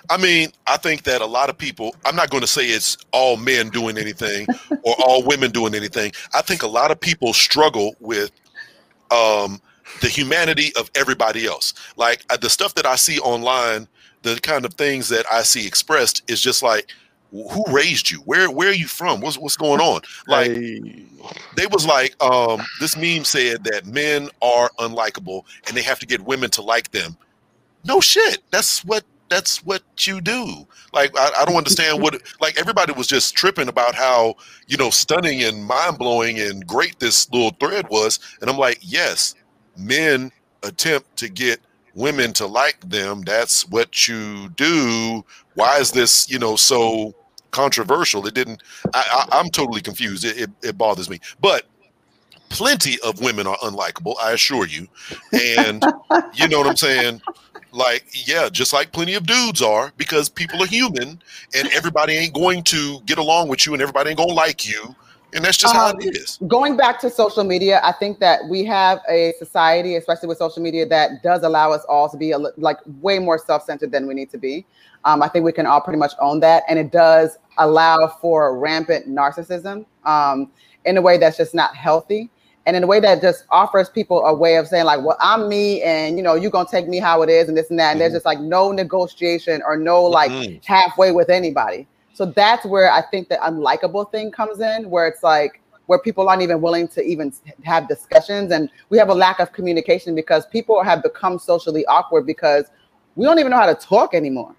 I 0.09 0.17
mean, 0.17 0.51
I 0.67 0.77
think 0.77 1.05
that 1.05 1.21
a 1.21 1.27
lot 1.27 1.51
of 1.51 1.59
people, 1.59 1.95
I'm 2.05 2.17
not 2.17 2.31
going 2.31 2.41
to 2.41 2.47
say 2.47 2.67
it's 2.67 2.97
all 3.13 3.37
men 3.37 3.69
doing 3.69 3.97
anything 3.97 4.47
or 4.83 4.95
all 5.05 5.25
women 5.25 5.51
doing 5.51 5.75
anything. 5.75 6.13
I 6.35 6.43
think 6.43 6.63
a 6.63 6.67
lot 6.67 6.91
of 6.91 6.99
people 6.99 7.33
struggle 7.33 7.95
with 8.01 8.33
um, 9.11 9.61
the 10.01 10.09
humanity 10.09 10.73
of 10.77 10.91
everybody 10.95 11.47
else. 11.47 11.75
Like 11.97 12.25
uh, 12.31 12.37
the 12.37 12.51
stuff 12.51 12.75
that 12.75 12.87
I 12.87 12.97
see 12.97 13.19
online, 13.21 13.89
the 14.23 14.39
kind 14.43 14.65
of 14.65 14.75
things 14.75 15.09
that 15.09 15.27
I 15.31 15.43
see 15.43 15.67
expressed 15.67 16.29
is 16.31 16.41
just 16.41 16.63
like, 16.63 16.91
who 17.33 17.65
raised 17.69 18.11
you? 18.11 18.19
Where 18.21 18.51
where 18.51 18.71
are 18.71 18.75
you 18.75 18.89
from? 18.89 19.21
What's 19.21 19.39
what's 19.39 19.57
going 19.57 19.81
on? 19.81 20.01
Like 20.27 20.51
Hey, 20.51 21.05
they 21.57 21.67
was 21.67 21.87
like, 21.87 22.21
um, 22.23 22.61
this 22.81 22.97
meme 22.97 23.25
said 23.25 23.63
that 23.65 23.87
men 23.87 24.31
are 24.43 24.69
unlikable 24.79 25.45
and 25.67 25.77
they 25.77 25.83
have 25.83 26.01
to 26.01 26.07
get 26.07 26.21
women 26.23 26.51
to 26.51 26.63
like 26.63 26.91
them. 26.91 27.17
No 27.85 28.01
shit. 28.01 28.39
That's 28.51 28.85
what 28.85 29.05
that's 29.31 29.65
what 29.65 29.83
you 30.07 30.21
do. 30.21 30.67
Like 30.93 31.17
I, 31.17 31.31
I 31.41 31.45
don't 31.47 31.57
understand 31.57 32.03
what 32.03 32.21
like 32.41 32.59
everybody 32.59 32.93
was 32.93 33.07
just 33.07 33.35
tripping 33.35 33.69
about 33.69 33.95
how, 33.95 34.35
you 34.67 34.77
know, 34.77 34.91
stunning 34.91 35.43
and 35.45 35.65
mind 35.65 35.99
blowing 35.99 36.39
and 36.39 36.67
great 36.67 36.99
this 36.99 37.31
little 37.33 37.51
thread 37.61 37.89
was. 37.89 38.19
And 38.41 38.51
I'm 38.51 38.59
like, 38.59 38.79
yes, 38.83 39.35
men 39.77 40.33
attempt 40.65 41.17
to 41.19 41.29
get 41.29 41.61
women 41.95 42.33
to 42.35 42.47
like 42.47 42.81
them. 42.91 43.23
That's 43.23 43.67
what 43.69 44.09
you 44.09 44.51
do. 44.51 45.25
Why 45.55 45.79
is 45.79 45.93
this, 45.93 46.29
you 46.29 46.39
know, 46.39 46.57
so 46.57 47.15
controversial? 47.53 48.27
It 48.27 48.35
didn't 48.35 48.63
I, 48.93 49.27
I 49.31 49.39
I'm 49.39 49.49
totally 49.49 49.81
confused. 49.81 50.25
It, 50.25 50.39
it, 50.39 50.51
it 50.63 50.77
bothers 50.77 51.09
me. 51.09 51.21
But 51.41 51.67
plenty 52.51 52.99
of 53.01 53.21
women 53.23 53.47
are 53.47 53.57
unlikable, 53.59 54.15
I 54.23 54.33
assure 54.33 54.67
you. 54.67 54.87
And 55.33 55.83
you 56.35 56.47
know 56.49 56.59
what 56.59 56.67
I'm 56.67 56.77
saying? 56.77 57.23
Like, 57.73 58.05
yeah, 58.27 58.49
just 58.51 58.73
like 58.73 58.93
plenty 58.93 59.15
of 59.15 59.27
dudes 59.27 59.63
are, 59.63 59.93
because 59.97 60.29
people 60.29 60.63
are 60.63 60.67
human 60.67 61.23
and 61.55 61.69
everybody 61.73 62.13
ain't 62.15 62.35
going 62.35 62.63
to 62.65 63.01
get 63.07 63.19
along 63.19 63.49
with 63.49 63.65
you 63.65 63.73
and 63.73 63.81
everybody 63.81 64.11
ain't 64.11 64.19
gonna 64.19 64.33
like 64.33 64.69
you. 64.69 64.95
And 65.33 65.45
that's 65.45 65.57
just 65.57 65.75
how 65.75 65.91
Um, 65.91 65.97
it 66.01 66.17
is. 66.17 66.39
going 66.49 66.77
back 66.77 67.01
to 67.03 67.11
social 67.11 67.45
media, 67.45 67.81
I 67.85 67.93
think 67.93 68.19
that 68.19 68.41
we 68.49 68.65
have 68.65 69.01
a 69.09 69.33
society, 69.39 69.95
especially 69.95 70.29
with 70.29 70.39
social 70.39 70.61
media, 70.61 70.85
that 70.87 71.23
does 71.23 71.45
allow 71.45 71.71
us 71.71 71.85
all 71.89 72.09
to 72.09 72.17
be 72.17 72.33
a, 72.33 72.39
like 72.39 72.79
way 73.01 73.21
more 73.21 73.39
self-centered 73.39 73.93
than 73.93 74.09
we 74.09 74.15
need 74.15 74.31
to 74.31 74.39
be. 74.39 74.67
Um, 75.05 75.23
I 75.23 75.29
think 75.29 75.45
we 75.45 75.53
can 75.53 75.67
all 75.67 75.81
pretty 75.81 75.99
much 76.01 76.13
own 76.21 76.41
that, 76.41 76.65
and 76.69 76.79
it 76.79 76.91
does 76.91 77.39
allow 77.59 78.09
for 78.21 78.59
rampant 78.59 79.09
narcissism 79.09 79.87
um, 80.05 80.51
in 80.85 80.97
a 80.97 81.03
way 81.03 81.17
that's 81.17 81.37
just 81.37 81.55
not 81.55 81.77
healthy, 81.77 82.29
and 82.67 82.77
in 82.77 82.83
a 82.85 82.87
way 82.87 83.01
that 83.01 83.21
just 83.23 83.45
offers 83.51 83.89
people 83.89 84.25
a 84.25 84.35
way 84.35 84.57
of 84.57 84.67
saying 84.69 84.85
like, 84.85 85.03
"Well, 85.05 85.17
I'm 85.21 85.49
me, 85.49 85.83
and 85.83 86.17
you 86.17 86.23
know, 86.23 86.35
you're 86.35 86.51
gonna 86.51 86.69
take 86.71 86.89
me 86.89 86.99
how 86.99 87.23
it 87.23 87.29
is, 87.29 87.49
and 87.49 87.57
this 87.57 87.71
and 87.71 87.79
that." 87.79 87.93
And 87.93 88.01
there's 88.01 88.13
Mhm. 88.13 88.17
just 88.17 88.27
like 88.27 88.41
no 88.41 88.73
negotiation 88.73 89.63
or 89.67 89.77
no 89.77 90.03
like 90.05 90.33
Mhm. 90.33 90.61
halfway 90.65 91.13
with 91.13 91.31
anybody. 91.31 91.87
So 92.13 92.27
that's 92.27 92.65
where 92.67 92.91
I 92.93 93.03
think 93.03 93.29
the 93.29 93.37
unlikable 93.37 94.11
thing 94.11 94.31
comes 94.31 94.61
in, 94.61 94.91
where 94.91 95.07
it's 95.07 95.23
like 95.23 95.61
where 95.87 95.99
people 95.99 96.29
aren't 96.29 96.43
even 96.43 96.61
willing 96.61 96.87
to 96.89 97.03
even 97.03 97.33
have 97.65 97.89
discussions, 97.89 98.53
and 98.53 98.69
we 98.91 98.99
have 98.99 99.09
a 99.09 99.15
lack 99.15 99.41
of 99.41 99.53
communication 99.53 100.15
because 100.15 100.47
people 100.47 100.83
have 100.83 101.03
become 101.03 101.39
socially 101.39 101.85
awkward 101.87 102.27
because 102.27 102.71
we 103.17 103.25
don't 103.27 103.39
even 103.39 103.51
know 103.51 103.57
how 103.59 103.67
to 103.67 103.75
talk 103.75 104.15
anymore. 104.15 104.55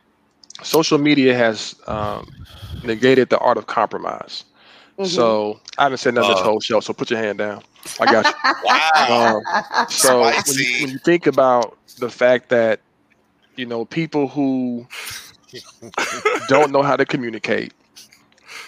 social 0.64 0.98
media 0.98 1.34
has 1.36 1.76
um, 1.88 2.28
negated 2.84 3.30
the 3.30 3.38
art 3.40 3.58
of 3.58 3.68
compromise. 3.68 4.44
Mhm. 4.98 5.08
So 5.08 5.60
I 5.78 5.84
haven't 5.84 5.98
said 6.00 6.14
nothing 6.14 6.30
this 6.30 6.42
Uh. 6.42 6.44
whole 6.44 6.60
show. 6.60 6.80
So 6.80 6.94
put 6.94 7.10
your 7.10 7.20
hand 7.20 7.38
down. 7.40 7.62
I 8.00 8.06
got 8.06 8.26
you. 8.26 8.34
Wow. 8.64 9.42
Um, 9.44 9.90
so 9.90 10.22
when 10.22 10.34
you, 10.34 10.82
when 10.82 10.90
you 10.92 10.98
think 11.00 11.28
about 11.28 11.78
the 12.00 12.10
fact 12.10 12.50
that 12.50 12.80
you 13.56 13.66
know 13.66 13.86
people 13.86 14.28
who 14.28 14.88
don't 16.48 16.72
know 16.72 16.82
how 16.82 16.96
to 16.96 17.06
communicate 17.06 17.74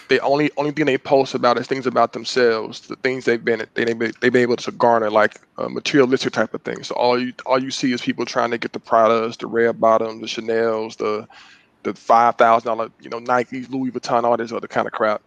the 0.08 0.20
only 0.20 0.50
only 0.56 0.70
thing 0.70 0.84
they 0.84 0.98
post 0.98 1.34
about 1.34 1.58
is 1.58 1.66
things 1.66 1.86
about 1.86 2.12
themselves 2.12 2.80
the 2.82 2.96
things 2.96 3.24
they've 3.24 3.44
been 3.44 3.64
they, 3.74 3.84
they've 3.84 3.98
been, 3.98 4.12
they've 4.20 4.32
been 4.32 4.42
able 4.42 4.56
to 4.56 4.70
garner 4.72 5.10
like 5.10 5.40
uh, 5.58 5.68
materialistic 5.68 6.32
type 6.32 6.52
of 6.54 6.62
things 6.62 6.88
so 6.88 6.94
all 6.94 7.18
you 7.18 7.32
all 7.46 7.62
you 7.62 7.70
see 7.70 7.92
is 7.92 8.02
people 8.02 8.24
trying 8.24 8.50
to 8.50 8.58
get 8.58 8.72
the 8.72 8.80
Pradas 8.80 9.38
the 9.38 9.46
red 9.46 9.80
bottoms 9.80 10.20
the 10.20 10.28
Chanel's 10.28 10.96
the 10.96 11.26
the 11.82 11.94
five 11.94 12.36
thousand 12.36 12.66
dollar 12.66 12.90
you 13.00 13.08
know 13.08 13.20
Nikes 13.20 13.70
Louis 13.70 13.90
Vuitton 13.90 14.24
all 14.24 14.36
this 14.36 14.52
other 14.52 14.68
kind 14.68 14.86
of 14.86 14.92
crap 14.92 15.22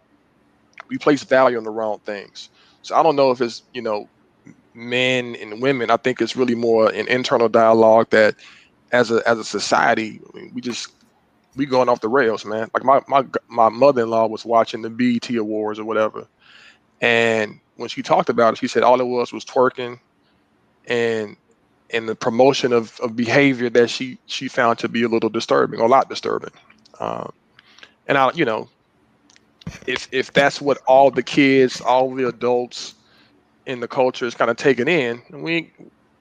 we 0.88 0.98
place 0.98 1.24
value 1.24 1.58
on 1.58 1.64
the 1.64 1.70
wrong 1.70 1.98
things 2.04 2.48
so 2.88 2.96
I 2.96 3.02
don't 3.02 3.16
know 3.16 3.30
if 3.30 3.40
it's 3.40 3.62
you 3.74 3.82
know 3.82 4.08
men 4.74 5.36
and 5.36 5.60
women, 5.60 5.90
I 5.90 5.96
think 5.98 6.20
it's 6.20 6.36
really 6.36 6.54
more 6.54 6.88
an 6.90 7.06
internal 7.08 7.48
dialogue 7.48 8.08
that 8.10 8.34
as 8.92 9.10
a 9.10 9.26
as 9.28 9.38
a 9.38 9.44
society, 9.44 10.20
we 10.54 10.60
just 10.60 10.88
we 11.54 11.66
going 11.66 11.88
off 11.88 12.00
the 12.00 12.08
rails, 12.08 12.44
man. 12.44 12.70
Like 12.72 12.84
my 12.84 13.02
my 13.06 13.24
my 13.48 13.68
mother 13.68 14.02
in 14.02 14.10
law 14.10 14.26
was 14.26 14.44
watching 14.44 14.82
the 14.82 14.90
BET 14.90 15.28
Awards 15.30 15.78
or 15.78 15.84
whatever, 15.84 16.26
and 17.00 17.60
when 17.76 17.90
she 17.90 18.02
talked 18.02 18.30
about 18.30 18.54
it, 18.54 18.58
she 18.58 18.68
said 18.68 18.82
all 18.82 19.00
it 19.00 19.06
was 19.06 19.32
was 19.32 19.44
twerking, 19.44 20.00
and 20.86 21.36
and 21.90 22.08
the 22.08 22.14
promotion 22.14 22.72
of, 22.72 22.98
of 23.00 23.16
behavior 23.16 23.68
that 23.70 23.90
she 23.90 24.18
she 24.26 24.48
found 24.48 24.78
to 24.78 24.88
be 24.88 25.02
a 25.02 25.08
little 25.08 25.30
disturbing, 25.30 25.80
a 25.80 25.86
lot 25.86 26.08
disturbing. 26.08 26.52
Um, 27.00 27.32
and 28.06 28.16
I, 28.16 28.32
you 28.32 28.46
know, 28.46 28.70
if 29.86 30.08
if 30.12 30.32
that's 30.32 30.60
what 30.60 30.78
all 30.86 31.10
the 31.10 31.22
kids, 31.22 31.80
all 31.80 32.14
the 32.14 32.28
adults 32.28 32.94
in 33.66 33.80
the 33.80 33.88
culture 33.88 34.26
is 34.26 34.34
kind 34.34 34.50
of 34.50 34.56
taken 34.56 34.88
in, 34.88 35.22
we 35.30 35.72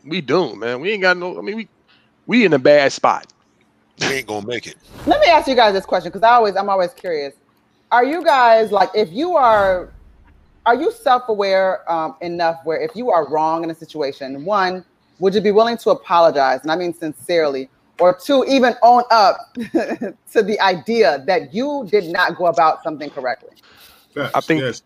we 0.06 0.22
doomed, 0.22 0.60
man. 0.60 0.80
We 0.80 0.92
ain't 0.92 1.02
got 1.02 1.18
no. 1.18 1.38
I 1.38 1.42
mean, 1.42 1.56
we 1.56 1.68
we 2.26 2.46
in 2.46 2.54
a 2.54 2.60
bad 2.60 2.92
spot. 2.92 3.32
We 4.00 4.08
ain't 4.08 4.28
gonna 4.28 4.46
make 4.46 4.68
it. 4.68 4.76
Let 5.06 5.22
me 5.22 5.28
ask 5.28 5.48
you 5.48 5.56
guys 5.56 5.74
this 5.74 5.86
question 5.86 6.10
because 6.10 6.24
I 6.24 6.32
always 6.32 6.56
I'm 6.56 6.70
always 6.70 6.94
curious. 6.94 7.34
Are 7.92 8.06
you 8.06 8.24
guys 8.24 8.72
like 8.72 8.90
if 8.94 9.12
you 9.12 9.36
are 9.36 9.92
are 10.66 10.76
you 10.76 10.92
self-aware 10.92 11.90
um, 11.90 12.16
enough 12.22 12.60
where 12.66 12.80
if 12.80 12.96
you 12.96 13.10
are 13.10 13.30
wrong 13.30 13.64
in 13.64 13.72
a 13.72 13.76
situation, 13.76 14.44
one, 14.44 14.84
would 15.20 15.34
you 15.34 15.40
be 15.40 15.52
willing 15.52 15.78
to 15.78 15.92
apologize? 15.92 16.62
And 16.62 16.72
I 16.72 16.76
mean 16.76 16.94
sincerely, 16.94 17.70
or 18.00 18.14
two, 18.18 18.46
even 18.48 18.76
own 18.84 19.04
up 19.12 19.38
to 19.56 20.44
the 20.44 20.58
idea 20.62 21.24
that 21.28 21.54
you 21.54 21.88
did 21.92 22.06
not 22.06 22.36
go 22.38 22.48
about 22.48 22.84
something 22.84 23.10
correctly. 23.10 23.56
Facts, 24.14 24.32
I 24.36 24.42
think- 24.42 24.62
yes. 24.62 24.82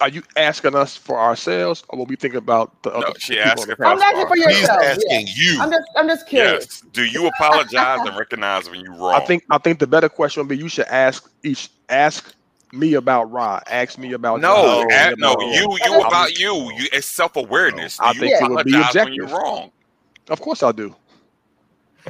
Are 0.00 0.08
you 0.08 0.22
asking 0.36 0.76
us 0.76 0.96
for 0.96 1.18
ourselves, 1.18 1.82
or 1.88 1.98
will 1.98 2.06
we 2.06 2.14
think 2.14 2.34
about 2.34 2.84
the 2.84 2.90
other 2.92 3.08
No, 3.08 3.12
she 3.18 3.36
asking 3.40 3.74
for 3.74 3.84
I'm 3.84 3.98
asking 4.00 4.28
for 4.28 4.36
He's 4.36 4.60
yourself. 4.60 4.78
yeah. 4.80 4.90
asking 4.90 5.26
you. 5.34 5.58
I'm 5.60 5.70
just 5.72 5.88
I'm 5.96 6.06
just 6.06 6.28
curious. 6.28 6.64
Yes. 6.66 6.82
Do 6.92 7.04
you 7.04 7.26
apologize 7.26 7.98
and 8.06 8.16
recognize 8.16 8.70
when 8.70 8.78
you're 8.78 8.94
wrong? 8.94 9.14
I 9.20 9.24
think 9.26 9.42
I 9.50 9.58
think 9.58 9.80
the 9.80 9.88
better 9.88 10.08
question 10.08 10.40
would 10.44 10.48
be 10.48 10.56
you 10.56 10.68
should 10.68 10.86
ask 10.86 11.28
each 11.42 11.70
ask 11.88 12.32
me 12.72 12.94
about 12.94 13.24
Rod, 13.32 13.64
ask 13.66 13.98
me 13.98 14.12
about 14.12 14.40
no, 14.40 14.82
John, 14.84 14.92
at- 14.92 15.08
ask 15.14 15.18
no, 15.18 15.32
about- 15.32 15.46
you 15.48 15.78
you 15.84 16.00
about 16.00 16.38
you. 16.38 16.54
You 16.76 16.88
it's 16.92 17.08
self 17.08 17.34
awareness. 17.34 17.98
I 17.98 18.12
you 18.12 18.20
think 18.20 18.40
it 18.40 18.48
would 18.48 18.66
be 18.66 18.74
apologize 18.78 19.04
when 19.04 19.14
you're 19.14 19.26
wrong. 19.26 19.72
Of 20.28 20.40
course 20.40 20.62
I 20.62 20.70
do. 20.70 20.94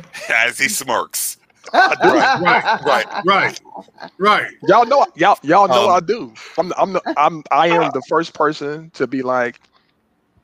As 0.29 0.59
he 0.59 0.69
smirks. 0.69 1.37
Right, 2.03 2.31
right, 2.37 2.65
right. 2.81 3.07
Right, 3.25 3.61
right. 4.19 4.51
Y'all 4.67 4.87
know 4.87 5.07
y'all 5.15 5.39
y'all 5.43 5.69
know 5.69 5.87
Um, 5.87 5.89
I 5.89 6.01
do. 6.01 6.35
I'm 6.59 6.73
I'm 6.79 6.93
the, 6.95 7.03
I'm 7.17 7.43
I 7.51 7.69
am 7.69 7.91
the 7.91 8.03
first 8.03 8.35
person 8.35 8.91
to 8.95 9.07
be 9.07 9.23
like, 9.23 9.61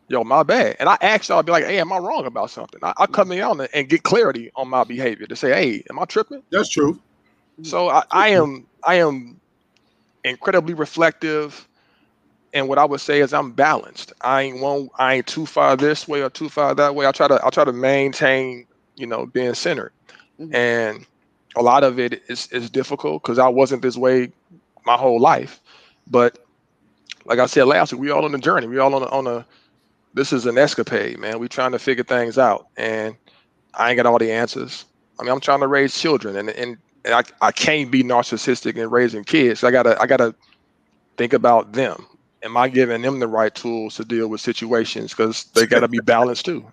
yo, 0.08 0.24
my 0.24 0.42
bad. 0.42 0.76
And 0.80 0.88
I 0.88 0.96
ask 1.00 1.28
y'all, 1.28 1.42
be 1.42 1.52
like, 1.52 1.64
hey, 1.64 1.78
am 1.78 1.92
I 1.92 1.98
wrong 1.98 2.26
about 2.26 2.50
something? 2.50 2.80
I, 2.82 2.92
I 2.98 3.06
come 3.06 3.32
in 3.32 3.42
on 3.42 3.60
it 3.60 3.70
and 3.74 3.88
get 3.88 4.02
clarity 4.04 4.50
on 4.56 4.68
my 4.68 4.84
behavior 4.84 5.26
to 5.26 5.36
say, 5.36 5.50
hey, 5.50 5.84
am 5.90 5.98
I 5.98 6.04
tripping? 6.04 6.42
That's 6.50 6.68
true. 6.68 7.00
So 7.62 7.88
I, 7.90 8.04
I 8.10 8.28
am 8.30 8.66
I 8.86 8.96
am 8.96 9.40
incredibly 10.24 10.74
reflective, 10.74 11.68
and 12.52 12.68
what 12.68 12.78
I 12.78 12.84
would 12.84 13.00
say 13.00 13.20
is 13.20 13.32
I'm 13.34 13.52
balanced. 13.52 14.12
I 14.22 14.42
ain't 14.42 14.60
one 14.60 14.88
I 14.98 15.14
ain't 15.16 15.26
too 15.26 15.46
far 15.46 15.76
this 15.76 16.08
way 16.08 16.22
or 16.22 16.30
too 16.30 16.48
far 16.48 16.74
that 16.74 16.94
way. 16.94 17.06
I 17.06 17.12
try 17.12 17.28
to 17.28 17.40
I 17.44 17.50
try 17.50 17.64
to 17.64 17.72
maintain 17.72 18.66
you 18.96 19.06
know 19.06 19.26
being 19.26 19.54
centered, 19.54 19.92
Mhm. 20.40 20.54
and 20.54 21.06
a 21.56 21.62
lot 21.62 21.84
of 21.84 21.98
it 21.98 22.22
is 22.28 22.48
is 22.52 22.70
difficult 22.70 23.22
because 23.22 23.38
I 23.38 23.48
wasn't 23.48 23.82
this 23.82 23.96
way 23.96 24.32
my 24.84 24.96
whole 24.96 25.20
life. 25.20 25.60
But 26.08 26.38
like 27.24 27.38
I 27.38 27.46
said 27.46 27.64
last 27.64 27.92
week, 27.92 28.00
we 28.02 28.10
all 28.10 28.24
on 28.24 28.34
a 28.34 28.38
journey. 28.38 28.66
We 28.66 28.78
all 28.78 28.94
on 28.94 29.02
a, 29.02 29.06
on 29.06 29.26
a 29.26 29.46
this 30.14 30.32
is 30.32 30.46
an 30.46 30.58
escapade, 30.58 31.18
man. 31.18 31.38
We 31.38 31.48
trying 31.48 31.72
to 31.72 31.78
figure 31.78 32.04
things 32.04 32.38
out, 32.38 32.66
and 32.76 33.16
I 33.74 33.90
ain't 33.90 33.96
got 33.96 34.06
all 34.06 34.18
the 34.18 34.32
answers. 34.32 34.84
I 35.18 35.22
mean, 35.24 35.32
I'm 35.32 35.40
trying 35.40 35.60
to 35.60 35.66
raise 35.66 35.98
children, 35.98 36.36
and 36.36 36.50
and, 36.50 36.76
and 37.04 37.14
I, 37.14 37.22
I 37.40 37.52
can't 37.52 37.90
be 37.90 38.02
narcissistic 38.02 38.76
in 38.76 38.90
raising 38.90 39.24
kids. 39.24 39.64
I 39.64 39.70
gotta 39.70 40.00
I 40.00 40.06
gotta 40.06 40.34
think 41.16 41.32
about 41.32 41.72
them. 41.72 42.06
Am 42.42 42.56
I 42.56 42.68
giving 42.68 43.02
them 43.02 43.20
the 43.20 43.28
right 43.28 43.54
tools 43.54 43.96
to 43.96 44.04
deal 44.04 44.28
with 44.28 44.40
situations? 44.40 45.12
Because 45.12 45.44
they 45.54 45.66
gotta 45.66 45.88
be 45.88 45.98
balanced 46.04 46.44
too. 46.44 46.64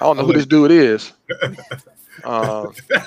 I 0.00 0.06
don't 0.06 0.16
know 0.16 0.24
who 0.24 0.32
this 0.32 0.46
dude 0.46 0.72
is. 0.72 1.12
Um, 2.24 2.72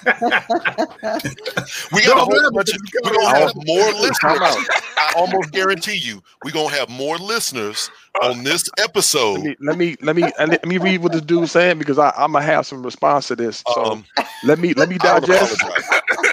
We 1.92 2.02
got 2.02 2.18
a 2.18 2.22
No, 2.22 2.24
whole 2.24 2.52
bunch 2.52 2.74
of, 2.74 2.80
we're 3.04 3.12
gonna 3.12 3.40
have 3.40 3.52
more 3.56 3.92
listeners. 3.94 4.60
I 4.98 5.12
almost 5.16 5.52
guarantee 5.52 5.98
you, 5.98 6.22
we're 6.44 6.52
gonna 6.52 6.76
have 6.76 6.90
more 6.90 7.18
listeners 7.18 7.90
on 8.22 8.44
this 8.44 8.64
let 8.76 8.78
episode. 8.78 9.42
me 9.42 9.56
let 9.60 9.78
me 9.78 9.96
let 10.02 10.16
me 10.16 10.32
let 10.38 10.66
me 10.66 10.78
read 10.78 11.02
what 11.02 11.12
this 11.12 11.22
dude's 11.22 11.52
saying 11.52 11.78
because 11.78 11.98
I, 12.00 12.10
I'm 12.18 12.34
gonna 12.34 12.46
have 12.46 12.66
some 12.66 12.84
response 12.84 13.28
to 13.28 13.36
this. 13.36 13.64
So 13.68 13.84
Um, 13.86 14.06
let 14.42 14.60
me 14.60 14.74
let 14.74 14.90
me 14.90 14.98
digest. 15.00 15.66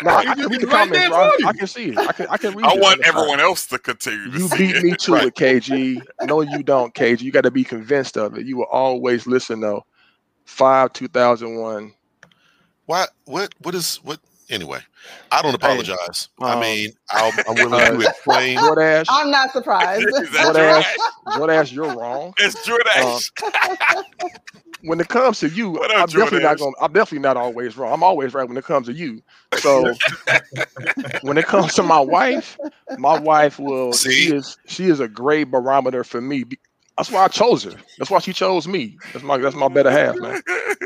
No, 0.01 0.11
I 0.11 0.25
He 0.25 0.35
can 0.35 0.49
read 0.49 0.61
the 0.61 0.67
right 0.67 0.67
comments, 0.67 1.07
bro. 1.07 1.33
I 1.43 1.53
can 1.53 1.67
see 1.67 1.91
it. 1.91 2.03
I 2.07 2.13
can 2.13 2.27
I 2.31 2.39
can 2.39 2.55
read 2.55 2.65
I 2.65 2.75
it. 2.75 2.77
want 2.77 3.01
everyone 3.05 3.41
else 3.41 3.67
to 3.69 3.79
continue. 3.79 4.31
To 4.31 4.39
You 4.39 4.41
see 4.41 4.49
beat 4.49 4.71
it. 4.71 4.79
me 4.79 4.95
to 5.05 5.13
Right. 5.13 5.25
it, 5.25 5.35
KG. 5.35 6.07
No, 6.21 6.41
you 6.41 6.63
don't, 6.63 6.95
KG. 6.95 7.25
You 7.25 7.33
got 7.33 7.45
to 7.45 7.51
be 7.51 7.65
convinced 7.65 8.17
of 8.17 8.37
it. 8.37 8.47
You 8.47 8.57
will 8.59 8.69
always 8.71 9.27
listen 9.27 9.61
though. 9.61 9.85
Five 10.51 10.93
two 10.93 11.09
thousand 11.09 11.57
one. 11.57 11.95
Why? 12.87 13.07
What? 13.25 13.55
What 13.61 13.75
is? 13.75 13.97
What? 14.03 14.19
Anyway, 14.51 14.81
I 15.31 15.43
don't 15.43 15.55
apologize. 15.55 16.29
I 16.41 16.55
um, 16.55 16.61
mean, 16.61 16.91
I'll, 17.09 17.33
I'm 17.49 17.55
willing 17.71 17.81
uh, 17.81 17.91
to 17.93 18.01
explain. 18.01 18.59
Jordash, 18.59 19.07
I'm 19.09 19.31
not 19.31 19.53
surprised. 19.53 20.05
what 20.11 20.33
that 20.33 20.55
Jordash, 20.55 20.83
Jordash? 20.83 21.39
Jordash, 21.39 21.73
you're 21.73 21.97
wrong. 21.97 22.35
It's 22.39 22.69
Jordash. 22.69 23.31
When 24.83 24.99
it 24.99 25.09
comes 25.09 25.41
to 25.41 25.49
you, 25.51 25.73
What 25.73 25.95
I'm 25.95 26.05
up, 26.05 26.11
definitely 26.11 26.43
not 26.43 26.59
going. 26.59 26.73
I'm 26.81 26.93
definitely 26.95 27.19
not 27.19 27.37
always 27.37 27.77
wrong. 27.77 27.93
I'm 27.93 28.03
always 28.03 28.33
right 28.33 28.49
when 28.49 28.57
it 28.57 28.65
comes 28.65 28.87
to 28.87 28.95
you. 28.95 29.21
So 29.59 29.93
when 31.21 31.37
it 31.37 31.45
comes 31.45 31.75
to 31.75 31.83
my 31.83 32.01
wife, 32.01 32.57
my 32.97 33.19
wife 33.19 33.59
will. 33.59 33.93
See? 33.93 34.11
She 34.11 34.35
is 34.35 34.57
she 34.67 34.87
is 34.87 34.99
a 34.99 35.07
great 35.07 35.51
barometer 35.51 36.03
for 36.03 36.23
me. 36.23 36.45
Be- 36.91 36.95
That's 36.99 37.11
why 37.11 37.25
I 37.25 37.29
chose 37.29 37.65
her. 37.65 37.73
That's 37.99 38.11
why 38.11 38.19
she 38.19 38.33
chose 38.33 38.69
me. 38.69 38.97
That's 39.13 39.25
my 39.25 39.39
that's 39.39 39.57
my 39.57 39.69
better 39.69 39.91
half, 39.91 40.17
man. 40.19 40.41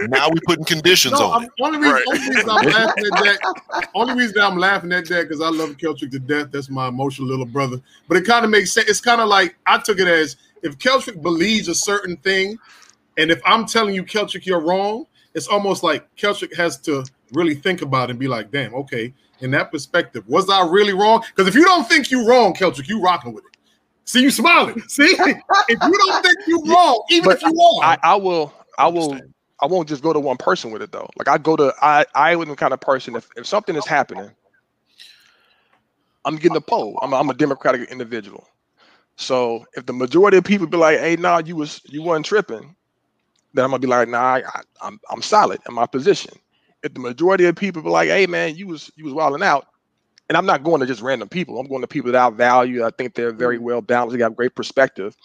Now 0.09 0.29
we 0.29 0.39
putting 0.47 0.65
conditions 0.65 1.13
No, 1.19 1.27
on 1.27 1.43
I'm, 1.43 1.45
it. 1.45 1.51
only 1.61 1.79
reason, 1.79 1.93
Right. 1.95 2.05
only 2.09 2.29
reason 2.31 2.51
I'm 2.51 2.67
laughing 2.73 3.05
at 3.05 3.11
that, 3.25 3.89
only 3.95 4.15
reason 4.15 4.41
I'm 4.41 4.59
laughing 4.59 4.93
at 4.93 5.09
that 5.09 5.29
because 5.29 5.41
I 5.41 5.49
love 5.49 5.71
Keltrick 5.77 6.11
to 6.13 6.19
death. 6.19 6.49
That's 6.53 6.69
my 6.71 6.89
emotional 6.89 7.29
little 7.29 7.47
brother. 7.47 7.81
But 8.09 8.17
it 8.19 8.27
kind 8.27 8.45
of 8.45 8.51
makes 8.51 8.73
sense. 8.73 8.89
It's 8.89 9.01
kind 9.01 9.21
of 9.21 9.29
like 9.29 9.57
I 9.67 9.79
took 9.79 9.99
it 9.99 10.09
as 10.09 10.37
if 10.63 10.79
Keltrick 10.79 11.21
believes 11.23 11.69
a 11.69 11.75
certain 11.75 12.17
thing, 12.19 12.59
and 13.19 13.31
if 13.31 13.41
I'm 13.45 13.67
telling 13.67 13.95
you 13.95 14.05
Keltrick 14.05 14.47
you're 14.47 14.61
wrong, 14.61 15.07
it's 15.35 15.49
almost 15.49 15.83
like 15.83 16.07
Keltrick 16.17 16.55
has 16.57 16.77
to 16.83 17.05
really 17.33 17.55
think 17.55 17.83
about 17.83 18.09
it 18.09 18.13
and 18.13 18.19
be 18.21 18.29
like, 18.29 18.51
damn, 18.53 18.75
okay, 18.75 19.13
in 19.41 19.51
that 19.51 19.73
perspective, 19.73 20.23
was 20.29 20.49
I 20.49 20.65
really 20.67 20.93
wrong? 20.93 21.25
Because 21.35 21.49
if 21.49 21.55
you 21.57 21.65
don't 21.65 21.89
think 21.89 22.11
you're 22.11 22.27
wrong, 22.27 22.55
Keltrick, 22.55 22.89
you 22.89 23.01
rocking 23.01 23.33
with 23.33 23.45
it. 23.45 23.54
See 24.05 24.23
you 24.23 24.31
smiling. 24.31 24.81
See, 24.89 25.05
if 25.19 25.79
you 25.83 25.99
don't 25.99 26.23
think 26.23 26.37
you're 26.47 26.65
wrong, 26.65 27.05
even 27.11 27.25
But 27.25 27.37
if 27.37 27.43
you 27.43 27.61
are, 27.61 27.83
I, 27.85 27.99
I 28.03 28.17
will 28.17 28.53
I 28.79 28.89
will 28.89 29.19
I 29.61 29.67
won't 29.67 29.89
just 29.89 30.03
go 30.03 30.13
to 30.13 30.21
one 30.21 30.37
person 30.37 30.71
with 30.71 30.83
it 30.83 30.93
though. 30.93 31.09
Like 31.17 31.29
I 31.29 31.39
go 31.39 31.57
to 31.57 31.75
I 31.81 32.05
I 32.15 32.33
am 32.33 32.49
the 32.49 32.57
kind 32.57 32.73
of 32.75 32.81
person 32.81 33.17
if, 33.17 33.29
if 33.37 33.47
something 33.47 33.77
is 33.77 33.87
happening, 33.87 34.31
I'm 36.25 36.37
getting 36.37 36.57
a 36.57 36.61
poll. 36.61 36.99
I'm 37.03 37.13
a, 37.13 37.17
I'm 37.17 37.31
a 37.31 37.35
democratic 37.35 37.91
individual. 37.91 38.47
So 39.17 39.65
if 39.75 39.87
the 39.87 39.93
majority 39.93 40.37
of 40.37 40.45
people 40.45 40.67
be 40.67 40.77
like, 40.77 40.99
"Hey, 40.99 41.17
nah, 41.17 41.39
you 41.39 41.57
was 41.57 41.81
you 41.87 42.03
wasn't 42.03 42.27
tripping," 42.27 42.75
then 43.55 43.65
I'm 43.65 43.71
gonna 43.71 43.79
be 43.79 43.87
like, 43.87 44.09
"Nah, 44.09 44.19
I, 44.19 44.43
I, 44.47 44.61
I'm 44.83 45.01
I'm 45.11 45.23
solid 45.23 45.61
in 45.69 45.75
my 45.75 45.87
position." 45.87 46.35
If 46.83 46.93
the 46.93 47.01
majority 47.01 47.47
of 47.47 47.57
people 47.57 47.81
be 47.81 47.89
like, 47.89 48.09
"Hey, 48.09 48.27
man, 48.27 48.57
you 48.57 48.67
was 48.67 48.91
you 48.97 49.05
was 49.05 49.15
wilding 49.15 49.43
out," 49.43 49.67
and 50.29 50.39
I'm 50.39 50.47
not 50.47 50.63
going 50.63 50.81
to 50.81 50.87
just 50.87 51.03
random 51.03 51.29
people. 51.29 51.59
I'm 51.59 51.69
going 51.69 51.83
to 51.83 51.87
people 51.87 52.13
that 52.13 52.21
I 52.21 52.31
value. 52.35 52.85
I 52.85 52.91
think 52.91 53.15
they're 53.15 53.33
very 53.33 53.57
mm-hmm. 53.57 53.65
well 53.65 53.81
balanced. 53.81 54.13
They 54.13 54.19
got 54.19 54.37
great 54.37 54.55
perspective. 54.55 55.17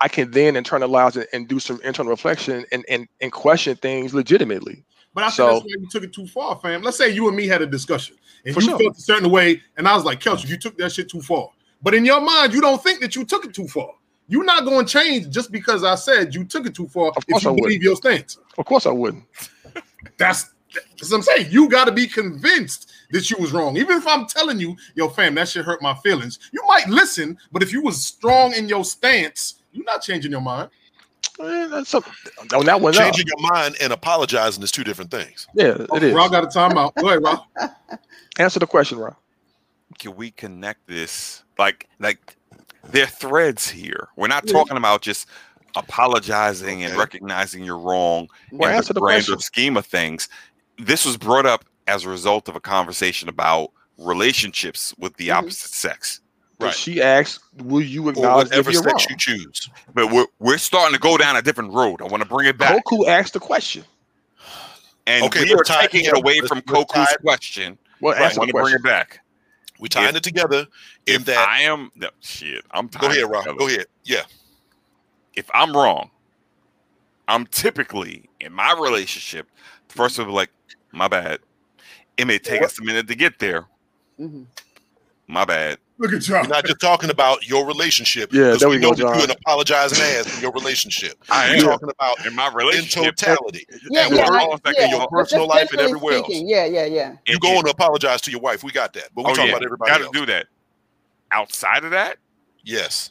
I 0.00 0.08
can 0.08 0.30
then 0.32 0.54
internalize 0.54 1.16
it 1.16 1.28
and 1.32 1.46
do 1.46 1.60
some 1.60 1.80
internal 1.84 2.10
reflection 2.10 2.64
and 2.72 2.84
and, 2.88 3.08
and 3.20 3.32
question 3.32 3.76
things 3.76 4.14
legitimately. 4.14 4.84
But 5.14 5.24
I 5.24 5.26
think 5.26 5.36
So- 5.36 5.46
that's 5.46 5.64
why 5.64 5.70
you 5.78 5.88
took 5.90 6.04
it 6.04 6.12
too 6.12 6.26
far, 6.26 6.58
fam. 6.58 6.82
Let's 6.82 6.96
say 6.96 7.10
you 7.10 7.28
and 7.28 7.36
me 7.36 7.46
had 7.46 7.62
a 7.62 7.66
discussion 7.66 8.16
and 8.44 8.56
you 8.56 8.62
sure. 8.62 8.78
felt 8.78 8.96
a 8.96 9.00
certain 9.00 9.30
way, 9.30 9.62
and 9.76 9.86
I 9.86 9.94
was 9.94 10.04
like, 10.04 10.20
Kelch, 10.20 10.48
you 10.48 10.56
took 10.56 10.76
that 10.78 10.90
shit 10.90 11.08
too 11.08 11.20
far. 11.20 11.50
But 11.82 11.94
in 11.94 12.04
your 12.04 12.20
mind, 12.20 12.52
you 12.54 12.60
don't 12.60 12.82
think 12.82 13.00
that 13.00 13.14
you 13.14 13.24
took 13.24 13.44
it 13.44 13.54
too 13.54 13.68
far. 13.68 13.90
You're 14.28 14.44
not 14.44 14.64
going 14.64 14.86
to 14.86 14.90
change 14.90 15.28
just 15.30 15.52
because 15.52 15.84
I 15.84 15.94
said 15.96 16.34
you 16.34 16.44
took 16.44 16.66
it 16.66 16.74
too 16.74 16.88
far 16.88 17.08
Of 17.08 17.18
if 17.18 17.26
course 17.26 17.44
you 17.44 17.50
I 17.50 17.52
wouldn't. 17.52 17.82
your 17.82 17.96
stance. 17.96 18.38
Of 18.56 18.64
course, 18.64 18.86
I 18.86 18.90
wouldn't. 18.90 19.24
That's 20.16 20.52
that's 20.72 21.10
what 21.10 21.18
I'm 21.18 21.22
saying. 21.22 21.48
You 21.50 21.68
got 21.68 21.84
to 21.84 21.92
be 21.92 22.06
convinced 22.06 22.90
that 23.12 23.30
you 23.30 23.36
was 23.38 23.52
wrong. 23.52 23.76
Even 23.76 23.96
if 23.98 24.06
I'm 24.06 24.26
telling 24.26 24.58
you, 24.58 24.76
yo, 24.94 25.08
fam, 25.08 25.34
that 25.36 25.48
shit 25.48 25.64
hurt 25.64 25.80
my 25.82 25.94
feelings. 25.94 26.38
You 26.52 26.62
might 26.66 26.88
listen, 26.88 27.38
but 27.52 27.62
if 27.62 27.72
you 27.72 27.82
was 27.82 28.02
strong 28.02 28.52
in 28.54 28.68
your 28.68 28.84
stance, 28.84 29.62
you're 29.72 29.84
not 29.84 30.02
changing 30.02 30.32
your 30.32 30.40
mind. 30.40 30.70
Eh, 31.40 31.66
that's 31.68 31.90
some, 31.90 32.04
on 32.54 32.66
that 32.66 32.80
one, 32.80 32.92
no. 32.94 33.00
Changing 33.00 33.26
your 33.26 33.50
mind 33.50 33.76
and 33.80 33.92
apologizing 33.92 34.62
is 34.62 34.70
two 34.70 34.84
different 34.84 35.10
things. 35.10 35.46
yeah, 35.54 35.76
it 35.94 36.02
is. 36.02 36.12
Rob 36.14 36.30
got 36.30 36.44
a 36.44 36.46
timeout. 36.48 36.94
Go 36.96 37.08
ahead, 37.08 37.22
Rob. 37.22 37.40
Answer 38.38 38.58
the 38.58 38.66
question, 38.66 38.98
Rob. 38.98 39.16
Can 39.98 40.16
we 40.16 40.30
connect 40.30 40.86
this? 40.86 41.44
Like, 41.58 41.88
like 42.00 42.36
there 42.90 43.04
are 43.04 43.08
threads 43.08 43.68
here. 43.68 44.08
We're 44.16 44.28
not 44.28 44.44
Yeah. 44.46 44.52
talking 44.52 44.76
about 44.76 45.02
just 45.02 45.26
apologizing 45.76 46.84
and 46.84 46.96
recognizing 46.96 47.64
you're 47.64 47.78
wrong 47.78 48.28
Well, 48.50 48.70
in 48.70 48.84
the 48.84 48.92
the 48.92 49.00
grander 49.00 49.24
question. 49.32 49.40
scheme 49.40 49.76
of 49.76 49.86
things. 49.86 50.28
This 50.78 51.04
was 51.04 51.16
brought 51.16 51.46
up 51.46 51.64
as 51.92 52.04
a 52.04 52.08
result 52.08 52.48
of 52.48 52.56
a 52.56 52.60
conversation 52.60 53.28
about 53.28 53.70
relationships 53.98 54.94
with 54.98 55.14
the 55.16 55.28
Mhm. 55.28 55.34
opposite 55.36 55.70
sex. 55.72 56.20
Right. 56.58 56.74
She 56.74 57.02
asks, 57.02 57.40
"Will 57.58 57.82
you 57.82 58.06
Or 58.06 58.10
acknowledge 58.12 58.46
if 58.46 58.50
whatever 58.52 58.70
you're 58.70 58.82
sex 58.82 58.94
wrong?" 58.94 59.06
you 59.10 59.16
choose. 59.16 59.68
But 59.94 60.10
we're 60.10 60.26
we're 60.38 60.58
starting 60.58 60.94
to 60.94 61.00
go 61.00 61.18
down 61.18 61.36
a 61.36 61.42
different 61.42 61.72
road. 61.72 62.00
I 62.00 62.04
want 62.06 62.22
to 62.22 62.28
bring 62.28 62.46
it 62.48 62.56
back. 62.56 62.82
Koku 62.84 63.06
asked 63.06 63.32
the 63.34 63.40
question. 63.40 63.84
And 65.06 65.24
Okay, 65.24 65.42
we 65.42 65.52
are 65.52 65.56
let's 65.56 65.68
tie 65.68 65.84
it 65.84 65.90
taking 65.90 66.04
it 66.06 66.16
away 66.16 66.40
from 66.40 66.62
let's 66.66 66.92
Koku's 66.94 67.10
it- 67.12 67.20
question. 67.22 67.78
Well, 68.00 68.14
I 68.14 68.32
want 68.36 68.48
to 68.48 68.52
bring 68.52 68.74
it 68.74 68.82
back. 68.82 69.20
We 69.80 69.88
tying 69.88 70.10
If- 70.10 70.16
it 70.16 70.22
together 70.22 70.66
in 71.06 71.16
If 71.16 71.24
that. 71.26 71.48
I 71.48 71.62
am 71.62 71.90
no, 71.96 72.10
shit, 72.20 72.64
I'm 72.70 72.86
go 72.86 73.06
ahead, 73.08 73.18
it 73.18 73.26
Rob. 73.26 73.44
Go 73.58 73.66
ahead. 73.66 73.86
Yeah. 74.04 74.22
if 75.34 75.50
I'm 75.54 75.74
wrong, 75.76 76.10
I'm 77.26 77.46
typically 77.46 78.28
in 78.38 78.52
my 78.52 78.72
relationship, 78.74 79.48
the 79.88 79.94
first 79.94 80.18
of 80.18 80.26
will 80.26 80.32
be 80.34 80.36
like, 80.36 80.50
my 80.92 81.08
bad. 81.08 81.40
It 82.22 82.26
may 82.26 82.38
take 82.38 82.62
us 82.62 82.78
a 82.78 82.84
minute 82.84 83.08
to 83.08 83.16
get 83.16 83.40
there. 83.40 83.64
Mhm. 84.20 84.46
My 85.26 85.44
bad. 85.44 85.78
Look 85.98 86.12
at 86.12 86.26
y'all. 86.28 86.42
We're 86.42 86.48
not 86.48 86.64
just 86.64 86.80
talking 86.80 87.10
about 87.10 87.48
your 87.48 87.66
relationship. 87.66 88.32
Yeah, 88.32 88.54
there 88.54 88.68
we 88.68 88.76
we 88.76 88.82
know 88.82 88.90
go, 88.92 89.08
that 89.08 89.16
you're 89.16 89.24
an 89.24 89.30
apologizing 89.32 90.00
ass 90.00 90.32
in 90.36 90.40
your 90.40 90.52
relationship. 90.52 91.14
I 91.28 91.48
We're 91.50 91.56
am 91.56 91.62
talking 91.64 91.88
about 91.90 92.24
in 92.24 92.34
my 92.36 92.48
relationship 92.52 92.96
in 92.98 93.02
relationship. 93.02 93.16
totality. 93.16 93.66
Yeah, 93.90 94.06
And 94.06 94.14
yeah, 94.14 94.24
we're 94.24 94.30
like, 94.32 94.42
all 94.46 94.54
affecting 94.54 94.90
yeah. 94.90 94.96
your 94.98 95.08
personal 95.08 95.48
life 95.48 95.62
and 95.62 95.70
generally 95.70 95.90
everywhere 95.90 96.14
else. 96.14 96.26
speaking, 96.26 96.48
Yeah, 96.48 96.64
yeah, 96.66 96.84
yeah. 96.84 97.10
You 97.26 97.32
and- 97.34 97.40
go 97.40 97.58
and 97.58 97.68
apologize 97.68 98.20
to 98.22 98.30
your 98.30 98.40
wife. 98.40 98.62
We 98.62 98.70
got 98.70 98.92
that. 98.92 99.08
But 99.16 99.24
we're 99.24 99.30
oh, 99.32 99.34
talking 99.34 99.50
yeah, 99.50 99.56
about 99.56 99.64
everybody 99.64 99.90
gotta 99.90 100.08
do 100.12 100.26
that. 100.26 100.46
Outside 101.32 101.82
of 101.84 101.90
that, 101.90 102.18
Yes. 102.62 103.10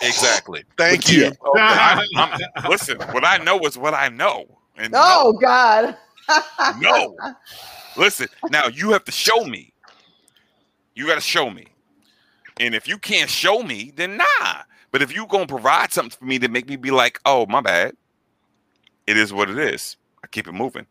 Exactly. 0.00 0.64
Thank 0.78 1.10
you. 1.10 1.24
yeah. 1.24 1.30
I, 1.54 2.06
I'm, 2.56 2.70
listen, 2.70 2.98
what 3.12 3.24
I 3.26 3.36
know 3.38 3.58
is 3.60 3.76
what 3.76 3.92
I 3.92 4.08
know. 4.08 4.46
And 4.78 4.94
Oh 4.96 5.32
God. 5.34 5.96
No. 6.78 7.16
Listen, 7.96 8.28
now 8.50 8.68
you 8.68 8.90
have 8.90 9.04
to 9.04 9.12
show 9.12 9.44
me. 9.44 9.72
You 10.94 11.06
got 11.06 11.16
to 11.16 11.20
show 11.20 11.50
me. 11.50 11.66
And 12.60 12.74
if 12.74 12.88
you 12.88 12.98
can't 12.98 13.30
show 13.30 13.62
me, 13.62 13.92
then 13.94 14.16
nah. 14.16 14.62
But 14.90 15.02
if 15.02 15.14
you 15.14 15.26
gonna 15.26 15.46
provide 15.46 15.92
something 15.92 16.16
for 16.18 16.24
me 16.24 16.38
to 16.38 16.48
make 16.48 16.68
me 16.68 16.76
be 16.76 16.90
like, 16.90 17.20
oh 17.24 17.46
my 17.46 17.60
bad, 17.60 17.94
it 19.06 19.16
is 19.16 19.32
what 19.32 19.50
it 19.50 19.58
is. 19.58 19.96
I 20.24 20.26
keep 20.26 20.48
it 20.48 20.52
moving. 20.52 20.86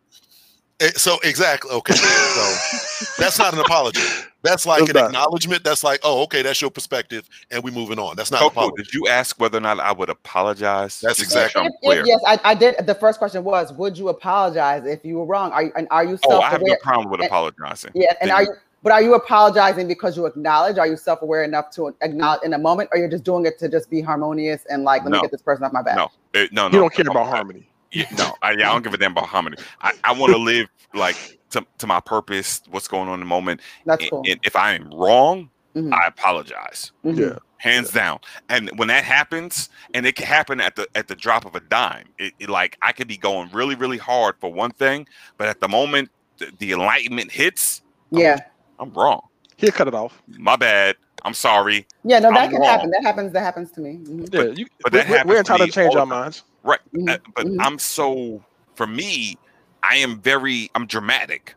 Eh, 0.80 0.92
So 0.96 1.18
exactly. 1.24 1.72
Okay. 1.72 1.94
So 1.96 3.06
that's 3.18 3.40
not 3.40 3.54
an 3.54 3.60
apology. 3.60 4.02
That's 4.44 4.66
like 4.66 4.82
It's 4.82 4.92
an 4.92 4.96
not. 4.96 5.06
acknowledgement. 5.08 5.64
That's 5.64 5.84
like, 5.84 6.00
oh, 6.04 6.22
okay, 6.24 6.42
that's 6.42 6.62
your 6.62 6.70
perspective, 6.70 7.28
and 7.52 7.64
we're 7.64 7.74
moving 7.74 8.00
on. 8.00 8.16
That's 8.16 8.32
not 8.32 8.42
an 8.42 8.50
Coco, 8.50 8.60
apology. 8.68 8.84
did 8.84 8.94
you 8.94 9.08
ask 9.08 9.38
whether 9.42 9.58
or 9.58 9.62
not 9.62 9.80
I 9.80 9.92
would 9.92 10.10
apologize? 10.10 11.02
That's 11.02 11.18
Just 11.18 11.32
to 11.32 11.38
make 11.38 11.46
exactly- 11.48 11.52
sure 11.52 11.62
I'm 11.62 11.68
If- 11.68 11.74
if- 12.00 12.04
clear. 12.04 12.06
yes, 12.06 12.22
I, 12.26 12.52
I 12.52 12.54
did. 12.54 12.86
The 12.86 12.96
first 12.96 13.18
question 13.20 13.44
was, 13.44 13.74
would 13.74 13.98
you 13.98 14.10
apologize 14.10 14.86
if 14.86 15.04
you 15.04 15.18
were 15.18 15.26
wrong? 15.26 15.52
Are 15.52 15.64
you 15.64 15.72
and 15.76 15.88
are 15.92 16.04
you 16.06 16.18
Oh, 16.28 16.40
I 16.40 16.50
have 16.52 16.62
no 16.64 16.76
problem 16.82 17.10
with 17.10 17.20
and- 17.22 17.28
apologizing. 17.28 17.92
yeah, 17.96 18.14
and 18.22 18.30
Then 18.30 18.36
are 18.36 18.44
you? 18.44 18.54
But 18.84 18.92
are 18.94 19.02
you 19.02 19.16
apologizing 19.16 19.88
because 19.88 20.16
you 20.16 20.28
acknowledge? 20.28 20.78
Are 20.78 20.88
you 20.88 20.96
self-aware 20.96 21.44
enough 21.44 21.72
to 21.72 21.94
acknowledge 22.02 22.44
in 22.44 22.54
a 22.54 22.60
moment, 22.60 22.90
or 22.94 23.00
you're 23.00 23.10
just 23.10 23.24
doing 23.24 23.46
it 23.48 23.58
to 23.60 23.68
just 23.68 23.90
be 23.90 24.02
harmonious 24.02 24.62
and 24.70 24.84
like, 24.84 25.02
let 25.04 25.10
No. 25.12 25.18
me 25.18 25.22
get 25.24 25.32
this 25.32 25.42
person 25.42 25.66
off 25.66 25.74
my 25.74 25.82
back? 25.82 25.98
No, 25.98 26.12
eh, 26.36 26.48
no, 26.52 26.68
no. 26.70 26.74
You 26.76 26.80
don't 26.84 26.94
care 26.94 27.04
no, 27.06 27.12
about 27.12 27.26
I- 27.28 27.32
harmony. 27.38 27.68
Yeah, 27.92 28.06
no, 28.18 28.34
I, 28.42 28.52
yeah, 28.52 28.70
I 28.70 28.74
don't 28.74 28.84
give 28.84 28.94
a 28.94 28.98
damn 28.98 29.12
about 29.12 29.28
harmony. 29.28 29.58
I, 29.82 29.94
I 30.04 30.12
want 30.14 30.32
to 30.34 30.38
live 30.52 30.68
like 30.94 31.16
to, 31.52 31.66
to 31.78 31.88
my 31.88 32.00
purpose, 32.00 32.62
what's 32.70 32.88
going 32.88 33.08
on 33.08 33.16
in 33.16 33.20
the 33.22 33.26
moment. 33.26 33.62
That's 33.86 34.02
And, 34.04 34.12
cool. 34.12 34.24
and 34.28 34.40
if 34.44 34.56
I 34.56 34.74
am 34.74 34.90
wrong, 34.94 35.50
Mhm. 35.76 35.94
I 35.94 36.08
apologize. 36.08 36.92
Mhm. 37.06 37.20
Yeah. 37.20 37.38
hands 37.60 37.92
down. 37.92 38.20
And 38.50 38.72
when 38.78 38.88
that 38.88 39.04
happens, 39.04 39.70
and 39.94 40.06
it 40.08 40.16
can 40.16 40.26
happen 40.26 40.60
at 40.60 40.76
the 40.76 40.88
at 40.96 41.08
the 41.08 41.16
drop 41.16 41.46
of 41.46 41.56
a 41.56 41.60
dime, 41.60 42.06
it, 42.18 42.34
it- 42.40 42.50
like 42.50 42.78
I 42.82 42.92
could 42.92 43.08
be 43.08 43.18
going 43.18 43.50
really 43.54 43.76
really 43.76 43.98
hard 44.00 44.36
for 44.40 44.52
one 44.52 44.72
thing, 44.72 45.08
but 45.38 45.48
at 45.48 45.60
the 45.62 45.68
moment 45.68 46.10
the, 46.40 46.52
the 46.60 46.72
enlightenment 46.72 47.32
hits, 47.32 47.82
Yeah. 48.12 48.38
I'm 48.80 48.92
wrong. 48.94 49.22
He'll 49.58 49.72
cut 49.72 49.88
it 49.88 49.94
off. 49.96 50.22
My 50.28 50.56
bad. 50.56 50.96
I'm 51.26 51.34
sorry. 51.34 51.86
Yeah, 52.04 52.20
no, 52.20 52.30
that 52.32 52.40
I'm 52.40 52.50
can 52.52 52.60
wrong. 52.62 52.70
happen. 52.70 52.92
That 52.92 53.04
happens. 53.04 53.34
That 53.34 53.42
happens 53.42 53.72
to 53.72 53.82
me. 53.82 53.98
Mhm. 54.04 54.34
Yeah, 54.34 54.42
you, 54.56 54.68
but 54.84 54.94
we- 54.94 55.00
that 55.00 55.26
we- 55.26 55.32
we're 55.32 55.38
happens 55.38 55.60
to 55.60 55.66
to 55.68 55.72
change 55.72 55.96
our 55.96 56.06
the 56.06 56.12
time. 56.14 56.22
minds. 56.24 56.44
Right. 56.68 56.80
Mhm, 56.94 57.10
Uh, 57.10 57.18
but 57.36 57.46
mhm. 57.48 57.58
I'm 57.60 57.80
so 57.80 58.44
for 58.76 58.86
me, 58.86 59.38
I 59.84 59.96
am 59.98 60.20
very 60.20 60.70
I'm 60.76 60.86
dramatic. 60.86 61.56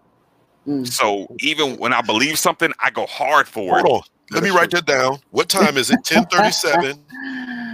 Mm. 0.67 0.87
So 0.87 1.27
even 1.41 1.77
when 1.79 1.93
I 1.93 2.01
believe 2.01 2.39
something, 2.39 2.73
I 2.79 2.91
go 2.91 3.07
hard 3.07 3.49
for 3.49 3.81
it. 3.81 3.85
On. 3.85 4.03
Let 4.31 4.45
me 4.45 4.51
write 4.51 4.71
that 4.71 4.87
down. 4.87 5.19
What 5.31 5.49
time 5.49 5.77
is 5.77 5.91
it? 5.91 5.97
1037, 5.97 6.97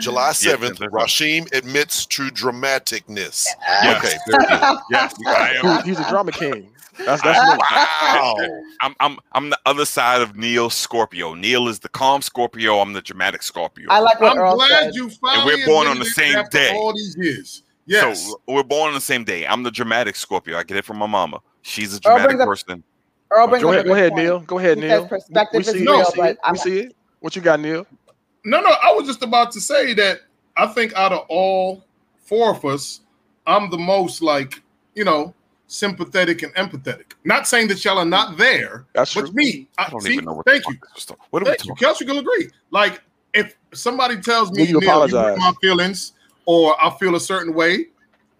July 0.01 0.31
7th. 0.33 0.79
10:37. 0.79 0.91
Rashim 0.91 1.53
admits 1.53 2.07
to 2.07 2.31
dramaticness. 2.31 3.47
Yes. 3.83 4.05
Okay, 4.05 4.17
very 4.27 4.47
good. 4.47 4.79
Yes, 4.91 5.15
I 5.27 5.55
am. 5.63 5.85
He's 5.85 6.01
a 6.01 6.09
drama 6.09 6.33
king. 6.33 6.73
That's 7.05 7.23
that's 7.23 7.39
me. 7.53 7.59
Wow. 7.59 8.37
I'm 8.81 8.95
I'm 9.01 9.19
I'm 9.33 9.51
the 9.51 9.59
other 9.67 9.85
side 9.85 10.23
of 10.23 10.37
Neil 10.37 10.71
Scorpio. 10.71 11.35
Neil 11.35 11.69
is 11.69 11.79
the 11.81 11.89
calm 11.89 12.23
Scorpio. 12.23 12.79
I'm 12.81 12.93
the 12.93 13.03
dramatic 13.03 13.43
Scorpio. 13.43 13.87
I 13.91 13.99
like 14.01 14.21
what 14.21 14.33
I'm 14.33 14.39
Earl 14.39 14.55
glad 14.57 14.69
said. 14.69 14.95
you 14.95 15.11
finally 15.11 15.57
we're 15.57 15.67
born 15.67 15.87
on 15.87 15.99
the 15.99 16.05
same 16.05 16.43
day. 16.51 16.73
All 16.75 16.93
these 16.93 17.17
years. 17.19 17.63
Yes. 17.87 18.27
So 18.27 18.41
we're 18.49 18.63
born 18.63 18.89
on 18.89 18.95
the 18.95 19.01
same 19.01 19.25
day. 19.25 19.47
I'm 19.47 19.63
the 19.63 19.71
dramatic 19.71 20.17
Scorpio. 20.17 20.57
I 20.59 20.63
get 20.65 20.77
it 20.77 20.85
from 20.85 20.97
my 20.97 21.07
mama. 21.07 21.41
She's 21.63 21.95
a 21.95 22.01
Earl 22.07 22.17
dramatic 22.19 22.41
up- 22.41 22.49
person. 22.49 22.83
Earl 23.31 23.49
brings 23.49 23.63
Go 23.63 23.69
up 23.71 23.75
ahead, 23.75 23.87
go 23.87 23.95
ahead, 23.95 24.13
point. 24.13 24.23
Neil. 24.25 24.41
Go 24.41 24.59
ahead, 24.59 24.79
He 24.79 24.85
Neil. 24.85 25.07
perspective 25.09 25.59
we 25.59 25.61
is 25.61 25.71
see 25.71 25.81
real, 25.83 26.01
it. 26.01 26.07
but 26.17 26.23
we 26.37 26.37
I'm- 26.45 26.57
see 26.57 26.79
it. 26.81 26.97
What 27.21 27.35
you 27.35 27.43
got, 27.43 27.59
Neil? 27.61 27.87
No, 28.45 28.61
no, 28.61 28.71
I 28.71 28.93
was 28.93 29.07
just 29.07 29.23
about 29.25 29.51
to 29.53 29.61
say 29.61 29.93
that 29.95 30.21
I 30.57 30.69
think 30.69 30.95
out 30.95 31.13
of 31.13 31.27
all 31.29 31.85
four 32.25 32.51
of 32.53 32.65
us, 32.65 33.01
I'm 33.47 33.69
the 33.71 33.79
most 33.79 34.23
like, 34.23 34.63
you 34.95 35.05
know, 35.05 35.35
sympathetic 35.67 36.43
and 36.43 36.55
empathetic. 36.55 37.13
Not 37.25 37.47
saying 37.49 37.69
that 37.69 37.85
y'all 37.85 37.99
are 37.99 38.05
not 38.05 38.37
there, 38.39 38.85
That's 38.93 39.15
but 39.15 39.27
true. 39.27 39.33
me, 39.35 39.69
I, 39.79 39.85
I 39.87 39.89
don't 39.91 40.01
see, 40.01 40.13
even 40.15 40.25
know 40.27 40.35
what. 40.35 40.47
thank 40.47 40.67
you. 40.69 40.75
fuck 40.75 40.95
this 40.95 41.09
was. 41.09 41.19
What 41.31 41.43
are 41.43 41.45
we 41.47 41.51
Thank 41.51 41.65
you. 41.65 41.69
talking? 41.71 41.85
Kelsey 41.87 42.05
will 42.05 42.19
agree. 42.19 42.49
Like, 42.71 43.03
if 43.35 43.57
somebody 43.73 44.21
tells 44.21 44.51
me 44.53 44.63
you 44.63 44.75
Neil, 44.81 44.83
you 44.83 44.89
apologize? 44.89 45.39
my 45.39 45.53
feelings 45.61 46.13
or 46.47 46.77
I 46.83 46.91
feel 46.99 47.17
a 47.17 47.21
certain 47.21 47.53
way, 47.55 47.87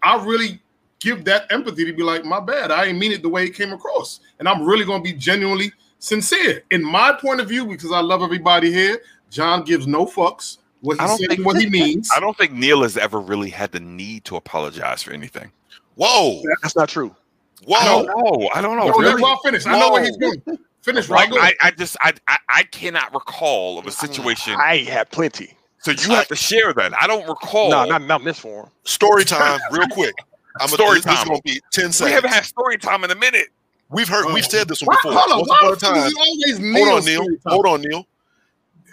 I 0.01 0.23
really 0.23 0.61
give 0.99 1.25
that 1.25 1.51
empathy 1.51 1.85
to 1.85 1.93
be 1.93 2.01
like, 2.03 2.23
my 2.25 2.39
bad. 2.39 2.71
I 2.71 2.85
didn't 2.85 2.99
mean 2.99 3.11
it 3.11 3.21
the 3.21 3.29
way 3.29 3.45
it 3.45 3.53
came 3.53 3.73
across. 3.73 4.21
And 4.39 4.47
I'm 4.49 4.65
really 4.65 4.85
going 4.85 5.03
to 5.03 5.11
be 5.11 5.15
genuinely 5.17 5.71
sincere. 5.99 6.63
In 6.71 6.83
my 6.83 7.11
point 7.13 7.41
of 7.41 7.47
view, 7.49 7.65
because 7.67 7.91
I 7.91 7.99
love 7.99 8.21
everybody 8.23 8.71
here, 8.71 9.01
John 9.29 9.63
gives 9.63 9.85
no 9.85 10.05
fucks 10.05 10.57
what 10.81 10.99
I 10.99 11.03
he 11.03 11.07
don't 11.09 11.17
says 11.17 11.27
think- 11.27 11.45
what 11.45 11.57
he 11.59 11.69
means. 11.69 12.09
I 12.15 12.19
don't 12.19 12.37
think 12.37 12.53
Neil 12.53 12.81
has 12.83 12.97
ever 12.97 13.19
really 13.19 13.49
had 13.49 13.71
the 13.71 13.79
need 13.79 14.23
to 14.25 14.35
apologize 14.37 15.03
for 15.03 15.11
anything. 15.11 15.51
Whoa. 15.97 16.41
That's 16.61 16.75
not 16.75 16.89
true. 16.89 17.13
I 17.61 17.65
Whoa. 17.65 18.05
don't 18.05 18.07
know. 18.07 18.49
I 18.53 18.61
don't 18.61 18.77
know. 18.77 18.87
No, 18.87 18.93
let 18.97 19.09
really. 19.09 19.21
Rob 19.23 19.39
finish. 19.43 19.65
I 19.65 19.77
know 19.79 19.91
where 19.91 20.01
Whoa. 20.01 20.07
he's 20.07 20.17
going. 20.17 20.41
Finish, 20.83 21.09
Like 21.09 21.29
Rob. 21.31 21.39
Go 21.39 21.43
I. 21.43 21.53
I 21.61 21.71
just 21.71 21.97
I, 21.99 22.13
I 22.27 22.37
I 22.47 22.63
cannot 22.63 23.13
recall 23.13 23.77
of 23.79 23.85
a 23.87 23.91
situation. 23.91 24.55
I 24.57 24.77
have 24.89 25.09
plenty. 25.11 25.53
So 25.79 25.91
you 25.91 26.09
have 26.15 26.27
to 26.29 26.35
share 26.35 26.73
that. 26.73 26.93
I 27.01 27.07
don't 27.07 27.27
recall. 27.27 27.69
No, 27.71 27.85
not 27.85 28.03
not 28.03 28.23
this 28.23 28.39
form. 28.39 28.69
Story 28.85 29.25
time, 29.25 29.59
real 29.71 29.87
quick. 29.89 30.13
I'm 30.59 30.69
Story 30.69 30.99
Story 30.99 31.01
this, 31.01 31.05
This 31.05 31.13
is 31.13 31.19
time. 31.19 31.27
going 31.27 31.37
to 31.39 31.43
be 31.43 31.61
10 31.71 31.91
seconds. 31.91 32.01
we 32.01 32.11
haven't 32.11 32.29
had 32.31 32.43
story 32.45 32.77
time 32.79 33.03
in 33.03 33.11
a 33.11 33.15
minute. 33.15 33.47
We've 33.89 34.07
heard, 34.07 34.33
we've 34.33 34.43
said 34.43 34.67
this 34.67 34.81
one 34.81 34.95
Why- 35.03 35.11
before. 35.11 35.21
hold 35.21 35.31
on. 35.31 35.37
Once 35.39 35.49
Why 35.49 35.57
upon 35.57 35.67
a 35.67 35.75
the 35.75 35.79
fuck 35.79 35.93
time. 35.93 36.13
always 36.17 36.57
Hold 36.87 36.97
on, 36.99 37.05
Neil. 37.05 37.21
story 37.23 37.37
time? 37.37 37.51
Hold 37.53 37.65
on, 37.67 37.81
Neil. 37.81 38.07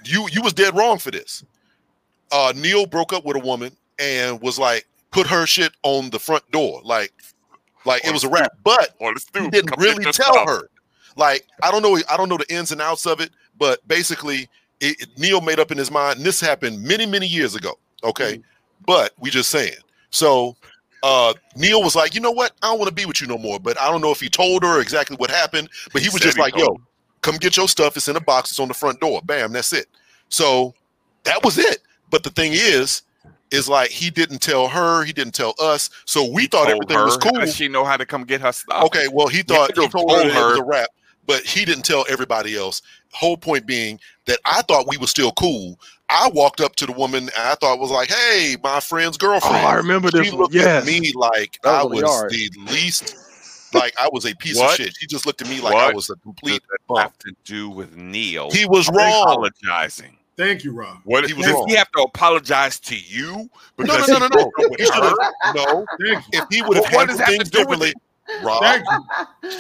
You 0.05 0.29
you 0.31 0.43
was 0.43 0.53
dead 0.53 0.77
wrong 0.77 0.99
for 0.99 1.11
this. 1.11 1.43
Uh, 2.31 2.53
Neil 2.57 2.85
broke 2.87 3.13
up 3.13 3.25
with 3.25 3.37
a 3.37 3.41
woman 3.41 3.73
and 3.99 4.41
was 4.43 4.59
like 4.59 4.87
put 5.15 5.29
her 5.29 5.47
shit 5.47 5.73
on 5.85 6.11
the 6.11 6.19
front 6.19 6.49
door, 6.51 6.81
like 6.85 7.13
like 7.87 8.05
it 8.05 8.13
was 8.13 8.25
a 8.25 8.29
wrap. 8.29 8.53
But 8.65 8.91
he 9.35 9.49
didn't 9.49 9.79
really 9.79 10.05
tell 10.05 10.13
stuff. 10.13 10.49
her. 10.49 10.69
Like 11.17 11.47
I 11.63 11.71
don't 11.71 11.83
know, 11.83 11.97
I 12.11 12.17
don't 12.17 12.29
know 12.29 12.37
the 12.37 12.53
ins 12.55 12.73
and 12.73 12.81
outs 12.83 13.07
of 13.07 13.21
it, 13.21 13.31
but 13.57 13.87
basically, 13.87 14.49
it, 14.81 15.01
it- 15.01 15.09
Neil 15.19 15.41
made 15.41 15.61
up 15.61 15.71
in 15.71 15.79
his 15.79 15.91
mind. 15.91 16.21
This 16.21 16.41
happened 16.41 16.83
many 16.83 17.07
many 17.07 17.27
years 17.27 17.55
ago. 17.55 17.79
Okay, 18.03 18.43
but 18.87 19.13
we 19.21 19.31
just 19.31 19.49
saying. 19.51 19.73
So 20.11 20.57
uh, 21.05 21.33
Neil 21.57 21.83
was 21.83 21.95
like, 21.95 22.15
you 22.15 22.21
know 22.21 22.31
what? 22.33 22.53
I 22.63 22.67
don't 22.69 22.79
want 22.79 22.89
to 22.89 22.95
be 22.95 23.07
with 23.07 23.21
you 23.21 23.27
no 23.29 23.39
more. 23.39 23.61
But 23.61 23.81
I 23.81 23.91
don't 23.91 24.01
know 24.01 24.11
if 24.11 24.21
he 24.21 24.29
told 24.29 24.63
her 24.65 24.81
exactly 24.81 25.17
what 25.17 25.31
happened. 25.31 25.69
But 25.93 26.03
he 26.03 26.09
was 26.09 26.15
said 26.15 26.23
just 26.23 26.37
he 26.37 26.43
like, 26.43 26.57
yo, 26.57 26.81
come 27.23 27.37
get 27.37 27.57
your 27.57 27.69
stuff. 27.69 27.97
It's 27.97 28.09
in 28.09 28.17
a 28.17 28.21
box. 28.21 28.51
It's 28.51 28.59
on 28.61 28.69
the 28.69 28.75
front 28.75 29.01
door. 29.01 29.21
Bam, 29.25 29.53
that's 29.53 29.73
it. 29.73 29.87
So 30.29 30.75
that 31.23 31.43
was 31.45 31.59
it. 31.59 31.79
But 32.11 32.23
the 32.25 32.31
thing 32.31 32.53
is, 32.53 33.03
is 33.55 33.69
like 33.69 33.91
he 33.91 34.11
didn't 34.11 34.41
tell 34.41 34.69
her. 34.69 35.05
He 35.05 35.13
didn't 35.13 35.35
tell 35.35 35.55
us. 35.61 35.91
So 36.05 36.25
we 36.31 36.43
He 36.43 36.49
thought 36.49 36.69
everything 36.69 36.97
her. 36.99 37.05
was 37.07 37.17
cool. 37.17 37.33
does 37.33 37.55
she 37.55 37.69
know 37.69 37.85
how 37.85 37.97
to 37.97 38.05
come 38.05 38.25
get 38.25 38.41
her 38.41 38.53
stuff? 38.53 38.85
Okay, 38.85 39.07
well, 39.13 39.29
he 39.29 39.39
He 39.39 39.43
thought 39.43 39.75
to 39.75 39.83
he 39.83 39.89
told, 39.89 40.09
told 40.11 40.23
her, 40.27 40.29
it 40.29 40.35
was 40.51 40.59
a 40.59 40.65
rap, 40.65 40.89
but 41.27 41.43
he 41.43 41.65
didn't 41.65 41.85
tell 41.85 42.05
everybody 42.09 42.57
else. 42.57 42.83
Whole 43.13 43.37
point 43.37 43.67
being 43.67 43.99
that 44.27 44.41
I 44.45 44.63
thought 44.63 44.89
we 44.89 44.97
were 44.97 45.07
still 45.07 45.33
cool. 45.33 45.79
I 46.11 46.29
walked 46.35 46.61
up 46.61 46.77
to 46.77 46.87
the 46.87 46.93
woman 46.93 47.25
and 47.25 47.33
I 47.39 47.55
thought 47.55 47.79
was 47.79 47.91
like, 47.91 48.11
"Hey, 48.11 48.57
my 48.63 48.81
friend's 48.81 49.17
Oh, 49.17 49.27
girlfriend." 49.27 49.57
I 49.57 49.75
remember 49.75 50.11
she 50.11 50.19
this 50.19 50.33
one. 50.33 50.43
looked 50.43 50.55
Yes. 50.55 50.83
at 50.83 50.87
me 50.87 51.13
like 51.15 51.59
That 51.63 51.81
I 51.81 51.85
was 51.85 52.01
the 52.01 52.07
yard. 52.07 52.31
the 52.33 52.51
least, 52.73 53.17
like 53.73 53.95
I 53.99 54.09
was 54.13 54.27
a 54.27 54.35
piece 54.35 54.59
What? 54.59 54.79
of 54.79 54.85
shit. 54.87 54.95
She 54.97 55.07
just 55.07 55.25
looked 55.27 55.41
at 55.43 55.49
me 55.49 55.61
like 55.61 55.75
I 55.75 55.93
was 55.93 56.11
a 56.11 56.15
Does 56.15 56.23
complete 56.23 56.63
that 56.71 56.79
bum. 56.89 56.99
have 56.99 57.19
to 57.21 57.33
do 57.45 57.71
with 57.71 57.97
Neil? 57.97 58.51
He 58.51 58.67
was 58.67 58.89
wrong. 58.89 59.23
apologizing. 59.23 60.19
Thank 60.37 60.65
you, 60.65 60.73
Rob. 60.73 60.99
What 61.05 61.27
He 61.27 61.33
was 61.35 61.47
does 61.47 61.55
wrong. 61.55 61.67
he 61.69 61.75
have 61.77 61.91
to 61.93 62.03
apologize 62.03 62.81
to 62.81 62.97
you? 62.97 63.49
No, 63.79 63.85
no, 63.99 64.07
no, 64.07 64.19
no, 64.19 64.19
no. 64.19 64.29
broke 64.29 64.59
up 64.59 64.71
with 64.71 64.81
He 64.81 64.87
should 64.87 65.05
have 65.05 65.17
no. 65.55 65.87
Thank 66.01 66.25
you. 66.33 66.41
If 66.41 66.45
he 66.51 66.63
would 66.63 66.77
have 66.77 66.85
Well, 66.91 67.01
handled 67.01 67.19
that 67.21 67.27
have 67.27 67.35
to 67.35 67.39
things 67.39 67.51
differently, 67.51 67.95
Rob, 68.43 68.63
Thank 68.63 68.85
you. 69.43 69.51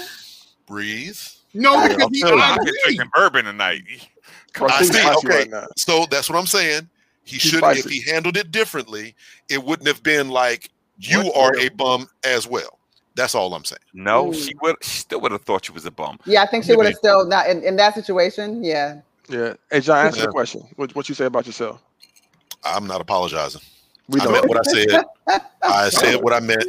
breathe. 0.66 1.18
No, 1.54 1.80
because 1.80 2.02
I'll 2.02 2.08
he 2.10 2.20
tell 2.20 2.36
you. 2.36 2.42
I've 2.42 2.58
been 2.64 2.74
drinking 2.84 3.10
bourbon 3.14 3.44
tonight. 3.44 3.82
Come 4.52 4.70
I 4.70 4.82
see, 4.82 5.08
okay. 5.08 5.48
right. 5.50 5.64
So 5.76 6.06
that's 6.10 6.28
what 6.28 6.38
I'm 6.38 6.46
saying. 6.46 6.88
He 7.24 7.36
He's 7.38 7.52
should 7.52 7.64
if 7.64 7.86
he 7.86 8.02
handled 8.10 8.36
it 8.36 8.50
differently, 8.50 9.14
it 9.48 9.62
wouldn't 9.62 9.86
have 9.88 10.02
been 10.02 10.28
like 10.28 10.70
you 10.98 11.20
What? 11.20 11.36
are 11.36 11.58
a 11.58 11.68
bum 11.70 12.08
as 12.24 12.46
well. 12.46 12.78
That's 13.16 13.34
all 13.34 13.54
I'm 13.54 13.64
saying. 13.64 13.78
No, 13.94 14.26
Mm. 14.26 14.34
she 14.46 14.54
would. 14.60 14.76
She 14.82 14.98
still 14.98 15.20
would 15.20 15.32
have 15.32 15.42
thought 15.42 15.68
you 15.68 15.74
was 15.74 15.84
a 15.86 15.90
bum. 15.90 16.18
Yeah, 16.26 16.42
I 16.42 16.46
think 16.46 16.64
she 16.64 16.74
would 16.74 16.86
have 16.86 16.96
still 16.96 17.24
not 17.26 17.48
in, 17.48 17.62
in 17.62 17.76
that 17.76 17.94
situation. 17.94 18.62
Yeah. 18.64 19.00
Yeah. 19.28 19.54
Hey, 19.70 19.80
John, 19.80 20.06
answer 20.06 20.20
Yeah. 20.20 20.26
the 20.26 20.32
question. 20.32 20.62
What, 20.76 20.94
what 20.94 21.08
you 21.08 21.14
say 21.14 21.24
about 21.26 21.46
yourself? 21.46 21.80
I'm 22.64 22.86
not 22.86 23.00
apologizing. 23.00 23.60
We 24.08 24.20
I 24.20 24.24
know. 24.24 24.32
meant 24.32 24.48
what 24.48 24.58
I 24.58 24.70
said. 24.70 25.04
I 25.62 25.88
said 25.90 26.22
what 26.22 26.32
I 26.32 26.40
meant. 26.40 26.64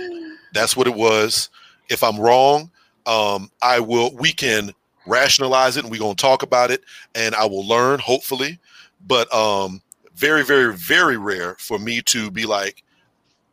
That's 0.54 0.76
what 0.78 0.88
it 0.88 0.94
was. 0.94 1.50
If 1.90 2.04
I'm 2.04 2.20
wrong, 2.20 2.72
um, 3.06 3.52
I 3.62 3.80
will. 3.80 4.16
We 4.16 4.32
can 4.32 4.74
rationalize 5.06 5.78
it, 5.78 5.84
and 5.84 5.92
we're 5.92 6.00
gonna 6.00 6.16
talk 6.16 6.44
about 6.44 6.72
it, 6.72 6.84
and 7.14 7.36
I 7.36 7.46
will 7.46 7.66
learn, 7.68 8.00
hopefully. 8.00 8.58
But 9.06 9.32
um, 9.34 9.82
very, 10.16 10.44
very, 10.44 10.74
very 10.76 11.18
rare 11.18 11.56
for 11.60 11.78
me 11.78 12.02
to 12.04 12.32
be 12.32 12.46
like, 12.46 12.84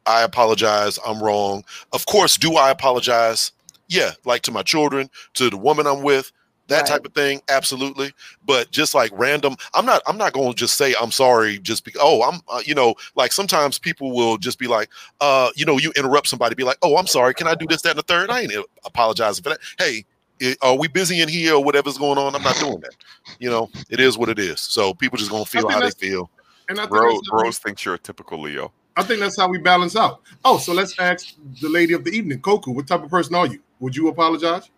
I 0.06 0.22
apologize. 0.22 0.98
I'm 1.06 1.22
wrong. 1.22 1.64
Of 1.92 2.06
course, 2.06 2.36
do 2.36 2.54
I 2.56 2.70
apologize? 2.70 3.52
Yeah, 3.88 4.12
like 4.24 4.42
to 4.42 4.52
my 4.52 4.62
children, 4.62 5.10
to 5.34 5.50
the 5.50 5.56
woman 5.56 5.86
I'm 5.86 6.02
with, 6.02 6.32
that 6.68 6.78
Right. 6.78 6.86
type 6.86 7.05
of 7.05 7.12
thing. 7.14 7.43
Absolutely. 7.48 8.12
But 8.47 8.70
just 8.70 8.94
like 8.94 9.10
random, 9.14 9.56
I'm 9.74 9.84
not. 9.84 10.02
I'm 10.06 10.16
not 10.16 10.32
going 10.32 10.51
to 10.52 10.56
just 10.56 10.76
say 10.76 10.94
I'm 11.01 11.10
sorry. 11.10 11.59
Just 11.59 11.84
because. 11.84 12.01
Oh, 12.02 12.22
I'm. 12.22 12.40
Uh, 12.48 12.62
you 12.64 12.74
know, 12.74 12.94
like 13.14 13.32
sometimes 13.32 13.78
people 13.78 14.12
will 14.12 14.39
just 14.39 14.59
be 14.59 14.66
like, 14.66 14.89
uh, 15.20 15.51
you 15.56 15.64
know, 15.66 15.78
you 15.78 15.93
interrupt 15.97 16.28
somebody, 16.28 16.55
be 16.55 16.64
like, 16.64 16.78
oh, 16.82 16.97
I'm 16.97 17.06
sorry. 17.06 17.34
Can 17.34 17.47
I 17.47 17.55
do 17.55 17.66
this, 17.68 17.82
that, 17.82 17.90
and 17.90 17.98
the 17.98 18.02
third? 18.05 18.30
I 18.30 18.40
ain't 18.43 18.52
apologizing 18.84 19.43
for 19.43 19.51
that. 19.51 19.59
Hey, 19.78 20.05
i- 20.40 20.56
are 20.62 20.76
we 20.76 20.89
busy 20.89 21.20
in 21.20 21.28
here 21.28 21.55
or 21.55 21.64
whatever's 21.64 21.98
going 21.98 22.18
on? 22.18 22.34
I'm 22.34 22.43
not 22.43 22.56
doing 22.56 22.80
that. 22.80 22.94
You 23.39 23.51
know, 23.51 23.70
it 23.90 24.01
is 24.01 24.16
what 24.16 24.28
it 24.28 24.39
is. 24.39 24.60
So 24.60 24.94
people 24.94 25.18
just 25.18 25.30
gonna 25.30 25.44
feel 25.44 25.68
how 25.68 25.80
they 25.80 25.90
feel. 25.90 26.30
And 26.68 26.78
I 26.78 26.84
think, 26.84 26.94
Rose, 26.94 27.14
that's 27.14 27.30
how 27.30 27.36
we- 27.39 27.43
Rose 27.44 27.59
thinks 27.59 27.84
you're 27.84 27.94
a 27.94 27.98
typical 27.98 28.40
Leo. 28.40 28.72
I 28.97 29.02
think 29.02 29.20
that's 29.20 29.36
how 29.39 29.48
we 29.48 29.59
balance 29.59 29.97
out. 29.97 30.20
Oh, 30.44 30.59
so 30.59 30.72
let's 30.72 30.98
ask 30.98 31.34
the 31.60 31.68
lady 31.68 31.94
of 31.94 32.05
the 32.05 32.10
evening, 32.10 32.40
Koku. 32.40 32.70
What 32.72 32.86
type 32.86 33.02
of 33.02 33.10
person 33.10 33.34
are 33.34 33.47
you? 33.47 33.60
Would 33.80 33.97
you 33.97 34.09
apologize? 34.09 34.68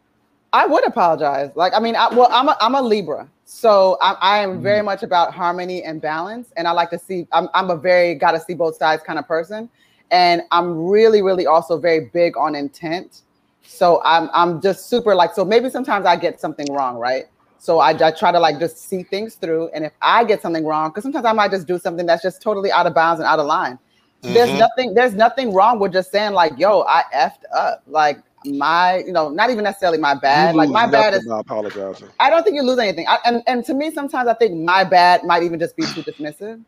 I 0.55 0.67
would 0.67 0.87
apologize. 0.87 1.51
Like, 1.57 1.73
I 1.75 1.81
mean, 1.81 1.97
I, 1.97 2.15
well, 2.15 2.29
I'm 2.31 2.49
a, 2.49 2.57
I'm 2.61 2.77
a 2.77 2.81
Libra, 2.81 3.29
so 3.45 3.99
I, 4.01 4.13
I 4.21 4.39
am 4.39 4.63
very 4.63 4.83
much 4.83 5.03
about 5.03 5.35
harmony 5.35 5.83
and 5.83 6.01
balance, 6.01 6.53
and 6.57 6.69
I 6.69 6.71
like 6.71 6.91
to 6.91 6.99
see. 6.99 7.27
I'm 7.33 7.49
I'm 7.55 7.71
a 7.71 7.77
very 7.77 8.15
got 8.15 8.33
to 8.33 8.41
see 8.41 8.55
both 8.55 8.77
sides 8.77 9.03
kind 9.05 9.19
of 9.19 9.27
person, 9.27 9.69
and 10.13 10.43
I'm 10.53 10.87
really 10.87 11.23
really 11.23 11.49
also 11.49 11.77
very 11.77 12.09
big 12.13 12.37
on 12.37 12.55
intent. 12.55 13.23
So 13.67 14.01
I'm 14.05 14.31
I'm 14.33 14.61
just 14.61 14.89
super 14.89 15.17
like 15.17 15.35
so 15.35 15.45
maybe 15.45 15.69
sometimes 15.71 16.07
I 16.07 16.15
get 16.15 16.41
something 16.41 16.73
wrong, 16.73 16.99
right? 16.99 17.25
So 17.59 17.81
I, 17.81 17.91
I 17.91 18.13
try 18.13 18.31
to 18.31 18.39
like 18.39 18.61
just 18.61 18.79
see 18.89 19.03
things 19.03 19.35
through, 19.35 19.71
and 19.75 19.85
if 19.85 19.93
I 20.03 20.23
get 20.23 20.41
something 20.41 20.65
wrong, 20.65 20.91
because 20.91 21.03
sometimes 21.03 21.27
I 21.27 21.33
might 21.33 21.51
just 21.51 21.67
do 21.67 21.81
something 21.81 22.07
that's 22.07 22.23
just 22.23 22.41
totally 22.41 22.71
out 22.71 22.87
of 22.87 22.95
bounds 22.95 23.19
and 23.19 23.27
out 23.27 23.41
of 23.41 23.47
line. 23.47 23.77
There's 24.23 24.51
Mhm. 24.51 24.59
nothing 24.59 24.95
there's 24.95 25.15
nothing 25.15 25.53
wrong 25.53 25.81
with 25.81 25.93
just 25.93 26.13
saying 26.13 26.33
like, 26.33 26.53
yo, 26.59 26.83
I 26.83 27.03
effed 27.13 27.43
up. 27.53 27.83
Like 27.89 28.21
my, 28.47 28.99
you 29.07 29.13
know, 29.13 29.29
not 29.31 29.51
even 29.51 29.65
necessarily 29.65 29.99
my 29.99 30.15
bad. 30.15 30.55
Like 30.55 30.69
my 30.69 30.87
bad 30.87 31.15
is 31.15 31.27
apologizing. 31.31 32.09
I 32.21 32.31
don't 32.31 32.43
think 32.43 32.57
you 32.57 32.63
lose 32.63 32.79
anything. 32.79 33.07
I, 33.09 33.19
and 33.25 33.43
and 33.47 33.65
to 33.67 33.75
me, 33.75 33.91
sometimes 33.93 34.29
I 34.29 34.35
think 34.35 34.55
my 34.55 34.85
bad 34.85 35.25
might 35.25 35.43
even 35.43 35.59
just 35.59 35.77
be 35.77 35.85
too 35.85 36.03
dismissive. 36.11 36.63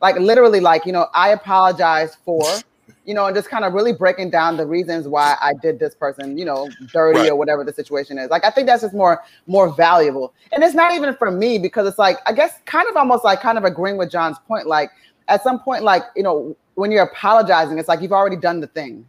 Like 0.00 0.16
literally, 0.18 0.60
like 0.60 0.86
you 0.86 0.92
know, 0.92 1.08
I 1.14 1.30
apologize 1.30 2.16
for, 2.24 2.42
you 3.04 3.14
know, 3.14 3.26
and 3.26 3.36
just 3.36 3.48
kind 3.50 3.64
of 3.64 3.72
really 3.74 3.92
breaking 3.92 4.30
down 4.30 4.56
the 4.56 4.66
reasons 4.66 5.06
why 5.06 5.36
I 5.40 5.52
did 5.60 5.78
this 5.78 5.94
person, 5.94 6.38
you 6.38 6.44
know, 6.44 6.68
dirty 6.92 7.20
Right. 7.20 7.30
or 7.30 7.36
whatever 7.36 7.64
the 7.64 7.72
situation 7.72 8.18
is. 8.18 8.30
Like 8.30 8.44
I 8.44 8.50
think 8.50 8.66
that's 8.66 8.82
just 8.82 8.94
more 8.94 9.22
more 9.46 9.68
valuable. 9.74 10.32
And 10.52 10.62
it's 10.64 10.74
not 10.74 10.94
even 10.94 11.14
for 11.16 11.30
me 11.30 11.58
because 11.58 11.86
it's 11.86 11.98
like 11.98 12.18
I 12.26 12.32
guess 12.32 12.54
kind 12.64 12.88
of 12.88 12.96
almost 12.96 13.24
like 13.24 13.40
kind 13.40 13.58
of 13.58 13.64
agreeing 13.64 13.96
with 13.98 14.10
John's 14.10 14.38
point. 14.48 14.66
Like 14.66 14.90
at 15.28 15.42
some 15.42 15.60
point, 15.60 15.84
like 15.84 16.02
you 16.16 16.22
know, 16.22 16.56
when 16.74 16.90
you're 16.90 17.02
apologizing, 17.04 17.78
it's 17.78 17.88
like 17.88 18.00
you've 18.00 18.12
already 18.12 18.36
done 18.36 18.60
the 18.60 18.66
thing, 18.68 19.06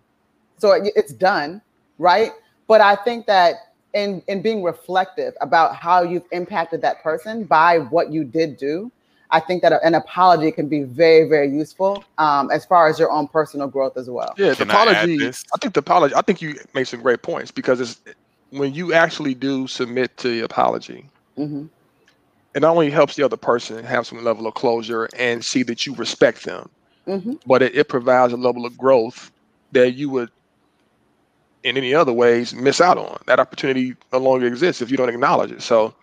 so 0.58 0.74
it- 0.74 0.92
it's 0.96 1.14
done, 1.14 1.62
right? 2.02 2.32
But 2.68 2.82
I 2.82 2.96
think 2.96 3.28
that 3.28 3.56
in 3.94 4.24
in 4.28 4.42
being 4.42 4.64
reflective 4.64 5.34
about 5.42 5.76
how 5.76 6.02
you've 6.02 6.26
impacted 6.32 6.82
that 6.82 7.04
person 7.04 7.44
by 7.44 7.80
what 7.80 8.12
you 8.12 8.24
did 8.24 8.58
do, 8.58 8.92
I 9.30 9.40
think 9.40 9.62
that 9.62 9.74
an 9.84 9.96
apology 9.96 10.52
can 10.52 10.68
be 10.68 10.84
very 10.84 11.30
very 11.30 11.50
useful 11.50 12.04
um, 12.18 12.50
as 12.52 12.66
far 12.66 12.88
as 12.88 13.00
your 13.00 13.12
own 13.12 13.28
personal 13.28 13.68
growth 13.68 13.98
as 13.98 14.10
well. 14.10 14.36
Yeah, 14.38 14.50
the 14.50 14.66
Can 14.66 14.72
I 14.72 14.84
apology. 14.84 15.18
this? 15.18 15.44
I 15.54 15.58
think 15.58 15.74
the 15.74 15.80
apology. 15.82 16.16
I 16.16 16.22
think 16.22 16.42
you 16.42 16.56
make 16.74 16.88
some 16.88 17.02
great 17.02 17.22
points 17.22 17.52
because 17.52 17.80
it's 17.80 18.02
when 18.50 18.74
you 18.74 18.94
actually 18.94 19.34
do 19.34 19.68
submit 19.68 20.18
to 20.18 20.30
the 20.30 20.42
apology, 20.42 21.10
hmm 21.36 21.66
it 22.54 22.62
not 22.62 22.72
only 22.72 22.90
helps 22.90 23.16
the 23.16 23.24
other 23.24 23.38
person 23.38 23.84
have 23.84 24.06
some 24.06 24.24
level 24.24 24.46
of 24.46 24.54
closure 24.56 25.08
and 25.18 25.44
see 25.44 25.64
that 25.64 25.86
you 25.86 25.96
respect 25.96 26.44
them, 26.44 26.70
hmm 27.06 27.34
but 27.46 27.62
it, 27.62 27.76
it 27.76 27.88
provides 27.90 28.34
a 28.34 28.38
level 28.38 28.66
of 28.66 28.78
growth 28.78 29.32
that 29.72 29.92
you 29.92 30.10
would, 30.10 30.30
in 31.64 31.78
any 31.78 31.94
other 31.94 32.14
ways, 32.14 32.54
miss 32.56 32.82
out 32.82 32.98
on. 32.98 33.20
That 33.28 33.40
opportunity 33.40 33.96
no 34.12 34.20
longer 34.20 34.48
exists 34.48 34.82
if 34.82 34.90
you 34.90 34.98
don't 34.98 35.10
acknowledge 35.10 35.52
it. 35.52 35.62
So, 35.62 35.94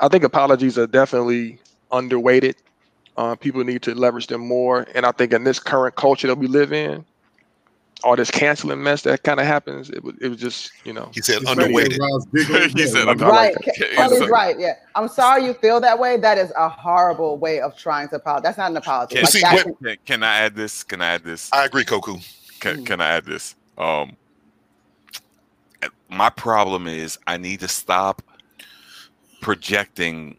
I 0.00 0.08
think 0.08 0.22
apologies 0.24 0.78
are 0.78 0.86
definitely 0.86 1.58
underweighted. 1.90 2.54
Uh, 3.16 3.34
people 3.34 3.64
need 3.64 3.82
to 3.82 3.94
leverage 3.94 4.28
them 4.28 4.40
more, 4.46 4.86
and 4.94 5.04
I 5.04 5.10
think 5.12 5.32
in 5.32 5.42
this 5.42 5.58
current 5.58 5.96
culture 5.96 6.28
that 6.28 6.38
we 6.38 6.46
live 6.46 6.72
in, 6.72 7.04
all 8.04 8.14
this 8.14 8.30
canceling 8.30 8.80
mess 8.80 9.02
that 9.02 9.24
kind 9.24 9.40
of 9.40 9.46
happens, 9.46 9.90
it 9.90 10.04
was 10.04 10.14
it 10.20 10.28
was 10.28 10.38
just 10.38 10.70
you 10.84 10.92
know. 10.92 11.10
He 11.12 11.20
said 11.20 11.42
It's 11.42 11.50
underweighted. 11.50 11.98
He 12.78 12.86
said 12.86 13.04
Yeah, 13.06 13.10
under- 13.10 13.24
Right, 13.26 13.52
like 13.56 13.74
Ke- 13.74 13.78
that. 13.80 13.90
Kelly's 13.96 14.20
Yeah. 14.20 14.26
right. 14.28 14.56
Yeah, 14.56 14.74
I'm 14.94 15.08
sorry 15.08 15.44
you 15.44 15.52
feel 15.54 15.80
that 15.80 15.98
way. 15.98 16.16
That 16.16 16.38
is 16.38 16.52
a 16.56 16.68
horrible 16.68 17.38
way 17.38 17.60
of 17.60 17.76
trying 17.76 18.08
to 18.10 18.16
apologize. 18.16 18.44
That's 18.44 18.58
not 18.58 18.70
an 18.70 18.76
apology. 18.76 19.16
Can, 19.16 19.24
Like, 19.24 19.32
see, 19.32 19.40
that- 19.40 19.66
what- 19.66 19.82
can, 19.82 19.96
can 20.06 20.22
I 20.22 20.38
add 20.38 20.54
this? 20.54 20.84
Can 20.84 21.02
I 21.02 21.14
add 21.14 21.24
this? 21.24 21.52
I 21.52 21.64
agree, 21.64 21.84
Koku. 21.84 22.18
Can, 22.60 22.76
Mm. 22.76 22.86
can 22.86 23.00
I 23.00 23.08
add 23.16 23.24
this? 23.24 23.56
Um, 23.76 24.12
my 26.08 26.30
problem 26.30 26.86
is 26.86 27.18
I 27.26 27.36
need 27.36 27.60
to 27.60 27.68
stop 27.68 28.22
projecting 29.40 30.38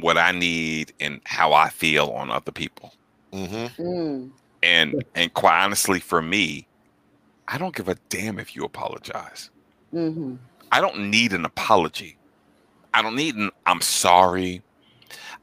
what 0.00 0.18
I 0.18 0.32
need 0.32 0.92
and 1.00 1.20
how 1.24 1.52
I 1.52 1.70
feel 1.70 2.10
on 2.10 2.30
other 2.30 2.52
people. 2.52 2.92
Mm-hmm. 3.32 3.82
Mm, 3.82 4.30
And 4.62 5.04
and 5.14 5.32
quite 5.34 5.62
honestly, 5.62 6.00
for 6.00 6.22
me, 6.22 6.68
I 7.48 7.58
don't 7.58 7.74
give 7.74 7.88
a 7.88 7.96
damn 8.10 8.38
if 8.38 8.54
you 8.56 8.64
apologize. 8.64 9.50
hmm 9.92 10.36
I 10.70 10.80
don't 10.82 11.10
need 11.10 11.32
an 11.32 11.46
apology. 11.46 12.18
I 12.94 13.02
don't 13.02 13.16
need 13.16 13.36
an 13.36 13.50
I'm 13.66 13.80
sorry. 13.80 14.62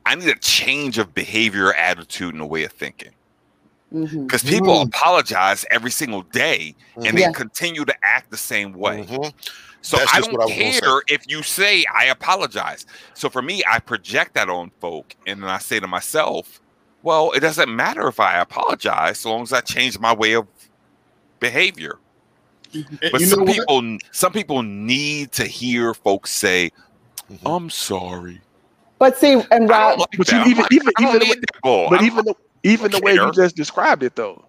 I 0.05 0.15
need 0.15 0.29
a 0.29 0.39
change 0.39 0.99
of 0.99 1.15
behavior, 1.15 1.73
attitude, 1.73 2.33
and 2.35 2.43
a 2.43 2.45
way 2.45 2.63
of 2.63 2.71
thinking. 2.73 3.14
Because 3.91 4.43
people 4.43 4.75
Mm. 4.79 4.87
apologize 4.87 5.65
every 5.71 5.91
single 5.91 6.23
day 6.23 6.75
and 6.95 7.05
Yeah. 7.17 7.27
they 7.27 7.33
continue 7.33 7.85
to 7.85 7.95
act 8.03 8.31
the 8.31 8.37
same 8.37 8.73
way. 8.73 9.03
Mhm. 9.07 9.33
So 9.81 9.97
That's 9.97 10.13
I 10.13 10.19
don't 10.21 10.33
what 10.33 10.41
I 10.41 10.45
was 10.45 10.53
gonna 10.55 10.73
say. 10.73 10.79
care 10.81 11.01
if 11.07 11.21
you 11.27 11.43
say 11.43 11.85
I 11.93 12.05
apologize. 12.05 12.85
So 13.13 13.29
for 13.29 13.41
me, 13.41 13.63
I 13.69 13.79
project 13.79 14.33
that 14.33 14.49
on 14.49 14.71
folk 14.81 15.15
and 15.27 15.41
then 15.43 15.49
I 15.49 15.59
say 15.59 15.79
to 15.79 15.87
myself, 15.87 16.59
well, 17.03 17.31
it 17.31 17.41
doesn't 17.41 17.73
matter 17.73 18.07
if 18.07 18.19
I 18.19 18.39
apologize 18.39 19.19
so 19.19 19.29
long 19.29 19.43
as 19.43 19.53
I 19.53 19.61
change 19.61 19.99
my 19.99 20.11
way 20.13 20.33
of 20.33 20.47
behavior. 21.39 21.99
But 22.73 23.21
you 23.21 23.27
know 23.27 23.35
some 23.35 23.45
what? 23.45 23.55
people 23.55 23.97
some 24.11 24.33
people 24.33 24.63
need 24.63 25.31
to 25.33 25.45
hear 25.45 25.93
folks 25.93 26.31
say, 26.31 26.71
Mhm. 27.31 27.39
I'm 27.55 27.69
sorry. 27.69 28.41
But 28.97 29.17
see, 29.19 29.33
and 29.51 29.71
I 29.71 29.89
Rob, 29.91 29.99
like 29.99 30.09
But 30.17 30.31
you 30.31 30.39
even- 30.45 30.57
like, 30.63 30.71
even- 30.73 30.87
I 30.97 31.01
even 31.03 31.19
the 31.19 31.25
need 31.25 31.41
that 31.41 31.61
bull. 31.61 31.89
But 31.89 32.01
even 32.01 32.25
the 32.25 32.33
even 32.65 32.91
the 32.91 32.99
way 32.99 33.13
you 33.13 33.31
just 33.33 33.55
described 33.55 34.03
it 34.03 34.15
though, 34.15 34.43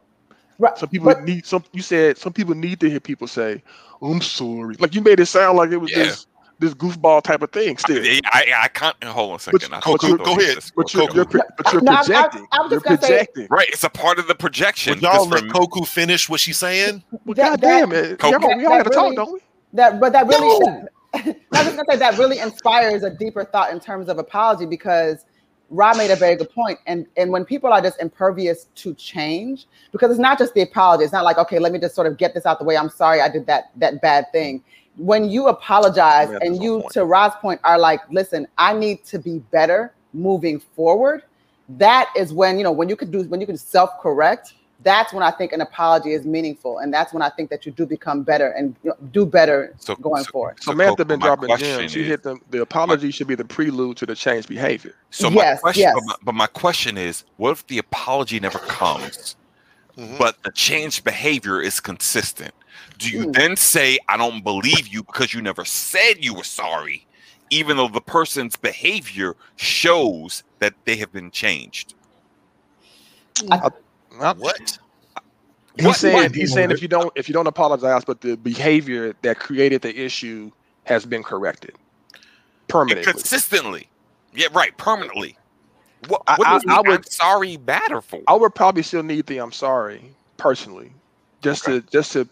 Right, 0.59 0.77
some 0.79 0.89
people 0.89 1.07
but- 1.07 1.25
need 1.25 1.45
some. 1.47 1.63
You 1.73 1.83
said 1.83 2.17
some 2.19 2.33
people 2.33 2.55
need 2.55 2.81
to 2.81 2.89
hear 2.91 2.99
people 3.01 3.27
say, 3.27 3.63
"I'm 4.01 4.21
sorry." 4.23 4.77
Like 4.79 4.95
you 4.95 5.03
made 5.03 5.21
it 5.21 5.27
sound 5.27 5.59
like 5.59 5.71
it 5.71 5.77
was 5.77 5.91
Yeah. 5.91 6.05
this 6.05 6.27
this 6.59 6.73
goofball 6.73 7.23
type 7.23 7.43
of 7.43 7.53
thing. 7.53 7.77
Still, 7.77 8.03
I, 8.03 8.21
I, 8.33 8.53
I 8.63 8.69
can't 8.69 9.05
hold 9.05 9.33
on 9.33 9.37
a 9.37 9.39
second. 9.39 9.75
I 9.75 9.81
Coco, 9.81 10.17
thought- 10.17 10.25
go 10.25 10.39
ahead. 10.41 10.57
but 10.75 10.95
you're, 10.95 11.03
you're 11.15 11.25
but 11.27 11.71
you're 11.71 11.83
No, 11.83 11.93
I'm- 11.93 11.99
I'm- 11.99 12.05
projecting. 12.07 12.47
I'm 12.53 12.71
you're 12.71 12.81
just 12.81 13.03
say- 13.03 13.27
Right, 13.51 13.69
it's 13.69 13.85
a 13.85 13.91
part 13.91 14.19
of 14.19 14.27
the 14.27 14.35
projection. 14.35 14.95
Would 14.95 15.03
y'all 15.03 15.13
'cause 15.13 15.27
for 15.27 15.35
let 15.35 15.45
me- 15.45 15.51
Koku 15.51 15.85
finish 15.85 16.31
what 16.31 16.41
she's 16.41 16.57
saying? 16.57 17.03
Well, 17.27 17.35
That- 17.35 17.51
God 17.51 17.61
damn 17.61 17.93
it! 17.93 18.19
Coco- 18.19 18.41
Y'all- 18.41 18.57
we 18.57 18.65
all 18.65 18.79
got 18.79 18.85
to 18.85 18.91
talk, 18.91 19.15
don't 19.15 19.33
we? 19.35 19.41
that 19.75 20.01
but 20.01 20.15
that 20.15 20.27
really 20.27 20.59
that, 20.65 20.89
I 21.53 21.63
was 21.67 21.75
gonna 21.77 21.85
say 21.91 21.97
that 21.99 22.17
really 22.17 22.39
inspires 22.39 23.03
a 23.03 23.11
deeper 23.11 23.45
thought 23.45 23.71
in 23.73 23.79
terms 23.79 24.09
of 24.09 24.17
apology 24.17 24.65
because 24.65 25.27
Rob 25.71 25.97
made 25.97 26.11
a 26.11 26.17
very 26.17 26.37
good 26.37 26.51
point. 26.51 26.79
And 26.87 27.07
and 27.17 27.31
when 27.31 27.45
people 27.45 27.73
are 27.73 27.81
just 27.81 28.01
impervious 28.01 28.67
to 28.77 28.95
change, 28.95 29.67
because 29.93 30.11
it's 30.11 30.21
not 30.21 30.39
just 30.39 30.55
the 30.55 30.63
apology, 30.63 31.05
it's 31.05 31.13
not 31.13 31.25
like, 31.25 31.39
okay, 31.39 31.59
let 31.59 31.73
me 31.73 31.79
just 31.79 31.95
sort 31.95 32.07
of 32.07 32.17
get 32.17 32.35
this 32.35 32.47
out 32.47 32.59
the 32.59 32.65
way. 32.65 32.77
I'm 32.77 32.91
sorry 32.91 33.21
I 33.21 33.29
did 33.29 33.47
that 33.47 33.71
that 33.77 34.01
bad 34.01 34.31
thing. 34.33 34.63
When 34.97 35.29
you 35.29 35.49
apologize 35.49 36.31
Yeah, 36.31 36.39
and 36.41 36.63
you, 36.63 36.81
point. 36.81 36.93
to 36.93 37.05
Rob's 37.05 37.37
point, 37.37 37.61
are 37.65 37.79
like, 37.79 38.01
listen, 38.11 38.47
I 38.57 38.73
need 38.73 39.05
to 39.07 39.19
be 39.19 39.41
better 39.51 39.93
moving 40.15 40.59
forward. 40.59 41.23
That 41.69 42.09
is 42.17 42.33
when 42.33 42.57
you 42.59 42.65
know 42.65 42.73
when 42.73 42.89
you 42.89 42.97
can 42.97 43.11
do 43.11 43.25
when 43.25 43.41
you 43.41 43.47
can 43.47 43.59
self-correct 43.59 44.55
that's 44.83 45.13
when 45.13 45.23
I 45.23 45.31
think 45.31 45.53
an 45.53 45.61
apology 45.61 46.13
is 46.13 46.25
meaningful, 46.27 46.79
and 46.79 46.93
that's 46.93 47.13
when 47.13 47.23
I 47.23 47.31
think 47.31 47.51
that 47.51 47.65
you 47.67 47.73
do 47.73 47.87
become 47.87 48.23
better 48.23 48.51
and 48.51 48.77
you 48.85 48.91
know, 48.91 48.97
do 49.11 49.25
better 49.27 49.75
So- 49.79 49.97
going 49.97 50.25
so- 50.25 50.31
forward. 50.31 50.63
So 50.63 50.73
Samantha 50.73 50.97
Coco, 50.97 51.05
been 51.09 51.21
my 51.21 51.27
dropping 51.27 51.49
question 51.49 51.79
gems. 51.81 51.93
She 51.93 52.01
is- 52.03 52.07
hit 52.09 52.23
them. 52.23 52.41
The 52.51 52.61
apology 52.63 53.11
should 53.11 53.27
be 53.27 53.35
the 53.35 53.45
prelude 53.45 53.97
to 53.99 54.07
the 54.07 54.15
change 54.15 54.47
behavior. 54.49 54.95
So 55.11 55.31
my 55.31 55.43
Yes, 55.43 55.61
question, 55.61 55.83
yes. 55.83 55.95
But, 55.95 56.05
my, 56.05 56.15
but 56.25 56.35
my 56.35 56.47
question 56.47 56.99
is, 56.99 57.25
what 57.39 57.53
if 57.53 57.67
the 57.67 57.79
apology 57.79 58.39
never 58.39 58.59
comes, 58.59 59.37
Mhm. 59.97 60.19
but 60.19 60.43
the 60.43 60.53
changed 60.53 61.05
behavior 61.05 61.61
is 61.61 61.81
consistent? 61.81 62.55
Do 62.99 63.11
you 63.11 63.23
Hmm. 63.25 63.31
then 63.33 63.57
say, 63.57 63.99
"I 64.09 64.17
don't 64.19 64.43
believe 64.45 64.89
you" 64.89 65.03
because 65.03 65.33
you 65.33 65.41
never 65.41 65.65
said 65.65 66.23
you 66.25 66.35
were 66.35 66.45
sorry, 66.45 67.07
even 67.49 67.79
though 67.79 67.89
the 67.89 68.01
person's 68.03 68.57
behavior 68.57 69.37
shows 69.57 70.43
that 70.59 70.75
they 70.85 70.97
have 70.97 71.13
been 71.13 71.31
changed? 71.31 71.95
Not- 73.45 73.75
What? 74.19 74.79
He's 75.77 75.85
What- 75.87 75.97
saying 75.97 76.15
what- 76.17 76.35
he's 76.35 76.53
saying 76.53 76.71
if 76.71 76.81
you 76.81 76.89
don't 76.89 77.13
if 77.17 77.29
you 77.29 77.33
don't 77.35 77.47
apologize, 77.47 78.05
but 78.05 78.21
the 78.23 78.37
behavior 78.37 79.15
that 79.23 79.39
created 79.39 79.83
the 79.83 79.95
issue 79.99 80.51
has 80.85 81.05
been 81.05 81.23
corrected 81.23 81.75
permanently. 82.69 83.13
consistently, 83.13 83.89
yeah, 84.35 84.47
right, 84.53 84.77
permanently. 84.79 85.37
What, 86.09 86.23
I- 86.27 86.37
what 86.37 86.47
I- 86.49 86.73
I 86.75 86.77
I, 86.77 86.81
would- 86.81 86.91
am 86.91 87.03
sorry 87.05 87.57
batter 87.57 88.01
for? 88.01 88.23
I 88.29 88.35
would 88.35 88.55
probably 88.55 88.83
still 88.83 89.03
need 89.03 89.27
the 89.27 89.39
I'm 89.39 89.53
sorry 89.53 90.15
personally, 90.39 90.93
just 91.43 91.65
to 91.65 91.83
just 91.93 92.13
to 92.13 92.27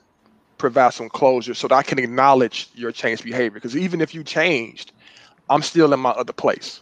provide 0.57 0.95
some 0.95 1.11
closure 1.11 1.53
so 1.53 1.69
that 1.69 1.75
I 1.75 1.83
can 1.83 1.99
acknowledge 1.99 2.71
your 2.75 2.93
changed 2.93 3.25
behavior. 3.25 3.51
Because 3.51 3.77
even 3.77 4.01
if 4.01 4.15
you 4.15 4.25
changed, 4.25 4.93
I'm 5.51 5.61
still 5.63 5.93
in 5.93 6.01
my 6.01 6.11
other 6.11 6.33
place. 6.33 6.81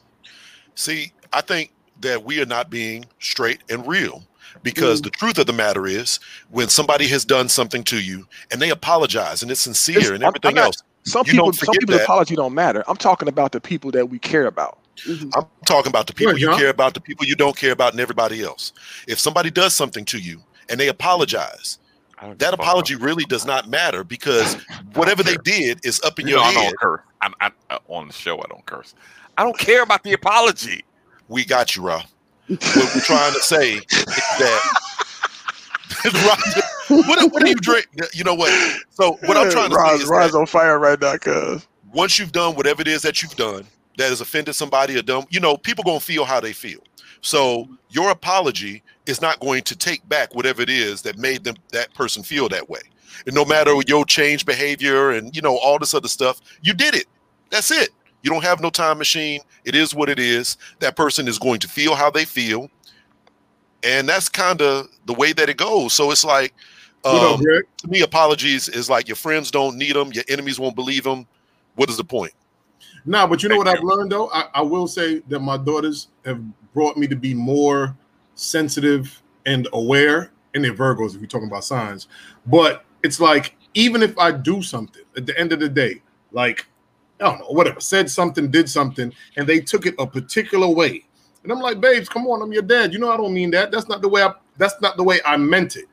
See, 0.77 1.13
I 1.33 1.41
think 1.41 1.73
that 2.01 2.23
we 2.23 2.41
are 2.41 2.47
not 2.47 2.71
being 2.71 3.05
straight 3.19 3.61
and 3.69 3.85
real 3.87 4.23
because 4.63 5.01
Mm. 5.01 5.05
the 5.05 5.11
truth 5.11 5.39
of 5.39 5.47
the 5.47 5.53
matter 5.53 5.87
is 5.87 6.19
when 6.51 6.69
somebody 6.69 7.07
has 7.09 7.25
done 7.25 7.49
something 7.49 7.83
to 7.85 8.01
you 8.01 8.27
and 8.51 8.61
they 8.61 8.71
apologize 8.71 9.43
and 9.43 9.51
it's 9.51 9.61
sincere 9.61 9.97
It's- 9.99 10.11
and 10.13 10.23
everything 10.25 10.55
not- 10.57 10.65
else, 10.67 10.83
Some 11.05 11.25
You 11.27 11.33
people 11.33 11.47
don't 11.47 11.55
some 11.57 11.75
people's 11.81 11.99
that. 11.99 12.05
apology 12.05 12.37
don't 12.37 12.55
matter. 12.55 12.85
I'm 12.87 12.97
talking 12.97 13.27
about 13.27 13.51
the 13.51 13.61
people 13.61 13.91
that 13.91 14.09
we 14.09 14.21
care 14.21 14.47
about. 14.47 14.79
Mhm. 15.05 15.33
I'm 15.37 15.47
talking 15.67 15.91
about 15.91 16.07
the 16.07 16.13
people 16.13 16.35
Right, 16.35 16.41
you 16.41 16.47
John. 16.47 16.59
care 16.61 16.69
about, 16.69 16.95
the 16.95 17.01
people 17.01 17.27
you 17.27 17.35
don't 17.35 17.57
care 17.57 17.73
about, 17.73 17.91
and 17.91 18.01
everybody 18.01 18.41
else. 18.45 18.73
If 19.09 19.19
somebody 19.19 19.51
does 19.51 19.75
something 19.75 20.05
to 20.05 20.19
you 20.19 20.41
and 20.69 20.79
they 20.79 20.87
apologize, 20.87 21.79
that 22.21 22.39
give 22.39 22.49
a 22.49 22.51
fuck 22.53 22.61
apology 22.61 22.95
really 22.95 23.25
does 23.25 23.45
not 23.45 23.69
matter 23.69 24.05
because 24.05 24.55
whatever 24.95 25.25
they 25.25 25.37
did 25.39 25.81
is 25.85 26.01
up 26.05 26.21
in 26.21 26.29
You 26.29 26.35
your 26.37 26.41
know, 26.45 26.49
I 26.49 26.53
head. 26.53 26.63
don't 26.67 26.79
curse. 26.79 27.01
I'm, 27.21 27.35
I, 27.41 27.51
uh, 27.71 27.79
on 27.89 28.07
the 28.07 28.15
show. 28.15 28.39
I 28.39 28.45
don't 28.49 28.65
curse. 28.67 28.95
I 29.37 29.43
don't 29.43 29.59
care 29.59 29.83
about 29.83 30.05
the 30.05 30.13
apology. 30.13 30.85
We 31.27 31.45
got 31.45 31.75
you, 31.75 31.83
Ra. 31.83 32.03
What 32.61 32.95
we're 32.95 33.01
trying 33.01 33.33
to 33.33 33.41
say 33.41 33.75
is 33.75 33.85
that 34.39 34.61
what, 36.89 37.33
what 37.33 37.43
do 37.43 37.49
you 37.49 37.55
drink? 37.57 37.87
You 38.15 38.25
know 38.25 38.35
what? 38.35 38.51
So 38.91 39.19
what 39.25 39.37
I'm 39.37 39.51
trying 39.51 39.71
to 39.71 39.99
say 39.99 40.25
is 40.27 40.35
on 40.35 40.47
fire 40.47 40.79
right 40.79 41.01
now, 41.01 41.17
cuz. 41.17 41.67
once 41.93 42.19
you've 42.19 42.33
done 42.33 42.55
whatever 42.55 42.83
it 42.83 42.89
is 42.89 43.03
that 43.03 43.23
you've 43.23 43.37
done 43.37 43.65
that 43.99 44.09
has 44.09 44.21
offended 44.21 44.55
somebody 44.55 44.99
or 44.99 45.03
done, 45.03 45.25
you 45.31 45.41
know, 45.41 45.57
people 45.57 45.85
gonna 45.85 46.01
feel 46.01 46.25
how 46.25 46.41
they 46.41 46.53
feel. 46.53 46.81
So 47.21 47.69
your 47.91 48.11
apology 48.11 48.83
is 49.07 49.21
not 49.21 49.39
going 49.41 49.63
to 49.65 49.77
take 49.77 50.07
back 50.09 50.35
whatever 50.35 50.63
it 50.63 50.71
is 50.71 51.03
that 51.03 51.19
made 51.19 51.45
them 51.45 51.57
that 51.71 51.93
person 51.95 52.23
feel 52.23 52.49
that 52.49 52.69
way. 52.69 52.81
And 53.27 53.35
no 53.35 53.45
matter 53.45 53.75
your 53.87 54.05
change 54.05 54.45
behavior 54.45 55.11
and 55.11 55.35
you 55.35 55.43
know 55.43 55.57
all 55.59 55.79
this 55.79 55.95
other 55.95 56.09
stuff, 56.09 56.41
you 56.63 56.75
did 56.75 56.95
it. 56.95 57.07
That's 57.51 57.71
it. 57.71 57.91
You 58.23 58.31
don't 58.31 58.45
have 58.45 58.61
no 58.61 58.71
time 58.71 58.99
machine. 58.99 59.41
It 59.65 59.75
is 59.75 59.95
what 59.95 60.09
it 60.09 60.19
is. 60.19 60.57
That 60.79 60.97
person 60.97 61.29
is 61.29 61.39
going 61.39 61.61
to 61.61 61.69
feel 61.69 61.95
how 61.95 62.11
they 62.11 62.25
feel. 62.25 62.71
And 63.83 64.09
that's 64.09 64.29
kind 64.29 64.63
of 64.63 64.89
the 65.07 65.15
way 65.15 65.33
that 65.33 65.49
it 65.49 65.57
goes. 65.57 65.93
So 65.93 66.11
it's 66.13 66.25
like, 66.25 66.55
What 67.03 67.15
up, 67.15 67.39
um, 67.39 67.43
Greg? 67.43 67.65
to 67.79 67.89
me, 67.89 68.03
apologies 68.03 68.69
is 68.69 68.89
like 68.89 69.09
your 69.09 69.17
friends 69.17 69.51
don't 69.51 69.77
need 69.77 69.97
them, 69.97 70.13
your 70.13 70.25
enemies 70.29 70.61
won't 70.61 70.77
believe 70.77 71.03
them. 71.05 71.27
What 71.75 71.91
is 71.91 71.97
the 71.97 72.05
point? 72.05 72.33
Nah, 73.05 73.27
but 73.27 73.43
you 73.43 73.49
know 73.49 73.57
Thank 73.57 73.67
what 73.67 73.77
I've 73.77 73.83
learned 73.83 74.13
though? 74.13 74.29
I, 74.31 74.47
I 74.55 74.63
will 74.63 74.87
say 74.87 75.23
that 75.29 75.41
my 75.41 75.57
daughters 75.57 76.09
have 76.25 76.41
brought 76.73 76.97
me 76.97 77.09
to 77.09 77.17
be 77.17 77.35
more 77.35 77.97
sensitive 78.35 79.21
and 79.47 79.67
aware, 79.73 80.31
and 80.55 80.65
they're 80.65 80.75
Virgos 80.75 81.15
if 81.15 81.21
you're 81.21 81.27
talking 81.27 81.49
about 81.49 81.65
signs. 81.65 82.09
But 82.47 82.85
it's 83.03 83.19
like, 83.19 83.57
even 83.75 84.03
if 84.03 84.17
I 84.19 84.31
do 84.31 84.63
something 84.63 85.03
at 85.17 85.27
the 85.27 85.39
end 85.39 85.53
of 85.53 85.59
the 85.61 85.69
day, 85.69 86.03
like, 86.31 86.67
I 87.23 87.31
don't 87.31 87.39
know, 87.41 87.47
whatever, 87.51 87.81
said 87.81 88.11
something, 88.11 88.51
did 88.51 88.69
something, 88.69 89.13
and 89.37 89.47
they 89.47 89.61
took 89.61 89.87
it 89.87 89.95
a 89.99 90.07
particular 90.07 90.69
way. 90.69 91.05
And 91.43 91.53
I'm 91.53 91.61
like, 91.61 91.81
babes, 91.81 92.09
come 92.09 92.27
on, 92.27 92.43
I'm 92.43 92.53
your 92.53 92.63
dad. 92.63 92.93
You 92.93 92.99
know 92.99 93.11
I 93.11 93.17
don't 93.17 93.35
mean 93.35 93.51
that. 93.53 93.71
That's 93.71 93.89
not 93.89 94.03
the 94.03 94.09
way 94.09 94.23
I 94.23 94.33
that's 94.59 94.75
not 94.81 94.97
the 94.97 95.03
way 95.03 95.21
I 95.25 95.37
meant 95.37 95.77
it. 95.77 95.87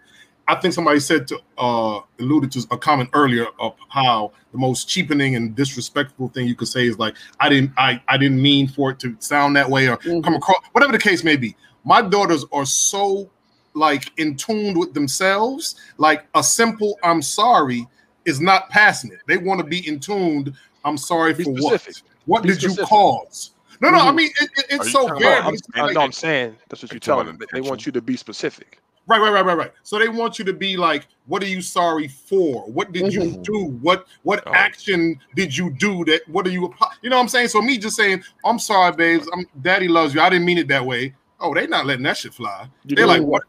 I 0.47 0.56
think 0.56 0.73
somebody 0.73 0.99
said 0.99 1.27
to 1.30 1.39
uh 1.57 2.01
alluded 2.19 2.51
to 2.53 2.68
a 2.72 2.77
comment 2.77 3.10
earlier 3.14 3.47
of 3.60 3.76
how 3.89 4.31
the 4.51 4.57
most 4.57 4.89
cheapening 4.89 5.35
and 5.35 5.56
disrespectful 5.56 6.30
thing 6.30 6.47
you 6.47 6.56
could 6.56 6.68
say 6.68 6.88
is 6.88 6.97
like 6.99 7.15
I 7.39 7.49
didn't 7.49 7.72
I 7.77 8.01
I 8.07 8.18
didn't 8.18 8.41
mean 8.41 8.68
for 8.68 8.91
it 8.91 8.99
to 8.99 9.15
sound 9.19 9.56
that 9.56 9.69
way 9.69 9.88
or 9.88 9.97
Mhm. 9.97 10.23
come 10.23 10.35
across 10.35 10.57
whatever 10.73 10.91
the 10.91 10.99
case 10.99 11.23
may 11.23 11.35
be. 11.35 11.56
My 11.84 12.01
daughters 12.01 12.45
are 12.51 12.65
so 12.65 13.30
like 13.73 14.11
in 14.18 14.35
tune 14.35 14.77
with 14.77 14.93
themselves, 14.93 15.76
like 15.97 16.26
a 16.35 16.43
simple 16.43 16.97
I'm 17.03 17.22
sorry 17.22 17.88
is 18.26 18.39
not 18.39 18.69
passing 18.69 19.11
it. 19.11 19.19
They 19.27 19.38
want 19.38 19.61
to 19.61 19.65
be 19.65 19.88
in 19.88 19.99
tuned. 19.99 20.53
I'm 20.85 20.97
sorry 20.97 21.34
Be 21.34 21.43
for 21.43 21.57
specific. 21.57 21.95
what? 22.26 22.39
What 22.39 22.43
Be 22.43 22.49
did 22.49 22.64
you 22.64 22.76
cause? 22.85 23.51
No, 23.81 23.89
no, 23.91 23.99
I 23.99 24.11
Mhm. 24.11 24.15
mean 24.15 24.30
it, 24.41 24.49
it- 24.57 24.65
it's 24.69 24.91
so 24.91 25.07
talking 25.07 25.26
weird. 25.26 25.39
about 25.39 25.53
but 25.53 25.80
I 25.80 25.85
like- 25.85 25.93
know 25.95 26.01
I'm 26.01 26.11
saying 26.11 26.57
that's 26.68 26.81
what 26.84 26.91
you're 26.91 26.99
telling 26.99 27.27
them. 27.27 27.39
They 27.53 27.61
want 27.61 27.85
you 27.85 27.91
to 27.93 28.01
be 28.01 28.18
specific. 28.18 28.80
Right, 29.07 29.19
right, 29.19 29.31
right, 29.31 29.43
right, 29.45 29.57
right. 29.57 29.72
So 29.84 29.97
they 29.97 30.07
want 30.10 30.38
you 30.38 30.45
to 30.45 30.53
be 30.53 30.77
like, 30.77 31.07
what 31.26 31.41
are 31.41 31.47
you 31.47 31.61
sorry 31.64 32.07
for? 32.07 32.64
What 32.69 32.91
did 32.91 33.11
you 33.11 33.22
Mhm. 33.22 33.43
do? 33.43 33.64
What 33.81 34.06
what 34.23 34.43
Oh. 34.45 34.51
action 34.53 35.19
did 35.35 35.56
you 35.57 35.72
do 35.72 36.06
that 36.06 36.27
what 36.27 36.45
are 36.45 36.51
you 36.51 36.73
you 37.01 37.10
know 37.10 37.15
what 37.15 37.23
I'm 37.23 37.30
saying? 37.30 37.47
So 37.47 37.61
me 37.61 37.77
just 37.77 37.95
saying, 37.95 38.23
I'm 38.45 38.60
sorry, 38.60 38.91
babes. 38.95 39.27
I'm 39.34 39.47
daddy 39.61 39.88
loves 39.88 40.14
you. 40.14 40.22
I 40.22 40.30
didn't 40.30 40.45
mean 40.45 40.57
it 40.60 40.68
that 40.68 40.85
way. 40.85 41.15
Oh, 41.39 41.53
they 41.53 41.65
not 41.65 41.85
letting 41.85 42.03
that 42.03 42.18
shit 42.18 42.34
fly. 42.34 42.68
You 42.85 42.95
They're 42.97 43.07
like, 43.07 43.22
what? 43.23 43.43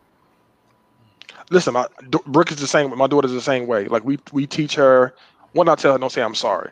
Listen, 1.51 1.75
my 1.75 1.87
D- 2.09 2.19
Brooke 2.27 2.53
is 2.53 2.59
the 2.59 2.67
same. 2.69 2.97
My 2.97 3.09
daughter's 3.09 3.33
the 3.33 3.41
same 3.41 3.67
way. 3.67 3.87
Like 3.87 4.05
we 4.05 4.19
we 4.33 4.47
teach 4.47 4.77
her. 4.77 5.13
When 5.53 5.69
I 5.69 5.75
tell 5.75 5.93
her, 5.93 5.99
don't 5.99 6.13
say 6.13 6.23
I'm 6.23 6.35
sorry. 6.37 6.71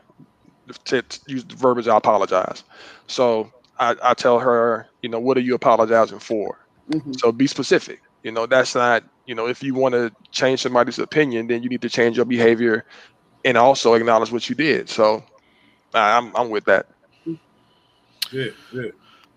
To, 0.86 1.02
to 1.02 1.20
use 1.26 1.44
the 1.44 1.56
verbiage, 1.56 1.88
I 1.88 1.96
apologize. 1.96 2.64
So 3.08 3.50
I, 3.78 3.96
I 4.02 4.14
tell 4.14 4.38
her, 4.40 4.86
you 5.02 5.08
know, 5.08 5.20
what 5.20 5.36
are 5.36 5.42
you 5.42 5.54
apologizing 5.54 6.20
for? 6.20 6.58
Mhm. 6.90 7.18
So 7.20 7.32
be 7.32 7.46
specific. 7.46 8.00
You 8.22 8.32
know, 8.32 8.46
that's 8.46 8.74
not. 8.74 9.04
You 9.26 9.34
know, 9.34 9.46
if 9.48 9.62
you 9.62 9.74
want 9.74 9.94
to 9.94 10.12
change 10.32 10.62
somebody's 10.62 10.98
opinion, 10.98 11.48
then 11.48 11.62
you 11.62 11.68
need 11.68 11.82
to 11.82 11.90
change 11.90 12.16
your 12.16 12.26
behavior, 12.26 12.84
and 13.44 13.56
also 13.58 13.94
acknowledge 13.94 14.32
what 14.32 14.48
you 14.48 14.54
did. 14.56 14.88
So 14.88 15.24
I- 15.94 16.16
I'm 16.16 16.34
I'm 16.36 16.50
with 16.50 16.64
that. 16.66 16.86
yeah, 18.32 18.50
yeah. 18.72 18.90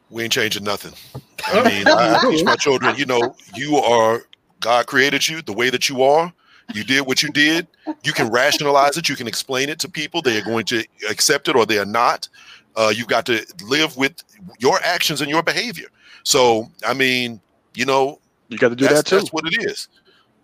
We 0.09 0.23
ain't 0.23 0.33
changing 0.33 0.63
nothing. 0.63 0.93
I 1.53 1.63
mean, 1.63 1.89
I, 1.89 2.15
I 2.15 2.19
teach 2.29 2.45
my 2.45 2.55
children, 2.55 2.95
you 2.95 3.05
know, 3.05 3.35
you 3.53 3.77
are 3.77 4.23
God 4.61 4.87
created 4.87 5.27
you 5.27 5.41
the 5.41 5.53
way 5.53 5.69
that 5.69 5.89
you 5.89 6.03
are. 6.03 6.33
You 6.73 6.83
did 6.83 7.01
what 7.01 7.21
you 7.23 7.29
did. 7.29 7.67
You 8.03 8.13
can 8.13 8.29
rationalize 8.29 8.97
it. 8.97 9.09
You 9.09 9.15
can 9.15 9.27
explain 9.27 9.69
it 9.69 9.79
to 9.79 9.89
people. 9.89 10.21
They 10.21 10.37
are 10.37 10.43
going 10.43 10.65
to 10.65 10.83
accept 11.09 11.47
it 11.47 11.55
or 11.55 11.65
they 11.65 11.77
are 11.79 11.85
not. 11.85 12.27
Uh, 12.75 12.91
you've 12.95 13.07
got 13.07 13.25
to 13.25 13.45
live 13.65 13.97
with 13.97 14.23
your 14.59 14.79
actions 14.83 15.21
and 15.21 15.29
your 15.29 15.43
behavior. 15.43 15.87
So, 16.23 16.69
I 16.85 16.93
mean, 16.93 17.41
you 17.73 17.85
know, 17.85 18.19
You 18.49 18.57
got 18.57 18.69
to 18.69 18.75
do 18.75 18.85
that's, 18.85 18.97
that 18.97 19.05
too. 19.05 19.17
that's 19.17 19.33
what 19.33 19.45
it 19.45 19.65
is. 19.69 19.89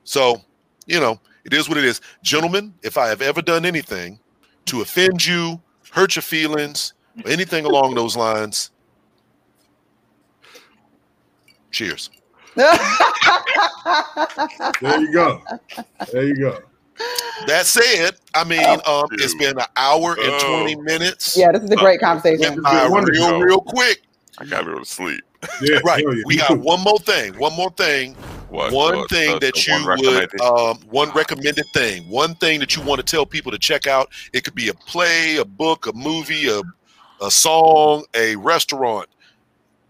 So, 0.04 0.42
you 0.86 1.00
know, 1.00 1.20
it 1.46 1.54
is 1.54 1.70
what 1.70 1.78
it 1.78 1.86
is. 1.86 2.02
Gentlemen, 2.24 2.74
if 2.84 2.98
I 2.98 3.08
have 3.08 3.22
ever 3.22 3.42
done 3.42 3.66
anything 3.66 4.20
to 4.66 4.82
offend 4.82 5.26
you, 5.26 5.62
hurt 5.92 6.16
your 6.16 6.24
feelings, 6.24 6.94
or 7.24 7.32
anything 7.32 7.66
along 7.66 7.96
those 7.96 8.18
lines, 8.18 8.72
cheers. 11.72 12.10
There 14.82 15.00
you 15.02 15.12
go. 15.14 15.42
There 16.12 16.24
you 16.28 16.36
go. 16.36 16.60
That 17.46 17.66
said, 17.66 18.16
I 18.34 18.44
mean, 18.44 18.66
um, 18.88 19.06
it's 19.12 19.36
been 19.36 19.58
an 19.60 19.66
hour 19.76 20.14
and 20.14 20.32
Oh. 20.34 20.64
20 20.66 20.76
minutes. 20.82 21.38
yeah, 21.38 21.52
this 21.52 21.62
is 21.64 21.70
a 21.70 21.76
great 21.76 22.02
Went 22.02 22.24
conversation. 22.24 22.62
by 22.62 22.88
Wonderful. 22.88 23.28
real, 23.30 23.40
real 23.40 23.62
quick. 23.62 24.02
I 24.40 24.46
gotta 24.46 24.66
be 24.66 24.72
able 24.72 24.82
to 24.82 24.86
sleep. 24.86 25.22
Yeah, 25.62 25.80
Right. 25.86 26.04
hell 26.04 26.16
yeah. 26.16 26.24
We 26.26 26.38
got 26.38 26.58
one 26.60 26.82
more 26.82 26.98
thing. 27.00 27.34
One 27.38 27.54
more 27.54 27.70
thing. 27.72 28.16
What? 28.50 28.72
one 28.72 28.98
what- 28.98 29.10
thing 29.10 29.34
the- 29.34 29.40
that 29.40 29.68
you 29.68 29.74
one 29.74 30.00
would, 30.00 30.42
um, 30.42 30.78
one 30.90 31.12
recommended 31.12 31.66
thing, 31.74 32.10
one 32.10 32.34
thing 32.36 32.60
that 32.62 32.76
you 32.76 32.82
want 32.82 33.00
to 33.00 33.06
tell 33.06 33.26
people 33.26 33.52
to 33.52 33.60
check 33.60 33.86
out. 33.88 34.10
It 34.34 34.44
could 34.44 34.56
be 34.56 34.70
a 34.70 34.74
play, 34.74 35.38
a 35.38 35.46
book, 35.46 35.86
a 35.86 35.94
movie, 35.94 36.48
a, 36.50 36.62
a 37.22 37.30
song, 37.30 38.06
a 38.16 38.36
restaurant, 38.38 39.08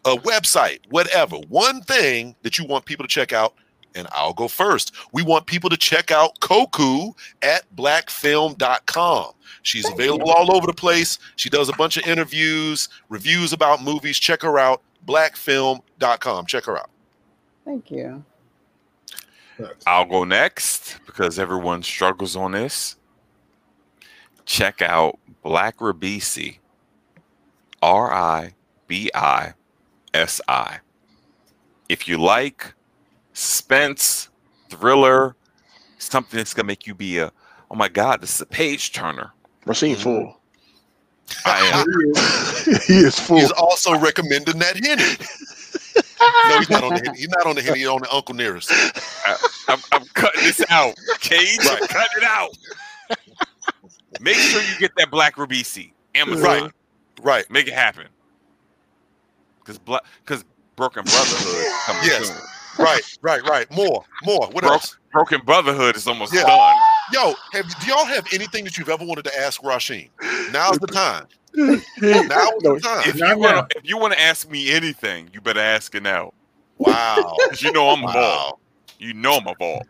a 0.07 0.17
website, 0.17 0.79
whatever. 0.89 1.37
One 1.49 1.81
thing 1.81 2.35
that 2.43 2.57
you 2.57 2.65
want 2.65 2.85
people 2.85 3.05
to 3.05 3.09
check 3.09 3.33
out, 3.33 3.53
and 3.93 4.07
I'll 4.11 4.33
go 4.33 4.47
first. 4.47 4.95
We 5.11 5.21
want 5.21 5.45
people 5.45 5.69
to 5.69 5.77
check 5.77 6.11
out 6.11 6.39
Koku 6.39 7.13
at 7.41 7.63
blackfilm.com. 7.75 9.31
She's 9.63 9.83
Thank 9.83 9.95
available 9.95 10.31
all 10.31 10.55
over 10.55 10.65
the 10.65 10.73
place. 10.73 11.19
She 11.35 11.49
does 11.49 11.67
a 11.69 11.73
bunch 11.73 11.97
of 11.97 12.07
interviews, 12.07 12.89
reviews 13.09 13.53
about 13.53 13.83
movies. 13.83 14.17
Check 14.17 14.41
her 14.43 14.57
out, 14.57 14.81
blackfilm.com. 15.05 16.45
Check 16.45 16.65
her 16.65 16.77
out. 16.77 16.89
Thank 17.65 17.91
you. 17.91 18.23
I'll 19.85 20.05
go 20.05 20.23
next 20.23 20.99
because 21.05 21.39
everyone 21.39 21.83
struggles 21.83 22.35
on 22.35 22.51
this. 22.51 22.95
Check 24.45 24.81
out 24.81 25.19
Black 25.43 25.77
Ribisi, 25.77 26.59
R 27.81 28.13
I 28.13 28.53
B 28.87 29.09
I 29.13 29.53
S 30.13 30.41
I. 30.47 30.79
If 31.89 32.07
you 32.07 32.17
like 32.17 32.73
suspense, 33.33 34.29
thriller, 34.69 35.35
something 35.99 36.37
that's 36.37 36.53
gonna 36.53 36.67
make 36.67 36.85
you 36.87 36.93
be 36.95 37.17
a, 37.19 37.31
oh 37.71 37.75
my 37.75 37.87
god, 37.87 38.21
this 38.21 38.35
is 38.35 38.41
a 38.41 38.45
page 38.45 38.91
turner. 38.93 39.31
Racine 39.65 39.95
Mhm. 39.95 39.99
full. 40.03 40.41
I 41.45 41.59
am. 41.59 41.85
he 42.87 42.97
is 42.99 43.19
full. 43.19 43.37
He's 43.39 43.51
also 43.51 43.97
recommending 43.99 44.59
that 44.59 44.75
Henny. 44.77 45.03
no, 46.49 46.57
he's 46.59 46.69
not 46.69 46.83
on 46.83 46.93
the 46.93 47.01
Henny. 47.05 47.17
He's 47.19 47.29
not 47.29 47.45
on 47.45 47.55
the 47.55 47.61
Henny. 47.61 47.79
He's 47.79 47.87
on 47.87 48.01
the 48.01 48.13
Uncle 48.13 48.35
Nearest. 48.35 48.71
I'm, 49.67 49.79
I'm 49.91 50.05
cutting 50.13 50.41
this 50.43 50.63
out. 50.69 50.95
Cage, 51.19 51.57
I'm 51.61 51.67
Right. 51.79 51.89
cutting 51.89 52.17
it 52.17 52.23
out. 52.23 52.49
Make 54.21 54.35
sure 54.35 54.61
you 54.61 54.79
get 54.79 54.91
that 54.97 55.11
Black 55.11 55.35
Ribisi. 55.35 55.91
Amazon. 56.15 56.43
Right. 56.43 56.71
Right. 57.21 57.51
Make 57.51 57.67
it 57.67 57.73
happen. 57.73 58.07
Because 59.67 59.79
black, 59.79 60.03
because 60.25 60.45
Broken 60.77 61.03
Brotherhood 61.03 61.65
coming 61.85 62.01
Yes. 62.05 62.27
soon. 62.29 62.37
Right. 62.85 63.01
Right. 63.21 63.43
Right. 63.43 63.69
More. 63.71 64.05
More. 64.23 64.47
What 64.51 64.63
Bro- 64.63 64.73
else? 64.73 64.97
Broken 65.11 65.41
Brotherhood 65.45 65.97
is 65.97 66.07
almost 66.07 66.33
Yeah. 66.33 66.43
done. 66.43 66.75
Yo, 67.11 67.33
have 67.53 67.67
do 67.79 67.87
y'all 67.87 68.05
have 68.05 68.25
anything 68.33 68.63
that 68.63 68.77
you've 68.77 68.87
ever 68.89 69.03
wanted 69.03 69.25
to 69.25 69.39
ask 69.39 69.61
Rasheen? 69.61 70.09
Now's 70.53 70.77
the 70.79 70.87
time. 70.87 71.25
He- 71.55 71.63
Now's 71.63 72.61
the 72.61 72.79
time. 72.81 73.09
If 73.09 73.17
you 73.19 73.37
wanna, 73.37 73.67
if 73.75 73.83
you 73.83 73.97
want 73.97 74.13
to 74.13 74.21
ask 74.21 74.49
me 74.49 74.71
anything, 74.71 75.29
you 75.33 75.41
better 75.41 75.59
ask 75.59 75.93
it 75.95 76.03
now. 76.03 76.31
Wow. 76.77 77.35
Because 77.43 77.61
you 77.63 77.71
know 77.73 77.89
I'm 77.89 78.03
a 78.03 78.13
ball. 78.13 78.59
You 78.99 79.13
know 79.13 79.37
I'm 79.37 79.47
a 79.47 79.55
ball. 79.55 79.81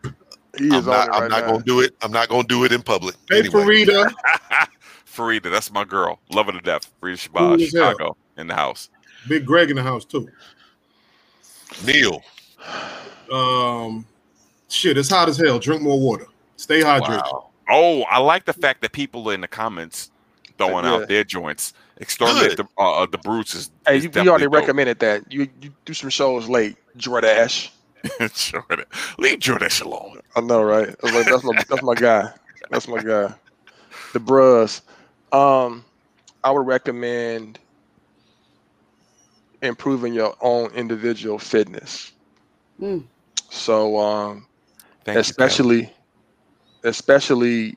he 0.56 0.66
is 0.68 0.72
I'm 0.72 0.78
on 0.78 0.84
not, 0.86 1.08
it 1.08 1.12
I'm 1.14 1.20
right 1.22 1.30
not 1.30 1.46
gonna 1.46 1.64
do 1.64 1.80
it. 1.80 1.94
I'm 2.02 2.10
not 2.12 2.28
gonna 2.28 2.48
do 2.48 2.64
it 2.64 2.72
in 2.72 2.82
public. 2.82 3.14
Hey, 3.30 3.40
Anyway. 3.40 3.62
Farida. 3.84 4.10
Farida, 5.06 5.50
that's 5.50 5.70
my 5.70 5.84
girl. 5.84 6.20
Love 6.32 6.46
her 6.46 6.52
to 6.52 6.60
death. 6.60 6.90
Farida 7.02 7.28
Cool 7.34 7.56
Shabazz. 7.56 7.66
Chicago, 7.70 8.16
in 8.38 8.46
the 8.46 8.54
house. 8.54 8.88
Big 9.26 9.44
Greg 9.46 9.70
in 9.70 9.76
the 9.76 9.82
house 9.82 10.04
too. 10.04 10.28
Neil. 11.84 12.22
Um, 13.32 14.06
shit, 14.68 14.96
it's 14.96 15.10
hot 15.10 15.28
as 15.28 15.36
hell. 15.36 15.58
Drink 15.58 15.82
more 15.82 15.98
water. 16.00 16.26
Stay 16.56 16.80
hydrated. 16.80 17.22
Wow. 17.32 17.50
Oh, 17.70 18.02
I 18.04 18.18
like 18.18 18.44
the 18.46 18.52
fact 18.54 18.80
that 18.82 18.92
people 18.92 19.28
in 19.30 19.40
the 19.42 19.48
comments 19.48 20.10
throwing 20.56 20.84
Yeah. 20.84 20.94
out 20.94 21.08
their 21.08 21.24
joints. 21.24 21.74
Exterminate 21.98 22.56
the, 22.56 22.64
uh, 22.78 23.02
uh, 23.02 23.06
the 23.06 23.18
brutes 23.18 23.54
is, 23.54 23.70
Hey, 23.86 23.98
is 23.98 24.04
you, 24.04 24.10
you 24.14 24.30
already 24.30 24.44
dope. 24.44 24.54
recommended 24.54 25.00
that. 25.00 25.30
You 25.32 25.48
you 25.60 25.72
do 25.84 25.92
some 25.92 26.10
shows 26.10 26.48
late, 26.48 26.76
Jordash. 26.96 27.70
Jordan. 28.34 28.84
Leave 29.18 29.40
Jordan 29.40 29.68
alone. 29.82 30.20
I 30.36 30.40
know, 30.40 30.62
right? 30.62 30.94
I 31.02 31.10
like, 31.16 31.26
that's 31.26 31.42
my 31.44 31.52
that's 31.68 31.82
my 31.82 31.94
guy. 31.94 32.30
That's 32.70 32.86
my 32.86 33.02
guy. 33.02 33.34
The 34.12 34.20
Bros. 34.20 34.82
Um, 35.32 35.84
I 36.44 36.52
would 36.52 36.66
recommend 36.66 37.58
improving 39.62 40.14
your 40.14 40.34
own 40.40 40.70
individual 40.72 41.38
fitness. 41.38 42.12
Mm. 42.80 43.04
So 43.50 43.98
um, 43.98 44.46
Thank 45.04 45.16
you, 45.16 45.20
especially 45.20 45.92
especially 46.84 47.76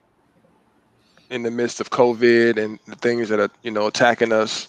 in 1.29 1.43
the 1.43 1.51
midst 1.51 1.79
of 1.79 1.89
COVID 1.89 2.57
and 2.61 2.79
the 2.87 2.95
things 2.95 3.29
that 3.29 3.39
are 3.39 3.49
you 3.63 3.71
know 3.71 3.87
attacking 3.87 4.31
us 4.31 4.67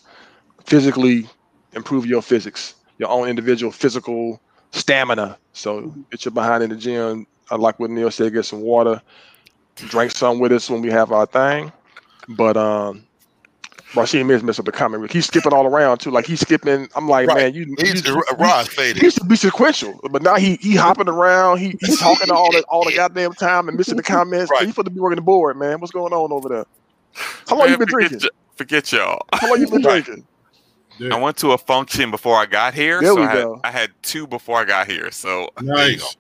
physically 0.65 1.29
improve 1.73 2.07
your 2.07 2.23
physics 2.23 2.75
your 2.99 3.11
own 3.11 3.29
individual 3.29 3.73
physical 3.73 4.41
stamina. 4.71 5.37
So 5.53 5.93
get 6.11 6.25
your 6.25 6.33
behind 6.33 6.63
in 6.63 6.71
the 6.71 6.77
gym. 6.77 7.27
I 7.51 7.57
like 7.57 7.79
what 7.79 7.91
Neil 7.91 8.11
said 8.11 8.33
get 8.33 8.45
some 8.45 8.61
water 8.61 9.03
drink 9.77 10.13
some 10.13 10.39
with 10.39 10.53
us 10.53 10.71
when 10.71 10.83
we 10.83 10.91
have 10.91 11.13
our 11.13 11.27
thing. 11.27 11.73
But 12.29 12.57
um 12.57 13.07
Rashid 13.95 14.25
Miz 14.27 14.43
messed 14.43 14.59
up 14.59 14.65
the 14.67 14.73
comment. 14.73 15.11
He's 15.13 15.27
skipping 15.27 15.53
all 15.53 15.67
around 15.67 15.99
too. 15.99 16.11
Like 16.11 16.27
he's 16.27 16.41
skipping. 16.41 16.89
I'm 16.97 17.09
like, 17.09 17.29
Right. 17.29 17.37
man, 17.37 17.55
you, 17.55 17.75
He's 17.79 18.07
you, 18.07 18.23
Rod 18.39 18.67
he 18.69 18.75
faded. 18.75 19.03
used 19.03 19.19
to 19.19 19.25
be 19.25 19.37
sequential, 19.37 20.01
but 20.11 20.23
now 20.23 20.37
he 20.37 20.57
he 20.57 20.75
hopping 20.77 21.09
around. 21.09 21.59
He 21.59 21.77
he's 21.81 21.99
talking 22.01 22.31
all 22.31 22.51
the 22.53 22.63
all 22.69 22.85
the 22.85 22.93
goddamn 22.97 23.33
time 23.35 23.69
and 23.69 23.77
missing 23.77 23.97
the 23.97 24.03
comments. 24.03 24.51
Right. 24.51 24.63
You 24.63 24.69
supposed 24.69 24.87
to 24.87 24.91
be 24.91 25.01
working 25.01 25.17
the 25.17 25.23
board, 25.23 25.57
man. 25.59 25.79
What's 25.81 25.93
going 25.93 26.13
on 26.13 26.33
over 26.33 26.49
there? 26.49 26.65
How 27.49 27.59
long 27.59 27.69
you 27.69 27.77
been 27.79 27.89
forget, 27.89 28.09
drinking? 28.11 28.29
y- 28.33 28.39
forget 28.57 28.93
y'all. 28.93 29.27
How 29.35 29.49
long 29.51 29.61
you 29.61 29.67
been 29.69 29.83
Right. 29.83 30.03
drinking? 30.05 30.27
Yeah. 30.99 31.15
I 31.15 31.19
went 31.19 31.37
to 31.39 31.53
a 31.53 31.59
function 31.59 32.11
before 32.11 32.37
I 32.37 32.47
got 32.47 32.75
here, 32.75 33.01
There 33.01 33.11
so 33.11 33.17
we 33.17 33.23
I 33.23 33.27
had, 33.27 33.43
go. 33.43 33.61
I 33.65 33.71
had 33.71 33.91
two 34.03 34.27
before 34.27 34.59
I 34.59 34.65
got 34.65 34.87
here. 34.87 35.11
So 35.11 35.49
Nice. 35.61 36.17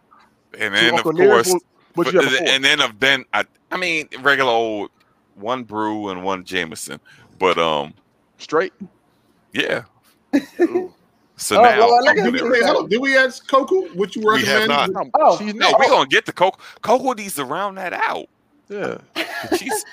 and 0.58 0.74
To 0.74 0.80
then 0.80 0.94
of 0.94 1.02
course, 1.04 1.52
what, 1.52 1.62
what 1.94 2.04
but- 2.06 2.14
you 2.14 2.20
have 2.20 2.30
before? 2.30 2.48
and 2.48 2.64
then 2.64 2.80
of 2.80 2.98
then 3.00 3.24
I 3.32 3.44
I 3.70 3.76
mean 3.78 4.08
regular 4.20 4.50
old 4.50 4.90
one 5.34 5.64
brew 5.64 6.08
and 6.08 6.22
one 6.24 6.44
Jameson, 6.44 7.00
but 7.42 7.58
um 7.58 7.92
Straight. 8.38 8.72
yeah. 9.52 9.82
So 11.36 11.58
Oh, 11.58 11.62
now 11.62 11.78
Lord, 11.80 12.04
look 12.04 12.10
I'm 12.12 12.18
at 12.26 12.32
Did 12.32 12.42
we, 12.44 12.88
did 12.88 13.00
we 13.00 13.16
ask 13.16 13.46
Coco 13.48 13.82
what 13.94 14.14
you 14.14 14.22
We 14.24 14.44
have 14.44 14.68
recommend? 14.68 14.92
not. 14.94 15.06
Oh, 15.14 15.36
she's 15.38 15.54
no, 15.54 15.68
next. 15.68 15.78
we 15.80 15.88
gonna 15.88 16.06
get 16.08 16.24
the 16.24 16.32
Coco. 16.32 16.58
Coco 16.82 17.12
needs 17.14 17.34
to 17.34 17.44
round 17.44 17.76
that 17.78 17.92
out. 17.92 18.26
Yeah, 18.68 18.98
She's 19.58 19.84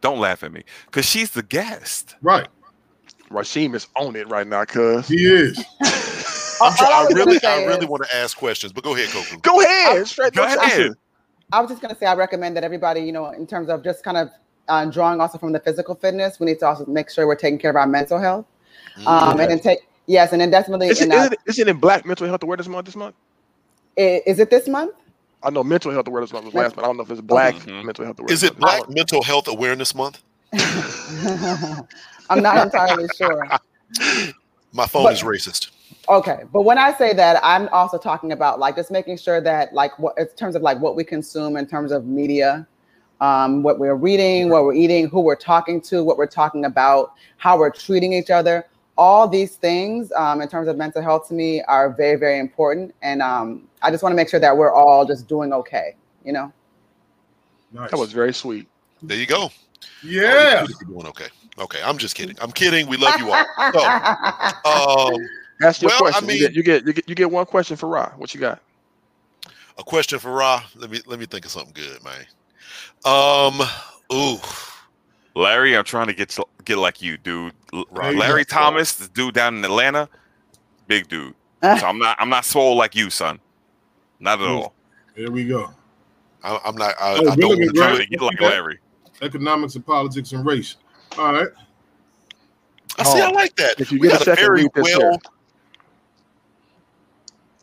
don't 0.00 0.18
laugh 0.20 0.42
at 0.44 0.52
me 0.52 0.62
because 0.86 1.04
she's 1.04 1.32
the 1.32 1.42
guest. 1.42 2.14
Right. 2.22 2.46
Rasheem 3.30 3.74
is 3.74 3.88
on 3.96 4.14
it 4.16 4.28
right 4.28 4.46
now, 4.46 4.64
cuz. 4.64 5.08
He 5.08 5.26
is. 5.26 5.58
I'm 6.62 6.72
try- 6.76 6.86
all 6.86 6.92
I 6.92 7.06
I 7.10 7.12
really, 7.14 7.42
I 7.44 7.64
really 7.64 7.80
is- 7.84 7.86
want 7.86 8.04
to 8.04 8.16
ask 8.16 8.36
questions, 8.36 8.72
but 8.72 8.84
go 8.84 8.94
ahead, 8.94 9.08
Coco. 9.08 9.38
Go 9.40 9.60
ahead. 9.60 10.06
Straight 10.06 10.32
Go 10.34 10.44
ahead. 10.44 10.92
I 11.52 11.60
was 11.60 11.68
just 11.70 11.82
going 11.82 11.92
to 11.92 11.98
say, 11.98 12.06
I 12.06 12.14
recommend 12.14 12.56
that 12.56 12.64
everybody, 12.64 13.00
you 13.00 13.12
know, 13.12 13.30
in 13.30 13.46
terms 13.46 13.68
of 13.68 13.82
just 13.84 14.02
kind 14.04 14.16
of 14.16 14.30
uh, 14.68 14.84
drawing 14.86 15.20
also 15.20 15.38
from 15.38 15.52
the 15.52 15.60
physical 15.60 15.94
fitness, 15.94 16.38
we 16.40 16.46
need 16.46 16.58
to 16.60 16.66
also 16.66 16.86
make 16.86 17.10
sure 17.10 17.26
we're 17.26 17.34
taking 17.36 17.58
care 17.58 17.70
of 17.70 17.76
our 17.76 17.86
mental 17.86 18.18
health. 18.18 18.46
Um, 19.06 19.40
and 19.40 19.50
then 19.50 19.60
take, 19.60 19.80
yes, 20.06 20.32
and 20.32 20.40
then 20.40 20.50
definitely, 20.50 20.88
Is 20.88 21.00
it, 21.00 21.06
in, 21.06 21.12
uh, 21.12 21.16
is, 21.24 21.30
it, 21.32 21.38
is 21.46 21.58
it 21.58 21.68
in 21.68 21.78
Black 21.78 22.04
Mental 22.06 22.26
Health 22.26 22.42
Awareness 22.42 22.68
Month 22.68 22.86
this 22.86 22.96
month? 22.96 23.14
i- 23.98 24.22
is 24.26 24.38
it 24.38 24.50
this 24.50 24.68
month? 24.68 24.94
I 25.42 25.50
know 25.50 25.64
Mental 25.64 25.90
Health 25.90 26.06
Awareness 26.08 26.32
Month 26.32 26.44
was 26.46 26.54
last, 26.54 26.76
but 26.76 26.84
I 26.84 26.86
don't 26.86 26.96
know 26.96 27.02
if 27.02 27.10
it's 27.10 27.20
Black 27.20 27.54
Mhm. 27.54 27.84
Mental 27.84 28.04
Health 28.04 28.18
Awareness 28.20 28.42
Is 28.42 28.50
it 28.50 28.58
Month. 28.58 28.86
Black 28.86 28.90
Mental 28.96 29.22
Health 29.22 29.48
Awareness 29.48 29.94
Month? 29.94 30.22
I'm 32.30 32.42
not 32.42 32.64
entirely 32.64 33.08
sure. 33.16 33.46
My 34.72 34.86
phone 34.86 35.04
But- 35.04 35.12
is 35.14 35.22
racist. 35.22 35.70
Okay, 36.08 36.40
but 36.52 36.62
when 36.62 36.78
I 36.78 36.92
say 36.94 37.12
that, 37.14 37.38
I'm 37.44 37.68
also 37.68 37.96
talking 37.96 38.32
about 38.32 38.58
like 38.58 38.74
just 38.76 38.90
making 38.90 39.18
sure 39.18 39.40
that 39.42 39.72
like 39.72 39.96
what 40.00 40.14
in 40.18 40.26
terms 40.36 40.56
of 40.56 40.62
like 40.62 40.80
what 40.80 40.96
we 40.96 41.04
consume 41.04 41.56
in 41.56 41.66
terms 41.66 41.92
of 41.92 42.06
media, 42.06 42.66
um, 43.22 43.62
what 43.62 43.78
we're 43.78 43.94
reading, 43.94 44.50
what 44.50 44.64
we're 44.64 44.74
eating, 44.74 45.08
who 45.08 45.20
we're 45.20 45.36
talking 45.36 45.80
to, 45.82 46.02
what 46.02 46.18
we're 46.18 46.26
talking 46.26 46.64
about, 46.64 47.12
how 47.36 47.56
we're 47.56 47.70
treating 47.70 48.12
each 48.12 48.30
other. 48.30 48.66
All 48.98 49.26
these 49.28 49.56
things 49.56 50.12
um, 50.12 50.42
in 50.42 50.48
terms 50.48 50.68
of 50.68 50.76
mental 50.76 51.00
health 51.00 51.28
to 51.28 51.34
me 51.34 51.62
are 51.62 51.88
very 51.90 52.16
very 52.16 52.38
important, 52.38 52.94
and 53.00 53.22
um, 53.22 53.68
I 53.80 53.90
just 53.90 54.02
want 54.02 54.12
to 54.12 54.16
make 54.16 54.28
sure 54.28 54.40
that 54.40 54.54
we're 54.56 54.72
all 54.72 55.06
just 55.06 55.28
doing 55.28 55.52
okay. 55.52 55.94
You 56.24 56.32
know. 56.32 56.52
Nice. 57.72 57.90
That 57.90 57.96
was 57.98 58.12
very 58.12 58.34
sweet. 58.34 58.68
There 59.02 59.16
you 59.16 59.26
go. 59.26 59.50
yeah. 60.02 60.66
You're 60.68 60.88
doing 60.88 61.06
okay. 61.06 61.28
Okay, 61.58 61.80
I'm 61.82 61.96
just 61.98 62.14
kidding. 62.14 62.36
I'm 62.40 62.52
kidding. 62.52 62.86
We 62.86 62.96
love 62.98 63.18
you 63.18 63.32
all. 63.32 65.12
Um, 65.14 65.14
Ask 65.62 65.80
your 65.80 65.90
Well, 65.90 65.96
I 66.08 66.10
question. 66.10 66.26
mean- 66.26 66.36
you, 66.38 66.48
get, 66.48 66.54
you 66.56 66.62
get 66.62 66.86
you 66.86 66.92
get 66.92 67.08
you 67.08 67.14
get 67.14 67.30
one 67.30 67.46
question 67.46 67.76
for 67.76 67.88
Ra. 67.88 68.10
What 68.16 68.34
you 68.34 68.40
got? 68.40 68.60
a 69.78 69.82
question 69.82 70.18
for 70.18 70.32
Ra. 70.32 70.62
Let 70.76 70.90
me 70.90 71.00
let 71.06 71.18
me 71.18 71.26
think 71.26 71.44
of 71.46 71.50
something 71.50 71.72
good, 71.72 72.02
man. 72.04 72.26
Um, 73.04 73.60
ooh, 74.12 74.38
Larry, 75.34 75.76
I'm 75.76 75.84
trying 75.84 76.06
to 76.06 76.14
get 76.14 76.28
to, 76.30 76.46
get 76.64 76.78
like 76.78 77.02
you, 77.02 77.16
dude. 77.16 77.52
Right. 77.90 78.14
Larry 78.16 78.44
Thomas, 78.44 78.94
the 78.94 79.08
dude 79.08 79.34
down 79.34 79.56
in 79.56 79.64
Atlanta, 79.64 80.08
big 80.86 81.08
dude. 81.08 81.34
So 81.62 81.86
I'm 81.86 81.98
not 82.00 82.16
I'm 82.18 82.28
not 82.28 82.44
swole 82.44 82.76
like 82.76 82.96
you, 82.96 83.08
son. 83.08 83.38
Not 84.18 84.40
at 84.40 84.48
all. 84.48 84.74
There 85.16 85.30
we 85.30 85.44
go. 85.44 85.70
I, 86.42 86.58
I'm 86.64 86.74
not. 86.74 86.94
I, 87.00 87.14
oh, 87.14 87.30
I 87.30 87.36
don't 87.36 87.50
want 87.50 87.60
right? 87.60 87.68
to 87.68 87.72
trying 87.72 87.98
to 87.98 88.06
get 88.06 88.20
like 88.20 88.40
Larry. 88.40 88.78
Economics 89.20 89.76
and 89.76 89.86
politics 89.86 90.32
and 90.32 90.44
race. 90.44 90.76
All 91.16 91.32
right. 91.32 91.48
I 92.98 93.02
see. 93.04 93.20
I 93.20 93.28
Oh, 93.28 93.32
like 93.32 93.54
that. 93.56 93.80
If 93.80 93.92
you 93.92 94.00
we 94.00 94.08
get 94.08 94.14
a 94.14 94.18
got 94.18 94.22
a 94.22 94.24
second, 94.24 94.44
very 94.44 94.62
read 94.62 94.70
this 94.74 94.98
well. 94.98 95.18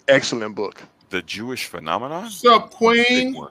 Excellent 0.07 0.55
book. 0.55 0.81
The 1.09 1.21
Jewish 1.21 1.65
phenomenon. 1.65 2.23
What's 2.23 2.45
up, 2.45 2.69
Pick 2.69 2.77
Queen? 2.77 3.47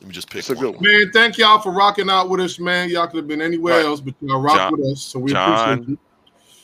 One. 0.00 0.06
Let 0.06 0.08
me 0.08 0.14
just 0.14 0.30
pick 0.30 0.38
It's 0.40 0.50
a 0.50 0.54
one. 0.54 0.64
good 0.64 0.74
one. 0.76 0.84
Man, 0.84 1.10
thank 1.12 1.38
y'all 1.38 1.60
for 1.60 1.72
rocking 1.72 2.08
out 2.10 2.28
with 2.28 2.40
us, 2.40 2.58
man. 2.58 2.88
Y'all 2.88 3.06
could 3.06 3.16
have 3.18 3.28
been 3.28 3.42
anywhere 3.42 3.78
Right. 3.78 3.86
else, 3.86 4.00
but 4.00 4.14
y'all 4.20 4.40
rock 4.40 4.56
John- 4.56 4.72
with 4.72 4.92
us, 4.92 5.02
so 5.02 5.18
we 5.18 5.32
John- 5.32 5.72
appreciate 5.72 5.88
you. 5.88 5.98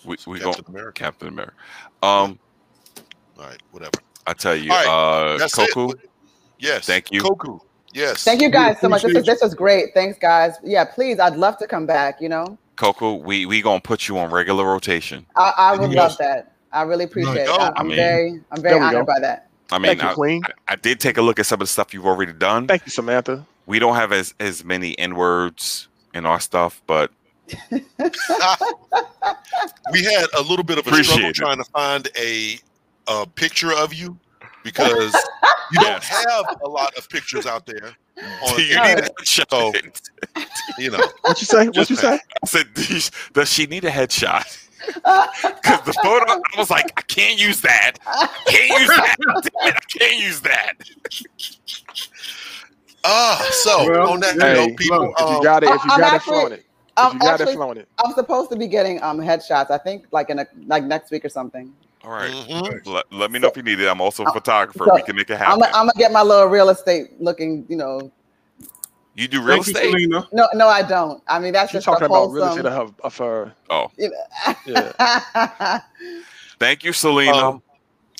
We 0.04 0.16
we 0.26 0.38
go 0.38 0.52
Captain 0.52 0.74
America. 0.74 0.92
Captain 1.02 1.28
America. 1.28 1.54
Um, 2.02 2.38
All 3.38 3.46
right, 3.46 3.60
whatever. 3.72 3.92
I 4.26 4.32
tell 4.34 4.54
you, 4.54 4.70
All 4.72 5.34
uh, 5.34 5.38
That's 5.38 5.58
it. 5.58 5.70
Yes. 6.58 6.86
Thank 6.86 7.10
you. 7.10 7.20
Koku. 7.20 7.58
Yes. 7.92 8.22
Thank 8.24 8.40
you 8.42 8.48
guys 8.50 8.80
so 8.80 8.88
much. 8.88 9.02
This 9.02 9.14
was 9.14 9.24
this 9.24 9.40
was 9.42 9.54
great. 9.54 9.94
Thanks, 9.94 10.18
guys. 10.18 10.54
Yeah, 10.62 10.84
please, 10.84 11.18
I'd 11.20 11.36
love 11.36 11.56
to 11.58 11.66
come 11.66 11.86
back. 11.86 12.20
You 12.20 12.28
know, 12.28 12.58
Coco, 12.76 13.14
we 13.14 13.46
we 13.46 13.62
gonna 13.62 13.80
put 13.80 14.06
you 14.08 14.18
on 14.18 14.30
regular 14.30 14.64
rotation. 14.64 15.26
I, 15.36 15.52
I 15.56 15.76
would 15.76 15.92
Yes. 15.92 16.10
love 16.10 16.18
that. 16.18 16.52
I 16.72 16.82
really 16.82 17.04
appreciate 17.04 17.36
it. 17.42 17.46
go. 17.46 17.54
I, 17.54 17.68
I 17.68 17.72
I'm 17.76 17.86
mean- 17.88 17.96
very, 17.96 18.40
I'm 18.52 18.62
very 18.62 18.80
honored 18.80 19.06
go. 19.06 19.12
by 19.12 19.20
that. 19.20 19.48
I 19.72 19.78
mean, 19.78 19.98
you, 19.98 20.02
I, 20.08 20.14
Queen. 20.14 20.42
I 20.68 20.76
did 20.76 21.00
take 21.00 21.16
a 21.16 21.22
look 21.22 21.38
at 21.38 21.46
some 21.46 21.56
of 21.56 21.60
the 21.66 21.66
stuff 21.72 21.92
you've 21.94 22.06
already 22.06 22.32
done. 22.32 22.66
Thank 22.66 22.84
you, 22.86 22.90
Samantha. 22.92 23.46
We 23.66 23.78
don't 23.78 23.94
have 23.96 24.12
as 24.12 24.34
as 24.40 24.64
many 24.64 24.96
n 24.98 25.14
words 25.16 25.88
in 26.12 26.26
our 26.26 26.38
stuff, 26.40 26.82
but 26.86 27.10
we 29.92 30.02
had 30.04 30.26
a 30.36 30.42
little 30.42 30.64
bit 30.64 30.78
of 30.78 30.86
a 30.86 31.02
struggle 31.04 31.28
it. 31.30 31.34
trying 31.34 31.58
to 31.58 31.64
find 31.64 32.08
a, 32.18 32.58
a 33.08 33.26
picture 33.26 33.72
of 33.72 33.92
you 33.94 34.18
because 34.62 35.12
you 35.72 35.80
don't 35.80 35.84
Yes. 36.02 36.08
have 36.08 36.44
a 36.64 36.68
lot 36.68 36.94
of 36.96 37.08
pictures 37.08 37.46
out 37.46 37.66
there. 37.66 37.94
On 38.46 38.58
you 38.58 38.64
internet. 38.66 38.96
need 38.98 39.04
a 39.04 39.10
headshot. 39.22 39.50
So- 39.50 39.72
You 40.78 40.90
know, 40.92 41.00
What 41.22 41.40
you 41.40 41.46
say? 41.46 41.66
What 41.68 41.90
you 41.90 41.96
say? 41.96 42.14
I 42.42 42.46
said, 42.46 42.72
"Does- 42.74 43.10
does 43.32 43.48
she 43.50 43.66
need 43.66 43.84
a 43.84 43.90
headshot? 43.90 44.63
Because 44.86 45.80
the 45.84 45.92
photo, 46.02 46.24
I 46.32 46.40
was 46.58 46.70
like, 46.70 46.92
I 46.96 47.02
can't 47.02 47.38
use 47.40 47.60
that. 47.62 47.92
I 48.06 48.28
can't 48.46 48.80
use 48.80 48.88
that. 48.88 49.16
Damn 49.42 49.68
it, 49.68 49.74
I 49.76 49.98
can't 49.98 50.22
use 50.22 50.40
that. 50.42 50.72
ah, 53.04 53.48
so 53.62 53.90
Well, 53.90 54.10
on 54.12 54.20
that 54.20 54.34
hey, 54.40 54.54
note, 54.68 54.76
people, 54.76 55.00
look, 55.00 55.14
If 55.20 55.28
you 55.30 55.36
um, 55.36 55.42
got 55.42 55.62
it, 55.62 55.70
if 55.70 55.84
you 55.84 55.90
I'm 55.92 56.00
got 56.00 56.12
it, 56.12 56.16
actually- 56.16 56.32
flaunt 56.34 56.52
it. 56.54 56.64
If 56.96 57.04
I'm 57.04 57.12
you 57.14 57.18
got 57.18 57.26
it, 57.26 57.42
actually, 57.42 57.56
flaunt 57.56 57.78
it. 57.78 57.88
I'm 58.04 58.12
supposed 58.14 58.50
to 58.50 58.56
be 58.56 58.68
getting 58.68 59.02
um 59.02 59.18
headshots. 59.18 59.68
I 59.72 59.78
think 59.78 60.06
like 60.12 60.30
in 60.30 60.38
a 60.38 60.46
like 60.68 60.84
next 60.84 61.10
week 61.10 61.24
or 61.24 61.28
something. 61.28 61.72
All 62.04 62.12
right. 62.12 62.30
mhm. 62.30 62.86
Let, 62.86 63.12
let 63.12 63.30
me 63.32 63.40
know 63.40 63.48
if 63.48 63.56
you 63.56 63.64
need 63.64 63.80
it. 63.80 63.88
I'm 63.88 64.00
also 64.00 64.22
a 64.24 64.32
photographer. 64.32 64.84
so 64.86 64.94
we 64.94 65.02
can 65.02 65.16
make 65.16 65.28
it 65.28 65.34
I'm 65.40 65.58
happen. 65.58 65.62
I'm 65.74 65.86
gonna 65.86 65.92
get 65.96 66.12
my 66.12 66.22
little 66.22 66.46
real 66.46 66.68
estate 66.68 67.20
looking. 67.20 67.66
You 67.68 67.76
know, 67.78 68.12
you 69.14 69.28
do 69.28 69.38
real 69.40 69.62
Thank 69.62 69.68
estate? 69.68 69.90
Selena. 69.90 70.28
no, 70.32 70.48
no, 70.54 70.68
I 70.68 70.82
don't. 70.82 71.22
I 71.28 71.38
mean, 71.38 71.52
that's 71.52 71.70
She's 71.70 71.84
just 71.84 71.86
talking 71.86 72.02
a 72.02 72.06
about 72.06 72.30
real 72.32 72.44
estate 72.48 72.64
wholesome. 72.64 72.94
of, 73.02 73.16
her- 73.16 73.44
of 73.44 73.46
her. 73.48 73.54
Oh, 73.70 73.90
You 73.96 74.10
know. 74.10 74.54
Yeah. 74.66 75.80
thank 76.58 76.84
you, 76.84 76.92
Selena. 76.92 77.32
Um, 77.36 77.62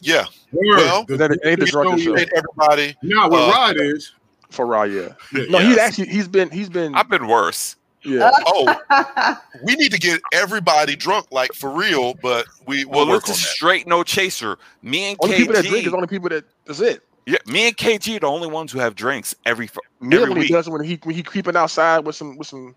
yeah. 0.00 0.26
Word. 0.52 0.76
Well, 0.76 1.04
The- 1.06 1.16
That 1.16 1.30
ain't 1.44 1.58
the 1.60 1.66
the 1.66 1.70
drunken 1.70 1.98
show 1.98 2.04
show. 2.04 2.10
Appreciate 2.12 2.32
everybody. 2.36 2.96
Now 3.02 3.28
what 3.28 3.48
Uh, 3.48 3.52
Rod 3.52 3.76
is, 3.78 4.12
For 4.50 4.66
Ra, 4.66 4.82
yeah. 4.84 5.08
yeah, 5.32 5.44
No, 5.48 5.58
he's 5.58 5.78
actually 5.78 6.06
he's 6.08 6.28
been 6.28 6.50
he's 6.50 6.68
been 6.68 6.94
I've 6.94 7.08
been 7.08 7.26
worse. 7.26 7.76
yeah. 8.04 8.30
Oh, 8.46 9.36
we 9.64 9.74
need 9.76 9.90
to 9.92 9.98
get 9.98 10.20
everybody 10.32 10.94
drunk, 10.94 11.26
like 11.32 11.52
for 11.54 11.70
real. 11.70 12.14
But 12.22 12.46
we 12.66 12.84
will 12.84 12.98
Well, 12.98 13.08
work 13.08 13.24
on 13.24 13.30
that. 13.30 13.36
straight 13.38 13.86
no 13.88 14.02
chaser. 14.04 14.58
Me 14.82 15.04
and 15.10 15.18
Only 15.20 15.36
people 15.36 15.54
that 15.54 15.64
drink 15.64 15.86
is 15.86 15.92
only 15.94 16.06
people 16.06 16.28
that 16.28 16.44
that's 16.66 16.80
it. 16.80 17.02
Yeah, 17.26 17.38
me 17.46 17.68
and 17.68 17.76
KG 17.76 18.16
are 18.16 18.20
the 18.20 18.26
only 18.26 18.48
ones 18.48 18.70
who 18.72 18.78
have 18.78 18.94
drinks 18.94 19.34
every. 19.46 19.66
f- 19.66 19.78
Neil 20.00 20.22
Every 20.22 20.28
when 20.30 20.36
he 20.38 20.44
week. 20.44 20.52
does 20.52 20.68
when 20.68 20.82
he 20.84 20.98
when 21.04 21.14
he 21.14 21.22
creeping 21.22 21.56
outside 21.56 22.00
with 22.00 22.16
some 22.16 22.36
with 22.36 22.46
some 22.48 22.74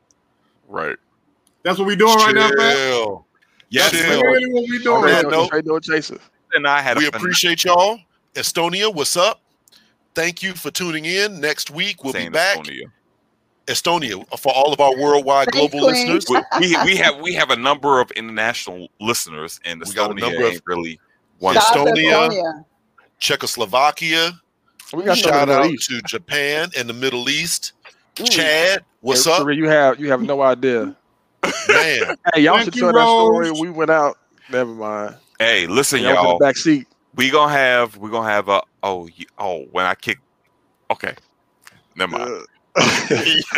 Right. 0.67 0.95
that's 1.63 1.77
what 1.79 1.87
we 1.87 1.95
doing 1.95 2.15
right 2.15 2.33
now, 2.35 2.49
man. 2.55 2.75
Chill. 2.75 3.25
Yes, 3.69 3.91
Chill. 3.91 3.99
That's 4.01 4.11
Phil. 4.21 4.21
really 4.23 4.53
what 4.53 4.61
we 4.69 4.83
doing. 4.83 5.01
that 5.05 5.25
straight 5.49 5.65
man. 5.65 5.73
no 5.73 5.79
chaser. 5.79 6.19
and 6.53 6.67
I 6.67 6.81
had. 6.81 6.97
We 6.97 7.07
a 7.07 7.11
phen- 7.11 7.17
appreciate 7.17 7.63
y'all. 7.65 7.99
Estonia, 8.35 8.93
what's 8.93 9.17
up? 9.17 9.41
Thank 10.15 10.41
you 10.43 10.53
for 10.53 10.71
tuning 10.71 11.05
in. 11.05 11.39
Next 11.41 11.69
week 11.69 12.03
we'll 12.03 12.13
be 12.13 12.29
back. 12.29 12.57
Estonia. 12.59 12.83
Estonia 13.67 14.39
for 14.39 14.53
all 14.53 14.71
of 14.71 14.79
our 14.79 14.95
worldwide 14.97 15.49
Thanks, 15.51 15.57
global 15.73 15.89
Queen. 15.89 16.07
listeners. 16.13 16.25
We, 16.59 16.67
we 16.69 16.85
we 16.85 16.95
have 16.97 17.19
we 17.19 17.33
have 17.33 17.49
a 17.49 17.55
number 17.57 17.99
of 17.99 18.09
international 18.11 18.87
listeners, 19.01 19.59
and 19.65 19.81
We 19.85 19.93
got 19.93 20.11
a 20.11 20.13
Estonia 20.13 20.19
number 20.21 20.47
of- 20.47 20.61
really 20.65 20.99
one. 21.39 21.55
Shout 21.55 21.75
out 21.77 21.85
to 21.87 21.91
Estonia. 21.91 22.29
Estonia. 22.29 22.65
Czechoslovakia, 23.19 24.31
We 24.93 25.03
got 25.03 25.17
Shout 25.17 25.49
out 25.49 25.65
East. 25.65 25.89
to 25.89 26.01
Japan 26.03 26.69
and 26.77 26.87
the 26.89 26.93
Middle 26.93 27.29
East. 27.29 27.73
Mm. 28.15 28.29
Chad, 28.29 28.85
what's 29.01 29.25
Hey, 29.25 29.31
up, 29.31 29.41
Sheree, 29.41 29.57
You 29.57 29.67
have 29.69 29.99
you 29.99 30.09
have 30.09 30.21
no 30.21 30.41
idea. 30.41 30.95
man? 31.43 32.15
Hey, 32.33 32.41
y'all 32.41 32.55
Thank 32.55 32.65
should 32.65 32.75
you, 32.75 32.81
tell 32.83 32.93
that 32.93 33.07
story. 33.09 33.51
We 33.51 33.69
went 33.69 33.91
out. 33.91 34.17
Never 34.49 34.71
mind. 34.71 35.15
Hey, 35.39 35.67
listen, 35.67 36.01
Y'all 36.01 36.13
was 36.13 36.23
y'all. 36.23 36.37
the 36.39 36.45
back 36.45 36.57
seat. 36.57 36.87
We 37.15 37.29
gonna 37.29 37.51
have 37.51 37.97
we 37.97 38.09
gonna 38.09 38.29
have 38.29 38.47
a 38.49 38.61
oh 38.83 39.03
y- 39.17 39.25
oh 39.37 39.65
when 39.71 39.85
I 39.85 39.95
kick. 39.95 40.19
Okay, 40.91 41.13
never 41.95 42.17
mind. 42.17 42.45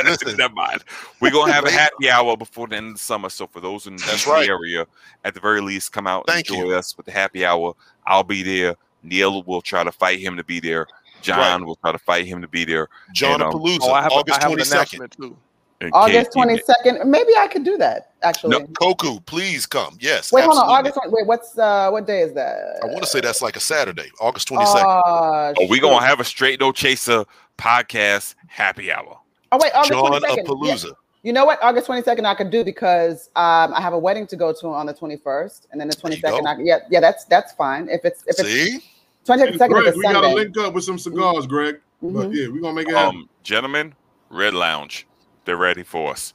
Listen. 0.03 0.37
Never 0.37 0.53
mind. 0.53 0.83
We're 1.19 1.31
gonna 1.31 1.51
have 1.51 1.65
a 1.65 1.71
happy 1.71 2.09
hour 2.09 2.37
before 2.37 2.67
the 2.67 2.77
end 2.77 2.87
of 2.87 2.93
the 2.93 2.99
summer. 2.99 3.29
So 3.29 3.47
for 3.47 3.59
those 3.59 3.85
in 3.85 3.97
the 3.97 4.03
That's 4.03 4.23
DC 4.25 4.31
right. 4.31 4.47
area, 4.49 4.87
at 5.25 5.33
the 5.33 5.41
very 5.41 5.59
least, 5.61 5.91
come 5.91 6.07
out 6.07 6.23
Thank 6.25 6.47
and 6.49 6.55
enjoy 6.57 6.69
you. 6.69 6.75
us 6.77 6.95
with 6.95 7.05
the 7.05 7.11
happy 7.11 7.45
hour. 7.45 7.73
I'll 8.07 8.23
be 8.23 8.43
there. 8.43 8.75
Neil 9.03 9.43
will 9.43 9.61
try 9.61 9.83
to 9.83 9.91
fight 9.91 10.19
him 10.19 10.35
to 10.37 10.43
be 10.43 10.59
there. 10.59 10.87
John 11.21 11.65
will 11.65 11.75
try 11.77 11.91
to 11.91 11.97
fight 11.99 12.25
him 12.25 12.41
to 12.41 12.47
be 12.47 12.63
there. 12.65 12.87
John 13.13 13.35
And, 13.41 13.43
um, 13.43 13.51
Palooza, 13.53 13.79
Oh, 13.81 13.91
I 13.91 14.01
have, 14.03 14.11
August 14.11 14.41
twenty 14.41 14.63
second. 14.63 14.99
announcement 14.99 15.11
too. 15.17 15.37
And 15.81 15.91
August 15.93 16.31
twenty 16.33 16.57
second. 16.59 17.09
Maybe 17.09 17.33
I 17.37 17.47
could 17.47 17.63
do 17.63 17.77
that. 17.77 18.11
Actually. 18.21 18.59
No. 18.59 18.67
Koku, 18.67 19.19
please 19.21 19.65
come. 19.65 19.97
Yes. 20.01 20.31
Wait, 20.31 20.43
hold 20.43 20.57
on. 20.57 20.65
August. 20.69 20.97
Wait, 21.07 21.25
what's 21.25 21.57
uh, 21.57 21.89
what 21.89 22.05
day 22.07 22.21
is 22.21 22.33
that? 22.33 22.79
I 22.83 22.87
want 22.87 23.01
to 23.03 23.07
say 23.09 23.21
that's 23.21 23.41
like 23.41 23.55
a 23.55 23.61
Saturday, 23.61 24.09
August 24.19 24.47
twenty 24.49 24.65
second. 24.65 24.85
Uh, 24.85 25.53
Oh, 25.57 25.67
we 25.69 25.77
shoot. 25.77 25.81
gonna 25.83 26.05
have 26.05 26.19
a 26.19 26.23
straight 26.25 26.59
no 26.59 26.71
chaser 26.71 27.25
podcast 27.57 28.35
happy 28.47 28.91
hour. 28.91 29.17
Oh 29.51 29.59
wait, 29.61 29.71
August 29.73 29.91
John 29.91 30.07
twenty 30.07 30.71
of 30.71 30.79
second. 30.79 30.95
Palooza. 31.19 31.25
You 31.27 31.33
know 31.33 31.45
what? 31.45 31.61
August 31.61 31.85
twenty 31.85 32.01
second 32.03 32.25
I 32.25 32.33
could 32.35 32.49
do 32.49 32.63
because 32.63 33.29
um, 33.35 33.73
I 33.73 33.81
have 33.81 33.93
a 33.93 33.99
wedding 33.99 34.27
to 34.27 34.35
go 34.35 34.53
to 34.53 34.67
on 34.67 34.85
the 34.85 34.93
twenty 34.93 35.17
first, 35.17 35.67
and 35.71 35.79
then 35.79 35.87
the 35.87 35.95
There 35.95 36.01
twenty 36.01 36.15
you 36.15 36.21
second. 36.21 36.45
go. 36.45 36.49
I 36.51 36.57
yeah, 36.59 36.79
yeah, 36.89 36.99
that's 36.99 37.25
that's 37.25 37.53
fine. 37.53 37.89
If 37.89 38.05
it's 38.05 38.21
if 38.27 38.39
it's 38.39 38.49
See, 38.49 38.79
twenty 39.25 39.57
second 39.57 39.75
Greg, 39.77 39.87
is 39.87 39.95
a 39.95 39.97
we 39.97 40.03
gotta 40.03 40.27
link 40.27 40.57
up 40.57 40.73
with 40.73 40.83
some 40.83 40.97
cigars, 40.99 41.45
Greg. 41.47 41.79
But 42.01 42.29
Mhm. 42.29 42.33
yeah, 42.33 42.47
we're 42.47 42.61
gonna 42.61 42.73
make 42.73 42.87
it 42.87 42.95
happen. 42.95 43.17
Um, 43.17 43.29
gentlemen, 43.43 43.93
Red 44.29 44.53
Lounge, 44.53 45.05
they're 45.45 45.57
ready 45.57 45.83
for 45.83 46.11
us. 46.11 46.33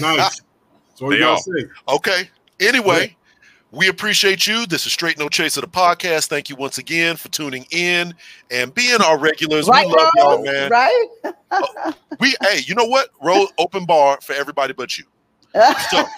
nice. 0.00 0.40
So 0.94 1.06
what 1.06 1.12
They 1.12 1.16
you 1.16 1.22
gotta 1.22 1.36
are. 1.36 1.58
say? 1.58 1.68
okay. 1.88 2.30
Anyway, 2.60 3.16
we 3.72 3.88
appreciate 3.88 4.46
you. 4.46 4.66
This 4.66 4.86
is 4.86 4.92
Straight 4.92 5.18
No 5.18 5.28
Chase 5.28 5.56
of 5.56 5.62
the 5.62 5.68
podcast. 5.68 6.28
Thank 6.28 6.50
you 6.50 6.56
once 6.56 6.76
again 6.78 7.16
for 7.16 7.28
tuning 7.30 7.66
in 7.70 8.14
and 8.50 8.72
being 8.74 9.00
our 9.00 9.18
regulars. 9.18 9.66
Right, 9.66 9.86
we 9.86 9.94
love 9.94 10.10
y'all, 10.16 10.42
man. 10.44 10.70
Right? 10.70 11.08
We 12.20 12.34
hey, 12.42 12.60
you 12.66 12.74
know 12.74 12.84
what? 12.84 13.08
Roll 13.22 13.48
open 13.58 13.86
bar 13.86 14.18
for 14.20 14.34
everybody 14.34 14.74
but 14.74 14.98
you. 14.98 15.04
So- 15.54 16.04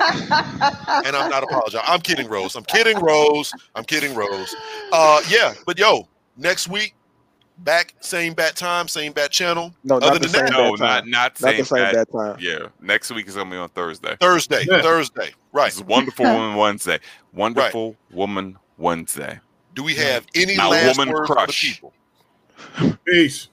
And 1.07 1.17
I'm 1.17 1.31
not 1.31 1.43
apologizing. 1.45 1.81
I'm 1.87 2.01
kidding, 2.01 2.29
Rose. 2.29 2.57
I'm 2.57 2.65
kidding, 2.65 2.99
Rose. 2.99 3.53
I'm 3.75 3.85
kidding, 3.85 4.15
Rose. 4.15 4.55
Uh 4.93 5.21
yeah, 5.29 5.55
but 5.65 5.79
yo, 5.79 6.09
next 6.37 6.69
week, 6.69 6.95
back, 7.59 7.95
same 8.01 8.35
bat 8.35 8.57
time, 8.57 8.89
same 8.89 9.13
bat 9.13 9.31
channel. 9.31 9.75
No, 9.85 9.97
Other 9.97 10.07
not 10.07 10.13
the 10.15 10.19
than 10.21 10.29
same 10.31 10.45
that- 10.47 10.53
No, 10.53 10.59
bad 10.59 10.71
not 10.71 10.79
time. 10.79 11.11
not 11.11 11.11
Not 11.11 11.39
same 11.39 11.57
the 11.59 11.65
same 11.65 11.79
bad- 11.85 11.95
bad 11.95 12.13
time. 12.13 12.37
Yeah, 12.41 12.59
next 12.81 13.11
week 13.13 13.27
is 13.29 13.35
gonna 13.37 13.51
be 13.51 13.57
on 13.57 13.69
Thursday. 13.71 14.17
Thursday, 14.21 14.65
Yeah. 14.69 14.83
Thursday. 14.83 15.33
Right. 15.53 15.67
This 15.67 15.77
is 15.77 15.83
Wonderful 15.85 16.25
Woman 16.33 16.57
Wednesday. 16.57 16.99
Wonderful 17.33 17.97
Woman 18.11 18.59
Wednesday. 18.77 19.41
Do 19.75 19.83
we 19.83 19.95
have 19.97 20.25
any 20.35 20.57
Now, 20.57 20.71
last 20.71 20.97
woman 20.99 21.13
words 21.15 21.29
for 21.29 21.47
the 21.47 21.53
people? 21.53 21.93
Peace. 23.05 23.49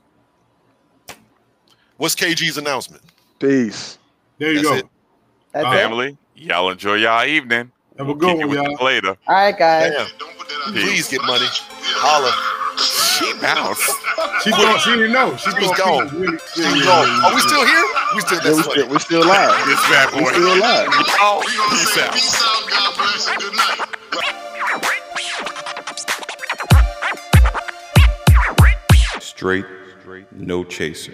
What's 1.98 2.16
KG's 2.16 2.58
announcement? 2.58 3.04
Peace. 3.40 3.98
There 4.38 4.50
you 4.52 4.58
That's 4.58 4.68
go. 4.70 4.76
it. 4.76 4.86
That's 5.54 5.66
it. 5.68 5.70
Family, 5.70 6.18
y'all 6.36 6.70
enjoy 6.70 6.96
y'all 6.96 7.26
evening. 7.26 7.72
Have 7.98 8.08
a 8.08 8.14
We'll 8.14 8.16
good 8.16 8.38
one, 8.48 8.52
y'all. 8.52 8.84
later. 8.84 9.18
All 9.28 9.36
right, 9.36 9.58
guys. 9.58 9.92
Damn. 9.92 10.08
Don't 10.18 10.38
put 10.38 10.48
that 10.48 10.64
out 10.68 10.74
Please 10.74 11.08
get 11.10 11.22
money. 11.24 11.46
Holla. 11.50 12.51
She 13.22 13.34
bounced. 13.40 13.92
She 14.44 14.52
gone. 14.52 14.80
She 14.80 14.90
didn't 14.92 15.12
know. 15.14 15.36
She, 15.38 15.50
She 15.52 15.60
was 15.68 15.78
gone. 15.78 16.10
keep 16.10 16.20
really- 16.20 16.38
She 16.56 16.62
yeah, 16.62 16.72
was 16.72 16.80
yeah, 16.80 16.86
gone. 16.86 17.08
yeah, 17.08 17.26
Are 17.26 17.30
we 17.30 17.42
yeah. 17.42 17.48
still 17.48 17.66
here? 17.66 17.86
We 18.16 18.22
still 18.22 18.40
Yeah, 18.42 18.56
we 18.56 18.64
still 18.64 18.88
we 18.90 19.00
still 19.00 19.26
live. 19.26 19.66
This 19.66 19.82
bad 19.90 20.14
We 20.14 20.20
boy. 20.22 20.32
still 20.32 20.54
alive. 20.58 20.88
Oh, 20.92 21.44
We 21.46 21.56
gonna 21.58 21.70
peace 21.70 21.94
say 21.94 22.02
out. 22.08 22.14
peace 22.14 22.42
out, 22.42 22.70
God 22.70 22.96
bless, 22.98 23.28
and 23.30 23.38
good 23.42 23.56
night. 23.56 23.78
Straight, 29.20 29.66
no 30.32 30.64
chaser. 30.64 31.14